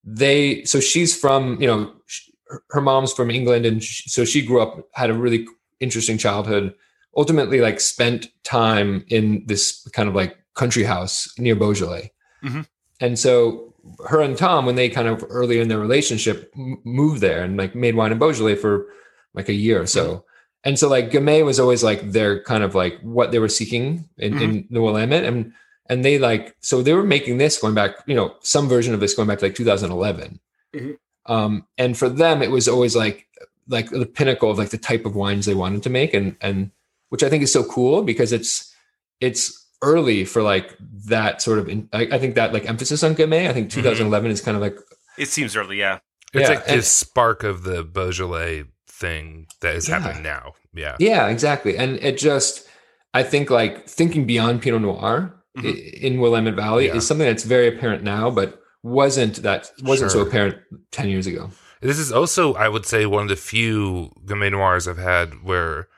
they 0.05 0.62
so 0.64 0.80
she's 0.80 1.16
from 1.18 1.61
you 1.61 1.66
know 1.66 1.92
sh- 2.07 2.28
her 2.70 2.80
mom's 2.80 3.12
from 3.12 3.30
England 3.30 3.64
and 3.66 3.82
sh 3.82 4.05
so 4.07 4.24
she 4.24 4.44
grew 4.44 4.61
up 4.61 4.86
had 4.92 5.11
a 5.11 5.14
really 5.14 5.46
interesting 5.80 6.18
childhood 6.18 6.74
ultimately 7.16 7.61
like 7.61 7.80
spent 7.80 8.28
time 8.42 9.05
in 9.09 9.42
this 9.46 9.86
kind 9.92 10.09
of 10.09 10.14
like 10.14 10.36
country 10.55 10.82
house 10.84 11.28
near 11.38 11.55
Beaujolais. 11.57 12.12
Mhm. 12.44 12.66
and 13.00 13.18
so 13.18 13.72
her 14.09 14.20
and 14.20 14.36
Tom 14.36 14.66
when 14.66 14.76
they 14.76 14.88
kind 14.88 15.09
of 15.09 15.24
early 15.28 15.61
in 15.61 15.68
their 15.68 15.78
relationship 15.78 16.50
m- 16.57 16.80
moved 16.84 17.20
there 17.20 17.42
and 17.42 17.57
like 17.57 17.74
made 17.74 17.94
wine 17.94 18.12
in 18.12 18.18
Beaujolais 18.18 18.57
for 18.57 18.86
like 19.34 19.48
a 19.48 19.52
year 19.55 19.80
or 19.82 19.86
so. 19.86 20.24
And 20.64 20.78
so 20.78 20.88
like 20.88 21.11
Gamay 21.11 21.44
was 21.44 21.61
always 21.61 21.82
like 21.82 22.12
their 22.12 22.42
kind 22.42 22.62
of 22.64 22.74
like 22.74 22.98
what 23.02 23.30
they 23.32 23.38
were 23.38 23.48
seeking 23.50 24.09
in, 24.16 24.38
in 24.40 24.66
the 24.70 24.80
Willamette 24.80 25.24
and 25.24 25.52
and 25.89 26.05
they 26.05 26.18
like 26.18 26.57
so 26.61 26.82
they 26.82 26.93
were 26.93 27.03
making 27.05 27.39
this 27.39 27.59
going 27.59 27.74
back 27.74 27.93
you 28.07 28.14
know 28.14 28.35
some 28.41 28.68
version 28.68 28.95
of 28.95 29.01
this 29.01 29.14
going 29.14 29.28
back 29.28 29.39
to 29.39 29.45
like 29.47 29.55
2011 29.55 30.41
Mhm. 30.74 30.97
um 31.26 31.66
and 31.78 31.97
for 31.97 32.09
them 32.09 32.43
it 32.43 32.51
was 32.51 32.66
always 32.68 32.97
like 32.97 33.26
like 33.68 33.89
the 33.91 34.07
pinnacle 34.07 34.51
of 34.51 34.59
like 34.59 34.70
the 34.70 34.78
type 34.78 35.05
of 35.07 35.14
wines 35.14 35.47
they 35.47 35.55
wanted 35.55 35.82
to 35.82 35.91
make 35.91 36.12
and 36.14 36.37
and 36.41 36.70
which 37.11 37.22
i 37.22 37.28
think 37.28 37.43
is 37.43 37.53
so 37.53 37.62
cool 37.64 38.03
because 38.03 38.32
it's 38.32 38.74
it's 39.20 39.64
early 39.82 40.24
for 40.24 40.43
like 40.43 40.74
that 41.07 41.43
sort 41.43 41.59
of 41.59 41.68
in, 41.68 41.89
I, 41.93 42.09
I 42.12 42.18
think 42.18 42.35
that 42.37 42.53
like 42.53 42.66
emphasis 42.68 43.03
on 43.03 43.14
Gamay. 43.14 43.49
i 43.49 43.53
think 43.53 43.70
2011 43.70 44.30
is 44.30 44.41
kind 44.41 44.57
of 44.57 44.62
like 44.62 44.76
It 45.18 45.28
seems 45.28 45.55
early, 45.57 45.78
yeah. 45.78 45.99
It's 46.32 46.49
Yeah, 46.49 46.57
like 46.57 46.68
and- 46.68 46.78
this 46.78 46.91
spark 46.91 47.45
of 47.45 47.62
the 47.62 47.85
Beaujolais 47.85 48.64
thing 48.89 49.47
that 49.61 49.76
is 49.76 49.89
Yeah. 49.89 50.01
happening 50.01 50.22
now. 50.22 50.55
Yeah. 50.72 50.97
yeah 50.99 51.28
exactly 51.28 51.76
and 51.76 51.99
it 52.03 52.18
just 52.18 52.66
i 53.12 53.22
think 53.22 53.49
like 53.51 53.87
thinking 53.89 54.26
beyond 54.26 54.61
pinot 54.62 54.82
noir 54.82 55.32
Mhm. 55.57 55.94
in 56.00 56.20
willamette 56.20 56.55
valley 56.55 56.86
Yeah. 56.86 56.96
is 56.96 57.07
something 57.07 57.26
that's 57.26 57.44
very 57.44 57.68
apparent 57.68 58.02
now 58.02 58.28
but 58.30 58.61
wasn't 58.82 59.36
that 59.42 59.70
wasn't 59.82 60.11
so 60.11 60.20
apparent 60.20 60.57
10 60.90 61.09
years 61.09 61.26
ago 61.26 61.50
This 61.80 61.98
is 61.98 62.11
also, 62.11 62.55
I 62.55 62.68
would 62.70 62.86
say, 62.86 63.05
one 63.05 63.24
of 63.24 63.28
the 63.28 63.36
few 63.36 64.11
Gamay 64.24 64.50
Noirs 64.50 64.88
I've 64.88 64.96
had 64.96 65.42
where 65.44 65.88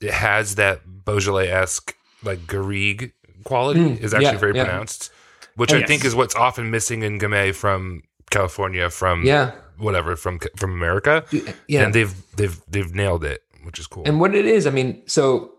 it 0.00 0.10
has 0.10 0.56
that 0.56 0.80
Beaujolais 1.04 1.48
esque, 1.48 1.94
like 2.24 2.40
Garrigue 2.48 3.12
quality, 3.44 3.78
Mm, 3.80 4.00
is 4.02 4.12
actually 4.12 4.32
yeah, 4.32 4.36
very 4.46 4.56
yeah. 4.56 4.64
pronounced, 4.64 5.10
which 5.54 5.72
Oh, 5.72 5.76
I 5.76 5.80
yes. 5.80 5.88
think 5.88 6.04
is 6.04 6.14
what's 6.16 6.34
often 6.34 6.72
missing 6.72 7.04
in 7.04 7.20
Gamay 7.20 7.54
from 7.54 8.02
California, 8.30 8.90
from 8.90 9.24
yeah 9.24 9.52
whatever, 9.78 10.16
from 10.16 10.40
from 10.56 10.72
America. 10.72 11.24
yeah 11.68 11.84
And 11.84 11.94
they've 11.94 12.14
they've 12.36 12.58
they've 12.68 12.92
nailed 12.92 13.22
it, 13.24 13.42
which 13.62 13.78
is 13.78 13.86
cool. 13.86 14.02
And 14.06 14.18
what 14.18 14.34
it 14.34 14.44
is, 14.46 14.66
I 14.66 14.70
mean, 14.70 15.02
so 15.06 15.52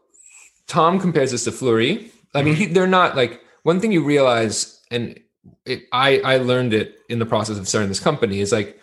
Tom 0.67 0.99
compares 0.99 1.31
this 1.31 1.45
to 1.45 1.51
Fleurie. 1.51 2.11
I 2.33 2.41
mean, 2.43 2.55
he, 2.55 2.65
they're 2.65 2.87
not 2.87 3.15
like 3.15 3.41
one 3.63 3.79
thing 3.79 3.91
you 3.91 4.03
realize, 4.03 4.81
and 4.91 5.19
it, 5.65 5.83
I 5.91 6.19
I 6.19 6.37
learned 6.37 6.73
it 6.73 6.97
in 7.09 7.19
the 7.19 7.25
process 7.25 7.57
of 7.57 7.67
starting 7.67 7.89
this 7.89 7.99
company 7.99 8.39
is 8.39 8.51
like 8.51 8.79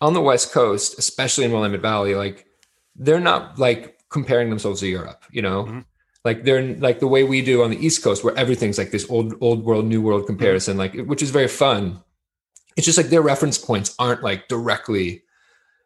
on 0.00 0.14
the 0.14 0.20
West 0.20 0.52
Coast, 0.52 0.98
especially 0.98 1.44
in 1.44 1.52
Willamette 1.52 1.80
Valley, 1.80 2.14
like 2.14 2.46
they're 2.96 3.20
not 3.20 3.58
like 3.58 3.98
comparing 4.10 4.50
themselves 4.50 4.80
to 4.80 4.88
Europe, 4.88 5.24
you 5.30 5.42
know. 5.42 5.64
Mhm. 5.64 5.84
Like 6.24 6.44
they're 6.44 6.76
like 6.76 7.00
the 7.00 7.06
way 7.08 7.24
we 7.24 7.40
do 7.40 7.62
on 7.62 7.70
the 7.70 7.84
East 7.84 8.02
Coast, 8.02 8.24
where 8.24 8.36
everything's 8.36 8.76
like 8.76 8.90
this 8.90 9.08
old 9.08 9.34
old 9.40 9.64
world, 9.64 9.86
new 9.86 10.02
world 10.02 10.26
comparison, 10.26 10.76
like 10.76 10.94
which 11.06 11.22
is 11.22 11.30
very 11.30 11.48
fun. 11.48 12.02
It's 12.76 12.84
just 12.86 12.98
like 12.98 13.08
their 13.08 13.22
reference 13.22 13.56
points 13.58 13.94
aren't 13.98 14.22
like 14.22 14.48
directly 14.48 15.22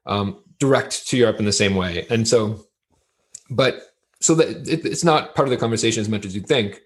um, 0.06 0.42
direct 0.58 1.06
to 1.08 1.16
Europe 1.16 1.38
in 1.38 1.44
the 1.44 1.52
same 1.52 1.74
way, 1.76 2.06
and 2.10 2.26
so 2.26 2.66
but 3.50 3.94
so 4.20 4.34
that 4.34 4.66
it, 4.68 4.84
it's 4.84 5.04
not 5.04 5.34
part 5.34 5.46
of 5.46 5.50
the 5.50 5.56
conversation 5.56 6.00
as 6.00 6.08
much 6.08 6.24
as 6.24 6.34
you 6.34 6.40
think. 6.40 6.80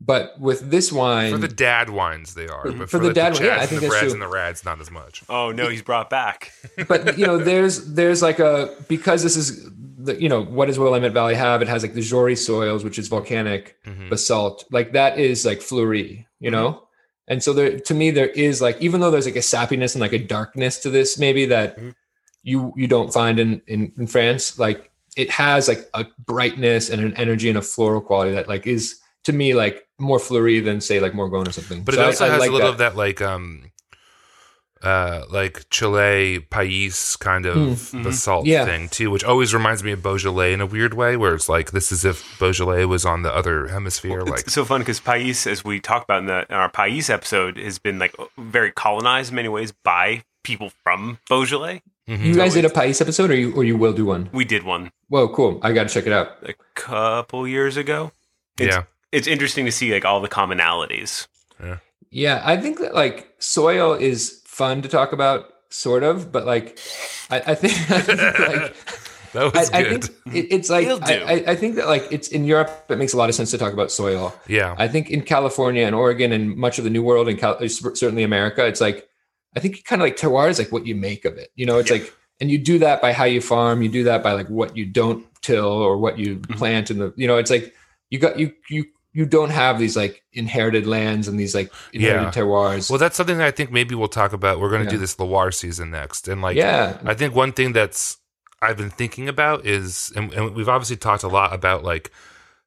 But 0.00 0.38
with 0.38 0.70
this 0.70 0.92
wine, 0.92 1.32
for 1.32 1.38
the 1.38 1.48
dad 1.48 1.88
wines, 1.88 2.34
they 2.34 2.46
are. 2.48 2.62
For- 2.62 2.72
But 2.72 2.90
for 2.90 2.98
the 2.98 3.06
like 3.06 3.14
dad 3.14 3.32
wine, 3.34 3.44
yeah, 3.44 3.56
I 3.60 3.66
think 3.66 3.80
the 3.80 3.86
that's 3.88 3.90
Brads 4.00 4.02
true. 4.06 4.12
and 4.12 4.22
the 4.22 4.28
Rads, 4.28 4.64
not 4.64 4.80
as 4.80 4.90
much. 4.90 5.22
Oh 5.28 5.50
no, 5.52 5.68
he's 5.68 5.82
brought 5.82 6.10
back. 6.10 6.52
but 6.88 7.16
you 7.16 7.26
know, 7.26 7.38
there's 7.38 7.94
there's 7.94 8.20
like 8.20 8.38
a 8.38 8.74
because 8.88 9.22
this 9.22 9.36
is 9.36 9.70
the 9.96 10.20
you 10.20 10.28
know 10.28 10.42
what 10.42 10.66
does 10.66 10.78
Willamette 10.78 11.12
Valley 11.12 11.34
have? 11.36 11.62
It 11.62 11.68
has 11.68 11.82
like 11.82 11.94
the 11.94 12.02
Jory 12.02 12.36
soils, 12.36 12.84
which 12.84 12.98
is 12.98 13.08
volcanic 13.08 13.76
Mhm. 13.86 14.10
basalt. 14.10 14.64
Like 14.70 14.92
that 14.92 15.18
is 15.18 15.46
like 15.46 15.60
Fleurie, 15.60 16.26
you 16.40 16.50
know. 16.50 16.82
And 17.26 17.42
so 17.42 17.54
there, 17.54 17.78
to 17.80 17.94
me, 17.94 18.10
there 18.10 18.28
is 18.28 18.60
like 18.60 18.78
even 18.82 19.00
though 19.00 19.10
there's 19.10 19.24
like 19.26 19.36
a 19.36 19.38
sappiness 19.38 19.94
and 19.94 20.02
like 20.02 20.12
a 20.12 20.18
darkness 20.18 20.78
to 20.80 20.90
this, 20.90 21.18
maybe 21.18 21.46
that 21.46 21.78
Mhm. 21.78 21.94
you 22.42 22.74
you 22.76 22.86
don't 22.88 23.12
find 23.14 23.38
in 23.40 23.62
in, 23.66 23.92
in 23.96 24.06
France. 24.06 24.58
Like 24.58 24.90
it 25.16 25.30
has 25.30 25.68
like 25.68 25.88
a 25.94 26.04
brightness 26.26 26.90
and 26.90 27.00
an 27.00 27.14
energy 27.16 27.48
and 27.48 27.56
a 27.56 27.62
floral 27.62 28.02
quality 28.02 28.32
that 28.34 28.48
like 28.48 28.66
is 28.66 28.96
to 29.24 29.32
me 29.32 29.54
like 29.54 29.86
more 29.98 30.18
fleurie 30.18 30.60
than 30.60 30.80
say 30.80 31.00
like 31.00 31.12
Morgon 31.12 31.46
or 31.48 31.52
something. 31.52 31.82
But 31.84 31.94
So 31.94 32.00
it 32.02 32.04
also 32.06 32.24
I 32.26 32.28
has 32.28 32.40
like 32.40 32.50
a 32.50 32.52
little 32.52 32.68
that. 32.68 32.72
of 32.72 32.78
that 32.78 32.96
like 32.96 33.20
um 33.22 33.70
uh 34.82 35.24
like 35.30 35.64
Chile 35.70 36.40
Pais 36.50 37.16
kind 37.16 37.46
of 37.46 37.56
Mhm. 37.56 38.02
basalt 38.04 38.44
Hmm. 38.44 38.50
Yeah. 38.50 38.64
thing 38.66 38.88
too, 38.90 39.10
which 39.10 39.24
always 39.24 39.54
reminds 39.54 39.82
me 39.82 39.92
of 39.92 40.02
Beaujolais 40.02 40.52
in 40.52 40.60
a 40.60 40.66
weird 40.66 40.92
way, 40.94 41.16
where 41.16 41.34
it's 41.34 41.48
like 41.48 41.70
this 41.70 41.90
is 41.90 42.04
if 42.04 42.38
Beaujolais 42.38 42.84
was 42.84 43.06
on 43.06 43.22
the 43.22 43.34
other 43.34 43.68
hemisphere. 43.68 44.22
like 44.22 44.40
it's 44.40 44.52
so 44.52 44.64
fun 44.64 44.80
because 44.82 45.00
Pais, 45.00 45.46
as 45.46 45.64
we 45.64 45.80
talked 45.80 46.04
about 46.04 46.18
in, 46.20 46.26
the, 46.26 46.44
in 46.50 46.54
our 46.54 46.68
Pais 46.68 47.08
episode, 47.08 47.56
has 47.56 47.78
been 47.78 47.98
like 47.98 48.14
very 48.36 48.72
colonized 48.72 49.30
in 49.30 49.36
many 49.36 49.48
ways 49.48 49.72
by 49.72 50.22
people 50.42 50.70
from 50.82 51.18
Beaujolais. 51.30 51.80
mhm. 52.06 52.22
You 52.22 52.34
guys 52.34 52.52
did 52.52 52.66
a 52.66 52.70
Pais 52.70 53.00
episode, 53.00 53.30
or 53.30 53.34
you 53.36 53.54
or 53.54 53.64
you 53.64 53.78
will 53.78 53.94
do 53.94 54.04
one? 54.04 54.28
We 54.32 54.44
did 54.44 54.64
one 54.64 54.90
Whoa, 55.08 55.28
cool! 55.28 55.60
I 55.62 55.72
got 55.72 55.88
to 55.88 55.94
check 55.94 56.06
it 56.06 56.12
out. 56.12 56.36
a 56.42 56.52
couple 56.74 57.46
years 57.48 57.76
ago. 57.78 58.12
It's, 58.58 58.74
yeah. 58.74 58.82
It's 59.14 59.26
interesting 59.26 59.64
to 59.66 59.72
see 59.72 59.92
like 59.92 60.04
all 60.04 60.20
the 60.20 60.28
commonalities. 60.28 61.26
Yeah, 61.62 61.78
Yeah, 62.10 62.42
I 62.44 62.56
think 62.56 62.78
that 62.80 62.94
like 62.94 63.34
soil 63.38 63.94
is 63.94 64.42
fun 64.46 64.82
to 64.82 64.88
talk 64.88 65.12
about, 65.12 65.46
sort 65.70 66.02
of, 66.02 66.30
but 66.32 66.46
like 66.46 66.78
I, 67.30 67.42
I 67.48 67.54
think, 67.54 67.72
I 67.90 68.00
think 68.00 68.38
like 68.38 68.76
That 69.34 69.52
was 69.52 69.70
I, 69.72 69.78
I 69.78 69.82
think 69.98 70.04
it, 70.32 70.46
it's 70.52 70.70
like 70.70 70.86
It'll 70.86 71.02
I, 71.02 71.06
do. 71.06 71.24
I, 71.24 71.32
I 71.52 71.56
think 71.56 71.74
that 71.74 71.88
like 71.88 72.06
it's 72.12 72.28
in 72.28 72.44
Europe. 72.44 72.70
It 72.88 72.98
makes 72.98 73.12
a 73.14 73.16
lot 73.16 73.28
of 73.28 73.34
sense 73.34 73.50
to 73.50 73.58
talk 73.58 73.72
about 73.72 73.90
soil. 73.90 74.32
yeah. 74.46 74.76
I 74.78 74.86
think 74.86 75.10
in 75.10 75.22
California 75.22 75.84
and 75.84 75.92
Oregon 75.94 76.30
and 76.30 76.56
much 76.56 76.78
of 76.78 76.84
the 76.84 76.90
New 76.90 77.02
World 77.02 77.28
and 77.28 77.36
Cal- 77.36 77.58
certainly 77.68 78.22
America, 78.22 78.64
it's 78.64 78.80
like 78.80 79.08
I 79.56 79.60
think 79.60 79.84
kind 79.84 80.00
of 80.00 80.06
like 80.06 80.16
terroir 80.16 80.48
is 80.50 80.60
like 80.60 80.70
what 80.70 80.86
you 80.86 80.94
make 80.94 81.24
of 81.24 81.36
it. 81.36 81.50
You 81.56 81.66
know, 81.66 81.78
it's 81.78 81.90
Yeah. 81.90 81.96
like 81.98 82.14
and 82.40 82.48
you 82.50 82.58
do 82.58 82.78
that 82.78 83.02
by 83.02 83.12
how 83.12 83.24
you 83.24 83.40
farm. 83.40 83.82
You 83.82 83.88
do 83.88 84.04
that 84.04 84.22
by 84.22 84.32
like 84.34 84.48
what 84.48 84.76
you 84.76 84.86
don't 84.86 85.26
till 85.42 85.66
or 85.66 85.96
what 85.98 86.16
you 86.16 86.36
Mm-hmm. 86.36 86.54
plant 86.54 86.92
in 86.92 86.98
the. 86.98 87.12
You 87.16 87.26
know, 87.26 87.36
it's 87.36 87.50
like 87.50 87.74
you 88.10 88.20
got 88.20 88.38
you 88.38 88.52
you 88.70 88.84
you 89.14 89.24
don't 89.24 89.50
have 89.50 89.78
these 89.78 89.96
like 89.96 90.22
inherited 90.32 90.86
lands 90.86 91.28
and 91.28 91.38
these 91.38 91.54
like 91.54 91.72
inherited 91.92 92.36
Yeah. 92.36 92.42
terroirs. 92.42 92.90
Well, 92.90 92.98
that's 92.98 93.16
something 93.16 93.38
that 93.38 93.46
I 93.46 93.52
think 93.52 93.70
maybe 93.70 93.94
we'll 93.94 94.08
talk 94.08 94.32
about. 94.32 94.60
We're 94.60 94.68
going 94.70 94.84
to 94.84 94.90
do 94.90 94.96
Yeah. 94.96 95.00
this 95.00 95.18
Loire 95.18 95.52
season 95.52 95.90
next, 95.90 96.28
and 96.28 96.42
like 96.42 96.56
yeah, 96.56 96.98
I 97.04 97.14
think 97.14 97.34
one 97.34 97.52
thing 97.52 97.72
that's 97.72 98.18
I've 98.60 98.76
been 98.76 98.90
thinking 98.90 99.28
about 99.28 99.64
is, 99.64 100.12
and, 100.16 100.32
and 100.32 100.54
we've 100.54 100.68
obviously 100.68 100.96
talked 100.96 101.22
a 101.22 101.28
lot 101.28 101.54
about 101.54 101.84
like 101.84 102.10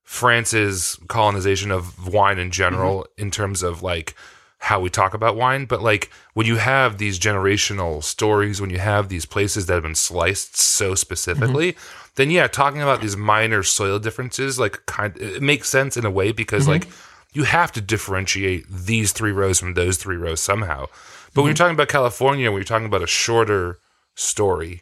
France's 0.04 0.98
colonization 1.10 1.70
of 1.70 2.08
wine 2.08 2.40
in 2.40 2.46
mm-hmm. 2.46 2.52
general 2.52 3.08
in 3.18 3.30
terms 3.30 3.62
of 3.62 3.84
like 3.84 4.16
how 4.60 4.80
we 4.80 4.90
talk 4.90 5.14
about 5.14 5.36
wine. 5.36 5.66
But 5.66 5.82
like 5.82 6.10
when 6.34 6.46
you 6.46 6.56
have 6.58 6.98
these 6.98 7.20
generational 7.20 8.02
stories, 8.02 8.62
when 8.62 8.70
you 8.70 8.80
have 8.80 9.10
these 9.10 9.26
places 9.26 9.66
that 9.66 9.74
have 9.74 9.84
been 9.84 9.96
sliced 9.96 10.56
so 10.56 10.88
mm-hmm. 10.88 10.96
specifically, 10.96 11.76
then 12.18 12.30
yeah, 12.30 12.48
talking 12.48 12.82
about 12.82 13.02
these 13.02 13.16
minor 13.18 13.64
soil 13.64 13.98
differences, 13.98 14.60
like 14.60 14.86
kind, 14.86 15.16
it 15.18 15.42
makes 15.42 15.70
sense 15.70 15.96
in 15.98 16.06
a 16.06 16.12
way 16.12 16.32
because 16.34 16.68
like 16.68 16.88
you 17.34 17.44
have 17.44 17.72
to 17.72 17.82
differentiate 17.82 18.66
these 18.70 19.12
three 19.14 19.32
rows 19.32 19.60
from 19.60 19.74
those 19.76 19.98
three 19.98 20.18
rows 20.18 20.40
somehow. 20.42 20.88
But 21.34 21.44
when 21.44 21.50
you're 21.50 21.56
talking 21.56 21.76
about 21.76 21.88
California, 21.88 22.52
when 22.52 22.60
you're 22.60 22.66
talking 22.66 22.86
about 22.88 23.02
a 23.04 23.08
shorter 23.08 23.80
story, 24.16 24.82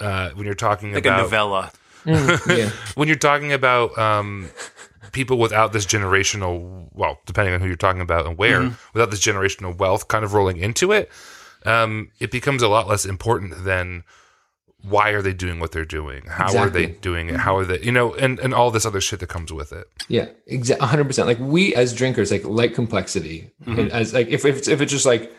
uh, 0.00 0.30
when 0.30 0.46
you're 0.46 0.54
talking 0.54 0.92
Like 0.94 1.04
about 1.04 1.20
a 1.20 1.22
novella. 1.22 1.72
Mm, 2.04 2.56
yeah. 2.58 2.70
when 2.94 3.06
you're 3.08 3.16
talking 3.16 3.52
about 3.52 3.96
um, 3.98 4.48
people 5.12 5.38
without 5.38 5.72
this 5.72 5.86
generational, 5.86 6.88
well, 6.92 7.18
depending 7.26 7.54
on 7.54 7.60
who 7.60 7.66
you're 7.66 7.76
talking 7.76 8.00
about 8.00 8.26
and 8.26 8.36
where, 8.38 8.60
Mm-hmm. 8.60 8.74
without 8.94 9.10
this 9.10 9.20
generational 9.20 9.76
wealth 9.76 10.08
kind 10.08 10.24
of 10.24 10.34
rolling 10.34 10.56
into 10.58 10.92
it, 10.92 11.10
um, 11.64 12.10
it 12.20 12.30
becomes 12.30 12.62
a 12.62 12.68
lot 12.68 12.86
less 12.88 13.04
important 13.04 13.64
than 13.64 14.04
why 14.82 15.10
are 15.10 15.22
they 15.22 15.32
doing 15.32 15.60
what 15.60 15.72
they're 15.72 15.84
doing? 15.84 16.22
How 16.26 16.56
are 16.58 16.68
they 16.70 16.86
Mm-hmm. 16.88 17.00
doing 17.00 17.28
it? 17.28 17.36
How 17.36 17.56
are 17.56 17.64
they, 17.64 17.80
you 17.80 17.92
know, 17.92 18.14
and, 18.14 18.38
and 18.40 18.52
all 18.52 18.70
this 18.70 18.84
other 18.84 19.00
shit 19.00 19.20
that 19.20 19.28
comes 19.28 19.52
with 19.52 19.72
it. 19.72 19.86
Yeah, 20.08 20.26
exactly, 20.46 20.86
hundred 20.86 21.04
percent. 21.06 21.28
Like 21.28 21.38
we 21.38 21.74
as 21.74 21.94
drinkers, 21.94 22.30
like 22.32 22.44
like 22.44 22.74
complexity, 22.74 23.50
and 23.66 23.90
as 23.92 24.12
like 24.12 24.28
if 24.28 24.44
if 24.44 24.56
it's, 24.58 24.68
if 24.68 24.80
it's 24.80 24.90
just 24.92 25.06
like 25.06 25.32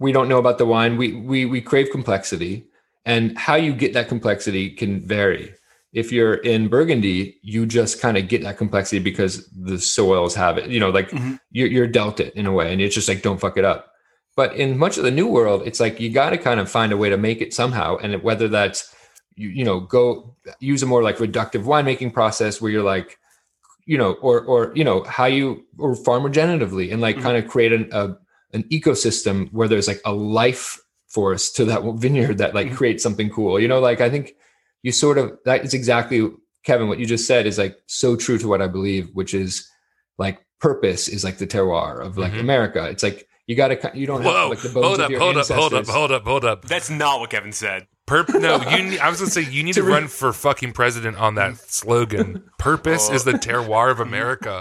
we 0.00 0.10
don't 0.12 0.28
know 0.28 0.38
about 0.38 0.58
the 0.58 0.66
wine, 0.66 0.96
we 0.96 1.12
we 1.14 1.44
we 1.44 1.60
crave 1.60 1.90
complexity, 1.92 2.66
and 3.04 3.36
how 3.38 3.54
you 3.54 3.72
get 3.72 3.92
that 3.94 4.08
complexity 4.08 4.70
can 4.70 5.06
vary. 5.06 5.54
If 5.92 6.12
you're 6.12 6.34
in 6.34 6.68
Burgundy, 6.68 7.38
you 7.42 7.64
just 7.64 8.00
kind 8.00 8.16
of 8.18 8.28
get 8.28 8.42
that 8.42 8.58
complexity 8.58 8.98
because 8.98 9.48
the 9.50 9.78
soils 9.78 10.34
have 10.34 10.58
it. 10.58 10.68
You 10.70 10.80
know, 10.80 10.90
like 10.90 11.10
Mhm. 11.10 11.38
you're 11.50 11.68
you're 11.68 11.86
dealt 11.86 12.20
it 12.20 12.34
in 12.34 12.46
a 12.46 12.52
way, 12.52 12.72
and 12.72 12.80
it's 12.82 12.94
just 12.94 13.08
like 13.08 13.22
don't 13.22 13.40
fuck 13.40 13.56
it 13.56 13.64
up. 13.64 13.92
But 14.38 14.54
in 14.54 14.78
much 14.78 14.98
of 14.98 15.02
the 15.02 15.10
new 15.10 15.26
world, 15.26 15.62
it's 15.66 15.80
like 15.80 15.98
you 15.98 16.10
got 16.10 16.30
to 16.30 16.38
kind 16.38 16.60
of 16.60 16.70
find 16.70 16.92
a 16.92 16.96
way 16.96 17.08
to 17.10 17.16
make 17.16 17.40
it 17.40 17.52
somehow, 17.52 17.96
and 17.96 18.22
whether 18.22 18.46
that's 18.46 18.94
you 19.34 19.48
you 19.48 19.64
know 19.64 19.80
go 19.80 20.36
use 20.60 20.80
a 20.82 20.86
more 20.86 21.02
like 21.02 21.18
reductive 21.18 21.64
winemaking 21.64 22.12
process 22.14 22.60
where 22.60 22.70
you're 22.70 22.84
like 22.96 23.18
you 23.84 23.98
know, 23.98 24.12
or 24.28 24.42
or 24.42 24.72
you 24.76 24.84
know 24.84 25.02
how 25.04 25.24
you 25.24 25.66
or 25.76 25.96
farm 25.96 26.22
regeneratively 26.22 26.92
and 26.92 27.00
like 27.00 27.16
Mhm. 27.16 27.22
kind 27.22 27.36
of 27.36 27.48
create 27.48 27.72
an 27.72 27.88
a, 27.90 28.14
an 28.52 28.62
ecosystem 28.70 29.52
where 29.52 29.66
there's 29.66 29.88
like 29.88 30.00
a 30.04 30.12
life 30.12 30.78
force 31.08 31.50
to 31.50 31.64
that 31.64 31.82
vineyard 31.96 32.38
that 32.38 32.54
like 32.54 32.68
Mhm. 32.68 32.76
creates 32.76 33.02
something 33.02 33.30
cool. 33.30 33.58
You 33.58 33.66
know, 33.66 33.80
like 33.80 34.00
I 34.00 34.08
think 34.08 34.34
you 34.84 34.92
sort 34.92 35.18
of 35.18 35.36
that 35.46 35.64
is 35.64 35.74
exactly 35.74 36.30
Kevin 36.62 36.86
what 36.86 37.00
you 37.00 37.06
just 37.06 37.26
said 37.26 37.44
is 37.46 37.58
like 37.58 37.76
so 37.86 38.14
true 38.14 38.38
to 38.38 38.46
what 38.46 38.62
I 38.62 38.68
believe, 38.68 39.08
which 39.14 39.34
is 39.34 39.68
like 40.16 40.38
purpose 40.60 41.08
is 41.08 41.24
like 41.24 41.38
the 41.38 41.46
terroir 41.54 42.00
of 42.06 42.18
like 42.18 42.34
Mhm. 42.34 42.40
America. 42.40 42.84
It's 42.88 43.02
like 43.02 43.27
you 43.48 43.56
got 43.56 43.68
to 43.68 43.90
you 43.94 44.06
don't 44.06 44.22
have 44.22 44.32
Whoa, 44.32 44.48
like 44.50 44.60
the 44.60 44.68
bones 44.68 44.86
hold 44.86 45.00
of 45.00 45.04
up, 45.06 45.10
your 45.10 45.20
hold 45.20 45.36
up, 45.38 45.48
hold 45.48 45.74
up, 45.74 45.86
hold 45.88 46.12
up, 46.12 46.24
hold 46.24 46.44
up. 46.44 46.64
That's 46.66 46.90
not 46.90 47.18
what 47.18 47.30
Kevin 47.30 47.50
said. 47.50 47.88
Purp- 48.08 48.28
no, 48.40 48.60
you. 48.70 48.82
Need, 48.82 48.98
I 49.00 49.08
was 49.10 49.18
gonna 49.20 49.30
say 49.30 49.42
you 49.42 49.62
need 49.62 49.74
to 49.74 49.80
To 49.80 49.86
re- 49.86 49.92
run 49.92 50.08
for 50.08 50.32
fucking 50.32 50.72
president 50.72 51.16
on 51.18 51.34
that 51.36 51.58
slogan. 51.70 52.42
Purpose 52.58 53.08
Oh. 53.10 53.14
is 53.14 53.24
the 53.24 53.32
terroir 53.32 53.90
of 53.90 54.00
America. 54.00 54.60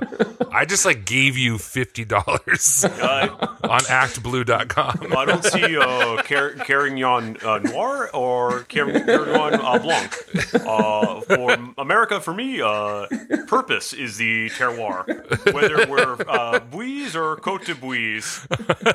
I 0.52 0.66
just 0.66 0.86
like 0.86 1.06
gave 1.06 1.38
you 1.38 1.58
fifty 1.58 2.06
dollars 2.06 2.84
Uh, 2.86 3.30
on 3.64 3.80
ActBlue.com. 3.82 5.16
I 5.18 5.26
don't 5.26 5.44
see 5.44 5.78
uh, 5.78 6.22
Car- 6.24 6.52
Carignan 6.60 7.38
uh, 7.44 7.60
Noir 7.60 8.10
or 8.14 8.60
Car- 8.64 8.92
Carignan 8.92 9.56
uh, 9.62 9.80
Blanc. 9.80 10.16
Uh, 10.54 11.22
for 11.22 11.58
America, 11.78 12.20
for 12.20 12.34
me, 12.34 12.62
uh, 12.62 13.08
purpose 13.48 13.94
is 13.94 14.18
the 14.18 14.50
terroir. 14.52 15.06
Whether 15.54 15.88
we're 15.90 16.14
uh, 16.28 16.60
Buis 16.60 17.16
or 17.16 17.36
Cote 17.38 17.66
de 17.66 17.74
Buis, 17.76 18.46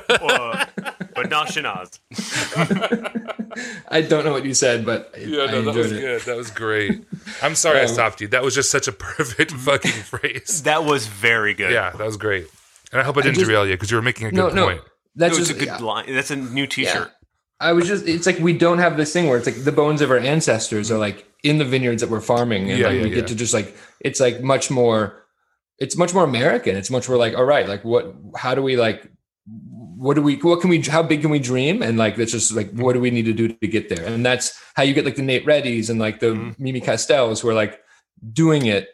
uh, 0.09 0.65
but 1.23 1.29
not 1.29 1.47
Chénas. 1.47 1.99
I 3.89 4.01
don't 4.01 4.25
know 4.25 4.31
what 4.31 4.45
you 4.45 4.53
said, 4.53 4.85
but 4.85 5.13
Yeah, 5.17 5.43
I 5.43 5.45
no, 5.47 5.51
that 5.51 5.57
enjoyed 5.69 5.75
was 5.77 5.91
it. 5.91 6.01
good. 6.01 6.21
That 6.23 6.37
was 6.37 6.51
great. 6.51 7.03
I'm 7.41 7.55
sorry 7.55 7.79
I 7.79 7.83
Um, 7.83 7.87
stopped 7.87 8.21
you. 8.21 8.27
That 8.29 8.43
was 8.43 8.55
just 8.55 8.69
such 8.71 8.87
a 8.87 8.91
perfect 9.07 9.51
fucking 9.51 9.91
phrase. 10.11 10.63
That 10.63 10.83
was 10.85 11.07
very 11.07 11.53
good. 11.53 11.71
Yeah, 11.71 11.91
that 11.91 12.05
was 12.05 12.17
great. 12.17 12.47
And 12.91 13.01
I 13.01 13.03
hope 13.03 13.17
I 13.17 13.21
didn't 13.21 13.35
just- 13.35 13.45
derail 13.47 13.65
you 13.67 13.73
because 13.73 13.91
you 13.91 13.97
were 13.97 14.03
making 14.03 14.27
a 14.27 14.31
good 14.31 14.37
No, 14.37 14.49
no, 14.49 14.65
point. 14.67 14.81
that's 15.15 15.33
No, 15.35 15.39
it's 15.39 15.47
just 15.47 15.51
a 15.51 15.59
good 15.59 15.67
yeah. 15.67 15.77
line. 15.77 16.13
That's 16.13 16.31
a 16.31 16.35
new 16.35 16.67
T-shirt. 16.67 17.11
I 17.59 17.71
was 17.73 17.87
just, 17.87 18.07
it's 18.07 18.25
like 18.25 18.39
we 18.39 18.53
don't 18.57 18.79
have 18.79 18.97
this 18.97 19.13
thing 19.13 19.27
where 19.29 19.37
it's 19.37 19.45
like 19.45 19.63
the 19.63 19.71
bones 19.71 20.01
of 20.01 20.11
our 20.11 20.17
ancestors 20.17 20.91
are 20.91 20.97
like 20.97 21.25
in 21.43 21.59
the 21.59 21.65
vineyards 21.65 22.01
that 22.01 22.09
we're 22.09 22.19
farming. 22.21 22.69
And 22.69 22.79
Yeah, 22.79 22.87
like 22.87 22.97
yeah, 22.97 23.03
we 23.03 23.09
yeah. 23.09 23.15
get 23.15 23.27
to 23.27 23.35
just 23.35 23.53
like, 23.53 23.75
it's 24.01 24.19
like 24.19 24.41
much 24.41 24.69
more, 24.69 25.23
it's 25.79 25.95
much 25.95 26.13
more 26.13 26.23
American. 26.25 26.75
It's 26.75 26.89
much 26.89 27.07
more 27.07 27.17
like, 27.17 27.35
all 27.35 27.45
right, 27.45 27.67
like 27.67 27.83
what, 27.85 28.13
how 28.35 28.53
do 28.53 28.61
we 28.61 28.75
like, 28.75 29.09
what 30.03 30.15
do 30.15 30.21
we, 30.21 30.35
what 30.35 30.59
can 30.59 30.69
we, 30.69 30.81
how 30.81 31.01
big 31.01 31.21
can 31.21 31.29
we 31.29 31.39
dream? 31.39 31.81
And 31.81 31.97
like, 31.97 32.17
that's 32.17 32.33
just 32.33 32.53
like, 32.53 32.69
what 32.71 32.91
do 32.93 32.99
we 32.99 33.09
need 33.09 33.23
to 33.25 33.33
do 33.33 33.47
to 33.47 33.67
get 33.67 33.87
there? 33.87 34.05
And 34.05 34.25
that's 34.25 34.59
how 34.75 34.83
you 34.83 34.93
get 34.93 35.05
like 35.05 35.15
the 35.15 35.21
Nate 35.21 35.45
Readys 35.45 35.89
and 35.89 35.97
like 35.97 36.19
the 36.19 36.33
Mhm. 36.35 36.59
Mimi 36.59 36.81
Casteels 36.81 37.41
who 37.41 37.47
are 37.47 37.53
like 37.53 37.81
doing 38.33 38.65
it, 38.65 38.89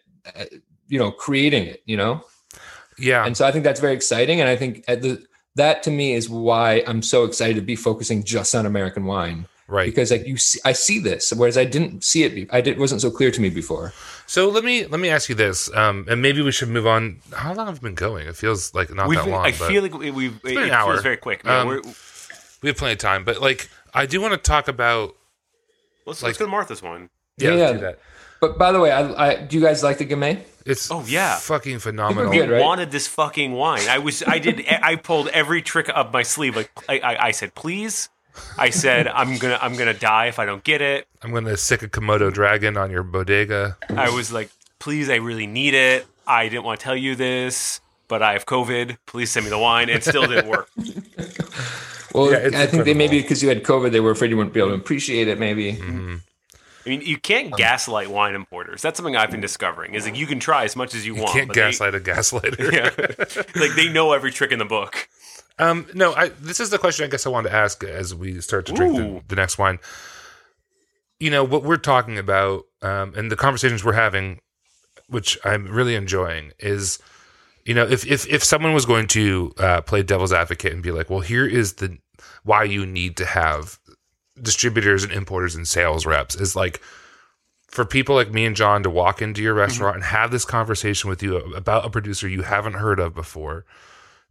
you 0.88 1.00
know, 1.00 1.12
creating 1.12 1.66
it, 1.66 1.82
you 1.86 1.98
know? 1.98 2.24
Yeah. 3.00 3.26
And 3.26 3.36
so 3.36 3.48
I 3.48 3.52
think 3.52 3.64
that's 3.64 3.80
very 3.80 3.94
exciting. 3.94 4.40
And 4.40 4.48
I 4.48 4.56
think 4.56 4.84
at 4.88 5.02
the, 5.02 5.24
that 5.56 5.82
to 5.84 5.92
me 5.92 6.14
is 6.14 6.30
why 6.30 6.84
I'm 6.86 7.02
so 7.02 7.24
excited 7.24 7.56
to 7.56 7.62
be 7.62 7.76
focusing 7.76 8.24
just 8.24 8.54
on 8.54 8.68
American 8.68 9.06
wine 9.06 9.48
right. 9.68 9.86
because 9.86 10.12
like 10.12 10.28
you 10.28 10.38
see, 10.38 10.60
I 10.64 10.74
see 10.74 11.00
this 11.00 11.34
whereas 11.34 11.58
I 11.58 11.66
didn't 11.66 12.04
see 12.04 12.24
it. 12.24 12.50
I 12.52 12.62
did 12.62 12.78
wasn't 12.78 13.02
so 13.02 13.10
clear 13.10 13.32
to 13.32 13.42
me 13.42 13.50
before. 13.50 13.94
So 14.30 14.48
let 14.50 14.64
me 14.64 14.86
let 14.86 15.00
me 15.00 15.10
ask 15.10 15.28
you 15.28 15.34
this, 15.34 15.74
um, 15.76 16.06
and 16.08 16.22
maybe 16.22 16.44
we 16.44 16.52
should 16.52 16.70
move 16.70 16.86
on. 16.86 17.20
How 17.34 17.52
long 17.52 17.66
have 17.66 17.82
we 17.82 17.90
been 17.90 17.96
going? 17.96 18.28
It 18.28 18.36
feels 18.36 18.76
like 18.76 18.94
not 18.94 19.08
We've, 19.08 19.18
that 19.18 19.28
long. 19.28 19.44
I 19.44 19.50
but 19.50 19.68
feel 19.68 19.82
like 19.82 19.98
we, 19.98 20.12
we've. 20.12 20.36
It, 20.38 20.44
been 20.44 20.58
an 20.66 20.70
hour. 20.70 20.92
feels 20.94 21.02
very 21.02 21.18
quick. 21.18 21.42
Yeah, 21.44 21.62
Um, 21.62 21.68
we're, 21.68 21.82
we 22.62 22.70
have 22.70 22.78
plenty 22.78 22.94
of 22.94 23.00
time. 23.00 23.24
But 23.24 23.42
like, 23.42 23.72
I 23.92 24.06
do 24.06 24.22
want 24.22 24.34
to 24.34 24.38
talk 24.38 24.68
about. 24.68 25.16
let's, 26.06 26.22
like- 26.22 26.28
let's 26.30 26.38
go 26.38 26.46
to 26.46 26.52
Martha's 26.52 26.84
one. 26.84 27.10
Yeah, 27.38 27.50
Yeah, 27.50 27.56
let's 27.56 27.62
yeah. 27.72 27.74
do 27.74 27.80
that. 27.86 28.00
But 28.40 28.60
by 28.60 28.72
the 28.72 28.80
way, 28.80 28.92
I, 28.92 29.30
I 29.30 29.36
do 29.42 29.58
you 29.58 29.64
guys 29.66 29.82
like 29.82 29.98
the 29.98 30.06
Gamay? 30.06 30.44
It's 30.64 30.92
Oh, 30.92 31.04
yeah. 31.08 31.38
fucking 31.38 31.80
phenomenal. 31.80 32.32
Good, 32.32 32.50
We 32.50 32.54
right? 32.54 32.62
wanted 32.64 32.92
this 32.92 33.08
fucking 33.08 33.52
wine. 33.54 33.90
I 33.90 33.98
was. 33.98 34.22
I 34.22 34.38
did. 34.38 34.64
I 34.84 34.96
pulled 34.96 35.30
every 35.30 35.64
trick 35.64 35.90
up 35.92 36.14
my 36.14 36.22
sleeve. 36.22 36.56
Like 36.56 36.70
I, 36.88 37.00
I, 37.00 37.26
I 37.30 37.32
said, 37.32 37.56
please. 37.56 38.10
I 38.58 38.70
said, 38.70 39.08
I'm 39.08 39.38
gonna. 39.38 39.58
I'm 39.62 39.76
gonna 39.76 39.94
die 39.94 40.28
if 40.28 40.40
I 40.40 40.46
don't 40.46 40.64
get 40.64 40.82
it. 40.82 41.08
I'm 41.22 41.32
gonna 41.34 41.58
sick 41.58 41.82
a 41.84 41.88
Komodo 41.88 42.32
dragon 42.34 42.78
on 42.78 42.92
your 42.92 43.04
bodega. 43.04 43.78
I 43.90 44.10
was 44.10 44.32
like, 44.32 44.50
please, 44.80 45.10
I 45.10 45.16
really 45.16 45.48
need 45.48 45.74
it. 45.74 46.06
I 46.28 46.48
didn't 46.50 46.64
want 46.64 46.80
to 46.80 46.84
tell 46.84 46.96
you 46.96 47.16
this, 47.16 47.82
but 48.08 48.22
I 48.22 48.34
have 48.34 48.46
COVID. 48.46 48.98
Please 49.06 49.32
send 49.32 49.46
me 49.46 49.50
the 49.50 49.58
wine. 49.60 49.90
It 49.90 50.04
still 50.04 50.28
didn't 50.28 50.48
work. 50.48 50.70
Well, 52.14 52.32
Yeah, 52.32 52.38
it's 52.38 52.56
I 52.56 52.66
think 52.66 52.86
they 52.86 52.96
maybe 52.96 53.22
because 53.22 53.44
you 53.44 53.50
had 53.50 53.64
COVID, 53.64 53.92
they 53.92 54.00
were 54.00 54.10
afraid 54.10 54.32
you 54.32 54.38
wouldn't 54.38 54.52
be 54.54 54.60
able 54.60 54.70
to 54.70 54.76
appreciate 54.76 55.28
it. 55.28 55.40
Maybe 55.40 55.74
Mm-hmm. 55.74 56.16
I 56.86 56.90
mean, 56.90 57.02
you 57.02 57.18
can't 57.18 57.56
gaslight 57.56 58.10
wine 58.10 58.34
importers. 58.34 58.82
That's 58.82 58.98
something 58.98 59.16
I've 59.16 59.30
been 59.30 59.42
discovering. 59.42 59.94
Is 59.94 60.06
like 60.06 60.18
you 60.18 60.26
can 60.26 60.40
try 60.40 60.64
as 60.64 60.76
much 60.76 60.96
as 60.96 61.06
you, 61.06 61.14
want. 61.14 61.20
You 61.20 61.24
want. 61.26 61.34
can't 61.36 61.48
but 61.50 61.54
they- 61.56 61.62
gaslight 61.62 61.94
a 61.94 62.00
gaslighter. 62.00 62.72
yeah, 62.72 63.62
like 63.62 63.76
they 63.76 63.90
know 63.90 64.14
every 64.14 64.32
trick 64.32 64.52
in 64.52 64.58
the 64.58 64.66
book. 64.66 65.08
Um, 65.60 65.86
no, 65.94 66.14
I, 66.14 66.30
this 66.30 66.62
is 66.62 66.70
the 66.70 66.78
question 66.78 67.06
I 67.06 67.10
guess 67.10 67.26
I 67.26 67.30
wanted 67.30 67.50
to 67.50 67.56
ask 67.56 67.84
as 67.84 68.16
we 68.16 68.40
start 68.40 68.66
to 68.68 68.74
drink 68.74 68.96
the, 68.96 69.22
the 69.28 69.36
next 69.36 69.58
wine. 69.58 69.80
You 71.20 71.30
know, 71.30 71.44
what 71.44 71.64
we're 71.64 71.78
talking 71.78 72.18
about 72.18 72.64
um, 72.82 73.14
and 73.16 73.30
the 73.30 73.36
conversations 73.36 73.84
we're 73.84 73.92
having, 73.92 74.40
which 75.10 75.38
I'm 75.44 75.68
really 75.68 75.96
enjoying, 75.96 76.54
is, 76.60 76.98
you 77.66 77.74
know, 77.74 77.86
if, 77.86 78.08
if, 78.08 78.26
if 78.28 78.42
someone 78.42 78.74
was 78.74 78.86
going 78.86 79.08
to 79.08 79.52
uh, 79.58 79.82
play 79.82 80.02
devil's 80.02 80.32
advocate 80.32 80.72
and 80.72 80.82
be 80.82 80.92
like, 80.92 81.10
well, 81.10 81.20
here 81.20 81.46
is 81.46 81.74
the 81.74 81.98
why 82.44 82.64
you 82.64 82.86
need 82.86 83.18
to 83.18 83.26
have 83.26 83.80
distributors 84.42 85.04
and 85.04 85.12
importers 85.12 85.56
and 85.56 85.68
sales 85.68 86.06
reps 86.06 86.36
is 86.36 86.56
like 86.56 86.82
for 87.68 87.84
people 87.84 88.16
like 88.16 88.32
me 88.32 88.46
and 88.46 88.56
John 88.56 88.84
to 88.84 88.90
walk 88.90 89.22
into 89.22 89.42
your 89.42 89.54
restaurant 89.54 89.96
and 89.96 90.06
have 90.06 90.32
this 90.32 90.46
conversation 90.46 91.10
with 91.10 91.22
you 91.22 91.38
about 91.54 91.86
a 91.86 91.90
producer 91.90 92.28
you 92.28 92.44
haven't 92.44 92.74
heard 92.74 93.00
of 93.00 93.14
before 93.14 93.66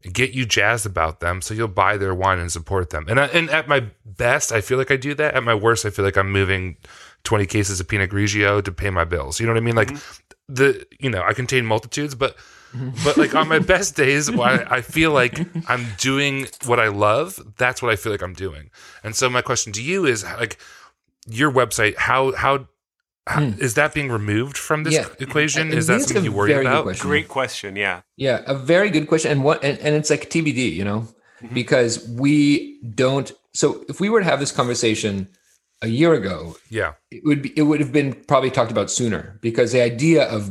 get 0.03 0.32
you 0.32 0.46
jazzed 0.46 0.86
about 0.86 1.20
them 1.20 1.42
so 1.42 1.55
you'll 1.55 1.68
buy 1.68 1.96
their 1.96 2.14
wine 2.14 2.38
and 2.38 2.53
support 2.53 2.90
them. 2.90 3.07
And 3.09 3.18
I, 3.18 3.26
and 3.26 3.51
at 3.51 3.66
my 3.66 3.84
best, 4.05 4.53
I 4.53 4.61
feel 4.61 4.78
like 4.78 4.90
I 4.90 4.96
do 4.96 5.14
that. 5.14 5.34
At 5.34 5.42
my 5.42 5.55
worst, 5.55 5.84
I 5.84 5.90
feel 5.90 6.05
like 6.05 6.16
I'm 6.16 6.30
moving 6.30 6.76
20 7.24 7.46
cases 7.46 7.80
of 7.80 7.88
Pinot 7.88 8.11
Grigio 8.11 8.62
to 8.62 8.72
pay 8.72 8.90
my 8.90 9.05
bills. 9.05 9.40
You 9.40 9.46
know 9.46 9.53
what 9.53 9.59
I 9.59 9.64
mean? 9.64 9.76
Like 9.76 9.88
mm-hmm. 9.88 10.55
the 10.55 10.86
you 11.01 11.11
know, 11.11 11.22
I 11.22 11.32
contain 11.32 11.66
multitudes, 11.66 12.14
but 12.14 12.36
mm-hmm. 12.72 12.90
but 13.05 13.16
like 13.16 13.34
on 13.34 13.49
my 13.49 13.59
best 13.59 13.96
days 13.96 14.30
I 14.30 14.82
feel 14.82 15.11
like 15.11 15.40
I'm 15.68 15.86
doing 15.99 16.46
what 16.66 16.78
I 16.78 16.88
love, 16.88 17.40
that's 17.57 17.82
what 17.82 17.92
I 17.92 17.96
feel 17.96 18.12
like 18.12 18.22
I'm 18.22 18.34
doing. 18.34 18.70
And 19.03 19.16
so 19.16 19.28
my 19.28 19.42
question 19.42 19.72
to 19.74 19.82
you 19.82 20.07
is 20.07 20.22
like 20.22 20.59
your 21.26 21.51
website, 21.51 21.96
how 21.96 22.32
how, 22.36 22.68
how 23.29 23.43
is 23.66 23.74
that 23.74 23.95
being 23.95 24.11
removed 24.11 24.57
from 24.59 24.85
this 24.85 24.95
Yeah. 24.95 25.07
equation? 25.20 25.68
I- 25.70 25.74
I 25.74 25.79
Is 25.79 25.87
that 25.89 26.01
something 26.03 26.24
you 26.24 26.33
worry 26.33 26.53
very 26.53 26.66
about? 26.66 26.85
question. 26.85 27.09
Great 27.09 27.29
question. 27.29 27.76
Yeah. 27.76 28.01
Yeah, 28.16 28.43
a 28.47 28.55
very 28.55 28.91
good 28.91 29.07
question, 29.09 29.31
and 29.33 29.45
what 29.45 29.62
and, 29.64 29.79
and 29.79 29.95
it's 29.95 30.11
like 30.11 30.29
TBD, 30.31 30.74
you 30.74 30.85
know, 30.85 31.01
Mm-hmm. 31.43 31.55
because 31.55 31.93
we 32.09 32.81
don't. 32.95 33.31
So 33.55 33.85
if 33.89 34.01
we 34.01 34.09
were 34.09 34.18
to 34.20 34.24
have 34.24 34.41
this 34.41 34.51
conversation 34.51 35.29
a 35.83 35.87
year 35.89 36.12
ago, 36.14 36.57
Yeah. 36.68 36.93
it 37.12 37.22
would 37.24 37.43
be 37.43 37.51
it 37.57 37.62
would 37.62 37.79
have 37.81 37.93
been 37.93 38.12
probably 38.26 38.51
talked 38.51 38.72
about 38.72 38.91
sooner 38.91 39.39
because 39.41 39.70
the 39.72 39.81
idea 39.81 40.24
of 40.24 40.51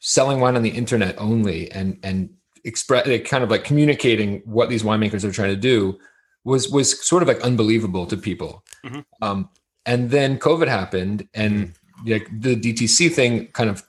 selling 0.00 0.40
wine 0.40 0.56
on 0.56 0.62
the 0.62 0.70
internet 0.82 1.14
only 1.18 1.70
and 1.72 1.98
and 2.02 2.30
express 2.64 3.06
like, 3.06 3.24
kind 3.24 3.42
of 3.44 3.50
like 3.50 3.64
communicating 3.64 4.42
what 4.44 4.68
these 4.68 4.82
winemakers 4.82 5.24
are 5.24 5.32
trying 5.32 5.54
to 5.54 5.56
do 5.72 5.98
was 6.44 6.68
was 6.68 6.88
sort 7.06 7.22
of 7.22 7.28
like 7.28 7.40
unbelievable 7.40 8.04
to 8.06 8.16
people. 8.16 8.62
Mhm. 8.84 9.04
Um, 9.22 9.48
and 9.86 10.10
then 10.10 10.38
COVID 10.38 10.68
happened, 10.68 11.28
and 11.32 11.72
like 12.06 12.28
the 12.30 12.56
DTC 12.56 13.12
thing 13.12 13.46
kind 13.48 13.70
of 13.70 13.82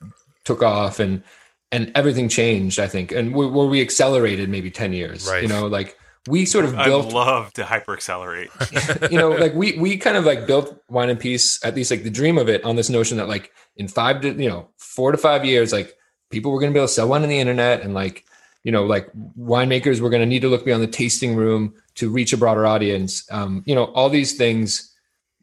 took 0.44 0.62
off, 0.64 1.00
and 1.00 1.24
and 1.72 1.92
everything 1.96 2.30
changed. 2.30 2.80
I 2.80 2.88
think, 2.88 3.12
and 3.12 3.36
we, 3.36 3.48
where 3.48 3.68
we 3.68 3.82
accelerated 3.82 4.50
maybe 4.50 4.72
ten 4.72 4.94
years. 4.94 5.28
Right. 5.28 5.44
You 5.44 5.50
know, 5.50 5.68
like 5.68 5.98
we 6.28 6.46
sort 6.46 6.66
of 6.66 6.78
I 6.78 6.86
built 6.86 7.14
love 7.14 7.52
to 7.54 7.66
hyper 7.66 7.94
accelerate. 7.94 8.50
you 9.12 9.18
know, 9.18 9.30
like 9.30 9.54
we 9.54 9.78
we 9.78 9.98
kind 9.98 10.18
of 10.18 10.26
like 10.26 10.46
built 10.46 10.82
wine 10.90 11.10
and 11.10 11.20
peace, 11.20 11.64
at 11.66 11.76
least 11.76 11.92
like 11.92 12.04
the 12.04 12.12
dream 12.12 12.38
of 12.38 12.50
it, 12.50 12.64
on 12.64 12.76
this 12.76 12.90
notion 12.90 13.18
that 13.18 13.28
like 13.28 13.52
in 13.78 13.88
five 13.88 14.22
to 14.22 14.32
you 14.34 14.50
know 14.50 14.70
four 14.78 15.12
to 15.12 15.18
five 15.18 15.46
years, 15.46 15.72
like 15.72 15.98
people 16.30 16.52
were 16.52 16.60
going 16.60 16.72
to 16.72 16.74
be 16.74 16.80
able 16.80 16.88
to 16.88 16.94
sell 16.94 17.08
wine 17.08 17.24
on 17.24 17.30
the 17.30 17.40
internet, 17.40 17.82
and 17.82 17.94
like 17.94 18.26
you 18.64 18.72
know 18.72 18.86
like 18.86 19.10
winemakers 19.40 20.00
were 20.00 20.10
going 20.10 20.22
to 20.22 20.28
need 20.28 20.42
to 20.42 20.50
look 20.50 20.66
beyond 20.66 20.84
the 20.84 20.88
tasting 20.88 21.36
room 21.36 21.74
to 21.96 22.10
reach 22.10 22.34
a 22.34 22.38
broader 22.38 22.68
audience. 22.68 23.26
Um, 23.32 23.64
you 23.66 23.74
know, 23.74 23.86
all 23.86 24.10
these 24.10 24.38
things 24.38 24.91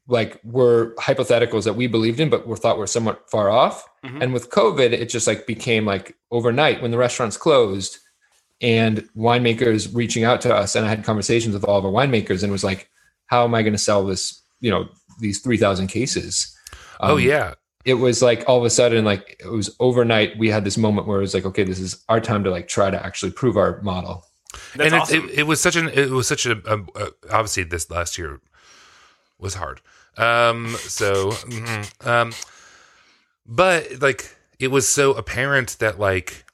like 0.09 0.41
were 0.43 0.95
hypotheticals 0.99 1.65
that 1.65 1.75
we 1.75 1.87
believed 1.87 2.19
in, 2.19 2.31
but 2.31 2.47
were 2.47 2.57
thought 2.57 2.79
were 2.79 2.87
somewhat 2.87 3.31
far 3.31 3.51
off. 3.51 3.85
Mhm. 4.05 4.23
And 4.23 4.33
with 4.33 4.51
COVID, 4.51 4.93
it 4.93 5.11
just 5.11 5.27
like 5.27 5.47
became 5.47 5.85
like 5.85 6.17
overnight 6.31 6.81
when 6.83 6.91
the 6.91 6.99
restaurants 6.99 7.37
closed 7.37 7.99
and 8.61 9.09
winemakers 9.17 9.95
reaching 9.95 10.25
out 10.25 10.41
to 10.41 10.53
us 10.53 10.75
and 10.75 10.85
i 10.85 10.89
had 10.89 11.05
conversations 11.05 11.55
with 11.55 11.63
all 11.65 11.79
of 11.79 11.85
our 11.85 11.93
winemakers 11.93 12.43
and 12.43 12.51
was 12.51 12.65
like 12.65 12.91
how 13.27 13.45
am 13.45 13.55
i 13.55 13.63
going 13.63 13.73
to 13.73 13.79
sell 13.79 14.05
this 14.05 14.43
you 14.61 14.69
know 14.69 14.89
these 15.21 15.39
3000 15.41 15.87
cases 15.87 16.57
oh 16.99 17.15
Um, 17.15 17.21
yeah. 17.21 17.55
it 17.85 17.95
was 17.95 18.21
like 18.21 18.43
all 18.49 18.59
of 18.59 18.65
a 18.65 18.71
sudden 18.71 19.05
like 19.05 19.37
it 19.39 19.47
was 19.53 19.77
overnight 19.79 20.37
we 20.39 20.49
had 20.51 20.65
this 20.65 20.77
moment 20.77 21.07
where 21.07 21.19
it 21.19 21.21
was 21.21 21.35
like 21.35 21.45
okay 21.47 21.63
this 21.63 21.79
is 21.79 22.03
our 22.09 22.21
time 22.21 22.43
to 22.43 22.51
like 22.51 22.67
try 22.67 22.91
to 22.91 23.01
actually 23.07 23.31
prove 23.31 23.57
our 23.57 23.81
model 23.83 24.25
That's 24.75 24.93
and 24.93 25.03
awesome. 25.03 25.17
it, 25.29 25.31
it, 25.31 25.39
it 25.39 25.47
was 25.47 25.61
such 25.61 25.77
an 25.77 25.89
it 25.91 26.11
was 26.11 26.27
such 26.27 26.45
a, 26.45 26.61
a, 26.67 26.79
a 27.01 27.11
obviously 27.31 27.63
this 27.63 27.89
last 27.93 28.19
year 28.19 28.41
was 29.39 29.55
hard 29.55 29.81
um 30.19 30.69
so 30.79 31.31
mhm. 31.31 32.07
um 32.07 32.33
but 33.47 34.01
like 34.03 34.37
it 34.59 34.69
was 34.69 34.89
so 34.89 35.13
apparent 35.13 35.77
that 35.79 35.99
like 35.99 36.45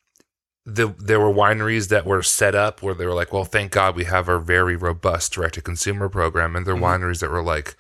the 0.67 0.95
there 0.99 1.21
were 1.21 1.33
wineries 1.33 1.89
that 1.89 2.07
were 2.07 2.23
set 2.23 2.55
up 2.55 2.83
where 2.83 2.95
they 2.95 3.05
were 3.07 3.15
like 3.15 3.33
well 3.33 3.45
thank 3.45 3.73
god 3.73 3.97
we 3.97 4.05
have 4.05 4.29
our 4.29 4.39
very 4.39 4.77
robust 4.77 5.33
direct 5.33 5.55
to 5.55 5.61
consumer 5.63 6.09
program. 6.09 6.57
And 6.57 6.65
there 6.67 6.75
were 6.75 6.81
wineries 6.81 7.21
that 7.21 7.31
were 7.31 7.43
like 7.43 7.77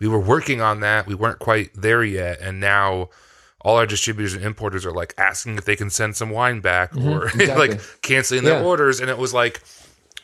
we 0.00 0.08
were 0.08 0.18
working 0.18 0.60
on 0.60 0.80
that. 0.80 1.06
We 1.06 1.14
weren't 1.14 1.38
quite 1.38 1.70
there 1.74 2.02
yet. 2.02 2.40
And 2.40 2.58
now 2.58 3.10
all 3.60 3.76
our 3.76 3.86
distributors 3.86 4.34
and 4.34 4.44
importers 4.44 4.84
are 4.84 4.92
like 4.92 5.14
asking 5.16 5.56
if 5.56 5.64
they 5.64 5.76
can 5.76 5.88
send 5.90 6.16
some 6.16 6.30
wine 6.30 6.60
back 6.60 6.94
or 6.96 7.26
exactly. 7.34 7.68
like 7.68 7.80
canceling 8.02 8.42
their 8.42 8.60
Yeah. 8.60 8.66
orders. 8.66 8.98
And 9.00 9.08
it 9.08 9.16
was 9.18 9.32
like 9.32 9.62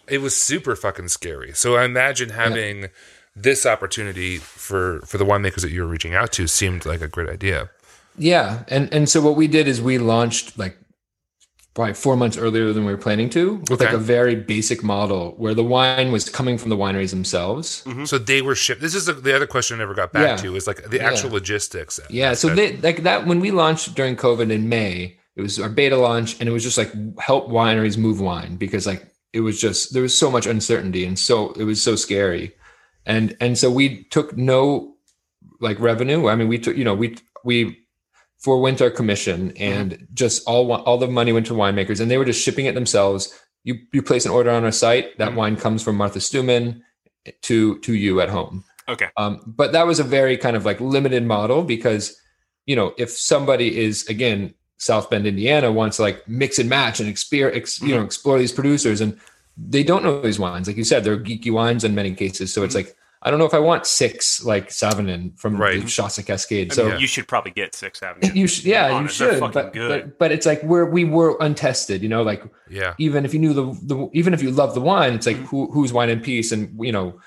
it 0.09 0.19
was 0.21 0.37
super 0.37 0.75
fucking 0.75 1.09
scary. 1.09 1.53
So 1.55 1.77
i 1.77 1.85
imagine 1.85 2.31
having 2.31 2.89
this 3.37 3.65
opportunity 3.67 4.39
for 4.39 5.01
for 5.07 5.19
the 5.19 5.25
winemakers 5.25 5.63
that 5.63 5.71
you 5.71 5.83
were 5.83 5.89
reaching 5.89 6.15
out 6.15 6.33
to 6.33 6.47
seemed 6.47 6.85
like 6.87 7.01
a 7.01 7.09
great 7.09 7.29
idea. 7.29 7.71
Yeah. 8.17 8.65
And 8.69 8.93
and 8.93 9.09
so 9.09 9.21
what 9.21 9.37
we 9.37 9.47
did 9.47 9.67
is 9.69 9.81
we 9.81 9.99
launched 9.99 10.59
like 10.59 10.77
probably 11.75 11.95
four 11.95 12.17
months 12.17 12.37
earlier 12.37 12.73
than 12.73 12.85
we 12.85 12.91
were 12.93 12.99
planning 12.99 13.31
to 13.31 13.63
with 13.71 13.81
like 13.81 13.93
a 13.93 13.99
very 13.99 14.35
basic 14.35 14.83
model 14.83 15.35
where 15.39 15.55
the 15.55 15.63
wine 15.63 16.11
was 16.11 16.29
coming 16.29 16.59
from 16.59 16.69
the 16.69 16.77
wineries 16.77 17.11
themselves. 17.11 17.85
Mm-hmm. 17.87 18.05
So 18.07 18.19
they 18.19 18.43
were 18.43 18.57
shipped 18.57 18.81
this 18.81 18.95
is 18.97 19.07
the, 19.07 19.13
the 19.13 19.35
other 19.35 19.47
question 19.47 19.77
i 19.77 19.79
never 19.79 19.95
got 19.95 20.13
back 20.13 20.23
Yeah. 20.27 20.37
to 20.49 20.57
is 20.57 20.67
like 20.67 20.91
the 20.91 20.97
Yeah. 20.97 21.09
actual 21.09 21.31
logistics 21.31 22.01
Yeah, 22.11 22.35
so 22.35 22.49
they, 22.49 22.77
like 22.79 23.05
that 23.05 23.25
when 23.27 23.39
we 23.39 23.53
launched 23.53 23.95
during 23.95 24.17
COVID 24.17 24.51
in 24.51 24.69
May, 24.69 25.17
it 25.37 25.43
was 25.43 25.61
our 25.61 25.69
beta 25.69 25.97
launch, 25.97 26.39
and 26.41 26.49
it 26.49 26.53
was 26.53 26.65
just 26.65 26.77
like 26.77 26.93
help 27.21 27.49
wineries 27.49 27.97
move 27.97 28.21
wine 28.21 28.57
because 28.57 28.85
like 28.87 29.07
it 29.33 29.41
was 29.41 29.61
just 29.61 29.93
there 29.95 30.03
was 30.03 30.15
so 30.19 30.29
much 30.29 30.47
uncertainty 30.47 31.05
and 31.07 31.17
so 31.17 31.53
it 31.53 31.63
was 31.65 31.81
so 31.81 31.95
scary, 31.95 32.53
and 33.07 33.37
and 33.41 33.57
so 33.59 33.71
we 33.71 34.05
took 34.05 34.37
no 34.37 34.95
like 35.61 35.79
revenue. 35.81 36.29
I 36.29 36.37
mean, 36.37 36.49
we 36.49 36.59
took 36.59 36.77
you 36.77 36.85
know 36.85 36.95
we 36.95 37.17
we 37.45 37.79
forewent 38.39 38.81
our 38.81 38.91
commission 38.91 39.53
and 39.59 40.07
just 40.15 40.47
all 40.47 40.73
all 40.73 40.99
the 40.99 41.07
money 41.09 41.33
went 41.33 41.47
to 41.47 41.53
winemakers 41.53 42.01
and 42.01 42.11
they 42.11 42.17
were 42.19 42.25
just 42.25 42.43
shipping 42.43 42.67
it 42.67 42.75
themselves. 42.75 43.39
You 43.65 43.77
you 43.93 44.03
place 44.03 44.25
an 44.25 44.33
order 44.33 44.51
on 44.51 44.65
our 44.65 44.73
site, 44.73 45.19
that 45.19 45.33
Mhm. 45.33 45.35
wine 45.37 45.57
comes 45.57 45.83
from 45.83 45.97
Martha 45.97 46.19
Stoumen 46.21 46.81
to 47.43 47.79
to 47.81 47.95
you 47.95 48.21
at 48.21 48.29
home. 48.31 48.65
okay. 48.89 49.09
Um, 49.17 49.41
but 49.47 49.73
that 49.73 49.87
was 49.87 50.01
a 50.01 50.05
very 50.05 50.37
kind 50.37 50.57
of 50.57 50.65
like 50.65 50.81
limited 50.81 51.25
model 51.25 51.63
because, 51.63 52.19
you 52.67 52.75
know, 52.75 52.93
if 52.99 53.11
somebody 53.11 53.79
is 53.79 54.07
again 54.09 54.55
South 54.79 55.11
Bend, 55.11 55.27
Indiana, 55.27 55.71
wants 55.71 55.99
to 55.99 56.03
like 56.03 56.27
mix 56.27 56.59
and 56.59 56.69
match 56.71 57.01
and 57.01 57.09
explore, 57.09 57.53
ex, 57.53 57.81
you 57.83 57.95
know, 57.95 58.03
explore 58.03 58.39
these 58.39 58.51
producers, 58.53 59.03
and 59.03 59.19
they 59.69 59.83
don't 59.83 60.03
know 60.03 60.21
these 60.21 60.39
wines, 60.39 60.67
like 60.69 60.77
you 60.77 60.85
said, 60.85 61.05
they're 61.05 61.19
geeky 61.19 61.53
wines 61.53 61.85
in 61.85 61.95
many 61.95 62.15
cases. 62.15 62.53
So 62.53 62.63
it's 62.63 62.75
like 62.75 62.97
I 63.23 63.31
don't 63.31 63.39
know 63.39 63.45
if 63.45 63.53
I 63.53 63.59
want 63.59 63.85
six 63.87 64.43
like 64.45 64.71
Sauvignon 64.71 65.39
from 65.39 65.59
Right. 65.59 65.83
the 65.83 65.87
Shasta 65.87 66.23
Cascade. 66.23 66.73
I 66.73 66.75
So 66.75 66.89
mean, 66.89 67.01
you 67.01 67.07
should 67.07 67.29
probably 67.29 67.51
get 67.51 67.75
six 67.75 68.03
Avenue. 68.03 68.33
you 68.33 68.47
should, 68.47 68.65
yeah, 68.65 68.89
you 68.89 68.95
honest, 68.95 69.17
should, 69.17 69.39
but, 69.41 69.75
good. 69.75 69.89
but 69.91 70.19
but 70.19 70.33
it's 70.33 70.47
like 70.47 70.63
we're 70.63 70.87
we 70.89 71.05
were 71.05 71.37
untested, 71.41 72.03
you 72.03 72.09
know, 72.09 72.23
like 72.23 72.43
yeah 72.71 72.95
even 72.99 73.25
if 73.27 73.35
you 73.35 73.41
knew 73.41 73.53
the, 73.53 73.67
the 73.83 74.09
even 74.15 74.33
if 74.33 74.43
you 74.43 74.51
love 74.51 74.73
the 74.75 74.81
wine, 74.81 75.13
it's 75.15 75.27
like 75.27 75.37
Mm-hmm. 75.37 75.47
who 75.47 75.71
who's 75.71 75.93
wine 75.93 76.09
and 76.09 76.23
peace, 76.23 76.51
and 76.53 76.75
you 76.83 76.93
know, 76.93 77.21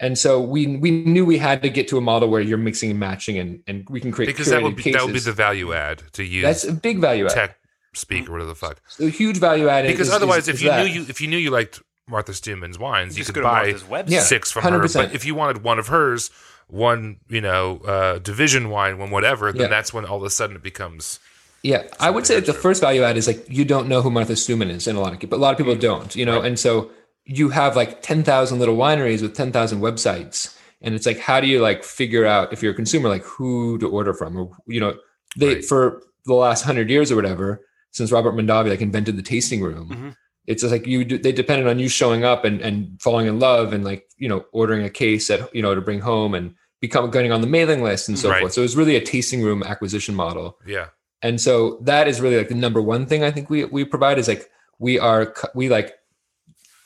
and 0.00 0.16
so 0.16 0.40
we 0.40 0.78
we 0.78 0.90
knew 0.90 1.26
we 1.26 1.36
had 1.36 1.60
to 1.62 1.68
get 1.68 1.88
to 1.88 1.98
a 1.98 2.00
model 2.00 2.28
where 2.30 2.40
you're 2.40 2.56
mixing 2.58 2.90
and 2.90 2.98
matching, 2.98 3.36
and 3.38 3.62
and 3.66 3.86
we 3.90 4.00
can 4.00 4.12
create 4.12 4.28
because 4.28 4.48
that 4.48 4.62
would 4.62 4.76
be 4.76 4.92
that 4.92 5.04
would 5.04 5.12
be 5.12 5.20
the 5.20 5.32
value 5.32 5.74
add 5.74 6.02
to 6.14 6.24
use 6.24 6.42
that's 6.42 6.64
a 6.64 6.72
big 6.72 7.00
value 7.00 7.26
add, 7.26 7.32
tech 7.32 7.58
speak 7.96 8.28
or 8.28 8.32
whatever 8.32 8.48
the 8.50 8.54
fuck 8.54 8.80
a 9.00 9.08
huge 9.08 9.38
value 9.38 9.68
add. 9.68 9.86
because 9.86 10.08
is- 10.08 10.14
otherwise 10.14 10.42
is- 10.42 10.48
if 10.48 10.54
is 10.56 10.62
you 10.62 10.68
that. 10.70 10.84
knew 10.84 10.90
you 10.92 11.06
if 11.08 11.20
you 11.20 11.28
knew 11.28 11.36
you 11.38 11.50
liked 11.50 11.82
martha 12.08 12.32
Stoumen's 12.32 12.78
wines 12.78 13.16
you, 13.16 13.22
just 13.24 13.32
could 13.34 13.42
buy 13.42 13.64
Martha's 13.72 13.82
website. 13.84 14.20
Six 14.22 14.50
from 14.52 14.62
her 14.64 14.70
100%. 14.80 14.94
but 14.94 15.14
if 15.14 15.24
you 15.24 15.34
wanted 15.34 15.62
one 15.62 15.78
of 15.78 15.86
hers 15.88 16.30
one 16.68 17.18
you 17.28 17.40
know 17.40 17.78
uh 17.86 18.18
division 18.18 18.68
wine 18.70 18.98
one 18.98 19.10
whatever 19.10 19.52
then 19.52 19.62
Yeah. 19.62 19.68
that's 19.68 19.92
when 19.94 20.04
all 20.04 20.16
of 20.18 20.22
a 20.24 20.30
sudden 20.30 20.56
it 20.56 20.62
becomes 20.62 21.18
Yeah, 21.62 21.84
I 21.98 22.10
would 22.10 22.26
say 22.26 22.34
that 22.34 22.44
the 22.46 22.52
first 22.52 22.80
value 22.82 23.02
add 23.04 23.16
is 23.16 23.26
like 23.26 23.46
you 23.48 23.64
don't 23.64 23.88
know 23.88 24.02
who 24.02 24.10
Martha 24.10 24.34
Stoumen 24.34 24.68
is 24.70 24.86
in 24.86 24.96
a 24.96 25.00
lot 25.00 25.12
of 25.14 25.30
but 25.30 25.36
a 25.36 25.42
lot 25.42 25.52
of 25.52 25.58
people 25.58 25.74
don't, 25.76 26.14
you 26.14 26.26
know, 26.26 26.40
and 26.42 26.58
so 26.58 26.90
you 27.24 27.48
have 27.48 27.74
like 27.74 28.02
ten 28.02 28.22
thousand 28.22 28.58
little 28.58 28.76
wineries 28.76 29.22
with 29.22 29.34
ten 29.34 29.50
thousand 29.50 29.80
websites, 29.80 30.54
and 30.82 30.94
it's 30.94 31.06
like 31.06 31.18
how 31.18 31.40
do 31.40 31.46
you 31.46 31.62
like 31.62 31.82
figure 31.82 32.26
out 32.26 32.52
if 32.52 32.62
you're 32.62 32.72
a 32.72 32.76
consumer 32.76 33.08
like 33.08 33.24
who 33.24 33.78
to 33.78 33.88
order 33.88 34.12
from, 34.12 34.36
or 34.36 34.50
you 34.66 34.78
know, 34.78 34.94
they 35.38 35.54
Right. 35.54 35.64
for 35.64 36.02
the 36.26 36.34
last 36.34 36.64
hundred 36.64 36.90
years 36.90 37.10
or 37.10 37.16
whatever 37.16 37.60
since 37.94 38.12
Robert 38.12 38.34
Mondavi 38.34 38.68
like 38.68 38.80
invented 38.82 39.16
the 39.16 39.22
tasting 39.22 39.62
room. 39.62 39.88
Mhm. 39.88 40.16
It's 40.46 40.60
just 40.60 40.72
like 40.72 40.86
you 40.86 41.04
do, 41.06 41.16
they 41.16 41.32
depended 41.32 41.66
on 41.66 41.78
you 41.78 41.88
showing 41.88 42.22
up 42.24 42.44
and 42.44 42.60
and 42.60 43.00
falling 43.00 43.26
in 43.26 43.38
love 43.40 43.72
and 43.72 43.82
like 43.84 44.04
you 44.18 44.28
know 44.28 44.44
ordering 44.52 44.84
a 44.84 44.90
case 44.90 45.28
that 45.28 45.48
you 45.54 45.62
know 45.62 45.74
to 45.74 45.80
bring 45.80 46.00
home 46.00 46.34
and 46.34 46.54
become 46.80 47.10
getting 47.10 47.32
on 47.32 47.40
the 47.40 47.46
mailing 47.46 47.82
list 47.82 48.08
and 48.08 48.18
so 48.18 48.28
Right. 48.28 48.40
forth. 48.40 48.52
So 48.52 48.60
it 48.60 48.64
was 48.64 48.76
really 48.76 48.96
a 48.96 49.00
tasting 49.00 49.42
room 49.42 49.62
acquisition 49.62 50.14
model. 50.14 50.58
Yeah. 50.66 50.88
And 51.22 51.40
so 51.40 51.78
that 51.84 52.06
is 52.08 52.20
really 52.20 52.36
like 52.36 52.48
the 52.48 52.54
number 52.54 52.82
one 52.82 53.06
thing 53.06 53.24
I 53.24 53.30
think 53.30 53.48
we 53.48 53.64
we 53.64 53.84
provide 53.86 54.18
is 54.18 54.28
like 54.28 54.50
we 54.78 54.98
are 54.98 55.32
we 55.54 55.68
like 55.70 55.94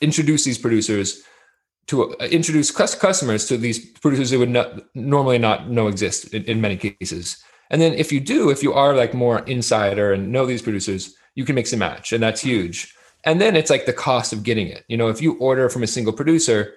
introduce 0.01 0.45
these 0.45 0.57
producers 0.57 1.21
to 1.87 2.15
uh, 2.21 2.25
introduce 2.31 2.71
cus- 2.71 2.95
customers 2.95 3.45
to 3.47 3.57
these 3.57 3.79
producers 3.99 4.29
they 4.29 4.37
would 4.37 4.49
not 4.49 4.79
normally 4.95 5.37
not 5.39 5.69
know 5.69 5.87
exist 5.87 6.33
in, 6.33 6.43
in 6.45 6.61
many 6.61 6.77
cases. 6.77 7.43
And 7.69 7.81
then 7.81 7.93
if 7.93 8.11
you 8.11 8.19
do, 8.19 8.49
if 8.49 8.63
you 8.63 8.73
are 8.73 8.95
like 8.95 9.13
more 9.13 9.39
insider 9.39 10.13
and 10.13 10.31
know 10.31 10.45
these 10.45 10.61
producers, 10.61 11.15
you 11.35 11.45
can 11.45 11.55
mix 11.55 11.71
and 11.71 11.79
match, 11.79 12.11
and 12.11 12.21
that's 12.21 12.41
huge. 12.41 12.95
And 13.25 13.39
then 13.39 13.55
it's 13.55 13.69
like 13.69 13.85
the 13.85 13.93
cost 13.93 14.33
of 14.33 14.43
getting 14.43 14.67
it. 14.67 14.85
You 14.87 14.97
know, 14.97 15.09
if 15.09 15.21
you 15.21 15.37
order 15.39 15.69
from 15.69 15.83
a 15.83 15.87
single 15.87 16.13
producer, 16.13 16.73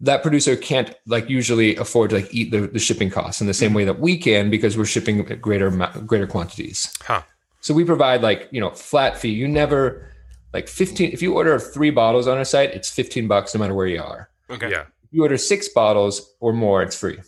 that 0.00 0.22
producer 0.22 0.56
can't 0.56 0.94
like 1.06 1.28
usually 1.28 1.76
afford 1.76 2.10
to 2.10 2.16
like 2.16 2.32
eat 2.32 2.50
the, 2.50 2.66
the 2.68 2.78
shipping 2.78 3.10
costs 3.10 3.40
in 3.40 3.46
the 3.46 3.54
same 3.54 3.70
hmm. 3.70 3.76
way 3.76 3.84
that 3.84 4.00
we 4.00 4.16
can 4.16 4.50
because 4.50 4.76
we're 4.76 4.84
shipping 4.84 5.22
greater 5.40 5.70
greater 6.06 6.26
quantities. 6.26 6.94
Huh. 7.02 7.22
So 7.60 7.74
we 7.74 7.84
provide 7.84 8.22
like, 8.22 8.48
you 8.50 8.60
know, 8.60 8.70
flat 8.70 9.18
fee. 9.18 9.30
You 9.30 9.48
never 9.48 10.12
like 10.52 10.68
15 10.68 11.10
if 11.12 11.22
you 11.22 11.34
order 11.34 11.58
three 11.58 11.90
bottles 11.90 12.28
on 12.28 12.38
our 12.38 12.44
site, 12.44 12.70
it's 12.70 12.90
15 12.90 13.26
bucks 13.26 13.54
no 13.54 13.60
matter 13.60 13.74
where 13.74 13.86
you 13.86 14.00
are. 14.00 14.30
Okay. 14.50 14.70
Yeah. 14.70 14.82
If 14.82 15.12
you 15.12 15.22
order 15.22 15.38
six 15.38 15.68
bottles 15.68 16.34
or 16.40 16.52
more, 16.52 16.82
it's 16.82 16.98
free. 16.98 17.18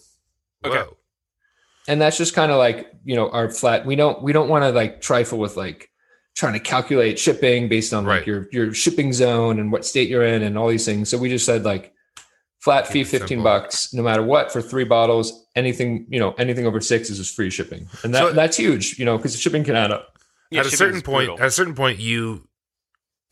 Okay. 0.64 0.78
Whoa. 0.78 0.96
And 1.88 2.00
that's 2.00 2.16
just 2.18 2.34
kind 2.34 2.52
of 2.52 2.58
like, 2.58 2.90
you 3.04 3.16
know, 3.16 3.30
our 3.30 3.50
flat 3.50 3.86
we 3.86 3.96
don't 3.96 4.22
we 4.22 4.32
don't 4.32 4.48
want 4.48 4.64
to 4.64 4.70
like 4.70 5.00
trifle 5.00 5.38
with 5.38 5.56
like 5.56 5.90
trying 6.36 6.52
to 6.52 6.60
calculate 6.60 7.18
shipping 7.18 7.68
based 7.68 7.92
on 7.92 8.04
like 8.04 8.18
Right. 8.20 8.26
your 8.26 8.48
your 8.52 8.74
shipping 8.74 9.12
zone 9.12 9.58
and 9.58 9.72
what 9.72 9.84
state 9.84 10.08
you're 10.08 10.24
in 10.24 10.42
and 10.42 10.56
all 10.58 10.68
these 10.68 10.84
things. 10.84 11.08
So 11.08 11.18
we 11.18 11.28
just 11.28 11.44
said 11.46 11.64
like 11.64 11.92
flat 12.60 12.86
fee 12.86 13.04
15 13.04 13.26
simple. 13.28 13.42
bucks 13.44 13.94
no 13.94 14.02
matter 14.02 14.22
what 14.22 14.52
for 14.52 14.60
three 14.60 14.84
bottles 14.84 15.46
anything 15.56 16.04
you 16.10 16.20
know 16.20 16.32
anything 16.32 16.66
over 16.66 16.78
six 16.78 17.08
is 17.08 17.16
just 17.16 17.34
free 17.34 17.48
shipping 17.48 17.88
and 18.04 18.12
that, 18.14 18.18
So- 18.20 18.32
that's 18.34 18.54
huge 18.58 18.98
you 18.98 19.06
know 19.06 19.16
because 19.16 19.38
shipping 19.40 19.64
can 19.64 19.74
add 19.76 19.90
up 19.90 20.18
Yeah, 20.50 20.60
at 20.60 20.66
a 20.66 20.70
certain 20.70 21.00
point, 21.00 21.28
brutal. 21.28 21.40
at 21.42 21.46
a 21.48 21.50
certain 21.50 21.74
point, 21.74 21.98
you 22.00 22.46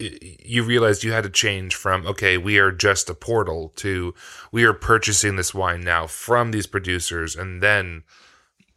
you 0.00 0.62
realized 0.62 1.02
you 1.02 1.10
had 1.12 1.24
to 1.24 1.30
change 1.30 1.74
from 1.74 2.06
okay, 2.06 2.38
we 2.38 2.58
are 2.58 2.70
just 2.72 3.10
a 3.10 3.14
portal 3.14 3.72
to 3.76 4.14
we 4.52 4.64
are 4.64 4.72
purchasing 4.72 5.36
this 5.36 5.52
wine 5.52 5.80
now 5.82 6.06
from 6.06 6.50
these 6.52 6.66
producers 6.66 7.34
and 7.36 7.60
then 7.62 8.04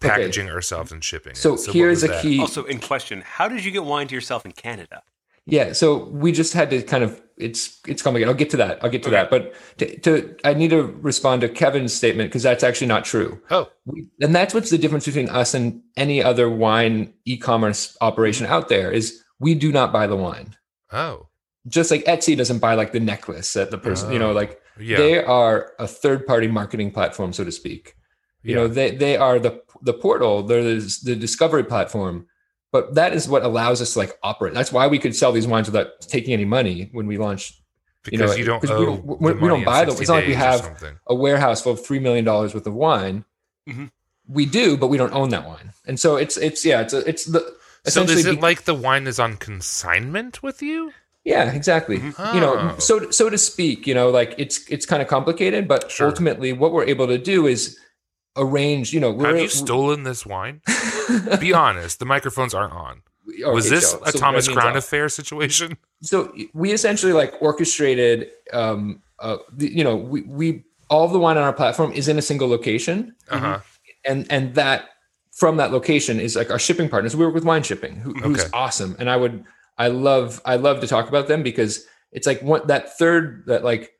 Okay. 0.03 0.09
packaging 0.09 0.49
ourselves 0.49 0.91
and 0.91 1.03
shipping. 1.03 1.33
it. 1.53 1.59
so, 1.59 1.71
here's 1.71 2.03
a 2.03 2.07
that? 2.07 2.21
key 2.21 2.39
Also, 2.39 2.63
in 2.65 2.79
question, 2.79 3.21
how 3.21 3.47
did 3.47 3.63
you 3.63 3.71
get 3.71 3.83
wine 3.85 4.07
to 4.07 4.15
yourself 4.15 4.45
in 4.45 4.51
Canada? 4.51 5.03
Yeah, 5.45 5.73
so 5.73 6.05
we 6.05 6.31
just 6.31 6.53
had 6.53 6.69
to 6.69 6.81
kind 6.83 7.03
of 7.03 7.19
it's 7.37 7.79
it's 7.87 8.03
complicated. 8.03 8.29
I'll 8.29 8.37
get 8.37 8.51
to 8.51 8.57
that. 8.57 8.83
I'll 8.83 8.91
get 8.91 9.01
to 9.03 9.09
Okay. 9.09 9.15
that. 9.17 9.29
But 9.31 9.53
to, 9.79 9.99
to 10.01 10.35
I 10.43 10.53
need 10.53 10.69
to 10.69 10.83
respond 10.83 11.41
to 11.41 11.49
Kevin's 11.49 11.93
statement 11.93 12.29
because 12.29 12.43
that's 12.43 12.63
actually 12.63 12.87
not 12.87 13.05
true. 13.05 13.41
Oh, 13.49 13.67
We, 13.85 14.07
and 14.21 14.35
that's 14.35 14.53
what's 14.53 14.69
the 14.69 14.77
difference 14.77 15.05
between 15.05 15.29
us 15.29 15.55
and 15.55 15.81
any 15.97 16.21
other 16.23 16.47
wine 16.49 17.13
e-commerce 17.25 17.97
operation 18.01 18.45
mm-hmm. 18.45 18.53
out 18.53 18.69
there 18.69 18.91
is 18.91 19.23
we 19.39 19.55
do 19.55 19.71
not 19.71 19.91
buy 19.91 20.05
the 20.05 20.15
wine. 20.15 20.55
oh, 20.93 21.27
Just 21.67 21.89
like 21.89 22.03
Etsy 22.05 22.37
doesn't 22.37 22.59
buy 22.59 22.75
like 22.75 22.91
the 22.91 22.99
necklace 22.99 23.53
that 23.53 23.71
the 23.71 23.77
person, 23.79 24.11
you 24.11 24.19
know, 24.19 24.29
Oh, 24.29 24.33
like 24.33 24.61
yeah, 24.79 24.97
they 24.97 25.23
are 25.23 25.71
a 25.79 25.87
third-party 25.87 26.47
marketing 26.49 26.91
platform, 26.91 27.33
so 27.33 27.43
to 27.43 27.51
speak. 27.51 27.95
You 28.43 28.51
yeah. 28.51 28.55
know, 28.55 28.67
they 28.67 28.91
they 28.95 29.17
are 29.17 29.39
the 29.39 29.61
the 29.81 29.93
portal, 29.93 30.43
they're 30.43 30.63
the, 30.63 30.99
the 31.03 31.15
discovery 31.15 31.63
platform. 31.63 32.27
But 32.71 32.95
that 32.95 33.13
is 33.13 33.27
what 33.27 33.43
allows 33.43 33.81
us 33.81 33.93
to 33.93 33.99
like 33.99 34.17
operate. 34.23 34.53
That's 34.53 34.71
why 34.71 34.87
we 34.87 34.97
could 34.97 35.15
sell 35.15 35.31
these 35.33 35.45
wines 35.47 35.67
without 35.67 35.99
taking 36.01 36.33
any 36.33 36.45
money 36.45 36.89
when 36.93 37.05
we 37.05 37.17
launched 37.17 37.59
you 38.09 38.17
know, 38.17 38.23
because 38.25 38.37
you, 38.39 38.45
don't 38.45 38.61
we 38.63 38.67
don't- 38.69 39.05
we- 39.21 39.33
the 39.33 39.39
we 39.39 39.47
don't 39.47 39.63
buy 39.63 39.81
them. 39.85 39.89
60 39.95 40.01
It's 40.03 40.09
not 40.09 40.15
like 40.15 40.27
we 40.27 40.33
have- 40.33 40.95
a 41.07 41.13
warehouse 41.13 41.61
full 41.61 41.73
of 41.73 41.85
three 41.85 41.99
million 41.99 42.25
dollars 42.25 42.53
worth 42.55 42.65
of 42.65 42.73
wine. 42.73 43.25
Mhm. 43.69 43.91
We 44.27 44.45
do, 44.45 44.77
but 44.77 44.87
we 44.87 44.97
don't 44.97 45.13
own 45.13 45.29
that 45.29 45.45
wine. 45.45 45.71
And 45.85 45.99
so 45.99 46.15
it's 46.15 46.35
it's 46.37 46.63
yeah, 46.65 46.81
it's 46.81 46.93
a, 46.93 47.07
it's 47.07 47.25
the 47.25 47.41
So 47.85 48.03
is 48.03 48.25
it 48.25 48.35
be- 48.35 48.41
like 48.41 48.63
the 48.63 48.73
wine 48.73 49.05
is 49.05 49.19
on 49.19 49.35
consignment 49.37 50.41
with 50.41 50.61
you? 50.61 50.93
yeah, 51.23 51.51
exactly. 51.51 51.97
Mhm. 51.99 52.33
You 52.33 52.39
know, 52.41 52.55
Oh. 52.57 52.75
so 52.79 53.11
so 53.11 53.29
to 53.29 53.37
speak, 53.37 53.85
you 53.85 53.93
know, 53.93 54.09
like 54.09 54.33
it's 54.37 54.65
it's 54.69 54.85
kind 54.85 55.01
of 55.01 55.07
complicated, 55.07 55.67
but 55.67 55.91
Sure. 55.91 56.07
ultimately 56.07 56.53
what 56.53 56.71
we're 56.73 56.85
able 56.85 57.07
to 57.07 57.17
do 57.17 57.45
is 57.47 57.77
arrange, 58.37 58.93
you 58.93 58.99
know, 58.99 59.11
we're 59.11 59.27
Have 59.27 59.39
you 59.39 59.47
stolen 59.49 60.03
this 60.03 60.25
wine? 60.25 60.61
Be 61.39 61.53
honest. 61.53 61.99
The 61.99 62.05
microphones 62.05 62.53
aren't 62.53 62.73
on. 62.73 63.01
Was 63.45 63.69
this 63.69 63.91
so- 63.91 64.01
a 64.05 64.11
so 64.11 64.19
Thomas 64.19 64.47
Crown 64.47 64.75
affair 64.77 65.07
situation? 65.09 65.77
so 66.01 66.33
we 66.53 66.71
essentially 66.71 67.13
like 67.13 67.33
orchestrated 67.41 68.29
um 68.53 69.01
uh 69.19 69.37
the, 69.53 69.71
you 69.71 69.83
know 69.83 69.95
we 69.95 70.21
we 70.23 70.63
all 70.89 71.07
the 71.07 71.19
wine 71.19 71.37
on 71.37 71.43
our 71.43 71.53
platform 71.53 71.91
is 71.93 72.07
in 72.07 72.17
a 72.17 72.21
single 72.21 72.47
location 72.49 73.15
Uh 73.29 73.39
huh. 73.39 73.59
and 74.03 74.25
and 74.31 74.55
that 74.55 74.85
from 75.31 75.57
that 75.57 75.71
location 75.71 76.19
is 76.19 76.35
like 76.35 76.49
our 76.51 76.59
shipping 76.59 76.89
partners 76.89 77.15
we 77.15 77.23
work 77.25 77.33
with 77.35 77.45
wine 77.45 77.63
shipping 77.63 77.95
who, 77.95 78.13
who's 78.15 78.41
Okay. 78.41 78.49
awesome 78.53 78.95
and 78.99 79.09
i 79.09 79.15
would 79.15 79.45
i 79.77 79.87
love 79.87 80.41
i 80.43 80.55
love 80.55 80.81
to 80.81 80.87
talk 80.87 81.07
about 81.07 81.27
them 81.27 81.43
because 81.43 81.85
it's 82.11 82.27
like 82.27 82.41
what 82.41 82.67
that 82.67 82.97
third 82.97 83.43
that 83.45 83.63
like 83.63 83.93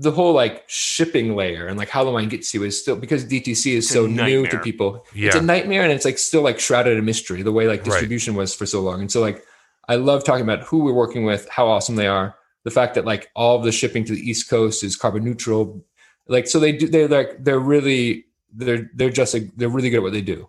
the 0.00 0.12
whole 0.12 0.32
like 0.32 0.62
shipping 0.68 1.34
layer 1.34 1.66
and 1.66 1.76
like 1.76 1.88
how 1.88 2.04
the 2.04 2.10
wine 2.10 2.28
gets 2.28 2.54
you 2.54 2.62
is 2.62 2.80
still 2.80 2.94
because 2.94 3.24
DTC 3.24 3.72
is 3.72 3.84
It's 3.84 3.92
so 3.92 4.06
new 4.06 4.46
to 4.46 4.58
people. 4.60 5.04
Yeah. 5.12 5.26
It's 5.28 5.36
a 5.36 5.42
nightmare 5.42 5.82
and 5.82 5.90
it's 5.90 6.04
like 6.04 6.18
still 6.18 6.42
like 6.42 6.60
shrouded 6.60 6.96
in 6.96 7.04
mystery 7.04 7.42
the 7.42 7.50
way 7.52 7.66
like 7.66 7.80
Right. 7.80 7.86
distribution 7.90 8.34
was 8.36 8.54
for 8.54 8.64
so 8.64 8.80
long. 8.80 9.00
And 9.00 9.10
so 9.10 9.20
like 9.20 9.42
I 9.88 9.96
love 9.96 10.22
talking 10.22 10.44
about 10.44 10.62
who 10.62 10.78
we're 10.84 10.92
working 10.92 11.24
with, 11.24 11.48
how 11.48 11.66
awesome 11.66 11.96
they 11.96 12.06
are, 12.06 12.36
the 12.64 12.70
fact 12.70 12.94
that 12.94 13.06
like 13.06 13.30
all 13.34 13.56
of 13.56 13.64
the 13.64 13.72
shipping 13.72 14.04
to 14.04 14.12
the 14.14 14.20
East 14.20 14.48
Coast 14.48 14.84
is 14.84 14.94
carbon 14.94 15.24
neutral. 15.24 15.84
Like 16.28 16.46
so 16.46 16.60
they 16.60 16.70
do 16.72 16.86
they're 16.88 17.08
like 17.08 17.42
they're 17.42 17.58
really 17.58 18.26
they're 18.54 18.88
they're 18.94 19.10
just 19.10 19.34
like 19.34 19.50
they're 19.56 19.68
really 19.68 19.90
good 19.90 19.96
at 19.98 20.02
what 20.04 20.12
they 20.12 20.22
do. 20.22 20.48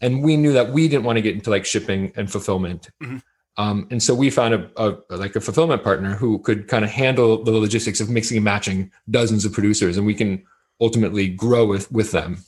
And 0.00 0.22
we 0.24 0.36
knew 0.36 0.52
that 0.54 0.70
we 0.72 0.88
didn't 0.88 1.04
want 1.04 1.16
to 1.18 1.22
get 1.22 1.34
into 1.34 1.50
like 1.50 1.64
shipping 1.64 2.12
and 2.16 2.28
fulfillment. 2.30 2.88
Mhm. 3.02 3.22
Um, 3.60 3.86
and 3.90 4.02
so 4.02 4.14
we 4.14 4.30
found 4.30 4.54
a, 4.54 4.70
a 4.76 5.16
like 5.16 5.36
a 5.36 5.40
fulfillment 5.40 5.82
partner 5.84 6.14
who 6.14 6.38
could 6.38 6.66
kind 6.68 6.84
of 6.84 6.90
handle 6.90 7.42
the 7.44 7.52
logistics 7.52 8.00
of 8.00 8.08
mixing 8.08 8.36
and 8.38 8.44
matching 8.44 8.90
dozens 9.10 9.44
of 9.44 9.52
producers, 9.52 9.96
and 9.98 10.06
we 10.06 10.14
can 10.14 10.42
ultimately 10.80 11.28
grow 11.28 11.66
with 11.66 11.90
with 11.92 12.10
them. 12.12 12.38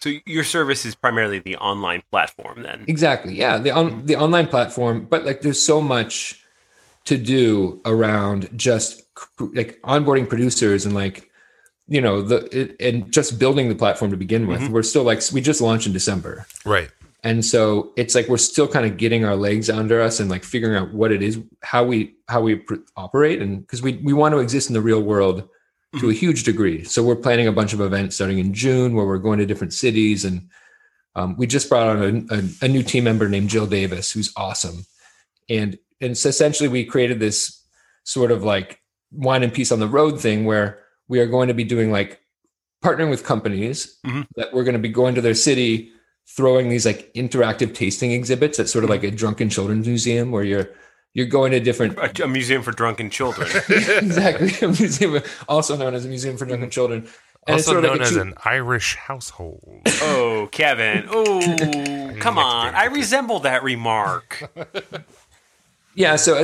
So 0.00 0.12
your 0.26 0.44
service 0.44 0.84
is 0.84 0.94
primarily 0.94 1.38
the 1.38 1.56
online 1.56 2.02
platform 2.12 2.62
then. 2.62 2.84
Exactly. 2.86 3.34
Yeah. 3.34 3.56
The 3.58 3.70
on 3.70 4.04
the 4.04 4.16
online 4.16 4.46
platform, 4.46 5.06
but 5.08 5.24
like 5.24 5.40
there's 5.40 5.60
so 5.60 5.80
much 5.80 6.44
to 7.06 7.16
do 7.16 7.80
around 7.86 8.50
just 8.56 9.02
like 9.40 9.80
onboarding 9.82 10.28
producers 10.28 10.84
and 10.84 10.94
like 10.94 11.30
you 11.88 12.00
know 12.00 12.20
the 12.20 12.38
it, 12.56 12.76
and 12.78 13.10
just 13.10 13.38
building 13.38 13.68
the 13.68 13.74
platform 13.74 14.10
to 14.10 14.16
begin 14.18 14.46
with. 14.46 14.60
Mhm. 14.60 14.70
We're 14.70 14.82
still 14.82 15.02
like 15.02 15.22
we 15.32 15.40
just 15.40 15.60
launched 15.60 15.86
in 15.86 15.94
December. 15.94 16.46
Right. 16.64 16.90
And 17.22 17.44
so 17.44 17.92
it's 17.96 18.14
like 18.14 18.28
we're 18.28 18.36
still 18.36 18.68
kind 18.68 18.86
of 18.86 18.96
getting 18.98 19.24
our 19.24 19.36
legs 19.36 19.68
under 19.70 20.00
us 20.00 20.20
and 20.20 20.30
like 20.30 20.44
figuring 20.44 20.76
out 20.76 20.92
what 20.92 21.10
it 21.10 21.22
is, 21.22 21.40
how 21.62 21.82
we 21.84 22.14
how 22.28 22.40
we 22.40 22.56
pr- 22.56 22.74
operate, 22.96 23.42
and 23.42 23.60
because 23.62 23.82
we 23.82 23.94
we 24.04 24.12
want 24.12 24.32
to 24.34 24.38
exist 24.38 24.68
in 24.68 24.74
the 24.74 24.80
real 24.82 25.02
world 25.02 25.48
to 25.98 26.10
a 26.10 26.12
huge 26.12 26.42
degree. 26.44 26.84
So 26.84 27.02
we're 27.02 27.16
planning 27.16 27.46
a 27.46 27.52
bunch 27.52 27.72
of 27.72 27.80
events 27.80 28.16
starting 28.16 28.38
in 28.38 28.52
June 28.52 28.94
where 28.94 29.06
we're 29.06 29.18
going 29.18 29.38
to 29.38 29.46
different 29.46 29.72
cities, 29.72 30.24
and 30.24 30.48
um, 31.14 31.36
we 31.38 31.46
just 31.46 31.68
brought 31.68 31.88
on 31.96 32.26
a, 32.30 32.34
a, 32.36 32.42
a 32.62 32.68
new 32.68 32.82
team 32.82 33.04
member 33.04 33.28
named 33.28 33.48
Jill 33.48 33.66
Davis, 33.66 34.12
who's 34.12 34.32
awesome, 34.36 34.84
and 35.48 35.78
and 36.00 36.16
so 36.16 36.28
essentially 36.28 36.68
we 36.68 36.84
created 36.84 37.18
this 37.18 37.62
sort 38.04 38.30
of 38.30 38.44
like 38.44 38.80
wine 39.10 39.42
and 39.42 39.52
peace 39.54 39.72
on 39.72 39.80
the 39.80 39.88
road 39.88 40.20
thing 40.20 40.44
where 40.44 40.80
we 41.08 41.18
are 41.18 41.26
going 41.26 41.48
to 41.48 41.54
be 41.54 41.64
doing 41.64 41.90
like 41.90 42.20
partnering 42.84 43.08
with 43.10 43.24
companies 43.24 43.98
Mhm. 44.06 44.26
that 44.36 44.52
we're 44.52 44.64
going 44.64 44.74
to 44.74 44.78
be 44.78 44.90
going 44.90 45.14
to 45.14 45.20
their 45.22 45.34
city 45.34 45.90
throwing 46.28 46.68
these 46.68 46.84
like 46.86 47.12
interactive 47.14 47.72
tasting 47.74 48.12
exhibits 48.12 48.58
at 48.58 48.68
sort 48.68 48.84
of 48.84 48.90
like 48.90 49.02
Mm-hmm. 49.02 49.14
a 49.14 49.18
drunken 49.18 49.48
children's 49.48 49.86
museum 49.86 50.30
where 50.30 50.44
you're 50.44 50.68
you're 51.14 51.26
going 51.26 51.50
to 51.52 51.60
different 51.60 51.96
A, 51.98 52.24
a 52.24 52.28
museum 52.28 52.62
for 52.62 52.72
drunken 52.72 53.08
children. 53.10 53.48
exactly 53.68 54.52
a 54.66 54.68
museum 54.70 55.22
also 55.48 55.76
known 55.76 55.94
as 55.94 56.04
a 56.04 56.08
museum 56.08 56.36
for 56.36 56.44
drunken 56.44 56.68
children 56.70 57.08
and 57.46 57.54
also 57.54 57.72
sort 57.72 57.78
of 57.78 57.84
known 57.84 57.98
like 57.98 58.06
as 58.08 58.10
two- 58.14 58.20
an 58.20 58.34
Irish 58.44 58.96
household. 58.96 59.82
oh, 60.02 60.48
Kevin. 60.52 61.04
Oh, 61.10 62.12
come 62.20 62.38
on. 62.38 62.74
I 62.74 62.86
resemble 62.86 63.40
that 63.40 63.62
remark. 63.62 64.50
yeah 65.94 66.16
so 66.16 66.36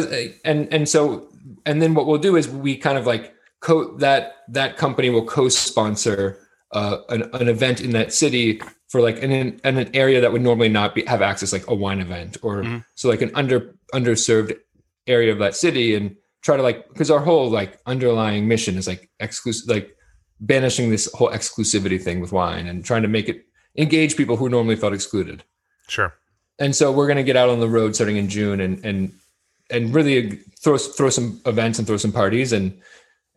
and 0.45 0.73
and 0.73 0.89
so 0.89 1.29
and 1.67 1.83
then 1.83 1.95
what 1.95 2.07
we'll 2.07 2.19
do 2.19 2.37
is 2.37 2.49
we 2.49 2.77
kind 2.77 2.97
of 2.97 3.07
like 3.07 3.35
co 3.61 3.97
that 3.99 4.37
that 4.49 4.77
company 4.77 5.11
will 5.11 5.25
co-sponsor 5.27 6.39
uh, 6.73 6.99
an, 7.11 7.23
an 7.35 7.49
event 7.49 7.81
in 7.83 7.91
that 7.91 8.13
city 8.15 8.61
for 8.93 9.01
like 9.01 9.17
in 9.25 9.33
an, 9.33 9.59
in 9.65 9.79
an 9.79 9.91
area 9.95 10.21
that 10.21 10.31
would 10.33 10.43
normally 10.43 10.69
not 10.69 10.95
be 10.95 11.03
have 11.07 11.23
access 11.23 11.51
like 11.51 11.67
a 11.69 11.75
wine 11.75 11.99
event 11.99 12.37
or 12.43 12.57
Mhm. 12.63 12.85
so 12.95 13.09
like 13.09 13.23
an 13.23 13.31
under 13.35 13.75
underserved 13.95 14.55
area 15.07 15.33
of 15.33 15.39
that 15.39 15.57
city 15.57 15.95
and 15.97 16.15
try 16.43 16.57
to 16.59 16.63
like 16.63 16.87
because 16.91 17.11
our 17.11 17.21
whole 17.21 17.49
like 17.49 17.81
underlying 17.87 18.47
mission 18.47 18.77
is 18.77 18.87
like 18.87 19.09
exclusive 19.19 19.67
like 19.75 19.97
banishing 20.41 20.91
this 20.91 21.11
whole 21.15 21.31
exclusivity 21.31 21.99
thing 22.01 22.21
with 22.21 22.33
wine 22.33 22.67
and 22.67 22.85
trying 22.85 23.03
to 23.03 23.09
make 23.09 23.29
it 23.31 23.47
engage 23.79 24.15
people 24.17 24.37
who 24.37 24.49
normally 24.51 24.77
felt 24.77 24.93
excluded 24.93 25.43
Sure. 25.89 26.13
and 26.59 26.77
so 26.77 26.93
we're 26.93 27.07
going 27.07 27.17
to 27.25 27.31
get 27.31 27.37
out 27.37 27.49
on 27.49 27.61
the 27.61 27.69
road 27.79 27.95
starting 27.95 28.19
in 28.19 28.29
June 28.29 28.61
and 28.61 28.85
and 28.85 29.11
and 29.71 29.95
really 29.95 30.37
throw 30.63 30.77
throw 30.77 31.09
some 31.09 31.41
events 31.47 31.79
and 31.79 31.87
throw 31.89 31.97
some 31.97 32.13
parties 32.13 32.53
and 32.53 32.79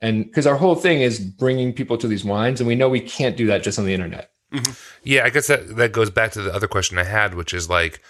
and 0.02 0.26
because 0.26 0.46
our 0.46 0.58
whole 0.58 0.76
thing 0.76 1.00
is 1.02 1.16
bringing 1.20 1.72
people 1.72 1.98
to 1.98 2.08
these 2.08 2.26
wines, 2.26 2.60
and 2.60 2.68
we 2.68 2.76
know 2.76 2.90
we 2.90 3.00
can't 3.00 3.38
do 3.38 3.48
that 3.48 3.64
just 3.64 3.80
on 3.80 3.86
the 3.86 3.94
internet. 3.94 4.30
Mm-hmm. 4.54 4.72
Yeah, 5.04 5.26
I 5.26 5.30
guess 5.30 5.48
that 5.48 5.76
that 5.76 5.92
goes 5.92 6.10
back 6.10 6.32
to 6.34 6.42
the 6.42 6.54
other 6.54 6.68
question 6.68 6.98
I 6.98 7.04
had, 7.04 7.34
which 7.34 7.54
is 7.54 7.70
like 7.70 8.02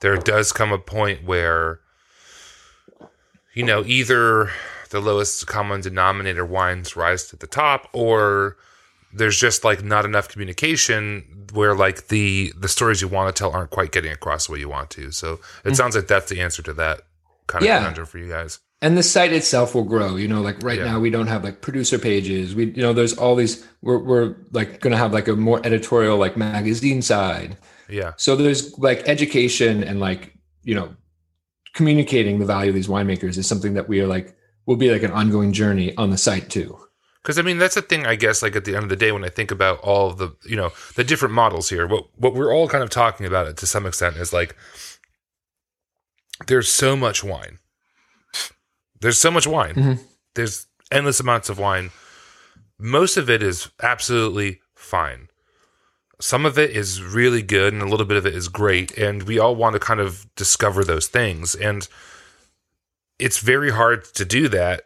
there 0.00 0.16
does 0.16 0.52
come 0.52 0.72
a 0.72 0.78
point 0.78 1.24
where 1.24 1.80
you 3.54 3.64
know 3.64 3.82
either 3.84 4.50
the 4.90 5.00
lowest 5.00 5.46
common 5.46 5.80
denominator 5.80 6.44
wines 6.44 6.96
rise 6.96 7.26
to 7.28 7.36
the 7.36 7.46
top, 7.46 7.88
or 7.92 8.56
there's 9.12 9.38
just 9.38 9.64
like 9.64 9.82
not 9.82 10.04
enough 10.04 10.28
communication 10.28 11.46
where 11.52 11.74
like 11.74 12.08
the 12.08 12.52
the 12.56 12.68
stories 12.68 13.00
you 13.00 13.08
want 13.08 13.34
to 13.34 13.38
tell 13.38 13.50
aren't 13.50 13.70
quite 13.70 13.92
getting 13.92 14.12
across 14.12 14.46
the 14.46 14.52
way 14.52 14.58
you 14.58 14.68
want 14.68 14.90
to. 14.90 15.10
So 15.10 15.34
it 15.34 15.38
mm-hmm. 15.38 15.72
sounds 15.74 15.96
like 15.96 16.06
that's 16.06 16.28
the 16.28 16.40
answer 16.40 16.62
to 16.62 16.72
that 16.74 17.00
kind 17.46 17.62
of 17.62 17.66
Yeah. 17.66 17.78
conundrum 17.78 18.06
for 18.06 18.18
you 18.18 18.28
guys. 18.28 18.60
And 18.80 18.96
the 18.96 19.02
site 19.02 19.32
itself 19.32 19.74
will 19.74 19.84
grow 19.84 20.16
you 20.16 20.28
know 20.28 20.40
like 20.40 20.56
right 20.62 20.78
Yeah. 20.78 20.84
now 20.86 21.00
we 21.00 21.10
don't 21.10 21.26
have 21.26 21.44
like 21.44 21.60
producer 21.60 21.98
pages 21.98 22.54
we 22.54 22.66
you 22.66 22.82
know 22.82 22.92
there's 22.92 23.16
all 23.16 23.34
these 23.34 23.66
we're, 23.82 23.98
we're 23.98 24.36
like 24.52 24.80
going 24.80 24.92
to 24.92 24.96
have 24.96 25.12
like 25.12 25.28
a 25.28 25.36
more 25.36 25.60
editorial 25.64 26.16
like 26.18 26.36
magazine 26.36 27.02
side 27.02 27.56
Yeah, 27.88 28.12
so 28.16 28.36
there's 28.36 28.76
like 28.78 29.08
education 29.08 29.82
and 29.84 30.00
like 30.00 30.34
you 30.62 30.74
know 30.74 30.94
communicating 31.74 32.38
the 32.38 32.46
value 32.46 32.70
of 32.70 32.74
these 32.74 32.88
winemakers 32.88 33.38
is 33.38 33.46
something 33.46 33.74
that 33.74 33.88
we 33.88 34.00
are 34.00 34.06
like 34.06 34.36
will 34.66 34.76
be 34.76 34.90
like 34.90 35.02
an 35.02 35.12
ongoing 35.12 35.52
journey 35.52 35.96
on 35.96 36.10
the 36.10 36.18
site 36.18 36.50
too 36.50 36.76
Because 37.22 37.38
I 37.38 37.42
mean, 37.42 37.58
that's 37.58 37.74
the 37.74 37.82
thing. 37.82 38.06
I 38.06 38.16
guess, 38.16 38.42
like 38.42 38.56
at 38.56 38.64
the 38.64 38.74
end 38.74 38.84
of 38.84 38.88
the 38.90 38.96
day, 38.96 39.12
when 39.12 39.24
I 39.24 39.28
think 39.28 39.50
about 39.50 39.80
all 39.80 40.12
the, 40.12 40.30
you 40.44 40.56
know, 40.56 40.70
the 40.94 41.04
different 41.04 41.34
models 41.34 41.68
here, 41.68 41.86
what 41.86 42.04
what 42.16 42.34
we're 42.34 42.54
all 42.54 42.68
kind 42.68 42.82
of 42.84 42.90
talking 42.90 43.26
about 43.26 43.46
it 43.48 43.56
to 43.58 43.66
some 43.66 43.86
extent 43.86 44.16
is 44.16 44.32
like, 44.32 44.56
there's 46.46 46.68
so 46.68 46.96
much 46.96 47.22
wine. 47.24 47.58
There's 49.00 49.18
so 49.18 49.30
much 49.30 49.46
wine. 49.46 49.74
Mhm. 49.74 49.98
There's 50.34 50.66
endless 50.90 51.20
amounts 51.20 51.48
of 51.48 51.58
wine. 51.58 51.90
Most 52.78 53.16
of 53.16 53.28
it 53.28 53.42
is 53.42 53.68
absolutely 53.82 54.60
fine. 54.74 55.28
Some 56.20 56.44
of 56.46 56.58
it 56.58 56.70
is 56.70 57.00
really 57.02 57.42
good, 57.42 57.72
and 57.72 57.82
a 57.82 57.86
little 57.86 58.06
bit 58.06 58.16
of 58.16 58.26
it 58.26 58.34
is 58.34 58.48
great. 58.48 58.96
And 58.98 59.22
we 59.24 59.38
all 59.38 59.54
want 59.54 59.74
to 59.74 59.78
kind 59.80 60.00
of 60.00 60.26
discover 60.34 60.82
those 60.84 61.06
things. 61.06 61.54
And 61.54 61.86
it's 63.18 63.38
very 63.38 63.70
hard 63.70 64.04
to 64.14 64.24
do 64.24 64.48
that 64.48 64.82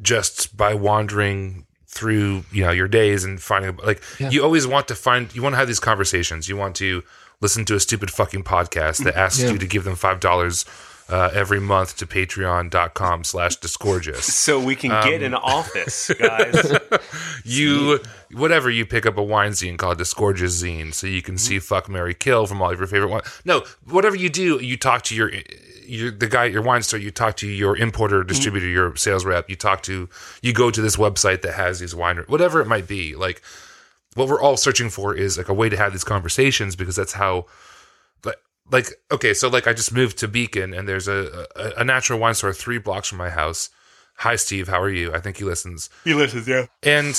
just 0.00 0.56
by 0.56 0.74
wandering 0.74 1.66
through 1.86 2.42
you 2.50 2.64
know 2.64 2.72
your 2.72 2.88
days 2.88 3.22
and 3.22 3.40
finding 3.40 3.76
like 3.84 4.02
Yeah. 4.18 4.28
you 4.30 4.42
always 4.42 4.66
want 4.66 4.88
to 4.88 4.96
find 4.96 5.32
you 5.32 5.42
want 5.42 5.52
to 5.52 5.58
have 5.58 5.68
these 5.68 5.78
conversations 5.78 6.48
you 6.48 6.56
want 6.56 6.74
to 6.76 7.04
listen 7.40 7.64
to 7.66 7.76
a 7.76 7.80
stupid 7.80 8.10
fucking 8.10 8.42
podcast 8.42 9.04
that 9.04 9.14
asks 9.16 9.40
Yeah. 9.40 9.50
you 9.52 9.58
to 9.58 9.66
give 9.66 9.84
them 9.84 9.94
five 9.94 10.18
dollars 10.18 10.64
uh, 11.08 11.30
every 11.34 11.60
month 11.60 11.96
to 11.98 12.06
patreon.com 12.06 13.24
slash 13.24 13.56
disgorgeous 13.56 14.24
So 14.34 14.58
we 14.58 14.74
can 14.74 14.90
get 15.04 15.20
Um, 15.20 15.26
an 15.26 15.34
office, 15.34 16.10
guys. 16.18 16.78
you 17.44 18.00
whatever 18.32 18.70
you 18.70 18.86
pick 18.86 19.06
up 19.06 19.16
a 19.18 19.22
wine 19.22 19.52
zine 19.52 19.76
called 19.76 19.98
Disgorgeous 19.98 20.62
Zine, 20.62 20.92
so 20.94 21.06
you 21.06 21.22
can 21.22 21.36
see 21.38 21.58
fuck 21.58 21.88
Mary 21.88 22.14
Kill 22.14 22.46
from 22.46 22.62
all 22.62 22.70
of 22.70 22.78
your 22.78 22.86
favorite 22.88 23.08
wine. 23.10 23.22
No, 23.44 23.64
whatever 23.88 24.16
you 24.16 24.28
do, 24.30 24.58
you 24.62 24.76
talk 24.76 25.02
to 25.04 25.14
your 25.14 25.30
your 25.86 26.10
the 26.10 26.26
guy 26.26 26.46
at 26.46 26.52
your 26.52 26.62
wine 26.62 26.82
store. 26.82 26.98
You 26.98 27.10
talk 27.10 27.36
to 27.36 27.46
your 27.46 27.76
importer, 27.76 28.24
distributor, 28.24 28.66
your 28.66 28.96
sales 28.96 29.24
rep. 29.24 29.48
You 29.50 29.56
talk 29.56 29.82
to 29.82 30.08
you 30.42 30.52
go 30.54 30.70
to 30.70 30.80
this 30.80 30.96
website 30.96 31.42
that 31.42 31.54
has 31.54 31.80
these 31.80 31.94
wine, 31.94 32.16
whatever 32.26 32.60
it 32.60 32.66
might 32.66 32.88
be. 32.88 33.14
Like 33.14 33.42
what 34.14 34.28
we're 34.28 34.40
all 34.40 34.56
searching 34.56 34.88
for 34.90 35.14
is 35.14 35.36
like 35.36 35.48
a 35.48 35.54
way 35.54 35.68
to 35.68 35.76
have 35.76 35.92
these 35.92 36.04
conversations 36.04 36.76
because 36.76 36.96
that's 36.96 37.12
how. 37.12 37.46
Like, 38.70 38.88
okay, 39.10 39.34
so 39.34 39.48
like 39.48 39.66
I 39.66 39.72
just 39.72 39.92
moved 39.92 40.18
to 40.18 40.28
Beacon, 40.28 40.72
and 40.72 40.88
there's 40.88 41.08
a, 41.08 41.46
a 41.54 41.80
a 41.80 41.84
natural 41.84 42.18
wine 42.18 42.34
store 42.34 42.52
three 42.52 42.78
blocks 42.78 43.08
from 43.08 43.18
my 43.18 43.30
house. 43.30 43.70
Hi, 44.18 44.36
Steve. 44.36 44.68
How 44.68 44.80
are 44.80 44.90
you? 44.90 45.12
I 45.12 45.20
think 45.20 45.36
he 45.36 45.44
listens 45.44 45.90
he 46.04 46.14
listens, 46.14 46.48
yeah. 46.48 46.66
and 46.82 47.14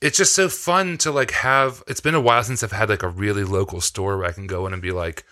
it's 0.00 0.18
just 0.18 0.34
so 0.34 0.48
fun 0.48 0.96
to 0.98 1.10
like 1.10 1.30
have 1.32 1.82
it's 1.86 2.00
been 2.00 2.14
a 2.14 2.20
while 2.20 2.42
since 2.42 2.62
i've 2.62 2.72
had 2.72 2.88
like 2.88 3.02
a 3.02 3.08
really 3.08 3.44
local 3.44 3.80
store 3.80 4.16
where 4.16 4.26
i 4.26 4.32
can 4.32 4.46
go 4.46 4.66
in 4.66 4.72
and 4.72 4.82
be 4.82 4.92
like 4.92 5.24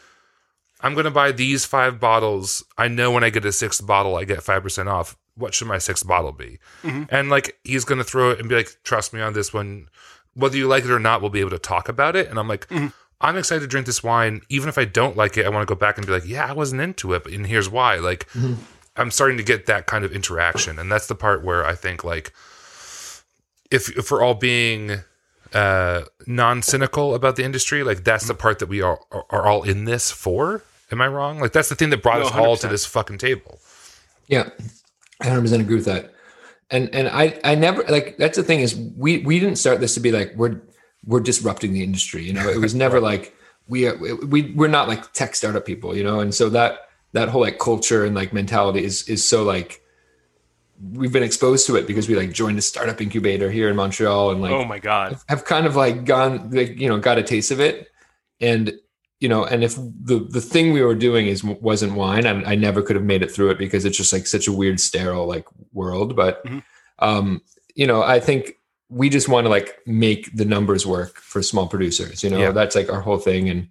i'm 0.80 0.94
going 0.94 1.04
to 1.04 1.10
buy 1.10 1.32
these 1.32 1.64
five 1.64 2.00
bottles 2.00 2.64
i 2.76 2.88
know 2.88 3.10
when 3.10 3.24
i 3.24 3.30
get 3.30 3.44
a 3.44 3.52
sixth 3.52 3.86
bottle 3.86 4.16
i 4.16 4.24
get 4.24 4.40
5% 4.40 4.86
off 4.86 5.16
what 5.36 5.54
should 5.54 5.68
my 5.68 5.78
sixth 5.78 6.06
bottle 6.06 6.32
be 6.32 6.58
mm-hmm. 6.82 7.04
and 7.10 7.28
like 7.28 7.58
he's 7.64 7.84
going 7.84 7.98
to 7.98 8.04
throw 8.04 8.30
it 8.30 8.40
and 8.40 8.48
be 8.48 8.54
like 8.54 8.70
trust 8.84 9.12
me 9.12 9.20
on 9.20 9.32
this 9.32 9.52
one 9.52 9.88
whether 10.34 10.56
you 10.56 10.66
like 10.66 10.84
it 10.84 10.90
or 10.90 10.98
not 10.98 11.20
we'll 11.20 11.30
be 11.30 11.40
able 11.40 11.50
to 11.50 11.58
talk 11.58 11.88
about 11.88 12.16
it 12.16 12.28
and 12.28 12.38
i'm 12.38 12.48
like 12.48 12.68
mm-hmm. 12.68 12.88
I'm 13.20 13.36
excited 13.36 13.60
to 13.60 13.66
drink 13.66 13.86
this 13.86 14.02
wine. 14.02 14.40
Even 14.48 14.68
if 14.68 14.78
i 14.78 14.84
don't 14.84 15.16
like 15.16 15.36
it 15.36 15.46
i 15.46 15.48
want 15.48 15.66
to 15.66 15.74
go 15.74 15.78
back 15.78 15.96
and 15.98 16.06
be 16.06 16.12
like 16.12 16.26
yeah 16.26 16.46
i 16.46 16.52
wasn't 16.52 16.80
into 16.80 17.12
it 17.12 17.24
but 17.24 17.32
and 17.32 17.46
here's 17.46 17.68
why. 17.68 17.96
Like 17.96 18.26
i'm 18.96 19.10
starting 19.10 19.36
to 19.36 19.42
get 19.42 19.66
that 19.66 19.86
kind 19.86 20.04
of 20.04 20.12
interaction 20.12 20.78
and 20.78 20.90
that's 20.90 21.06
the 21.06 21.14
part 21.14 21.44
where 21.44 21.64
i 21.66 21.74
think 21.74 22.02
like 22.04 22.32
if 23.70 23.88
if 23.96 24.10
we're 24.10 24.22
all 24.22 24.34
being 24.34 24.98
uh 25.54 26.02
non-cynical 26.26 27.14
about 27.14 27.36
the 27.36 27.44
industry 27.44 27.82
like 27.84 28.04
that's 28.04 28.26
the 28.26 28.34
part 28.34 28.58
that 28.58 28.68
we 28.68 28.82
are 28.82 28.98
are 29.12 29.46
all 29.46 29.62
in 29.62 29.84
this 29.84 30.10
for. 30.10 30.62
Am 30.92 31.00
i 31.00 31.06
wrong? 31.08 31.40
Like 31.40 31.52
that's 31.52 31.68
the 31.68 31.74
thing 31.74 31.90
that 31.90 32.02
brought 32.02 32.20
No, 32.20 32.26
us 32.26 32.32
all 32.32 32.56
to 32.56 32.68
this 32.68 32.84
fucking 32.86 33.18
table. 33.18 33.58
Yeah, 34.28 34.50
I 35.20 35.26
100 35.26 35.40
percent 35.42 35.62
agree 35.62 35.76
with 35.76 35.84
that. 35.86 36.12
And 36.70 36.92
and 36.94 37.08
I 37.08 37.38
I 37.44 37.54
never 37.54 37.82
like 37.84 38.16
that's 38.18 38.36
the 38.36 38.42
thing 38.44 38.60
is 38.60 38.74
we 38.96 39.18
we 39.18 39.38
didn't 39.40 39.56
start 39.56 39.80
this 39.80 39.94
to 39.94 40.00
be 40.00 40.10
like 40.12 40.32
we're 40.36 40.60
we're 41.06 41.20
disrupting 41.20 41.72
the 41.72 41.82
industry. 41.82 42.24
You 42.24 42.32
know, 42.34 42.48
it 42.48 42.58
was 42.60 42.74
never 42.84 43.00
like 43.00 43.34
we 43.68 43.90
we 43.92 44.52
we're 44.52 44.68
not 44.68 44.88
like 44.88 45.12
tech 45.12 45.34
startup 45.34 45.64
people. 45.64 45.96
You 45.96 46.04
know, 46.04 46.20
and 46.20 46.34
so 46.34 46.48
that 46.50 46.88
that 47.12 47.28
whole 47.28 47.40
like 47.40 47.58
culture 47.58 48.04
and 48.04 48.14
like 48.14 48.32
mentality 48.32 48.84
is 48.84 49.08
is 49.08 49.26
so 49.26 49.42
like 49.44 49.80
we've 50.92 51.12
been 51.12 51.22
exposed 51.22 51.66
to 51.66 51.76
it 51.76 51.86
because 51.86 52.06
we 52.08 52.14
like 52.14 52.32
joined 52.32 52.58
a 52.58 52.62
startup 52.62 53.00
incubator 53.00 53.50
here 53.50 53.70
in 53.70 53.76
Montreal 53.76 54.30
and 54.30 54.42
like 54.42 54.52
oh 54.52 54.64
my 54.64 54.78
god. 54.78 55.18
have 55.28 55.44
kind 55.46 55.66
of 55.66 55.74
like 55.74 56.04
gone 56.04 56.50
like 56.50 56.78
you 56.78 56.86
know 56.88 56.98
got 56.98 57.16
a 57.16 57.22
taste 57.22 57.50
of 57.50 57.60
it 57.60 57.88
and 58.42 58.74
you 59.18 59.26
know 59.28 59.42
and 59.46 59.64
if 59.64 59.74
the 59.76 60.26
the 60.28 60.40
thing 60.42 60.72
we 60.74 60.82
were 60.82 60.94
doing 60.94 61.28
is 61.28 61.42
wasn't 61.42 61.94
wine 61.94 62.26
I, 62.26 62.52
I 62.52 62.54
never 62.56 62.82
could 62.82 62.94
have 62.96 63.06
made 63.06 63.22
it 63.22 63.30
through 63.30 63.48
it 63.52 63.58
because 63.58 63.86
it's 63.86 63.96
just 63.96 64.12
like 64.12 64.26
such 64.26 64.48
a 64.48 64.52
weird 64.52 64.78
sterile 64.78 65.26
like 65.26 65.46
world 65.72 66.14
but 66.14 66.44
Mhm. 66.44 66.62
um 66.98 67.40
you 67.74 67.86
know 67.86 68.02
i 68.02 68.20
think 68.20 68.55
we 68.88 69.08
just 69.08 69.28
want 69.28 69.44
to 69.44 69.48
like 69.48 69.78
make 69.86 70.34
the 70.36 70.44
numbers 70.44 70.86
work 70.86 71.16
for 71.18 71.42
small 71.42 71.66
producers 71.66 72.22
you 72.22 72.30
know 72.30 72.38
Yeah. 72.38 72.50
that's 72.52 72.74
like 72.76 72.90
our 72.92 73.00
whole 73.00 73.18
thing 73.18 73.48
and 73.48 73.68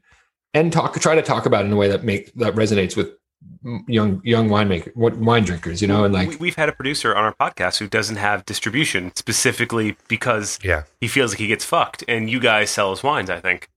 and 0.53 0.71
talk 0.73 0.99
try 0.99 1.15
to 1.15 1.21
talk 1.21 1.45
about 1.45 1.63
it 1.63 1.67
in 1.67 1.73
a 1.73 1.77
way 1.77 1.87
that 1.89 2.03
make 2.03 2.33
that 2.35 2.53
resonates 2.55 2.95
with 2.97 3.11
young 3.87 4.21
young 4.23 4.49
winemaker 4.49 4.91
wine 4.95 5.43
drinkers 5.43 5.81
you 5.81 5.87
know 5.87 6.03
and 6.03 6.13
like 6.13 6.29
we, 6.31 6.35
we've 6.37 6.55
had 6.55 6.69
a 6.69 6.71
producer 6.71 7.15
on 7.15 7.23
our 7.23 7.33
podcast 7.35 7.77
who 7.77 7.87
doesn't 7.87 8.15
have 8.17 8.45
distribution 8.45 9.11
specifically 9.15 9.95
because 10.07 10.59
yeah 10.63 10.83
he 11.01 11.07
feels 11.07 11.31
like 11.31 11.39
he 11.39 11.47
gets 11.47 11.63
fucked, 11.65 12.03
and 12.07 12.29
you 12.29 12.39
guys 12.39 12.69
sell 12.69 12.91
his 12.91 13.03
wines. 13.03 13.29
I 13.29 13.39
think. 13.39 13.69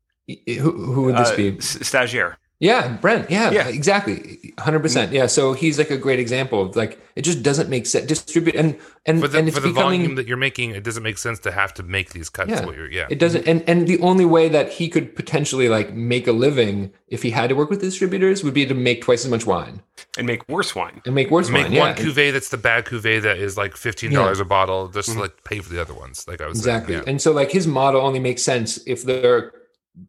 who, 0.46 0.72
who 0.92 1.02
would 1.02 1.16
this 1.16 1.30
Uh, 1.30 1.36
be 1.36 1.52
stagiaire. 1.52 2.36
Yeah, 2.60 2.88
Brent. 2.96 3.30
Yeah, 3.30 3.50
Yeah. 3.52 3.68
exactly. 3.68 4.52
100%. 4.58 5.12
Yeah, 5.12 5.26
so 5.26 5.52
he's 5.52 5.78
like 5.78 5.90
a 5.90 5.96
great 5.96 6.18
example 6.18 6.62
of 6.62 6.74
like 6.74 7.00
it 7.14 7.22
just 7.22 7.42
doesn't 7.42 7.68
make 7.68 7.86
sense 7.86 8.06
distribute 8.06 8.54
and 8.56 8.78
and 9.06 9.20
for 9.20 9.28
the, 9.28 9.38
and 9.38 9.52
for 9.52 9.60
the 9.60 9.68
becoming 9.68 10.00
volume 10.00 10.14
that 10.16 10.26
you're 10.26 10.36
making 10.36 10.70
it 10.70 10.82
doesn't 10.84 11.02
make 11.02 11.18
sense 11.18 11.38
to 11.40 11.50
have 11.50 11.74
to 11.74 11.82
make 11.82 12.10
these 12.10 12.28
cuts 12.28 12.50
Yeah. 12.50 12.64
you're, 12.70 12.90
yeah 12.90 13.06
it 13.10 13.18
doesn't 13.18 13.46
and 13.46 13.62
and 13.68 13.86
the 13.86 14.00
only 14.00 14.24
way 14.24 14.48
that 14.48 14.70
he 14.72 14.88
could 14.88 15.14
potentially 15.16 15.68
like 15.68 15.92
make 15.94 16.26
a 16.28 16.32
living 16.32 16.92
if 17.08 17.22
he 17.22 17.30
had 17.30 17.48
to 17.50 17.54
work 17.56 17.70
with 17.70 17.80
distributors 17.80 18.42
would 18.44 18.54
be 18.54 18.66
to 18.66 18.74
make 18.74 19.02
twice 19.02 19.24
as 19.24 19.30
much 19.30 19.46
wine 19.46 19.82
and 20.16 20.26
make 20.26 20.48
worse 20.48 20.74
wine. 20.74 21.00
and 21.06 21.14
make 21.14 21.30
worse 21.30 21.50
wine. 21.50 21.70
make 21.70 21.80
wine. 21.80 21.94
one 21.94 21.96
yeah. 21.96 22.04
cuvee 22.04 22.32
that's 22.32 22.48
the 22.50 22.56
bad 22.58 22.84
cuvee 22.84 23.20
that 23.22 23.36
is 23.38 23.56
like 23.56 23.74
$15 23.74 24.40
a 24.40 24.44
bottle 24.44 24.88
just 24.88 25.12
to 25.12 25.18
like 25.18 25.42
pay 25.44 25.58
for 25.60 25.72
the 25.72 25.80
other 25.80 25.94
ones 25.94 26.26
like 26.28 26.40
i 26.40 26.46
was 26.46 26.62
saying, 26.62 26.76
exactly 26.76 26.94
yeah. 26.96 27.02
and 27.06 27.20
so 27.20 27.32
like 27.32 27.50
his 27.50 27.66
model 27.66 28.00
only 28.00 28.20
makes 28.20 28.42
sense 28.42 28.78
if 28.86 29.02
there 29.04 29.34
are 29.34 29.52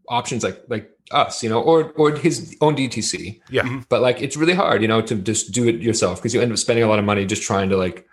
options 0.08 0.44
like 0.44 0.62
like 0.70 0.92
us 1.12 1.42
you 1.44 1.50
know 1.50 1.62
or 1.62 1.92
or 1.94 2.12
his 2.16 2.56
own 2.62 2.76
dtc 2.76 3.40
yeah. 3.50 3.82
But 3.90 4.02
like 4.02 4.22
it's 4.22 4.38
really 4.38 4.54
hard 4.54 4.82
you 4.82 4.88
know 4.88 5.02
to 5.02 5.16
just 5.16 5.52
do 5.52 5.68
it 5.68 5.82
yourself 5.82 6.20
because 6.20 6.34
you 6.34 6.42
end 6.42 6.52
up 6.52 6.58
spending 6.58 6.84
a 6.84 6.88
lot 6.88 7.00
of 7.00 7.06
money 7.06 7.26
just 7.26 7.44
trying 7.44 7.70
to 7.70 7.78
like 7.78 8.06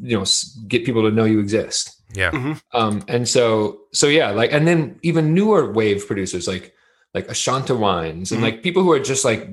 you 0.00 0.18
know 0.18 0.24
get 0.68 0.84
people 0.84 1.02
to 1.02 1.10
know 1.10 1.24
you 1.24 1.38
exist. 1.40 2.02
Yeah. 2.14 2.58
Um 2.72 3.02
and 3.08 3.28
so 3.28 3.80
so 3.92 4.06
yeah 4.06 4.30
like 4.30 4.52
and 4.52 4.66
then 4.68 4.98
even 5.02 5.34
newer 5.34 5.72
wave 5.72 6.06
producers 6.06 6.46
like 6.46 6.72
like 7.14 7.26
ashanta 7.28 7.76
wines 7.78 8.30
and 8.32 8.40
Mhm. 8.40 8.44
like 8.44 8.62
people 8.62 8.82
who 8.82 8.92
are 8.92 9.00
just 9.00 9.24
like 9.24 9.48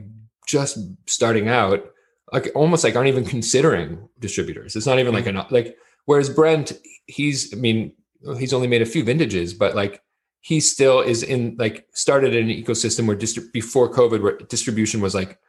just 0.48 0.78
starting 1.08 1.48
out 1.48 1.86
like 2.34 2.50
almost 2.56 2.84
like 2.84 2.96
aren't 2.96 3.08
even 3.10 3.26
considering 3.26 4.08
distributors. 4.20 4.76
It's 4.76 4.86
not 4.88 5.00
even 5.00 5.14
like 5.14 5.28
an 5.28 5.42
like 5.52 5.78
whereas 6.06 6.30
brent 6.30 6.74
he's 7.06 7.54
i 7.54 7.58
mean 7.58 7.94
he's 8.40 8.54
only 8.54 8.68
made 8.68 8.82
a 8.82 8.86
few 8.94 9.04
vintages 9.04 9.54
but 9.54 9.76
like 9.76 10.02
he 10.42 10.60
still 10.60 11.00
is 11.02 11.24
in 11.24 11.56
like 11.58 11.88
started 11.94 12.36
in 12.36 12.50
an 12.50 12.56
ecosystem 12.56 13.08
where 13.08 13.16
distri- 13.18 13.52
before 13.54 13.90
covid 13.92 14.22
where 14.22 14.38
distribution 14.50 15.00
was 15.02 15.14
like 15.16 15.40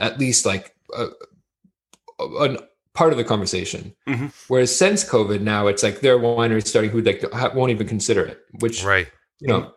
at 0.00 0.18
least 0.18 0.44
like 0.44 0.74
a, 0.96 1.06
a, 2.20 2.58
part 2.94 3.12
of 3.12 3.18
the 3.18 3.24
conversation 3.24 3.94
Mhm. 4.06 4.32
whereas 4.48 4.74
since 4.74 5.04
covid 5.04 5.40
now 5.40 5.66
it's 5.66 5.82
like 5.82 6.00
there 6.00 6.14
are 6.14 6.18
wineries 6.20 6.66
starting 6.66 6.90
who 6.90 7.00
like 7.00 7.22
won't 7.54 7.70
even 7.70 7.86
consider 7.88 8.24
it 8.24 8.40
which 8.60 8.84
right 8.84 9.08
you 9.40 9.48
know 9.48 9.72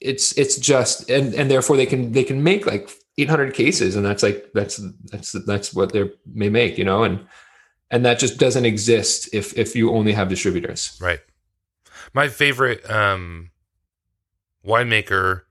it's 0.00 0.36
it's 0.38 0.56
just 0.56 1.10
and 1.10 1.34
and 1.34 1.50
therefore 1.50 1.76
they 1.76 1.86
can 1.86 2.12
they 2.12 2.24
can 2.24 2.42
make 2.42 2.66
like 2.66 2.90
800 3.18 3.52
cases 3.54 3.96
and 3.96 4.04
that's 4.04 4.22
like 4.22 4.50
that's 4.54 4.80
that's 5.10 5.32
that's 5.46 5.74
what 5.74 5.92
they 5.92 6.10
may 6.26 6.48
make 6.48 6.78
you 6.78 6.84
know 6.84 7.04
and 7.04 7.20
and 7.90 8.04
that 8.04 8.18
just 8.18 8.38
doesn't 8.38 8.64
exist 8.64 9.28
if 9.34 9.56
if 9.58 9.74
you 9.74 9.90
only 9.92 10.12
have 10.12 10.28
distributors. 10.28 10.96
Right. 11.00 11.20
My 12.14 12.28
favorite 12.28 12.88
um, 12.88 13.50
winemaker 14.66 15.42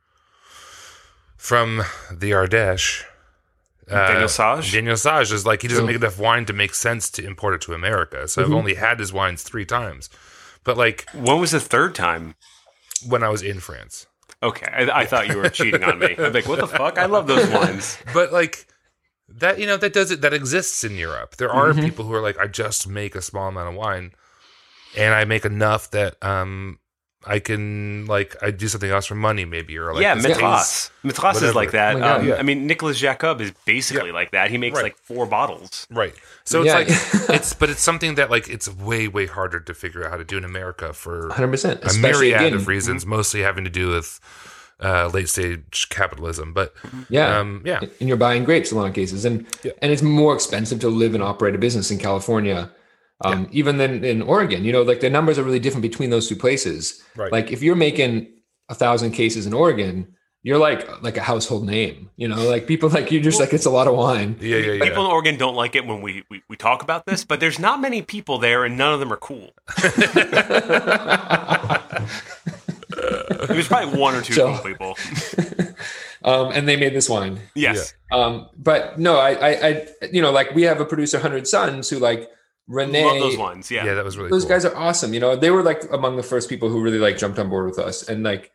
from 1.37 1.83
the 2.11 2.31
Ardèche. 2.31 3.03
uh, 3.89 4.07
Daniel 4.07 4.27
Sage? 4.29 4.71
Daniel 4.73 4.97
Sage 4.97 5.31
is 5.31 5.45
like 5.45 5.61
he 5.61 5.67
doesn't 5.67 5.85
make 5.85 5.95
enough 5.95 6.19
wine 6.19 6.45
to 6.45 6.53
make 6.53 6.73
sense 6.75 7.09
to 7.11 7.25
import 7.25 7.55
it 7.55 7.61
to 7.61 7.73
America. 7.73 8.27
So 8.27 8.43
I've 8.43 8.49
Mhm. 8.49 8.55
only 8.55 8.73
had 8.75 8.99
his 8.99 9.11
wines 9.11 9.41
three 9.43 9.65
times. 9.65 10.09
But 10.63 10.77
like 10.77 11.07
When 11.13 11.39
was 11.39 11.51
the 11.51 11.59
third 11.59 11.95
time? 11.95 12.35
when 13.07 13.23
I 13.23 13.29
was 13.29 13.41
in 13.41 13.59
France. 13.61 14.05
Okay, 14.43 14.67
I, 14.71 15.01
I 15.01 15.05
thought 15.05 15.27
you 15.27 15.37
were 15.37 15.49
cheating 15.49 15.83
on 15.83 15.99
me. 15.99 16.15
I'm 16.19 16.33
like, 16.33 16.47
what 16.47 16.59
the 16.59 16.67
fuck? 16.67 16.97
I 16.97 17.05
love 17.05 17.27
those 17.27 17.47
wines. 17.49 17.97
But 18.13 18.31
like 18.33 18.67
that, 19.29 19.57
you 19.59 19.65
know, 19.65 19.77
that 19.77 19.93
does 19.93 20.11
it. 20.11 20.21
That 20.21 20.33
exists 20.33 20.83
in 20.83 20.95
Europe. 20.97 21.37
There 21.37 21.51
are 21.51 21.71
Mhm. 21.73 21.81
people 21.83 22.05
who 22.05 22.13
are 22.13 22.21
like, 22.21 22.37
I 22.37 22.47
just 22.47 22.87
make 22.87 23.15
a 23.15 23.21
small 23.21 23.47
amount 23.47 23.69
of 23.69 23.75
wine, 23.75 24.13
and 24.97 25.13
I 25.15 25.23
make 25.25 25.45
enough 25.45 25.89
that 25.91 26.21
um 26.23 26.79
I 27.29 27.39
can 27.39 28.05
like 28.07 28.35
I 28.41 28.49
do 28.51 28.67
something 28.67 28.89
else 28.89 29.05
for 29.05 29.15
money, 29.15 29.45
maybe 29.45 29.77
or 29.77 29.93
like 29.93 30.01
yeah, 30.01 30.15
this 30.15 30.25
tastes- 30.25 30.91
Mitras. 31.03 31.13
Mitras 31.13 31.43
is 31.43 31.53
like 31.55 31.71
that. 31.71 31.95
Oh 31.95 31.99
God, 31.99 32.21
um, 32.21 32.27
yeah. 32.27 32.35
I 32.35 32.43
mean, 32.43 32.65
Nicholas 32.65 32.97
Jacob 32.99 33.39
is 33.39 33.51
basically 33.65 34.11
like 34.11 34.31
that. 34.31 34.49
He 34.49 34.57
makes 34.57 34.75
Right. 34.75 34.83
like 34.83 34.97
four 34.97 35.25
bottles. 35.27 35.85
Right. 35.91 36.15
So 36.43 36.63
Yeah. 36.63 36.79
it's 36.79 37.13
like 37.29 37.29
it's 37.37 37.53
but 37.53 37.69
it's 37.69 37.81
something 37.81 38.15
that 38.15 38.31
like 38.31 38.49
it's 38.49 38.67
way 38.67 39.07
way 39.07 39.27
harder 39.27 39.59
to 39.59 39.73
figure 39.73 40.03
out 40.03 40.09
how 40.11 40.17
to 40.17 40.25
do 40.25 40.37
in 40.37 40.43
America 40.43 40.91
for 40.93 41.29
Hundred 41.31 41.51
percent. 41.51 41.83
a 41.83 41.93
myriad 41.99 42.53
of 42.53 42.67
reasons, 42.67 43.05
mostly 43.05 43.41
having 43.41 43.63
to 43.63 43.69
do 43.69 43.89
with 43.89 44.19
uh, 44.81 45.07
late 45.13 45.27
stage 45.29 45.87
capitalism. 45.89 46.53
But 46.53 46.73
Yeah. 47.09 47.37
um, 47.37 47.61
yeah, 47.65 47.81
and 47.99 48.07
you're 48.09 48.17
buying 48.17 48.43
grapes 48.45 48.71
in 48.71 48.77
a 48.77 48.81
lot 48.81 48.87
of 48.87 48.95
cases, 48.95 49.25
and 49.25 49.45
Yeah. 49.61 49.73
and 49.81 49.91
it's 49.91 50.01
more 50.01 50.33
expensive 50.33 50.79
to 50.79 50.89
live 50.89 51.13
and 51.13 51.21
operate 51.21 51.53
a 51.53 51.57
business 51.57 51.91
in 51.91 51.97
California, 51.99 52.69
um, 53.21 53.47
even 53.51 53.77
then 53.77 54.03
in 54.03 54.21
Oregon. 54.21 54.63
You 54.63 54.71
know, 54.71 54.81
like 54.83 54.99
the 55.01 55.09
numbers 55.09 55.37
are 55.37 55.43
really 55.43 55.59
different 55.59 55.81
between 55.83 56.09
those 56.09 56.27
two 56.27 56.35
places. 56.35 57.01
Right. 57.15 57.31
Like 57.31 57.51
if 57.51 57.61
you're 57.61 57.75
making 57.75 58.27
a 58.69 58.75
thousand 58.75 59.11
cases 59.11 59.45
in 59.45 59.53
Oregon, 59.53 60.15
you're 60.41 60.57
like 60.57 61.01
like 61.01 61.17
a 61.17 61.21
household 61.21 61.65
name. 61.65 62.09
You 62.15 62.27
know, 62.29 62.41
like 62.47 62.65
people 62.65 62.89
like 62.89 63.11
you 63.11 63.19
just 63.19 63.39
like 63.39 63.53
it's 63.53 63.65
a 63.65 63.69
lot 63.69 63.87
of 63.87 63.95
wine. 63.95 64.37
yeah, 64.39 64.57
yeah, 64.57 64.71
yeah. 64.73 64.83
People 64.85 65.05
in 65.05 65.11
Oregon 65.11 65.37
don't 65.37 65.55
like 65.55 65.75
it 65.75 65.85
when 65.85 66.01
we, 66.01 66.23
we, 66.29 66.41
we 66.47 66.55
talk 66.55 66.81
about 66.81 67.05
this, 67.05 67.25
but 67.25 67.39
there's 67.39 67.59
not 67.59 67.81
many 67.81 68.01
people 68.01 68.37
there, 68.37 68.63
and 68.63 68.77
none 68.77 68.93
of 68.93 68.99
them 68.99 69.11
are 69.11 69.17
cool. 69.17 69.51
There's 73.47 73.67
probably 73.67 73.99
one 73.99 74.15
or 74.15 74.21
two 74.21 74.33
So- 74.33 74.53
cool 74.55 74.63
people. 74.63 74.97
um, 76.23 76.51
and 76.53 76.67
they 76.67 76.75
made 76.75 76.93
this 76.93 77.09
wine. 77.09 77.39
Yes. 77.55 77.93
Um, 78.11 78.47
but 78.57 78.99
no, 78.99 79.17
I, 79.17 79.31
I, 79.31 79.49
I, 79.67 79.87
you 80.11 80.21
know, 80.21 80.31
like 80.31 80.53
we 80.53 80.63
have 80.63 80.79
a 80.79 80.85
producer, 80.85 81.19
Hundred 81.19 81.47
Suns, 81.47 81.89
who 81.89 81.99
like 81.99 82.29
Renee. 82.69 83.03
Love 83.03 83.19
those 83.19 83.37
wines. 83.37 83.69
Yeah. 83.71 83.83
yeah, 83.83 83.95
that 83.95 84.05
was 84.05 84.15
really 84.17 84.29
those 84.29 84.43
cool. 84.43 84.49
guys 84.51 84.63
are 84.63 84.75
awesome. 84.75 85.13
You 85.13 85.19
know, 85.19 85.35
they 85.35 85.49
were 85.49 85.63
like 85.63 85.83
among 85.91 86.15
the 86.17 86.23
first 86.23 86.47
people 86.49 86.69
who 86.69 86.81
really 86.81 86.99
like 86.99 87.17
jumped 87.17 87.39
on 87.39 87.49
board 87.49 87.65
with 87.65 87.79
us, 87.79 88.07
and 88.07 88.23
like 88.23 88.51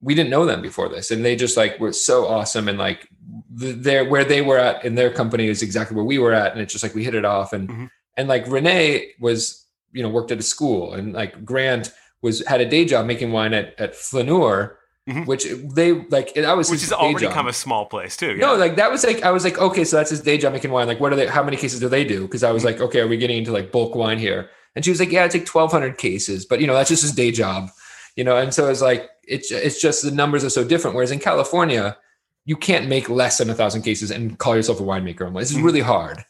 we 0.00 0.14
didn't 0.14 0.30
know 0.30 0.44
them 0.44 0.62
before 0.62 0.88
this, 0.88 1.10
and 1.10 1.24
they 1.24 1.34
just 1.34 1.56
like 1.56 1.80
were 1.80 1.92
so 1.92 2.26
awesome, 2.28 2.68
and 2.68 2.78
like 2.78 3.08
th- 3.58 3.76
they're 3.78 4.04
where 4.08 4.24
they 4.24 4.42
were 4.42 4.58
at 4.58 4.84
in 4.84 4.94
their 4.94 5.10
company 5.10 5.48
is 5.48 5.62
exactly 5.62 5.96
where 5.96 6.04
we 6.04 6.18
were 6.18 6.32
at, 6.32 6.52
and 6.52 6.60
it's 6.60 6.72
just 6.72 6.84
like 6.84 6.94
we 6.94 7.02
hit 7.04 7.14
it 7.16 7.24
off, 7.24 7.52
and 7.52 7.68
Mhm. 7.68 7.90
and 8.16 8.28
like 8.28 8.46
Renee 8.46 9.12
was 9.18 9.66
you 9.92 10.02
know 10.02 10.08
worked 10.10 10.30
at 10.30 10.38
a 10.38 10.42
school, 10.42 10.92
and 10.92 11.14
like 11.14 11.44
Grant 11.44 11.92
was 12.22 12.46
had 12.46 12.60
a 12.60 12.66
day 12.68 12.84
job 12.84 13.06
making 13.06 13.32
wine 13.32 13.54
at 13.54 13.74
at 13.80 13.96
Flaneur, 13.96 14.77
Mhm. 15.08 15.26
which 15.26 15.46
they 15.74 15.92
like 15.92 16.34
that 16.34 16.56
was 16.56 16.70
Which 16.70 16.82
is 16.82 16.92
already 16.92 17.26
job. 17.26 17.38
of 17.38 17.46
a 17.46 17.52
small 17.52 17.86
place, 17.86 18.16
too. 18.16 18.34
No, 18.36 18.52
yeah. 18.52 18.58
like 18.58 18.76
that 18.76 18.90
was 18.90 19.04
like 19.04 19.22
I 19.22 19.30
was 19.30 19.42
like, 19.44 19.58
okay, 19.58 19.84
so 19.84 19.96
that's 19.96 20.10
his 20.10 20.20
day 20.20 20.36
job 20.36 20.52
making 20.52 20.70
wine. 20.70 20.86
Like, 20.86 21.00
what 21.00 21.12
are 21.12 21.16
they? 21.16 21.26
How 21.26 21.42
many 21.42 21.56
cases 21.56 21.80
do 21.80 21.88
they 21.88 22.04
do? 22.04 22.22
Because 22.22 22.42
I 22.44 22.50
was 22.52 22.64
like, 22.64 22.80
okay, 22.80 23.00
are 23.00 23.08
we 23.08 23.16
getting 23.16 23.38
into 23.38 23.52
like 23.52 23.72
bulk 23.72 23.94
wine 23.94 24.18
here? 24.18 24.50
And 24.76 24.84
she 24.84 24.90
was 24.90 25.00
like, 25.00 25.10
yeah, 25.10 25.24
it's 25.24 25.34
like 25.34 25.46
twelve 25.46 25.72
hundred 25.72 25.96
cases, 25.98 26.44
but 26.44 26.60
you 26.60 26.66
know 26.66 26.74
that's 26.74 26.90
just 26.90 27.02
his 27.02 27.12
day 27.12 27.30
job, 27.32 27.70
you 28.16 28.24
know. 28.24 28.36
And 28.36 28.52
so 28.52 28.68
it's 28.68 28.82
like 28.82 29.08
it's 29.26 29.50
it's 29.50 29.80
just 29.80 30.02
the 30.02 30.10
numbers 30.10 30.44
are 30.44 30.50
so 30.50 30.62
different. 30.62 30.94
Whereas 30.94 31.10
in 31.10 31.18
California, 31.20 31.96
you 32.44 32.56
can't 32.56 32.86
make 32.88 33.08
less 33.08 33.38
than 33.38 33.48
a 33.50 33.54
thousand 33.54 33.82
cases 33.82 34.10
and 34.10 34.38
call 34.38 34.56
yourself 34.56 34.78
a 34.80 34.82
winemaker. 34.82 35.32
This 35.38 35.50
is 35.50 35.56
Mhm. 35.58 35.64
really 35.64 35.80
hard 35.80 36.24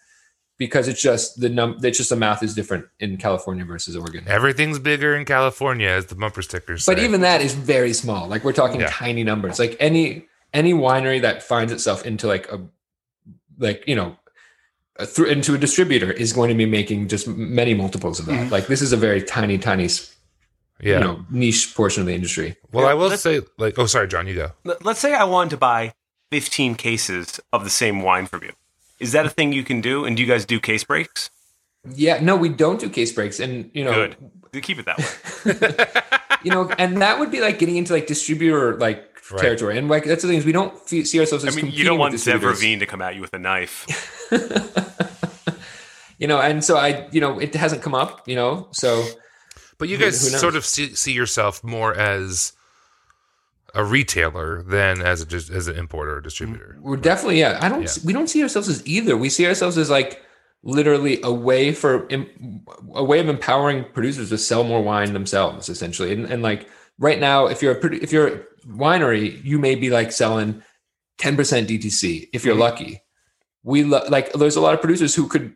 because 0.58 0.88
it's 0.88 1.00
just 1.00 1.40
the 1.40 1.48
num. 1.48 1.78
It's 1.82 1.96
just 1.98 2.10
the 2.10 2.16
math 2.16 2.42
is 2.42 2.54
different 2.54 2.86
in 3.00 3.16
California 3.16 3.64
versus 3.64 3.96
Oregon. 3.96 4.24
Everything's 4.26 4.78
bigger 4.78 5.14
in 5.16 5.24
California, 5.24 5.88
as 5.88 6.06
the 6.06 6.14
bumper 6.14 6.42
stickers 6.42 6.84
say. 6.84 6.94
But 6.94 7.02
even 7.02 7.20
that 7.22 7.40
is 7.40 7.54
very 7.54 7.92
small. 7.92 8.28
Like 8.28 8.44
we're 8.44 8.52
talking 8.52 8.80
Yeah. 8.80 8.90
tiny 8.90 9.24
numbers. 9.24 9.58
Like 9.58 9.76
any 9.80 10.26
any 10.52 10.72
winery 10.72 11.20
that 11.22 11.42
finds 11.42 11.72
itself 11.72 12.04
into 12.04 12.26
like 12.26 12.50
a 12.52 12.60
like 13.58 13.84
you 13.86 13.94
know 13.96 14.16
a 14.96 15.06
through 15.06 15.26
into 15.26 15.54
a 15.54 15.58
distributor 15.58 16.10
is 16.10 16.32
going 16.32 16.48
to 16.48 16.56
be 16.56 16.66
making 16.66 17.08
just 17.08 17.28
many 17.28 17.72
multiples 17.74 18.18
of 18.18 18.26
that. 18.26 18.46
Mhm. 18.48 18.50
Like 18.50 18.66
this 18.66 18.82
is 18.82 18.92
a 18.92 18.96
very 18.96 19.22
tiny, 19.22 19.56
tiny, 19.58 19.88
yeah. 20.80 20.98
you 20.98 21.00
know, 21.04 21.24
niche 21.30 21.72
portion 21.76 22.00
of 22.00 22.06
the 22.08 22.14
industry. 22.14 22.56
well, 22.72 22.84
Yeah, 22.84 22.90
I 22.90 22.94
will 22.94 23.10
say, 23.16 23.42
like, 23.58 23.78
oh, 23.78 23.86
sorry, 23.86 24.08
John, 24.08 24.26
you 24.26 24.34
go. 24.34 24.52
Let- 24.64 24.84
Let's 24.84 24.98
say 24.98 25.14
I 25.14 25.22
wanted 25.24 25.50
to 25.50 25.56
buy 25.56 25.92
15 26.32 26.74
cases 26.74 27.38
of 27.52 27.62
the 27.62 27.70
same 27.70 28.02
wine 28.02 28.26
from 28.26 28.42
you. 28.42 28.52
Is 29.00 29.12
that 29.12 29.26
a 29.26 29.30
thing 29.30 29.52
you 29.52 29.62
can 29.64 29.80
do? 29.80 30.04
And 30.04 30.16
do 30.16 30.22
you 30.22 30.28
guys 30.28 30.44
do 30.44 30.58
case 30.60 30.84
breaks? 30.84 31.30
Yeah, 31.94 32.20
no, 32.20 32.36
we 32.36 32.48
don't 32.48 32.80
do 32.80 32.90
case 32.90 33.12
breaks, 33.12 33.38
and 33.40 33.70
you 33.72 33.84
know, 33.84 33.92
Good. 34.52 34.62
Keep 34.62 34.80
it 34.80 34.86
that 34.86 34.98
way. 34.98 36.36
you 36.44 36.50
know, 36.50 36.68
and 36.78 37.00
that 37.02 37.18
would 37.18 37.30
be 37.30 37.40
like 37.40 37.58
getting 37.58 37.76
into 37.76 37.92
like 37.92 38.06
distributor 38.06 38.76
like 38.78 39.04
Right. 39.30 39.42
territory, 39.42 39.76
and 39.76 39.88
like 39.90 40.04
that's 40.04 40.22
the 40.22 40.28
thing 40.28 40.38
is 40.38 40.46
we 40.46 40.52
don't 40.52 40.74
fe- 40.88 41.04
see 41.04 41.20
ourselves 41.20 41.44
as. 41.44 41.54
I 41.54 41.60
mean, 41.60 41.70
you 41.70 41.84
don't 41.84 41.98
want 41.98 42.14
Zev. 42.14 42.40
Rovine 42.40 42.78
to 42.78 42.86
come 42.86 43.02
at 43.02 43.14
you 43.14 43.20
with 43.20 43.34
a 43.34 43.38
knife. 43.38 43.84
you 46.18 46.26
know, 46.26 46.40
and 46.40 46.64
so 46.64 46.78
I, 46.78 47.06
you 47.12 47.20
know, 47.20 47.38
it 47.38 47.54
hasn't 47.54 47.82
come 47.82 47.94
up, 47.94 48.26
you 48.26 48.36
know, 48.36 48.68
so. 48.72 49.04
But 49.76 49.88
you 49.90 49.98
guys 49.98 50.24
who 50.24 50.32
knows? 50.32 50.40
sort 50.40 50.56
of 50.56 50.64
see, 50.64 50.94
see 50.94 51.12
yourself 51.12 51.62
more 51.62 51.94
as 51.94 52.52
a 53.78 53.84
retailer 53.84 54.62
than 54.64 55.00
as 55.00 55.22
a, 55.22 55.36
as 55.54 55.68
an 55.68 55.76
importer 55.78 56.16
or 56.16 56.20
distributor. 56.20 56.76
We're 56.80 56.96
definitely 56.96 57.38
yeah. 57.38 57.58
I 57.62 57.68
don't. 57.68 57.82
Yeah. 57.84 58.02
We 58.04 58.12
don't 58.12 58.28
see 58.28 58.42
ourselves 58.42 58.68
as 58.68 58.84
either. 58.86 59.16
We 59.16 59.30
see 59.30 59.46
ourselves 59.46 59.78
as 59.78 59.88
like 59.88 60.20
literally 60.64 61.20
a 61.22 61.32
way 61.32 61.72
for 61.72 62.08
a 62.94 63.04
way 63.04 63.20
of 63.20 63.28
empowering 63.28 63.84
producers 63.94 64.30
to 64.30 64.38
sell 64.38 64.64
more 64.64 64.82
wine 64.82 65.12
themselves, 65.12 65.68
essentially. 65.68 66.12
And, 66.12 66.26
and 66.26 66.42
like 66.42 66.68
right 66.98 67.20
now, 67.20 67.46
if 67.46 67.62
you're 67.62 67.78
a 67.78 67.94
if 68.02 68.12
you're 68.12 68.26
a 68.28 68.38
winery, 68.66 69.42
you 69.44 69.58
may 69.60 69.76
be 69.76 69.90
like 69.90 70.10
selling 70.10 70.60
ten 71.18 71.36
percent 71.36 71.68
DTC 71.68 72.28
if 72.32 72.44
you're 72.44 72.56
Mhm. 72.56 72.60
lucky. 72.60 73.02
We 73.62 73.84
lo- 73.84 74.06
like 74.08 74.32
there's 74.32 74.56
a 74.56 74.60
lot 74.60 74.74
of 74.74 74.80
producers 74.80 75.14
who 75.14 75.28
could 75.28 75.54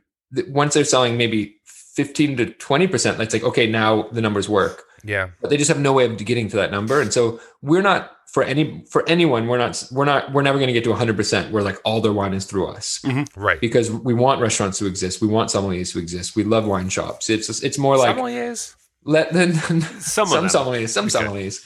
once 0.48 0.74
they're 0.74 0.84
selling 0.84 1.16
maybe 1.16 1.56
fifteen 1.64 2.36
to 2.36 2.46
twenty 2.46 2.86
percent. 2.86 3.18
That's 3.18 3.34
like 3.34 3.42
okay, 3.42 3.66
now 3.66 4.04
the 4.12 4.20
numbers 4.20 4.48
work 4.48 4.84
Yeah. 5.04 5.30
but 5.40 5.50
they 5.50 5.56
just 5.56 5.68
have 5.68 5.80
no 5.80 5.92
way 5.92 6.04
of 6.04 6.16
getting 6.18 6.48
to 6.48 6.56
that 6.56 6.70
number 6.70 7.00
and 7.00 7.12
so 7.12 7.40
we're 7.60 7.82
not 7.82 8.10
for 8.32 8.42
any 8.42 8.84
for 8.90 9.06
anyone 9.08 9.46
we're 9.46 9.58
not 9.58 9.84
we're 9.92 10.04
not 10.04 10.32
we're 10.32 10.42
never 10.42 10.58
going 10.58 10.68
to 10.68 10.72
get 10.72 10.84
to 10.84 10.90
100% 10.90 11.50
where 11.50 11.62
like 11.62 11.78
all 11.84 12.00
their 12.00 12.12
wine 12.12 12.34
is 12.34 12.44
through 12.44 12.66
us 12.66 13.00
mm-hmm. 13.04 13.24
Right. 13.40 13.60
because 13.60 13.90
we 13.90 14.14
want 14.14 14.40
restaurants 14.40 14.78
to 14.78 14.86
exist 14.86 15.20
we 15.20 15.28
want 15.28 15.50
sommeliers 15.50 15.92
to 15.92 15.98
exist 15.98 16.36
we 16.36 16.44
love 16.44 16.66
wine 16.66 16.88
shops 16.88 17.28
it's 17.28 17.62
it's 17.62 17.78
more 17.78 17.96
like 17.96 18.16
Sommeliers? 18.16 18.74
let 19.04 19.32
the 19.32 19.52
Some, 20.00 20.28
some 20.28 20.46
sommeliers 20.46 20.90
some 20.90 21.06
Okay. 21.06 21.18
sommeliers 21.18 21.64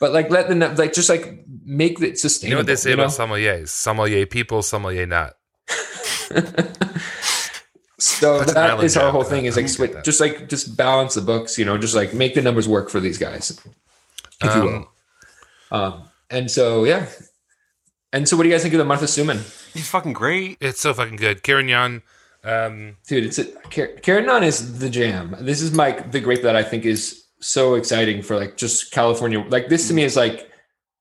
but 0.00 0.12
like 0.12 0.30
let 0.30 0.48
the 0.48 0.54
like 0.54 0.92
just 0.92 1.08
like 1.08 1.44
make 1.64 2.00
it 2.00 2.18
sustainable. 2.18 2.48
You 2.48 2.54
know 2.54 2.60
what 2.60 2.66
they 2.66 2.76
say 2.76 2.90
you 2.90 2.96
know? 2.96 3.04
about 3.04 3.14
sommeliers? 3.14 3.68
Sommelier 3.68 4.26
people, 4.26 4.62
sommelier 4.62 5.06
not. 5.06 5.34
so 7.98 8.42
That's 8.44 8.96
our 8.96 9.10
whole 9.10 9.24
thing 9.24 9.44
is 9.46 9.56
like 9.56 9.68
switch, 9.68 9.92
just 10.04 10.20
like 10.20 10.48
just 10.48 10.76
balance 10.76 11.14
the 11.14 11.20
books 11.20 11.58
you 11.58 11.64
know 11.64 11.76
just 11.76 11.94
like 11.94 12.14
make 12.14 12.34
the 12.34 12.42
numbers 12.42 12.68
work 12.68 12.90
for 12.90 13.00
these 13.00 13.18
guys 13.18 13.50
if 14.40 14.54
you 14.54 14.60
Um, 14.60 14.66
will. 14.66 14.88
Um 15.78 16.02
and 16.30 16.50
so 16.50 16.84
yeah. 16.84 17.06
And 18.12 18.26
so 18.28 18.36
what 18.36 18.44
do 18.44 18.48
you 18.48 18.54
guys 18.54 18.62
think 18.62 18.74
of 18.74 18.78
the 18.78 18.84
martha 18.84 19.04
Stoumen? 19.06 19.38
He's 19.74 19.88
fucking 19.88 20.12
great. 20.14 20.56
It's 20.60 20.80
so 20.80 20.94
fucking 20.94 21.16
good. 21.16 21.42
Carignan, 21.42 22.02
um, 22.44 22.96
dude 23.06 23.24
it's 23.24 23.38
a 23.38 23.44
Car- 23.70 23.90
Carignan 24.02 24.42
is 24.44 24.78
the 24.78 24.88
jam. 24.88 25.36
This 25.40 25.60
is 25.60 25.72
my 25.72 25.90
the 25.92 26.20
grape 26.20 26.42
that 26.42 26.56
i 26.56 26.62
think 26.62 26.84
is 26.86 27.24
so 27.40 27.74
exciting 27.74 28.22
for 28.22 28.36
like 28.36 28.56
just 28.56 28.92
california. 28.92 29.44
Like 29.48 29.68
this 29.68 29.88
to 29.88 29.94
me 29.94 30.04
is 30.04 30.16
like 30.16 30.50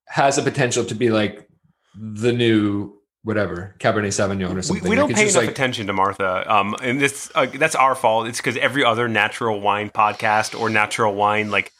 has 0.07 0.35
the 0.37 0.41
potential 0.41 0.83
to 0.85 0.95
be 0.95 1.09
like 1.09 1.47
the 1.95 2.31
new 2.33 2.96
whatever 3.27 3.75
cabernet 3.79 4.07
sauvignon 4.07 4.51
or 4.51 4.55
We, 4.55 4.61
something 4.61 4.89
we 4.89 4.95
don't 4.95 5.09
like, 5.09 5.17
pay 5.17 5.23
enough 5.23 5.35
like 5.35 5.49
attention 5.49 5.87
to 5.87 5.93
Martha, 5.93 6.51
um, 6.51 6.75
and 6.81 6.99
this 7.01 7.29
uh, 7.35 7.45
that's 7.45 7.75
our 7.75 7.93
fault. 7.93 8.27
It's 8.27 8.37
because 8.37 8.57
every 8.57 8.83
other 8.83 9.07
natural 9.07 9.59
wine 9.59 9.89
podcast 9.89 10.59
or 10.59 10.69
natural 10.69 11.13
wine 11.13 11.51
like 11.51 11.71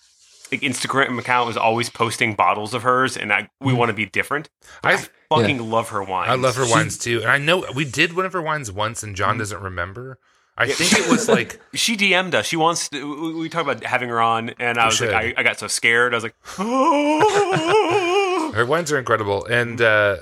like 0.52 0.62
Instagram 0.62 1.18
account 1.20 1.50
is 1.50 1.58
always 1.58 1.90
posting 1.90 2.36
bottles 2.36 2.74
of 2.74 2.84
hers, 2.84 3.18
and 3.18 3.34
I, 3.34 3.50
we 3.60 3.72
Mm-hmm. 3.72 3.80
want 3.80 3.90
to 3.90 3.94
be 3.94 4.06
different. 4.06 4.50
I 4.84 4.98
Fucking 5.30 5.70
love 5.70 5.90
her 5.90 6.02
wine. 6.04 6.30
I 6.30 6.36
love 6.36 6.56
her 6.56 6.70
wines 6.70 6.98
too, 6.98 7.20
and 7.22 7.30
I 7.30 7.38
know 7.38 7.66
we 7.76 7.84
did 7.86 8.16
one 8.16 8.26
of 8.26 8.34
her 8.34 8.42
wines 8.42 8.72
once, 8.72 9.04
and 9.04 9.12
Mm-hmm. 9.14 9.18
John 9.18 9.38
doesn't 9.40 9.62
remember. 9.62 10.20
I 10.60 10.66
think 10.68 10.94
it 11.06 11.12
was 11.12 11.28
like 11.38 11.60
She 11.76 11.96
DM'd 11.98 12.34
us. 12.34 12.46
She 12.46 12.56
wants. 12.56 12.90
To, 12.90 13.22
we, 13.22 13.34
we 13.42 13.50
talked 13.50 13.70
about 13.70 13.84
having 13.84 14.10
her 14.10 14.22
on, 14.22 14.50
and 14.60 14.78
I 14.78 14.86
We 14.86 14.88
was 14.88 15.02
like. 15.02 15.12
I, 15.14 15.34
I 15.38 15.44
got 15.44 15.60
so 15.60 15.68
scared. 15.68 16.14
I 16.14 16.18
was 16.18 16.24
like, 16.24 16.36
her 18.56 18.66
wines 18.66 18.92
are 18.92 18.98
incredible, 18.98 19.46
and 19.46 19.82
uh, 19.82 20.18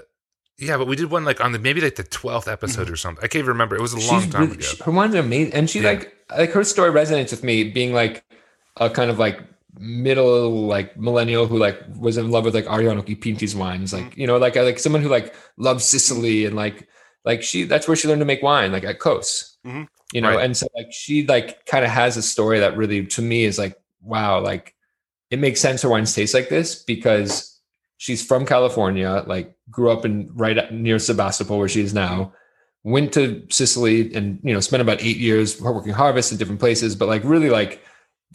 Yeah, 0.58 0.78
but 0.78 0.88
we 0.88 0.96
did 0.96 1.12
one 1.12 1.26
like 1.26 1.44
on 1.44 1.52
the 1.52 1.60
maybe 1.60 1.82
like 1.82 1.96
the 1.96 2.04
twelfth 2.04 2.48
episode 2.48 2.90
or 2.90 2.96
something. 2.96 3.24
I 3.24 3.28
can't 3.28 3.40
even 3.42 3.50
remember. 3.50 3.76
It 3.76 3.82
was 3.82 3.94
a 3.94 4.00
long 4.12 4.30
time 4.30 4.42
really- 4.42 4.54
ago. 4.54 4.62
she- 4.62 4.84
her 4.84 4.92
wines 4.92 5.14
are 5.16 5.20
amazing, 5.20 5.54
and 5.54 5.70
she 5.70 5.80
Yeah. 5.82 5.90
like 5.92 6.14
like 6.38 6.52
her 6.54 6.64
story 6.64 6.92
resonates 6.92 7.32
with 7.32 7.44
me, 7.44 7.66
being 7.66 7.94
like 7.94 8.24
a 8.78 8.90
kind 8.90 9.12
of 9.12 9.20
like 9.20 9.40
middle 9.78 10.68
like 10.68 10.98
millennial 10.98 11.46
who 11.48 11.58
like 11.58 11.80
was 11.98 12.18
in 12.18 12.32
love 12.32 12.46
with 12.46 12.56
like 12.56 12.66
Arianna 12.66 13.04
Occhipinti's 13.06 13.56
wines, 13.56 13.94
like 13.94 14.04
Mm-hmm. 14.12 14.22
you 14.22 14.28
know, 14.28 14.38
like 14.38 14.56
like 14.56 14.80
someone 14.80 15.02
who 15.02 15.10
like 15.10 15.34
loves 15.58 15.84
Sicily 15.86 16.46
and 16.46 16.56
like 16.56 16.88
like 17.26 17.44
she 17.44 17.64
that's 17.66 17.88
where 17.88 17.98
she 17.98 18.08
learned 18.08 18.22
to 18.22 18.26
make 18.26 18.42
wine, 18.42 18.72
like 18.72 18.84
at 18.86 19.00
COS, 19.00 19.58
Mhm. 19.68 19.88
you 20.14 20.22
know, 20.22 20.30
Right. 20.36 20.46
and 20.46 20.56
so 20.56 20.68
like 20.76 20.88
she 20.92 21.26
like 21.28 21.66
kind 21.66 21.84
of 21.84 21.92
has 21.92 22.16
a 22.18 22.22
story 22.22 22.60
that 22.60 22.78
really 22.78 23.06
to 23.08 23.22
me 23.22 23.44
is 23.44 23.58
like 23.60 23.76
wow, 24.02 24.40
like 24.40 24.74
it 25.32 25.40
makes 25.40 25.60
sense 25.60 25.82
her 25.82 25.90
wines 25.90 26.14
taste 26.14 26.34
like 26.34 26.48
this 26.50 26.84
because 26.84 27.55
she's 28.06 28.24
from 28.24 28.46
California, 28.46 29.24
like 29.26 29.56
grew 29.72 29.90
up 29.90 30.06
in 30.06 30.30
right 30.36 30.72
near 30.72 31.00
Sebastopol 31.00 31.58
where 31.58 31.68
she 31.68 31.82
is 31.82 31.92
now, 31.92 32.32
went 32.84 33.12
to 33.14 33.44
Sicily 33.50 34.14
and 34.14 34.40
you 34.44 34.54
know 34.54 34.60
spent 34.60 34.82
about 34.82 35.02
eight 35.02 35.18
years 35.18 35.60
working 35.60 35.92
harvest 35.92 36.32
in 36.32 36.38
different 36.38 36.60
places, 36.60 36.96
but 36.96 37.08
like 37.08 37.24
really 37.24 37.50
like 37.50 37.84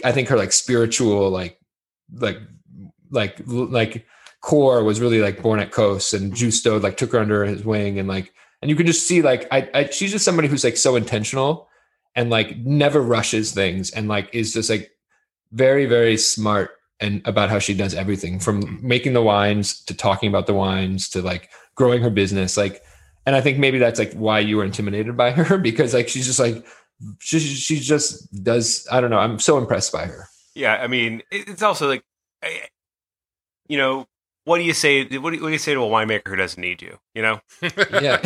I 0.05 0.11
think 0.11 0.27
her 0.29 0.37
like 0.37 0.51
spiritual 0.51 1.31
like 1.31 1.61
like 2.13 2.39
like 3.11 3.41
like 3.47 4.07
core 4.41 4.83
was 4.83 5.01
really 5.01 5.21
like 5.21 5.41
born 5.41 5.61
at 5.61 5.71
COS 5.71 6.15
and 6.15 6.33
mm-hmm. 6.33 6.45
Giusto 6.45 6.83
like 6.83 6.97
took 6.97 7.13
her 7.13 7.21
under 7.21 7.45
his 7.45 7.65
wing 7.65 8.01
and 8.01 8.09
like 8.09 8.33
and 8.61 8.71
you 8.71 8.75
can 8.75 8.87
just 8.87 9.07
see 9.07 9.23
like 9.23 9.47
I, 9.53 9.71
I 9.73 9.85
she's 9.91 10.11
just 10.11 10.25
somebody 10.25 10.49
who's 10.49 10.65
like 10.65 10.77
so 10.77 10.97
intentional 10.97 11.69
and 12.17 12.29
like 12.29 12.57
never 12.57 13.01
rushes 13.01 13.53
things 13.53 13.93
and 13.93 14.09
like 14.09 14.31
is 14.33 14.53
just 14.53 14.69
like 14.69 14.91
very 15.53 15.87
very 15.87 16.17
smart 16.17 16.73
and 17.01 17.23
about 17.27 17.49
how 17.51 17.59
she 17.59 17.75
does 17.75 17.95
everything 17.95 18.39
from 18.39 18.79
making 18.83 19.13
the 19.15 19.23
wines 19.23 19.83
to 19.85 19.95
talking 19.95 20.29
about 20.29 20.47
the 20.47 20.55
wines 20.55 21.09
to 21.09 21.23
like 21.23 21.49
growing 21.75 22.03
her 22.03 22.11
business 22.11 22.57
like 22.57 22.83
and 23.27 23.35
i 23.37 23.41
think 23.41 23.59
maybe 23.59 23.79
that's 23.79 23.99
like 23.99 24.13
why 24.15 24.39
you 24.39 24.57
were 24.57 24.65
intimidated 24.65 25.17
by 25.17 25.31
her 25.31 25.57
because 25.71 25.95
like 25.95 26.09
she's 26.09 26.27
just 26.27 26.39
like 26.39 26.65
she, 27.19 27.39
she 27.39 27.79
just 27.81 28.31
does 28.45 28.87
i 28.93 29.01
don't 29.01 29.11
know 29.11 29.19
i'm 29.19 29.39
so 29.39 29.57
impressed 29.59 29.93
by 29.93 30.05
her 30.07 30.29
Yeah, 30.55 30.75
I 30.83 30.89
mean, 30.89 31.23
it's 31.31 31.63
also 31.63 31.87
like, 31.89 32.03
you 33.69 33.79
know, 33.79 34.07
what 34.45 34.59
do 34.59 34.65
you 34.65 34.73
say? 34.75 35.05
What 35.05 35.31
do 35.31 35.37
you, 35.37 35.43
what 35.43 35.49
do 35.49 35.53
you 35.53 35.59
say 35.59 35.75
to 35.75 35.81
a 35.81 35.87
winemaker 35.89 36.27
who 36.29 36.35
doesn't 36.37 36.61
need 36.61 36.83
you? 36.83 36.99
You 37.15 37.23
know, 37.23 37.41
yeah 38.03 38.19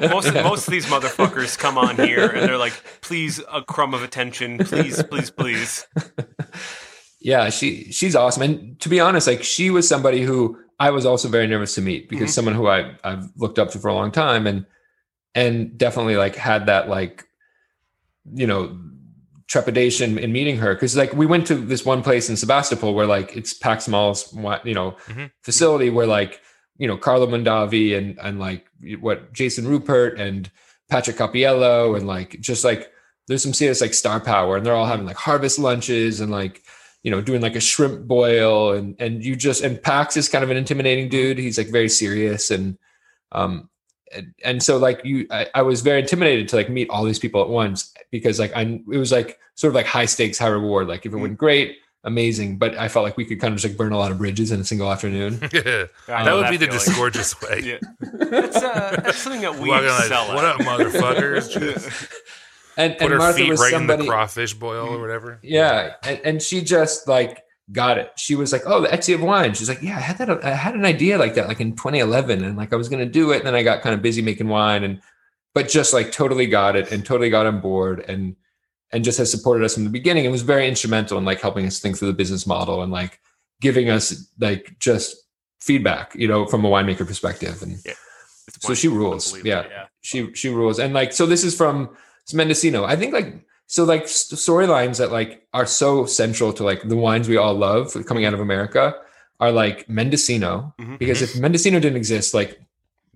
most 0.08 0.32
Yeah. 0.32 0.42
most 0.44 0.68
of 0.68 0.72
these 0.72 0.86
motherfuckers 0.86 1.58
come 1.58 1.76
on 1.76 1.96
here 1.96 2.28
and 2.28 2.48
they're 2.48 2.56
like, 2.56 2.74
please, 3.00 3.40
a 3.52 3.62
crumb 3.62 3.94
of 3.94 4.02
attention, 4.02 4.58
please, 4.58 5.02
please, 5.02 5.30
please. 5.30 5.86
yeah 7.24 7.48
she 7.50 7.90
she's 7.92 8.14
awesome 8.16 8.42
and 8.42 8.80
to 8.80 8.88
be 8.88 8.98
honest 9.00 9.26
like 9.26 9.42
she 9.42 9.70
was 9.70 9.88
somebody 9.88 10.22
who 10.22 10.58
i 10.80 10.90
was 10.90 11.06
also 11.06 11.28
very 11.28 11.46
nervous 11.46 11.74
to 11.74 11.80
meet 11.80 12.08
because 12.08 12.30
Mhm. 12.30 12.34
someone 12.34 12.54
who 12.54 12.66
i 12.68 12.94
i've 13.04 13.28
looked 13.36 13.58
up 13.58 13.70
to 13.70 13.78
for 13.78 13.88
a 13.88 13.94
long 13.94 14.10
time 14.10 14.46
and 14.46 14.66
and 15.34 15.76
definitely 15.78 16.16
like 16.16 16.34
had 16.36 16.66
that 16.66 16.88
like 16.88 17.24
you 18.34 18.46
know 18.46 18.76
trepidation 19.48 20.18
in 20.18 20.32
meeting 20.32 20.56
her 20.58 20.74
because 20.74 20.96
like 20.96 21.12
we 21.12 21.26
went 21.26 21.46
to 21.46 21.54
this 21.54 21.84
one 21.84 22.02
place 22.02 22.30
in 22.30 22.36
sebastopol 22.36 22.94
where 22.94 23.06
like 23.06 23.36
it's 23.36 23.52
pax 23.52 23.86
Mahle's, 23.88 24.32
you 24.64 24.74
know 24.74 24.96
Mhm. 25.08 25.30
facility 25.42 25.90
where 25.90 26.06
like 26.06 26.40
you 26.78 26.86
know 26.88 26.96
carlo 26.96 27.26
mondavi 27.26 27.96
and 27.96 28.18
and 28.22 28.38
like 28.40 28.66
what 29.00 29.32
jason 29.32 29.66
rupert 29.68 30.18
and 30.18 30.50
patrick 30.88 31.16
Cappiello 31.16 31.96
and 31.96 32.06
like 32.06 32.40
just 32.40 32.64
like 32.64 32.90
there's 33.28 33.42
some 33.42 33.52
serious 33.54 33.80
like 33.80 33.94
star 33.94 34.20
power 34.20 34.56
and 34.56 34.64
they're 34.64 34.74
all 34.74 34.86
having 34.86 35.06
like 35.06 35.16
harvest 35.16 35.58
lunches 35.58 36.20
and 36.20 36.30
like 36.32 36.62
you 37.02 37.10
know 37.10 37.20
doing 37.20 37.40
like 37.40 37.56
a 37.56 37.60
shrimp 37.60 38.06
boil 38.06 38.72
and 38.72 38.94
and 39.00 39.24
you 39.24 39.34
just 39.36 39.62
and 39.62 39.82
pax 39.82 40.16
is 40.16 40.28
kind 40.28 40.44
of 40.44 40.50
an 40.50 40.56
intimidating 40.56 41.08
dude 41.08 41.38
he's 41.38 41.58
like 41.58 41.68
very 41.68 41.88
serious 41.88 42.50
and 42.50 42.78
um 43.32 43.68
and, 44.14 44.34
and 44.44 44.62
so 44.62 44.76
like 44.76 45.04
you 45.04 45.26
I, 45.30 45.46
I 45.54 45.62
was 45.62 45.80
very 45.80 46.00
intimidated 46.00 46.48
to 46.48 46.56
like 46.56 46.68
meet 46.68 46.88
all 46.90 47.04
these 47.04 47.18
people 47.18 47.42
at 47.42 47.48
once 47.48 47.92
because 48.10 48.38
like 48.38 48.54
i 48.54 48.62
it 48.62 48.98
was 48.98 49.10
like 49.12 49.38
sort 49.54 49.70
of 49.70 49.74
like 49.74 49.86
high 49.86 50.06
stakes 50.06 50.38
high 50.38 50.48
reward 50.48 50.86
like 50.88 51.04
if 51.06 51.12
it 51.12 51.16
went 51.16 51.36
great 51.38 51.78
amazing 52.04 52.58
but 52.58 52.76
i 52.76 52.88
felt 52.88 53.04
like 53.04 53.16
we 53.16 53.24
could 53.24 53.40
kind 53.40 53.54
of 53.54 53.60
just 53.60 53.72
like 53.72 53.78
burn 53.78 53.92
a 53.92 53.98
lot 53.98 54.10
of 54.10 54.18
bridges 54.18 54.50
in 54.52 54.60
a 54.60 54.64
single 54.64 54.90
afternoon 54.90 55.38
yeah. 55.52 55.86
That 56.06 56.24
know 56.24 56.38
would 56.38 56.50
be 56.50 56.56
the 56.56 56.66
feeling. 56.66 56.78
disgorgeous 56.78 57.40
way. 57.42 57.60
Yeah. 57.64 57.78
That's, 58.12 58.56
uh, 58.56 59.00
that's 59.04 59.18
something 59.18 59.40
that 59.42 59.54
we 59.54 59.68
Walking 59.68 59.88
like, 59.88 60.00
excel 60.00 60.34
what 60.34 60.44
at. 60.44 60.60
up, 60.60 60.60
motherfuckers? 60.60 62.10
And, 62.76 62.94
put 62.94 63.02
and 63.02 63.12
her 63.12 63.18
martha 63.18 63.38
feet 63.38 63.50
was 63.50 63.60
right 63.60 63.70
somebody 63.70 64.00
in 64.00 64.06
the 64.06 64.10
crawfish 64.12 64.54
boil 64.54 64.88
or 64.88 65.00
whatever. 65.00 65.38
Yeah, 65.42 65.94
and, 66.02 66.20
and 66.24 66.42
she 66.42 66.62
just 66.62 67.06
like 67.08 67.42
got 67.70 67.98
it. 67.98 68.12
She 68.16 68.34
was 68.34 68.52
like, 68.52 68.62
"Oh, 68.66 68.80
the 68.80 68.88
Etsy 68.88 69.14
of 69.14 69.22
wine." 69.22 69.54
She's 69.54 69.68
like, 69.68 69.82
"Yeah, 69.82 69.96
I 69.96 70.00
had 70.00 70.18
that. 70.18 70.44
I 70.44 70.50
had 70.54 70.74
an 70.74 70.84
idea 70.84 71.18
like 71.18 71.34
that, 71.34 71.48
like 71.48 71.60
in 71.60 71.76
2011, 71.76 72.42
and 72.44 72.56
like 72.56 72.72
I 72.72 72.76
was 72.76 72.88
gonna 72.88 73.06
do 73.06 73.30
it, 73.32 73.38
and 73.38 73.46
then 73.46 73.54
I 73.54 73.62
got 73.62 73.82
kind 73.82 73.94
of 73.94 74.00
busy 74.02 74.22
making 74.22 74.48
wine, 74.48 74.84
and 74.84 75.00
but 75.54 75.68
just 75.68 75.92
like 75.92 76.12
totally 76.12 76.46
got 76.46 76.76
it 76.76 76.90
and 76.92 77.04
totally 77.04 77.28
got 77.30 77.46
on 77.46 77.60
board, 77.60 78.04
and 78.08 78.36
and 78.90 79.04
just 79.04 79.18
has 79.18 79.30
supported 79.30 79.64
us 79.64 79.74
from 79.74 79.84
the 79.84 79.90
beginning. 79.90 80.24
and 80.26 80.32
was 80.32 80.42
very 80.42 80.66
instrumental 80.68 81.18
in 81.18 81.24
like 81.24 81.40
helping 81.40 81.66
us 81.66 81.78
think 81.78 81.96
through 81.98 82.08
the 82.08 82.14
business 82.14 82.46
model 82.46 82.82
and 82.82 82.92
like 82.92 83.20
giving 83.60 83.88
us 83.90 84.28
like 84.40 84.76
just 84.78 85.16
feedback, 85.60 86.14
you 86.14 86.26
know, 86.28 86.46
from 86.46 86.64
a 86.64 86.68
winemaker 86.68 87.06
perspective, 87.06 87.62
and 87.62 87.74
It's 88.48 88.66
so 88.66 88.74
she 88.74 88.88
rules. 88.88 89.32
unbelievable, 89.34 89.70
Yeah. 89.70 89.86
she 90.00 90.34
she 90.34 90.48
rules 90.48 90.78
and 90.78 90.92
like 90.94 91.12
so 91.12 91.26
this 91.26 91.44
is 91.44 91.54
from 91.56 91.90
it's 92.24 92.34
mendocino 92.34 92.84
i 92.84 92.94
think 92.96 93.12
like 93.12 93.44
so 93.66 93.84
like 93.84 94.04
storylines 94.04 94.98
that 94.98 95.10
like 95.12 95.46
are 95.54 95.66
so 95.66 96.06
central 96.06 96.52
to 96.52 96.62
like 96.64 96.82
the 96.88 96.96
wines 96.96 97.28
we 97.28 97.36
all 97.36 97.54
love 97.54 97.94
coming 98.06 98.24
out 98.24 98.34
of 98.34 98.40
america 98.40 98.94
are 99.40 99.52
like 99.52 99.88
mendocino 99.88 100.74
Mhm. 100.80 100.98
because 100.98 101.20
if 101.22 101.36
mendocino 101.38 101.80
didn't 101.80 101.96
exist 101.96 102.34
like 102.34 102.60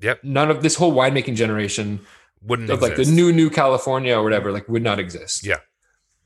Yep. 0.00 0.24
none 0.24 0.50
of 0.50 0.62
this 0.62 0.74
whole 0.76 0.92
winemaking 0.92 1.36
generation 1.36 2.00
Wouldn't 2.42 2.68
of 2.70 2.82
like 2.82 2.96
the 2.96 3.04
new 3.04 3.32
new 3.32 3.48
california 3.50 4.14
or 4.18 4.22
whatever 4.22 4.52
like 4.52 4.68
would 4.68 4.82
not 4.82 4.98
exist 4.98 5.44
Yeah. 5.46 5.60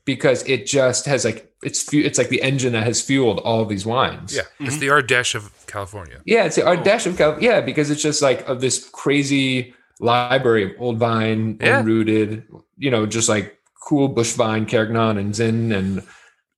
because 0.05 0.43
it 0.47 0.65
just 0.65 1.05
has 1.05 1.23
like 1.23 1.51
it's 1.63 1.81
fu- 1.83 1.99
it's 2.07 2.17
like 2.17 2.29
the 2.29 2.41
engine 2.41 2.73
that 2.73 2.83
has 2.83 3.01
fueled 3.01 3.39
all 3.39 3.61
of 3.61 3.69
these 3.69 3.85
wines 3.85 4.35
Yeah, 4.35 4.43
it's 4.59 4.77
the 4.77 4.87
Ardèche 4.87 5.35
of 5.35 5.51
California. 5.67 6.19
yeah, 6.25 6.43
it's 6.45 6.55
the 6.55 6.63
Ardèche 6.63 7.05
of 7.05 7.17
California. 7.17 7.49
yeah, 7.49 7.61
because 7.61 7.91
it's 7.91 8.01
just 8.01 8.21
like 8.21 8.47
of 8.49 8.61
this 8.61 8.89
crazy 8.91 9.73
library 10.01 10.63
of 10.65 10.71
old 10.79 10.97
vine, 10.97 11.57
Yeah. 11.61 11.81
unrooted, 11.81 12.43
you 12.77 12.91
know, 12.91 13.05
just 13.05 13.29
like 13.29 13.57
cool 13.87 14.07
bush 14.09 14.33
vine, 14.33 14.65
Carignan 14.65 15.17
and 15.17 15.33
Zin 15.35 15.71
and 15.71 16.03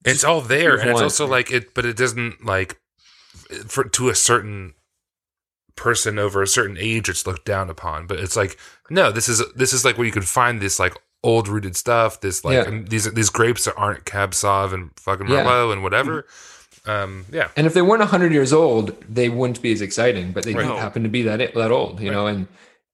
It's 0.06 0.24
all 0.24 0.42
there, 0.42 0.76
and 0.78 0.90
it's 0.90 1.02
also 1.02 1.28
like 1.28 1.52
it, 1.52 1.74
but 1.74 1.86
it 1.86 1.96
doesn't 1.98 2.44
like 2.46 2.80
for 3.68 3.84
to 3.84 4.10
a 4.10 4.16
certain 4.16 4.74
person 5.76 6.20
over 6.20 6.42
a 6.42 6.48
certain 6.48 6.78
age. 6.80 7.10
It's 7.10 7.26
looked 7.28 7.46
down 7.46 7.70
upon, 7.70 8.08
but 8.08 8.20
it's 8.20 8.36
like 8.36 8.58
no, 8.90 9.12
this 9.12 9.28
is 9.30 9.42
this 9.56 9.74
is 9.74 9.86
like 9.86 9.98
where 9.98 10.06
you 10.06 10.12
could 10.12 10.28
find 10.28 10.62
this 10.62 10.80
like 10.80 10.94
old 11.24 11.48
rooted 11.48 11.76
stuff. 11.76 12.22
This 12.22 12.44
like 12.46 12.54
Yeah. 12.56 12.68
and 12.68 12.88
these 12.90 13.12
these 13.14 13.30
grapes 13.30 13.66
that 13.66 13.76
aren't 13.76 14.06
Cab 14.06 14.32
Sauv 14.32 14.74
and 14.74 14.92
fucking 14.98 15.28
Yeah. 15.30 15.44
Merlot 15.46 15.74
and 15.74 15.84
whatever. 15.84 16.26
Um, 16.86 17.26
yeah, 17.32 17.48
and 17.56 17.66
if 17.66 17.74
they 17.74 17.82
weren't 17.82 18.04
hundred 18.04 18.34
years 18.34 18.52
old, 18.52 18.94
they 19.08 19.30
wouldn't 19.30 19.62
be 19.62 19.72
as 19.72 19.82
exciting, 19.82 20.34
but 20.34 20.44
they 20.44 20.54
Right. 20.54 20.68
do 20.68 20.74
happen 20.76 21.04
to 21.04 21.10
be 21.10 21.22
that 21.24 21.54
that 21.56 21.72
old, 21.72 22.02
you 22.02 22.12
know, 22.12 22.28
and 22.28 22.48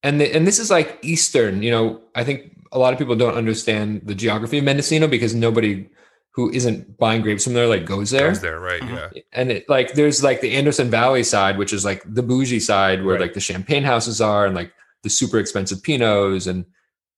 and 0.03 0.19
the, 0.21 0.33
and 0.35 0.45
this 0.47 0.59
is 0.59 0.69
like 0.69 0.97
Eastern, 1.01 1.61
you 1.63 1.71
know, 1.71 2.01
I 2.15 2.23
think 2.23 2.55
a 2.71 2.79
lot 2.79 2.93
of 2.93 2.99
people 2.99 3.15
don't 3.15 3.35
understand 3.35 4.01
the 4.05 4.15
geography 4.15 4.59
of 4.59 4.63
Mendocino 4.63 5.07
because 5.07 5.33
nobody 5.35 5.89
who 6.31 6.51
isn't 6.51 6.97
buying 6.97 7.21
grapes 7.21 7.43
from 7.43 7.53
there 7.53 7.67
like 7.67 7.85
goes 7.85 8.11
there. 8.11 8.29
goes 8.29 8.41
there, 8.41 8.59
right? 8.59 8.81
Mhm. 8.81 9.13
Yeah, 9.15 9.21
and 9.33 9.51
it 9.51 9.67
like 9.67 9.93
there's 9.93 10.23
like 10.23 10.41
the 10.41 10.51
Anderson 10.55 10.89
Valley 10.89 11.23
side, 11.23 11.57
which 11.57 11.73
is 11.73 11.83
like 11.83 12.01
the 12.05 12.23
bougie 12.23 12.59
side 12.59 13.03
where 13.03 13.15
Right. 13.15 13.21
like 13.21 13.33
the 13.33 13.39
champagne 13.39 13.83
houses 13.83 14.21
are 14.21 14.45
and 14.45 14.55
like 14.55 14.71
the 15.03 15.09
super 15.09 15.39
expensive 15.39 15.79
pinots 15.79 16.47
and 16.47 16.65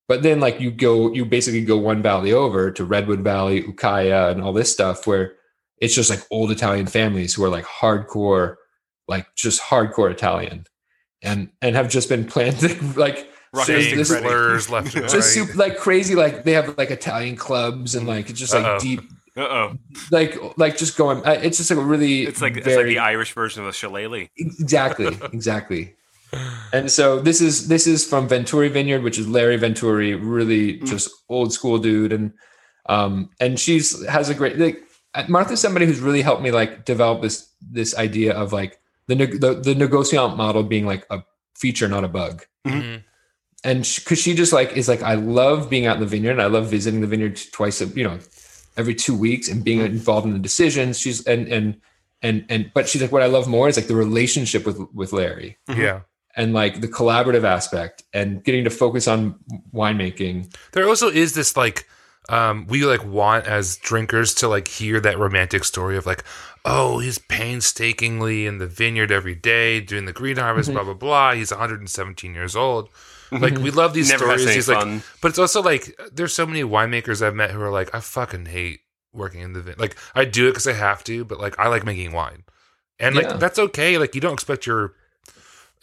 but 0.07 0.23
then 0.23 0.39
like 0.39 0.59
you 0.59 0.71
go 0.71 1.11
you 1.13 1.25
basically 1.25 1.63
go 1.63 1.77
one 1.77 2.01
valley 2.01 2.31
over 2.33 2.71
to 2.71 2.85
Redwood 2.85 3.21
Valley, 3.21 3.61
Ukiah 3.61 4.29
and 4.31 4.41
all 4.41 4.53
this 4.53 4.71
stuff 4.71 5.05
where 5.05 5.33
it's 5.77 5.95
just 5.95 6.09
like 6.09 6.19
old 6.31 6.51
Italian 6.51 6.85
families 6.87 7.33
who 7.33 7.43
are 7.43 7.49
like 7.49 7.65
hardcore 7.65 8.55
like 9.07 9.27
just 9.35 9.61
hardcore 9.61 10.09
Italian 10.11 10.65
and 11.23 11.49
and 11.61 11.75
have 11.75 11.89
just 11.89 12.09
been 12.09 12.25
planted 12.25 12.95
like 12.97 13.27
Ruckus 13.53 13.67
Saying 13.67 13.97
this- 13.97 14.09
Ready. 14.09 14.25
slurs 14.27 14.69
left 14.69 14.93
and 14.95 15.03
right. 15.03 15.11
just 15.11 15.33
super 15.33 15.53
like 15.53 15.77
crazy 15.77 16.15
like 16.15 16.43
they 16.43 16.53
have 16.53 16.77
like 16.77 16.89
Italian 16.91 17.35
clubs 17.35 17.95
and 17.95 18.07
like 18.07 18.29
it's 18.29 18.39
just 18.39 18.53
like 18.53 18.63
Uh-oh. 18.65 18.79
deep 18.79 19.01
Uh 19.37 19.41
oh. 19.41 19.77
like 20.09 20.37
like 20.57 20.77
just 20.77 20.97
going 20.97 21.17
uh, 21.25 21.31
it's 21.43 21.57
just 21.57 21.69
like 21.69 21.79
a 21.79 21.83
really 21.83 22.23
It's 22.23 22.41
like 22.41 22.55
it's 22.57 22.65
very, 22.65 22.77
like 22.77 22.85
the 22.87 22.99
Irish 22.99 23.33
version 23.33 23.61
of 23.61 23.67
the 23.67 23.73
shillelagh. 23.73 24.27
exactly 24.37 25.07
exactly 25.33 25.95
and 26.71 26.89
so 26.89 27.19
this 27.19 27.41
is 27.41 27.67
this 27.67 27.87
is 27.87 28.05
from 28.07 28.25
venturi 28.27 28.69
vineyard 28.69 29.03
which 29.03 29.19
is 29.19 29.27
larry 29.27 29.57
venturi 29.57 30.15
really 30.15 30.79
Mm. 30.79 30.87
just 30.87 31.09
old 31.27 31.51
school 31.51 31.77
dude 31.77 32.13
and 32.13 32.31
um 32.87 33.29
and 33.41 33.59
she's 33.59 34.05
has 34.07 34.29
a 34.29 34.33
great 34.33 34.57
like 34.57 34.81
martha's 35.27 35.59
somebody 35.59 35.85
who's 35.85 35.99
really 35.99 36.21
helped 36.21 36.41
me 36.41 36.51
like 36.51 36.85
develop 36.85 37.21
this 37.21 37.49
this 37.69 37.97
idea 37.97 38.33
of 38.33 38.53
like 38.53 38.79
the 39.11 39.15
neg- 39.21 39.39
the, 39.43 39.51
the 39.67 39.75
negociant 39.75 40.35
model 40.37 40.63
being 40.63 40.85
like 40.85 41.03
a 41.09 41.17
feature 41.61 41.87
not 41.95 42.03
a 42.03 42.07
bug. 42.19 42.45
Mhm. 42.67 43.03
and 43.63 43.79
because 43.95 44.19
she, 44.23 44.33
just 44.41 44.53
like 44.53 44.69
is 44.81 44.87
like 44.87 45.01
i 45.13 45.15
love 45.39 45.69
being 45.69 45.85
out 45.87 45.95
in 45.97 46.03
the 46.05 46.11
vineyard 46.15 46.35
and 46.37 46.41
i 46.47 46.51
love 46.57 46.65
visiting 46.77 47.01
the 47.01 47.07
vineyard 47.13 47.35
twice 47.57 47.81
a 47.81 47.85
you 47.99 48.03
know 48.07 48.17
every 48.77 48.95
two 48.95 49.15
weeks 49.25 49.49
and 49.51 49.63
being 49.63 49.81
involved 49.81 50.25
in 50.27 50.33
the 50.33 50.39
decisions. 50.49 50.97
She's 50.97 51.19
and 51.27 51.47
and 51.55 51.65
and 52.21 52.45
and 52.49 52.71
but 52.73 52.87
she's 52.87 53.01
like 53.01 53.11
what 53.11 53.21
i 53.21 53.29
love 53.37 53.47
more 53.47 53.67
is 53.69 53.75
like 53.77 53.87
the 53.93 53.95
relationship 54.07 54.65
with 54.65 54.77
with 54.93 55.11
larry. 55.11 55.57
Yeah, 55.67 56.01
and 56.37 56.53
like 56.53 56.79
the 56.81 56.87
collaborative 56.87 57.43
aspect 57.43 58.03
and 58.13 58.41
getting 58.45 58.63
to 58.63 58.69
focus 58.69 59.07
on 59.07 59.35
winemaking. 59.81 60.55
There 60.71 60.87
also 60.87 61.07
is 61.09 61.33
this 61.33 61.57
like 61.57 61.87
um 62.29 62.65
we 62.67 62.85
like 62.85 63.03
want 63.05 63.45
as 63.47 63.77
drinkers 63.77 64.33
to 64.35 64.47
like 64.47 64.67
hear 64.67 64.99
that 65.01 65.17
romantic 65.19 65.63
story 65.65 65.97
of 65.97 66.05
like 66.05 66.23
oh 66.65 66.99
he's 66.99 67.17
painstakingly 67.17 68.45
in 68.45 68.57
the 68.57 68.67
vineyard 68.67 69.11
every 69.11 69.35
day 69.35 69.79
doing 69.81 70.05
the 70.05 70.13
green 70.13 70.37
harvest 70.37 70.69
Mm-hmm. 70.69 70.75
blah 70.75 70.83
blah 70.83 70.93
blah. 70.93 71.33
He's 71.33 71.51
117 71.51 72.33
years 72.33 72.55
old. 72.55 72.89
Like 73.31 73.57
we 73.57 73.71
love 73.71 73.93
these 73.93 74.09
Never 74.09 74.27
has 74.27 74.41
stories. 74.41 74.47
any 74.47 74.55
he's 74.55 74.67
like 74.67 75.03
but 75.21 75.29
it's 75.29 75.39
also 75.39 75.61
like 75.61 75.97
there's 76.11 76.33
so 76.33 76.45
many 76.45 76.63
winemakers 76.63 77.25
I've 77.25 77.33
met 77.35 77.51
who 77.51 77.61
are 77.61 77.71
like 77.71 77.93
I 77.95 77.99
fucking 78.01 78.47
hate 78.47 78.81
working 79.13 79.41
in 79.41 79.53
the 79.53 79.61
vin 79.61 79.75
like 79.77 79.95
I 80.15 80.25
do 80.25 80.47
it 80.47 80.51
because 80.51 80.67
I 80.67 80.73
have 80.73 81.03
to 81.05 81.23
but 81.25 81.39
like 81.39 81.57
I 81.57 81.67
like 81.69 81.85
making 81.85 82.11
wine. 82.11 82.43
And 82.99 83.15
like 83.15 83.25
Yeah. 83.25 83.37
that's 83.37 83.57
okay. 83.57 83.97
Like 83.97 84.15
you 84.15 84.21
don't 84.21 84.33
expect 84.33 84.65
your 84.67 84.93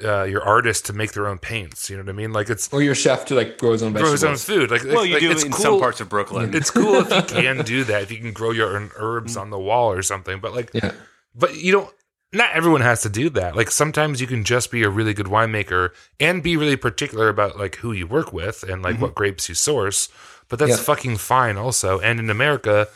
uh, 0.04 0.22
your 0.24 0.42
artist 0.42 0.86
to 0.86 0.92
make 0.92 1.12
their 1.12 1.26
own 1.26 1.38
paints 1.38 1.90
you 1.90 1.96
know 1.96 2.02
what 2.04 2.10
I 2.10 2.12
mean 2.12 2.32
like 2.32 2.48
it's 2.50 2.72
Or 2.72 2.80
your 2.82 2.94
chef 2.94 3.24
to 3.26 3.34
like 3.34 3.58
grow 3.58 3.72
his 3.72 3.82
own 3.82 3.92
grow 3.92 4.12
his 4.12 4.22
own 4.22 4.36
food 4.36 4.70
like 4.70 4.84
Well, 4.84 5.04
you 5.04 5.14
like, 5.14 5.20
do 5.22 5.30
it's 5.30 5.42
in 5.44 5.50
cool. 5.52 5.62
some 5.64 5.80
parts 5.80 6.00
of 6.00 6.08
Brooklyn. 6.08 6.54
It's 6.54 6.70
cool 6.70 6.94
if 6.96 7.10
you 7.10 7.22
can 7.22 7.64
do 7.64 7.82
that, 7.84 8.02
if 8.02 8.10
you 8.12 8.18
can 8.18 8.32
grow 8.32 8.52
your 8.52 8.76
own 8.76 8.90
herbs 8.96 9.36
on 9.36 9.50
the 9.50 9.58
wall 9.58 9.90
or 9.92 10.02
something. 10.02 10.38
But 10.40 10.54
like, 10.54 10.70
Yeah. 10.72 10.92
but 11.34 11.56
you 11.56 11.72
don't. 11.72 11.90
Not 12.30 12.52
everyone 12.52 12.82
has 12.82 13.00
to 13.02 13.08
do 13.08 13.30
that. 13.30 13.56
Like 13.56 13.70
sometimes 13.70 14.20
you 14.20 14.26
can 14.26 14.44
just 14.44 14.70
be 14.70 14.82
a 14.82 14.90
really 14.90 15.14
good 15.14 15.26
winemaker 15.26 15.90
and 16.20 16.42
be 16.42 16.56
really 16.58 16.76
particular 16.76 17.28
about 17.30 17.58
like 17.58 17.76
who 17.76 17.92
you 17.92 18.06
work 18.06 18.32
with 18.34 18.62
and 18.62 18.82
like 18.82 19.00
what 19.00 19.14
grapes 19.14 19.48
you 19.48 19.54
source. 19.54 20.10
But 20.50 20.58
that's 20.58 20.72
Mm-hmm. 20.72 20.80
Yeah. 20.80 20.84
fucking 20.84 21.16
fine 21.16 21.56
also. 21.56 21.98
And 22.00 22.20
in 22.20 22.28
America, 22.30 22.86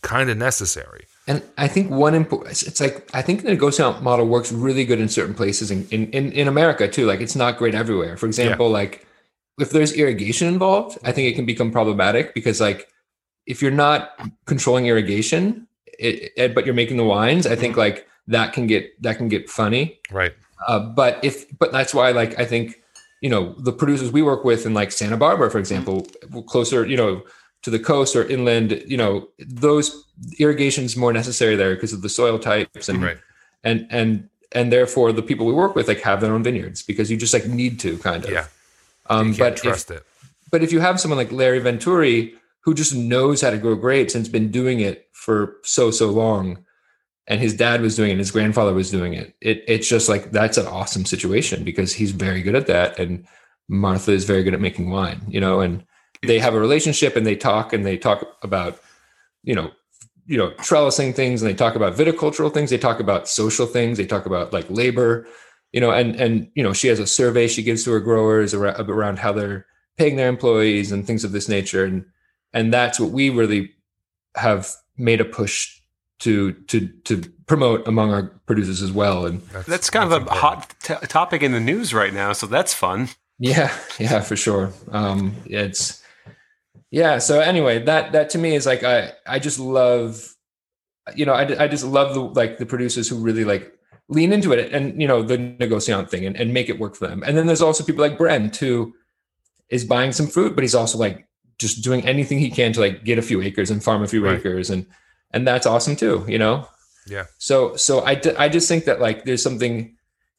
kind 0.00 0.30
of 0.30 0.38
necessary. 0.38 1.04
And 1.28 1.42
I 1.58 1.68
think 1.68 1.90
one 1.90 2.14
important, 2.14 2.62
it's, 2.62 2.80
like, 2.80 3.06
I 3.12 3.20
think 3.20 3.42
the 3.42 3.50
negotiant 3.50 4.00
model 4.00 4.26
works 4.26 4.50
really 4.50 4.86
good 4.86 4.98
in 4.98 5.10
certain 5.10 5.34
places 5.34 5.70
in, 5.70 5.86
in, 5.90 6.32
in, 6.32 6.48
America 6.48 6.88
too. 6.88 7.04
Like 7.04 7.20
it's 7.20 7.36
not 7.36 7.58
great 7.58 7.74
everywhere. 7.74 8.16
For 8.16 8.24
example, 8.24 8.70
like 8.70 9.06
if 9.58 9.68
there's 9.68 9.92
irrigation 9.92 10.48
involved, 10.48 10.98
I 11.04 11.12
think 11.12 11.30
it 11.30 11.34
can 11.34 11.44
become 11.44 11.70
problematic 11.70 12.32
because 12.32 12.62
like 12.62 12.88
if 13.44 13.60
you're 13.60 13.70
not 13.70 14.18
controlling 14.46 14.86
irrigation, 14.86 15.68
it, 15.98 16.32
it, 16.34 16.54
but 16.54 16.64
you're 16.64 16.74
making 16.74 16.96
the 16.96 17.04
wines, 17.04 17.46
I 17.46 17.56
think 17.56 17.76
like 17.76 18.06
that 18.28 18.54
can 18.54 18.66
get, 18.66 18.90
that 19.02 19.18
can 19.18 19.28
get 19.28 19.50
funny. 19.50 20.00
Right. 20.10 20.32
Uh, 20.66 20.80
but 20.80 21.22
if, 21.22 21.46
but 21.58 21.72
that's 21.72 21.92
why, 21.92 22.10
like, 22.10 22.40
I 22.40 22.46
think, 22.46 22.80
you 23.20 23.28
know, 23.28 23.54
the 23.58 23.72
producers 23.72 24.10
we 24.10 24.22
work 24.22 24.44
with 24.44 24.64
in 24.64 24.72
like 24.72 24.92
Santa 24.92 25.18
Barbara, 25.18 25.50
for 25.50 25.58
example, 25.58 26.06
closer, 26.46 26.86
you 26.86 26.96
know, 26.96 27.22
to 27.62 27.70
the 27.70 27.78
coast 27.78 28.14
or 28.14 28.24
inland, 28.26 28.82
you 28.86 28.96
know, 28.96 29.28
those 29.38 30.04
irrigation 30.38 30.84
is 30.84 30.96
more 30.96 31.12
necessary 31.12 31.56
there 31.56 31.74
because 31.74 31.92
of 31.92 32.02
the 32.02 32.08
soil 32.08 32.38
types 32.38 32.88
and, 32.88 33.02
Right. 33.02 33.18
and, 33.64 33.86
and, 33.90 34.28
and 34.52 34.72
therefore 34.72 35.12
the 35.12 35.22
people 35.22 35.46
we 35.46 35.52
work 35.52 35.74
with 35.74 35.88
like 35.88 36.00
have 36.00 36.20
their 36.20 36.32
own 36.32 36.42
vineyards 36.42 36.82
because 36.82 37.10
you 37.10 37.16
just 37.16 37.34
like 37.34 37.46
need 37.46 37.78
to 37.80 37.98
kind 37.98 38.24
of. 38.24 38.30
Yeah. 38.30 38.46
Um, 39.10 39.32
but 39.32 39.54
if, 39.54 39.62
trust 39.62 39.90
it. 39.90 40.04
but 40.50 40.62
if 40.62 40.72
you 40.72 40.80
have 40.80 41.00
someone 41.00 41.18
like 41.18 41.32
Larry 41.32 41.58
Venturi 41.58 42.34
who 42.60 42.74
just 42.74 42.94
knows 42.94 43.40
how 43.40 43.50
to 43.50 43.58
grow 43.58 43.74
grapes 43.74 44.14
and's 44.14 44.28
been 44.28 44.50
doing 44.50 44.80
it 44.80 45.08
for 45.12 45.56
so 45.64 45.90
so 45.90 46.10
long, 46.10 46.64
and 47.26 47.40
his 47.40 47.54
dad 47.54 47.80
was 47.80 47.96
doing 47.96 48.10
it, 48.10 48.12
and 48.12 48.20
his 48.20 48.30
grandfather 48.30 48.72
was 48.72 48.90
doing 48.90 49.14
it, 49.14 49.34
it 49.40 49.64
it's 49.66 49.88
just 49.88 50.08
like 50.08 50.30
that's 50.32 50.58
an 50.58 50.66
awesome 50.66 51.04
situation 51.04 51.64
because 51.64 51.92
he's 51.92 52.10
very 52.12 52.42
good 52.42 52.54
at 52.54 52.66
that, 52.66 52.98
and 52.98 53.26
Martha 53.68 54.12
is 54.12 54.24
very 54.24 54.42
good 54.42 54.54
at 54.54 54.60
making 54.60 54.90
wine, 54.90 55.20
you 55.28 55.40
know, 55.40 55.60
and 55.60 55.84
they 56.26 56.38
have 56.38 56.54
a 56.54 56.60
relationship 56.60 57.16
and 57.16 57.26
they 57.26 57.36
talk 57.36 57.72
and 57.72 57.84
they 57.86 57.96
talk 57.96 58.36
about, 58.42 58.78
you 59.42 59.54
know, 59.54 59.70
you 60.26 60.36
know, 60.36 60.50
trellising 60.58 61.14
things 61.14 61.40
and 61.42 61.50
they 61.50 61.54
talk 61.54 61.74
about 61.74 61.94
viticultural 61.94 62.52
things, 62.52 62.70
they 62.70 62.78
talk 62.78 63.00
about 63.00 63.28
social 63.28 63.66
things, 63.66 63.96
they 63.98 64.06
talk 64.06 64.26
about 64.26 64.52
like 64.52 64.66
labor, 64.68 65.26
you 65.72 65.80
know, 65.80 65.90
and 65.90 66.16
and 66.16 66.50
you 66.54 66.62
know, 66.62 66.72
she 66.72 66.88
has 66.88 66.98
a 66.98 67.06
survey 67.06 67.48
she 67.48 67.62
gives 67.62 67.84
to 67.84 67.92
her 67.92 68.00
growers 68.00 68.52
around, 68.54 68.90
around 68.90 69.18
how 69.18 69.32
they're 69.32 69.64
paying 69.96 70.16
their 70.16 70.28
employees 70.28 70.92
and 70.92 71.06
things 71.06 71.24
of 71.24 71.32
this 71.32 71.48
nature. 71.48 71.84
And 71.84 72.04
and 72.52 72.72
that's 72.72 73.00
what 73.00 73.10
we 73.10 73.30
really 73.30 73.72
have 74.36 74.70
made 74.96 75.20
a 75.20 75.24
push 75.24 75.80
to 76.20 76.52
to 76.52 76.88
to 77.04 77.22
promote 77.46 77.86
among 77.88 78.12
our 78.12 78.24
producers 78.44 78.82
as 78.82 78.92
well. 78.92 79.24
And 79.24 79.40
That's 79.66 79.88
kind 79.88 80.04
of 80.04 80.12
a 80.12 80.16
important. 80.16 80.40
hot 80.42 80.74
t- 80.82 81.06
topic 81.06 81.42
in 81.42 81.52
the 81.52 81.60
news 81.60 81.94
right 81.94 82.12
now, 82.12 82.32
so 82.34 82.46
that's 82.46 82.74
fun. 82.74 83.08
yeah 83.38 83.72
yeah 83.98 84.20
for 84.20 84.36
sure. 84.36 84.72
Um 84.90 85.34
it's 85.46 86.02
yeah 86.90 87.18
so 87.18 87.40
anyway 87.40 87.78
that 87.82 88.12
that 88.12 88.30
to 88.30 88.38
me 88.38 88.54
is 88.54 88.66
like 88.66 88.82
i 88.84 89.12
i 89.26 89.38
just 89.38 89.58
love 89.58 90.34
you 91.14 91.24
know 91.26 91.32
i, 91.32 91.64
I 91.64 91.68
just 91.68 91.84
love 91.84 92.14
the 92.14 92.20
like 92.20 92.58
the 92.58 92.66
producers 92.66 93.08
who 93.08 93.16
really 93.16 93.44
like 93.44 93.72
lean 94.08 94.32
into 94.32 94.52
it 94.52 94.72
and 94.72 95.00
you 95.00 95.06
know 95.06 95.22
the 95.22 95.36
negociant 95.36 96.08
thing 96.08 96.24
and, 96.24 96.36
and 96.36 96.52
make 96.54 96.68
it 96.68 96.78
work 96.78 96.96
for 96.96 97.06
them 97.06 97.22
and 97.26 97.36
then 97.36 97.46
there's 97.46 97.60
also 97.62 97.84
people 97.84 98.00
like 98.02 98.16
brent 98.18 98.56
who 98.56 98.94
is 99.68 99.84
buying 99.84 100.12
some 100.12 100.26
fruit 100.26 100.54
but 100.54 100.64
he's 100.64 100.74
also 100.74 100.96
like 100.98 101.26
just 101.58 101.82
doing 101.84 102.06
anything 102.06 102.38
he 102.38 102.50
can 102.50 102.72
to 102.72 102.80
like 102.80 103.04
get 103.04 103.18
a 103.18 103.22
few 103.22 103.42
acres 103.42 103.70
and 103.70 103.82
farm 103.84 104.02
a 104.02 104.08
few 104.08 104.24
Right. 104.24 104.38
acres 104.38 104.70
and 104.70 104.86
and 105.32 105.46
that's 105.46 105.66
awesome 105.66 105.94
too 105.96 106.24
you 106.26 106.38
know 106.38 106.66
Yeah. 107.06 107.24
so 107.36 107.76
so 107.76 108.00
I, 108.02 108.14
d- 108.14 108.36
I 108.38 108.48
just 108.48 108.66
think 108.68 108.84
that 108.86 108.98
like 109.00 109.24
there's 109.24 109.42
something 109.42 109.96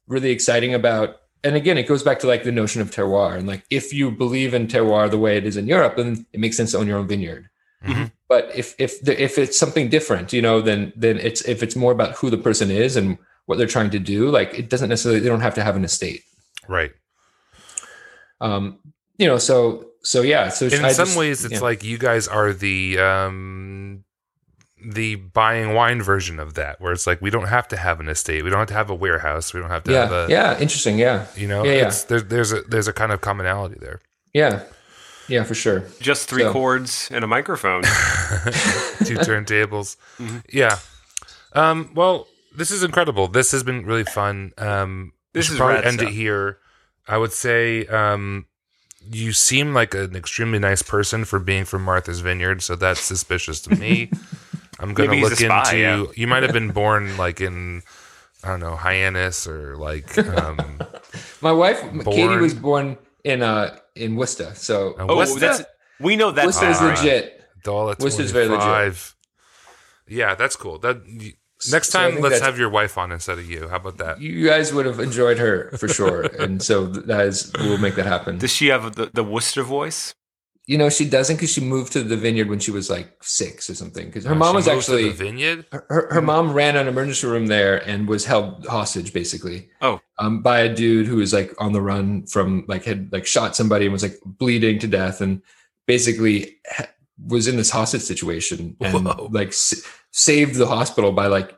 really 0.08 0.32
exciting 0.32 0.74
about 0.74 1.18
and 1.44 1.56
again 1.56 1.78
it 1.78 1.88
goes 1.88 2.04
back 2.04 2.20
to 2.20 2.28
like 2.28 2.44
the 2.44 2.52
notion 2.52 2.82
of 2.82 2.92
terroir 2.92 3.38
and 3.38 3.48
like 3.48 3.64
if 3.70 3.94
you 3.94 4.12
believe 4.12 4.54
in 4.54 4.68
terroir 4.68 5.10
the 5.10 5.18
way 5.18 5.38
it 5.38 5.46
is 5.46 5.56
in 5.58 5.68
europe 5.68 5.96
then 5.96 6.26
it 6.34 6.40
makes 6.40 6.58
sense 6.58 6.72
to 6.72 6.78
own 6.78 6.88
your 6.88 6.98
own 6.98 7.08
vineyard 7.08 7.50
Mhm. 7.86 8.12
but 8.28 8.52
if 8.54 8.76
if 8.78 9.00
the, 9.02 9.16
if 9.24 9.38
it's 9.38 9.58
something 9.58 9.88
different 9.90 10.34
you 10.34 10.42
know 10.42 10.60
then 10.62 10.92
then 10.98 11.18
it's 11.18 11.42
if 11.48 11.64
it's 11.64 11.78
more 11.78 11.94
about 11.94 12.12
who 12.18 12.30
the 12.30 12.38
person 12.38 12.70
is 12.70 12.98
and 12.98 13.18
what 13.46 13.58
they're 13.58 13.68
trying 13.68 13.90
to 13.92 14.00
do 14.00 14.30
like 14.30 14.54
it 14.54 14.68
doesn't 14.70 14.90
necessarily 14.90 15.22
they 15.22 15.30
don't 15.30 15.40
have 15.40 15.56
to 15.56 15.64
have 15.64 15.78
an 15.78 15.86
estate 15.86 16.22
Right. 16.68 16.92
um 18.42 18.80
you 19.18 19.28
know 19.28 19.38
so 19.38 19.86
so 20.04 20.22
yeah 20.22 20.50
so 20.50 20.66
in 20.68 20.84
I 20.86 20.92
some 20.92 21.06
just- 21.08 21.18
ways 21.18 21.46
it's 21.46 21.54
yeah. 21.56 21.60
like 21.62 21.84
you 21.84 21.98
guys 21.98 22.28
are 22.28 22.52
the 22.54 23.00
um 23.00 24.04
the 24.84 25.16
buying 25.16 25.74
wine 25.74 26.02
version 26.02 26.40
of 26.40 26.54
that 26.54 26.80
where 26.80 26.92
it's 26.94 27.06
like 27.08 27.22
we 27.22 27.30
don't 27.30 27.48
have 27.48 27.68
to 27.70 27.78
have 27.78 28.00
an 28.00 28.08
estate. 28.08 28.44
We 28.44 28.50
don't 28.50 28.60
have 28.60 28.68
to 28.70 28.74
have 28.74 28.90
a 28.90 28.96
warehouse. 28.96 29.54
We 29.54 29.60
don't 29.60 29.70
have 29.70 29.84
to 29.86 29.92
have 29.94 30.12
a 30.12 30.28
yeah 30.30 30.54
interesting. 30.60 30.98
Yeah. 30.98 31.26
you 31.36 31.48
know 31.48 31.64
Yeah, 31.66 31.72
yeah. 31.74 31.88
it's 31.88 32.04
there, 32.06 32.22
there's 32.22 32.52
a 32.54 32.62
there's 32.62 32.88
a 32.88 32.94
kind 32.94 33.12
of 33.12 33.22
commonality 33.22 33.78
there. 33.80 34.00
Yeah. 34.34 34.64
Yeah 35.28 35.44
for 35.44 35.54
sure. 35.56 35.84
Just 36.00 36.30
three 36.30 36.44
So- 36.44 36.54
chords 36.54 37.10
and 37.12 37.24
a 37.24 37.28
microphone. 37.28 37.84
two 39.04 39.18
turntables. 39.28 39.98
Yeah. 40.52 40.80
Um 41.54 41.92
well 41.96 42.28
this 42.56 42.72
is 42.72 42.84
incredible. 42.84 43.28
This 43.28 43.52
has 43.52 43.64
been 43.64 43.86
really 43.86 44.04
fun. 44.06 44.54
Um 44.58 45.14
This 45.34 45.46
should 45.46 45.54
is 45.54 45.58
probably 45.60 45.76
rad 45.76 45.86
end 45.86 46.00
stuff. 46.00 46.10
it 46.12 46.16
here. 46.16 46.58
I 47.08 47.18
would 47.18 47.34
say 47.34 47.86
um 47.88 48.46
you 49.12 49.32
seem 49.32 49.74
like 49.74 49.94
an 49.96 50.16
extremely 50.16 50.60
nice 50.60 50.82
person 50.82 51.26
for 51.26 51.40
being 51.40 51.64
from 51.66 51.84
Martha's 51.84 52.20
Vineyard, 52.20 52.62
so 52.62 52.76
that's 52.76 53.00
suspicious 53.02 53.62
to 53.62 53.76
me. 53.76 54.12
I'm 54.80 54.94
gonna 54.94 55.10
Maybe 55.10 55.22
he's 55.22 55.30
look 55.30 55.40
a 55.42 55.44
spy, 55.46 55.74
into. 55.76 55.78
yeah. 56.06 56.12
You 56.16 56.28
might 56.28 56.44
have 56.44 56.54
been 56.60 56.72
born 56.72 57.18
like 57.18 57.42
in, 57.42 57.84
I 58.44 58.48
don't 58.50 58.60
know, 58.62 58.76
Hyannis 58.76 59.46
or 59.48 59.76
like. 59.78 60.18
Um, 60.18 60.80
my 61.42 61.52
wife 61.52 61.82
katie 61.82 62.04
Born- 62.04 62.42
was 62.42 62.54
born 62.54 62.98
in 63.26 63.42
uh 63.44 63.78
in 63.96 64.16
worcester 64.16 64.52
so 64.56 64.96
Oh, 64.98 65.18
Worcester? 65.18 65.40
that's 65.42 65.64
we 66.00 66.16
know 66.16 66.32
that's 66.32 66.46
worcester 66.46 66.70
is 66.70 66.78
Ah. 66.80 66.86
legit 66.96 67.44
Doll 67.64 67.90
at 67.92 68.00
Worcester's 68.00 68.32
very 68.32 68.48
legit. 68.48 68.64
25. 68.64 69.16
Yeah, 70.08 70.36
that's 70.36 70.56
cool. 70.56 70.80
That 70.80 71.04
y- 71.06 71.34
next 71.70 71.90
So 71.92 72.00
I 72.00 72.04
time, 72.04 72.12
think 72.14 72.24
let's 72.24 72.36
that's- 72.36 72.50
have 72.50 72.58
your 72.58 72.70
wife 72.70 72.98
on 72.98 73.12
instead 73.12 73.38
of 73.38 73.50
you. 73.50 73.68
How 73.68 73.76
about 73.76 73.98
that? 73.98 74.22
you 74.22 74.48
guys 74.48 74.74
would 74.74 74.86
have 74.86 75.00
enjoyed 75.02 75.38
her 75.40 75.70
for 75.78 75.90
sure 75.90 76.22
and 76.22 76.64
so 76.64 76.86
that 76.88 77.26
is 77.26 77.52
we'll 77.60 77.78
make 77.78 77.96
that 77.96 78.06
happen 78.06 78.38
Does 78.38 78.54
she 78.54 78.68
have 78.68 78.96
the, 78.96 79.10
the 79.14 79.24
Worcester 79.26 79.64
voice? 79.64 80.16
You 80.72 80.78
know 80.78 80.90
she 80.98 81.06
doesn't 81.18 81.36
because 81.38 81.52
she 81.56 81.62
moved 81.76 81.92
to 81.94 82.02
the 82.12 82.16
vineyard 82.26 82.48
when 82.52 82.60
she 82.66 82.70
was 82.80 82.90
like 82.96 83.08
six 83.24 83.70
or 83.72 83.76
something 83.82 84.06
because 84.06 84.24
her 84.26 84.34
Uh, 84.38 84.42
mom 84.44 84.54
she 84.54 84.56
was 84.58 84.68
moved 84.68 84.76
to 84.86 84.94
actually 84.94 85.10
the 85.10 85.24
vineyard. 85.26 85.66
her, 85.74 85.84
her 85.96 86.04
her 86.16 86.22
mom 86.32 86.46
ran 86.54 86.76
an 86.82 86.88
emergency 86.94 87.26
room 87.28 87.48
there 87.48 87.76
and 87.90 88.08
was 88.14 88.24
held 88.26 88.66
hostage 88.78 89.10
basically 89.22 89.60
Oh. 89.88 90.00
um, 90.22 90.34
by 90.50 90.58
a 90.68 90.70
dude 90.82 91.08
who 91.10 91.18
was 91.24 91.32
like 91.40 91.52
on 91.64 91.72
the 91.74 91.82
run 91.92 92.28
from 92.34 92.66
like 92.68 92.84
had 92.86 93.02
like 93.16 93.26
shot 93.36 93.56
somebody 93.56 93.86
and 93.86 93.94
was 93.94 94.04
like 94.08 94.18
bleeding 94.42 94.78
to 94.84 94.88
death 94.88 95.22
and 95.22 95.42
basically 95.88 96.58
ha- 96.70 96.92
was 97.34 97.48
in 97.48 97.58
this 97.58 97.72
hostage 97.72 98.04
situation 98.14 98.78
and 98.80 99.06
Whoa. 99.06 99.30
like 99.40 99.50
s- 99.50 99.84
saved 100.12 100.56
the 100.56 100.68
hospital 100.68 101.12
by 101.12 101.28
like 101.28 101.50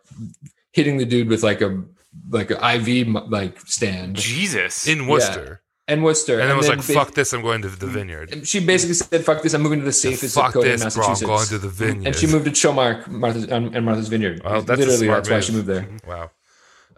hitting 0.71 0.97
the 0.97 1.05
dude 1.05 1.27
with 1.27 1.43
like 1.43 1.61
a 1.61 1.83
like 2.29 2.49
an 2.51 2.59
IV 2.87 3.07
like 3.29 3.59
stand 3.67 4.15
Jesus. 4.15 4.87
in 4.87 5.07
Worcester, 5.07 5.61
and 5.91 6.03
Worcester 6.03 6.39
and 6.39 6.49
then 6.49 6.57
was 6.57 6.69
like, 6.69 6.81
"Fuck 6.81 7.13
this! 7.13 7.33
I'm 7.33 7.41
going 7.41 7.61
to 7.63 7.69
the 7.69 7.87
vineyard." 7.87 8.47
She 8.47 8.59
basically 8.65 8.95
said, 8.95 9.23
"Fuck 9.25 9.43
this! 9.43 9.53
I'm 9.53 9.61
moving 9.61 9.79
to 9.79 9.85
the 9.85 9.91
safest 9.91 10.33
zip 10.35 10.43
Fuck 10.43 10.53
code 10.53 10.65
in 10.67 10.79
this, 10.79 10.95
bro! 10.95 11.03
I'm 11.03 11.09
Massachusetts." 11.11 11.27
going 11.27 11.47
to 11.47 11.57
the 11.59 11.69
vineyard. 11.69 12.07
and 12.07 12.15
she 12.15 12.27
moved 12.27 12.45
to 12.45 12.51
Chilmark, 12.51 13.07
Martha's 13.07 13.51
um, 13.51 13.71
and 13.75 13.85
Martha's 13.85 14.07
Vineyard. 14.07 14.41
Well, 14.43 14.61
that's 14.61 14.81
a 14.81 14.85
Literally, 14.85 15.05
smart 15.07 15.23
that's 15.25 15.29
why 15.29 15.35
move. 15.35 15.43
she 15.45 15.51
moved 15.53 15.67
there. 15.67 15.87
Wow. 16.07 16.31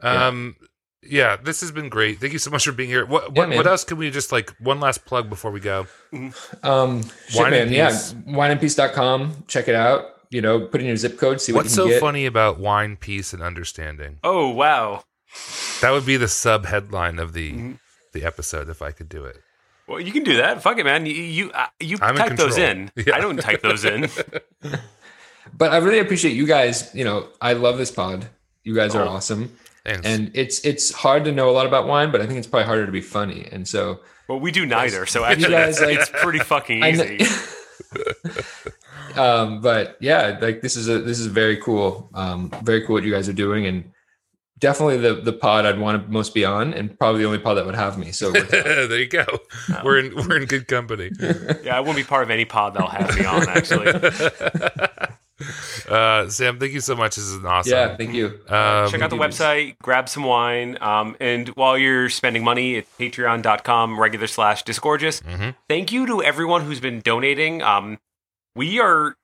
Um. 0.02 0.56
Yeah, 1.06 1.36
this 1.36 1.60
has 1.60 1.72
been 1.72 1.90
great. 1.90 2.20
Thank 2.22 2.32
you 2.32 2.40
so 2.40 2.50
much 2.50 2.64
for 2.64 2.72
being 2.72 2.90
here. 2.90 3.06
What 3.06 3.34
what, 3.36 3.50
man. 3.50 3.58
what 3.58 3.68
else 3.68 3.84
can 3.84 3.98
we 3.98 4.10
just 4.10 4.32
like 4.32 4.52
one 4.60 4.80
last 4.80 5.06
plug 5.06 5.30
before 5.30 5.52
we 5.52 5.60
go? 5.60 5.86
Um, 6.64 7.04
shit, 7.28 7.42
Wine 7.42 7.52
man, 7.52 7.62
and 7.64 7.72
yeah, 7.72 7.90
wineandpeace.com. 7.90 9.46
Check 9.48 9.68
it 9.68 9.76
out. 9.76 10.06
You 10.30 10.42
know, 10.42 10.62
put 10.62 10.82
in 10.82 10.88
your 10.88 10.96
zip 10.96 11.18
code, 11.18 11.42
see 11.42 11.52
what 11.52 11.66
What's 11.66 11.76
you 11.76 11.84
so 11.84 11.88
get. 11.90 12.00
funny 12.00 12.26
about 12.26 12.58
wine, 12.60 12.96
peace, 12.96 13.34
and 13.34 13.44
understanding? 13.44 14.20
oh 14.24 14.50
wow. 14.50 15.04
That 15.82 15.92
would 15.92 16.06
be 16.06 16.16
the 16.18 16.28
sub 16.28 16.66
headline 16.68 17.20
of 17.20 17.34
the. 17.34 17.74
The 18.14 18.24
episode 18.24 18.70
if 18.70 18.82
I 18.82 18.92
could 18.92 19.10
do 19.10 19.26
it. 19.26 19.38
Well, 19.88 20.00
you 20.00 20.12
can 20.14 20.24
do 20.24 20.38
that. 20.38 20.64
Fuck 20.64 20.78
it, 20.80 20.86
man. 20.86 21.06
You 21.06 21.14
you, 21.14 21.52
uh, 21.52 21.68
you 21.80 21.98
I'm 22.02 22.16
in 22.16 22.22
type 22.30 22.38
those 22.38 22.58
in. 22.58 22.90
Yeah. 22.96 23.16
I 23.16 23.20
don't 23.20 23.38
type 23.38 23.62
those 23.62 23.84
in. 23.86 24.08
But 25.56 25.74
I 25.74 25.78
really 25.78 26.00
appreciate 26.00 26.36
you 26.36 26.48
guys. 26.48 26.90
You 26.96 27.04
know, 27.04 27.28
I 27.42 27.52
love 27.54 27.78
this 27.78 27.92
pod. 27.92 28.28
You 28.64 28.74
guys 28.74 28.96
are 28.96 29.04
Oh. 29.04 29.10
awesome, 29.10 29.52
Thanks. 29.84 30.06
and 30.08 30.32
it's 30.34 30.64
it's 30.64 30.94
hard 30.94 31.26
to 31.26 31.34
know 31.34 31.50
a 31.50 31.52
lot 31.52 31.66
about 31.68 31.86
wine, 31.86 32.12
but 32.14 32.22
I 32.22 32.26
think 32.26 32.38
it's 32.40 32.48
probably 32.48 32.66
harder 32.66 32.86
to 32.86 32.92
be 32.94 33.02
funny. 33.02 33.50
And 33.52 33.68
so 33.68 34.00
Well, 34.30 34.40
we 34.40 34.52
do 34.52 34.66
neither, 34.66 35.06
so 35.06 35.26
actually, 35.26 35.52
guys, 35.52 35.82
like- 35.82 36.00
it's 36.00 36.10
pretty 36.10 36.40
fucking 36.40 36.82
easy. 36.86 37.18
know- 37.18 37.28
um, 39.22 39.62
but 39.62 39.98
yeah, 40.00 40.38
like 40.42 40.62
this 40.62 40.76
is 40.78 40.88
a 40.88 41.00
this 41.00 41.20
is 41.20 41.28
very 41.28 41.58
cool. 41.58 42.10
Um, 42.14 42.50
very 42.64 42.86
cool 42.86 42.94
what 42.96 43.04
you 43.04 43.12
guys 43.12 43.28
are 43.28 43.34
doing, 43.34 43.66
and 43.66 43.92
definitely 44.64 44.98
the 44.98 45.16
the 45.16 45.34
pod 45.34 45.66
I'd 45.68 45.78
want 45.78 46.02
to 46.04 46.10
most 46.12 46.34
be 46.34 46.44
on, 46.46 46.74
and 46.74 46.98
probably 46.98 47.22
the 47.22 47.28
only 47.28 47.38
pod 47.38 47.58
that 47.58 47.66
would 47.68 47.76
have 47.76 47.98
me. 48.00 48.12
So 48.12 48.32
there 48.32 48.98
you 49.00 49.08
go. 49.08 49.26
We're 49.84 50.00
in 50.00 50.16
we're 50.16 50.38
in 50.38 50.46
good 50.46 50.68
company. 50.68 51.12
Yeah, 51.64 51.78
I 51.78 51.82
won't 51.82 51.98
be 51.98 52.04
part 52.04 52.24
of 52.24 52.32
any 52.32 52.46
pod 52.46 52.74
that'll 52.74 52.88
have 52.90 53.16
me 53.18 53.26
on. 53.26 53.48
Actually, 53.50 53.92
Uh, 55.90 56.30
Sam, 56.30 56.58
thank 56.60 56.72
you 56.72 56.80
so 56.80 56.96
much. 56.96 57.16
This 57.16 57.26
is 57.26 57.44
awesome. 57.44 57.72
yeah, 57.72 57.98
thank 57.98 58.14
you. 58.14 58.28
Um, 58.48 58.90
check 58.90 59.02
out 59.02 59.10
the 59.10 59.18
website, 59.18 59.76
grab 59.82 60.08
some 60.08 60.24
wine, 60.24 60.78
um, 60.80 61.18
and 61.20 61.50
while 61.50 61.78
you're 61.78 62.08
spending 62.10 62.44
money 62.46 62.78
at 62.78 62.86
patreon.com 62.98 64.00
regular 64.00 64.28
slash 64.28 64.64
disgorgeous, 64.64 65.20
Mhm. 65.22 65.56
thank 65.68 65.92
you 65.92 66.06
to 66.06 66.24
everyone 66.24 66.62
who's 66.62 66.80
been 66.80 67.02
donating. 67.02 67.62
Um, 67.62 68.00
we 68.56 68.80
are 68.80 69.18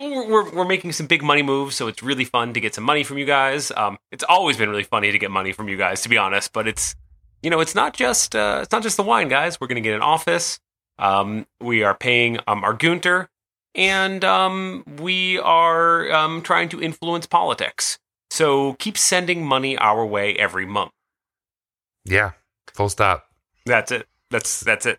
we're, 0.00 0.50
we're 0.50 0.64
making 0.64 0.92
some 0.92 1.06
big 1.06 1.22
money 1.22 1.42
moves, 1.42 1.76
so 1.76 1.88
it's 1.88 2.02
really 2.02 2.24
fun 2.24 2.54
to 2.54 2.60
get 2.60 2.74
some 2.74 2.84
money 2.84 3.04
from 3.04 3.18
you 3.18 3.24
guys. 3.24 3.70
Um, 3.76 3.98
it's 4.12 4.24
always 4.24 4.56
been 4.56 4.70
really 4.70 4.84
funny 4.84 5.12
to 5.12 5.18
get 5.18 5.30
money 5.30 5.52
from 5.52 5.68
you 5.68 5.76
guys, 5.76 6.02
to 6.02 6.08
be 6.08 6.18
honest. 6.18 6.52
But 6.52 6.68
it's 6.68 6.94
you 7.42 7.50
know 7.50 7.60
it's 7.60 7.74
not 7.74 7.94
just 7.94 8.34
uh, 8.36 8.60
it's 8.62 8.72
not 8.72 8.82
just 8.82 8.96
the 8.96 9.02
wine, 9.02 9.28
guys. 9.28 9.60
We're 9.60 9.66
gonna 9.66 9.80
get 9.80 9.94
an 9.94 10.02
office. 10.02 10.60
Um, 10.98 11.46
we 11.60 11.82
are 11.82 11.94
paying 11.94 12.38
um, 12.46 12.62
our 12.62 12.72
Gunter, 12.72 13.28
and 13.74 14.24
um, 14.24 14.84
we 15.00 15.38
are 15.38 16.10
um, 16.12 16.42
trying 16.42 16.68
to 16.70 16.80
influence 16.80 17.26
politics. 17.26 17.98
So 18.30 18.74
keep 18.74 18.98
sending 18.98 19.44
money 19.44 19.76
our 19.78 20.04
way 20.04 20.34
every 20.34 20.66
month. 20.66 20.90
Yeah. 22.04 22.32
Full 22.74 22.88
stop. 22.88 23.26
That's 23.66 23.92
it. 23.92 24.08
That's 24.30 24.60
that's 24.60 24.86
it. 24.86 24.98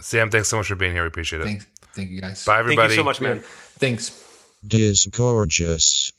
Sam, 0.00 0.30
thanks 0.30 0.48
so 0.48 0.56
much 0.56 0.68
for 0.68 0.74
being 0.74 0.92
here. 0.92 1.02
We 1.02 1.08
appreciate 1.08 1.42
it. 1.42 1.44
Thanks, 1.44 1.66
thank 1.92 2.10
you 2.10 2.20
guys. 2.20 2.44
Bye, 2.44 2.58
everybody. 2.58 2.88
Thank 2.88 2.90
you 2.92 2.96
so 2.96 3.04
much, 3.04 3.20
man. 3.20 3.42
Thanks. 3.80 4.12
Disgorgeous. 4.66 6.12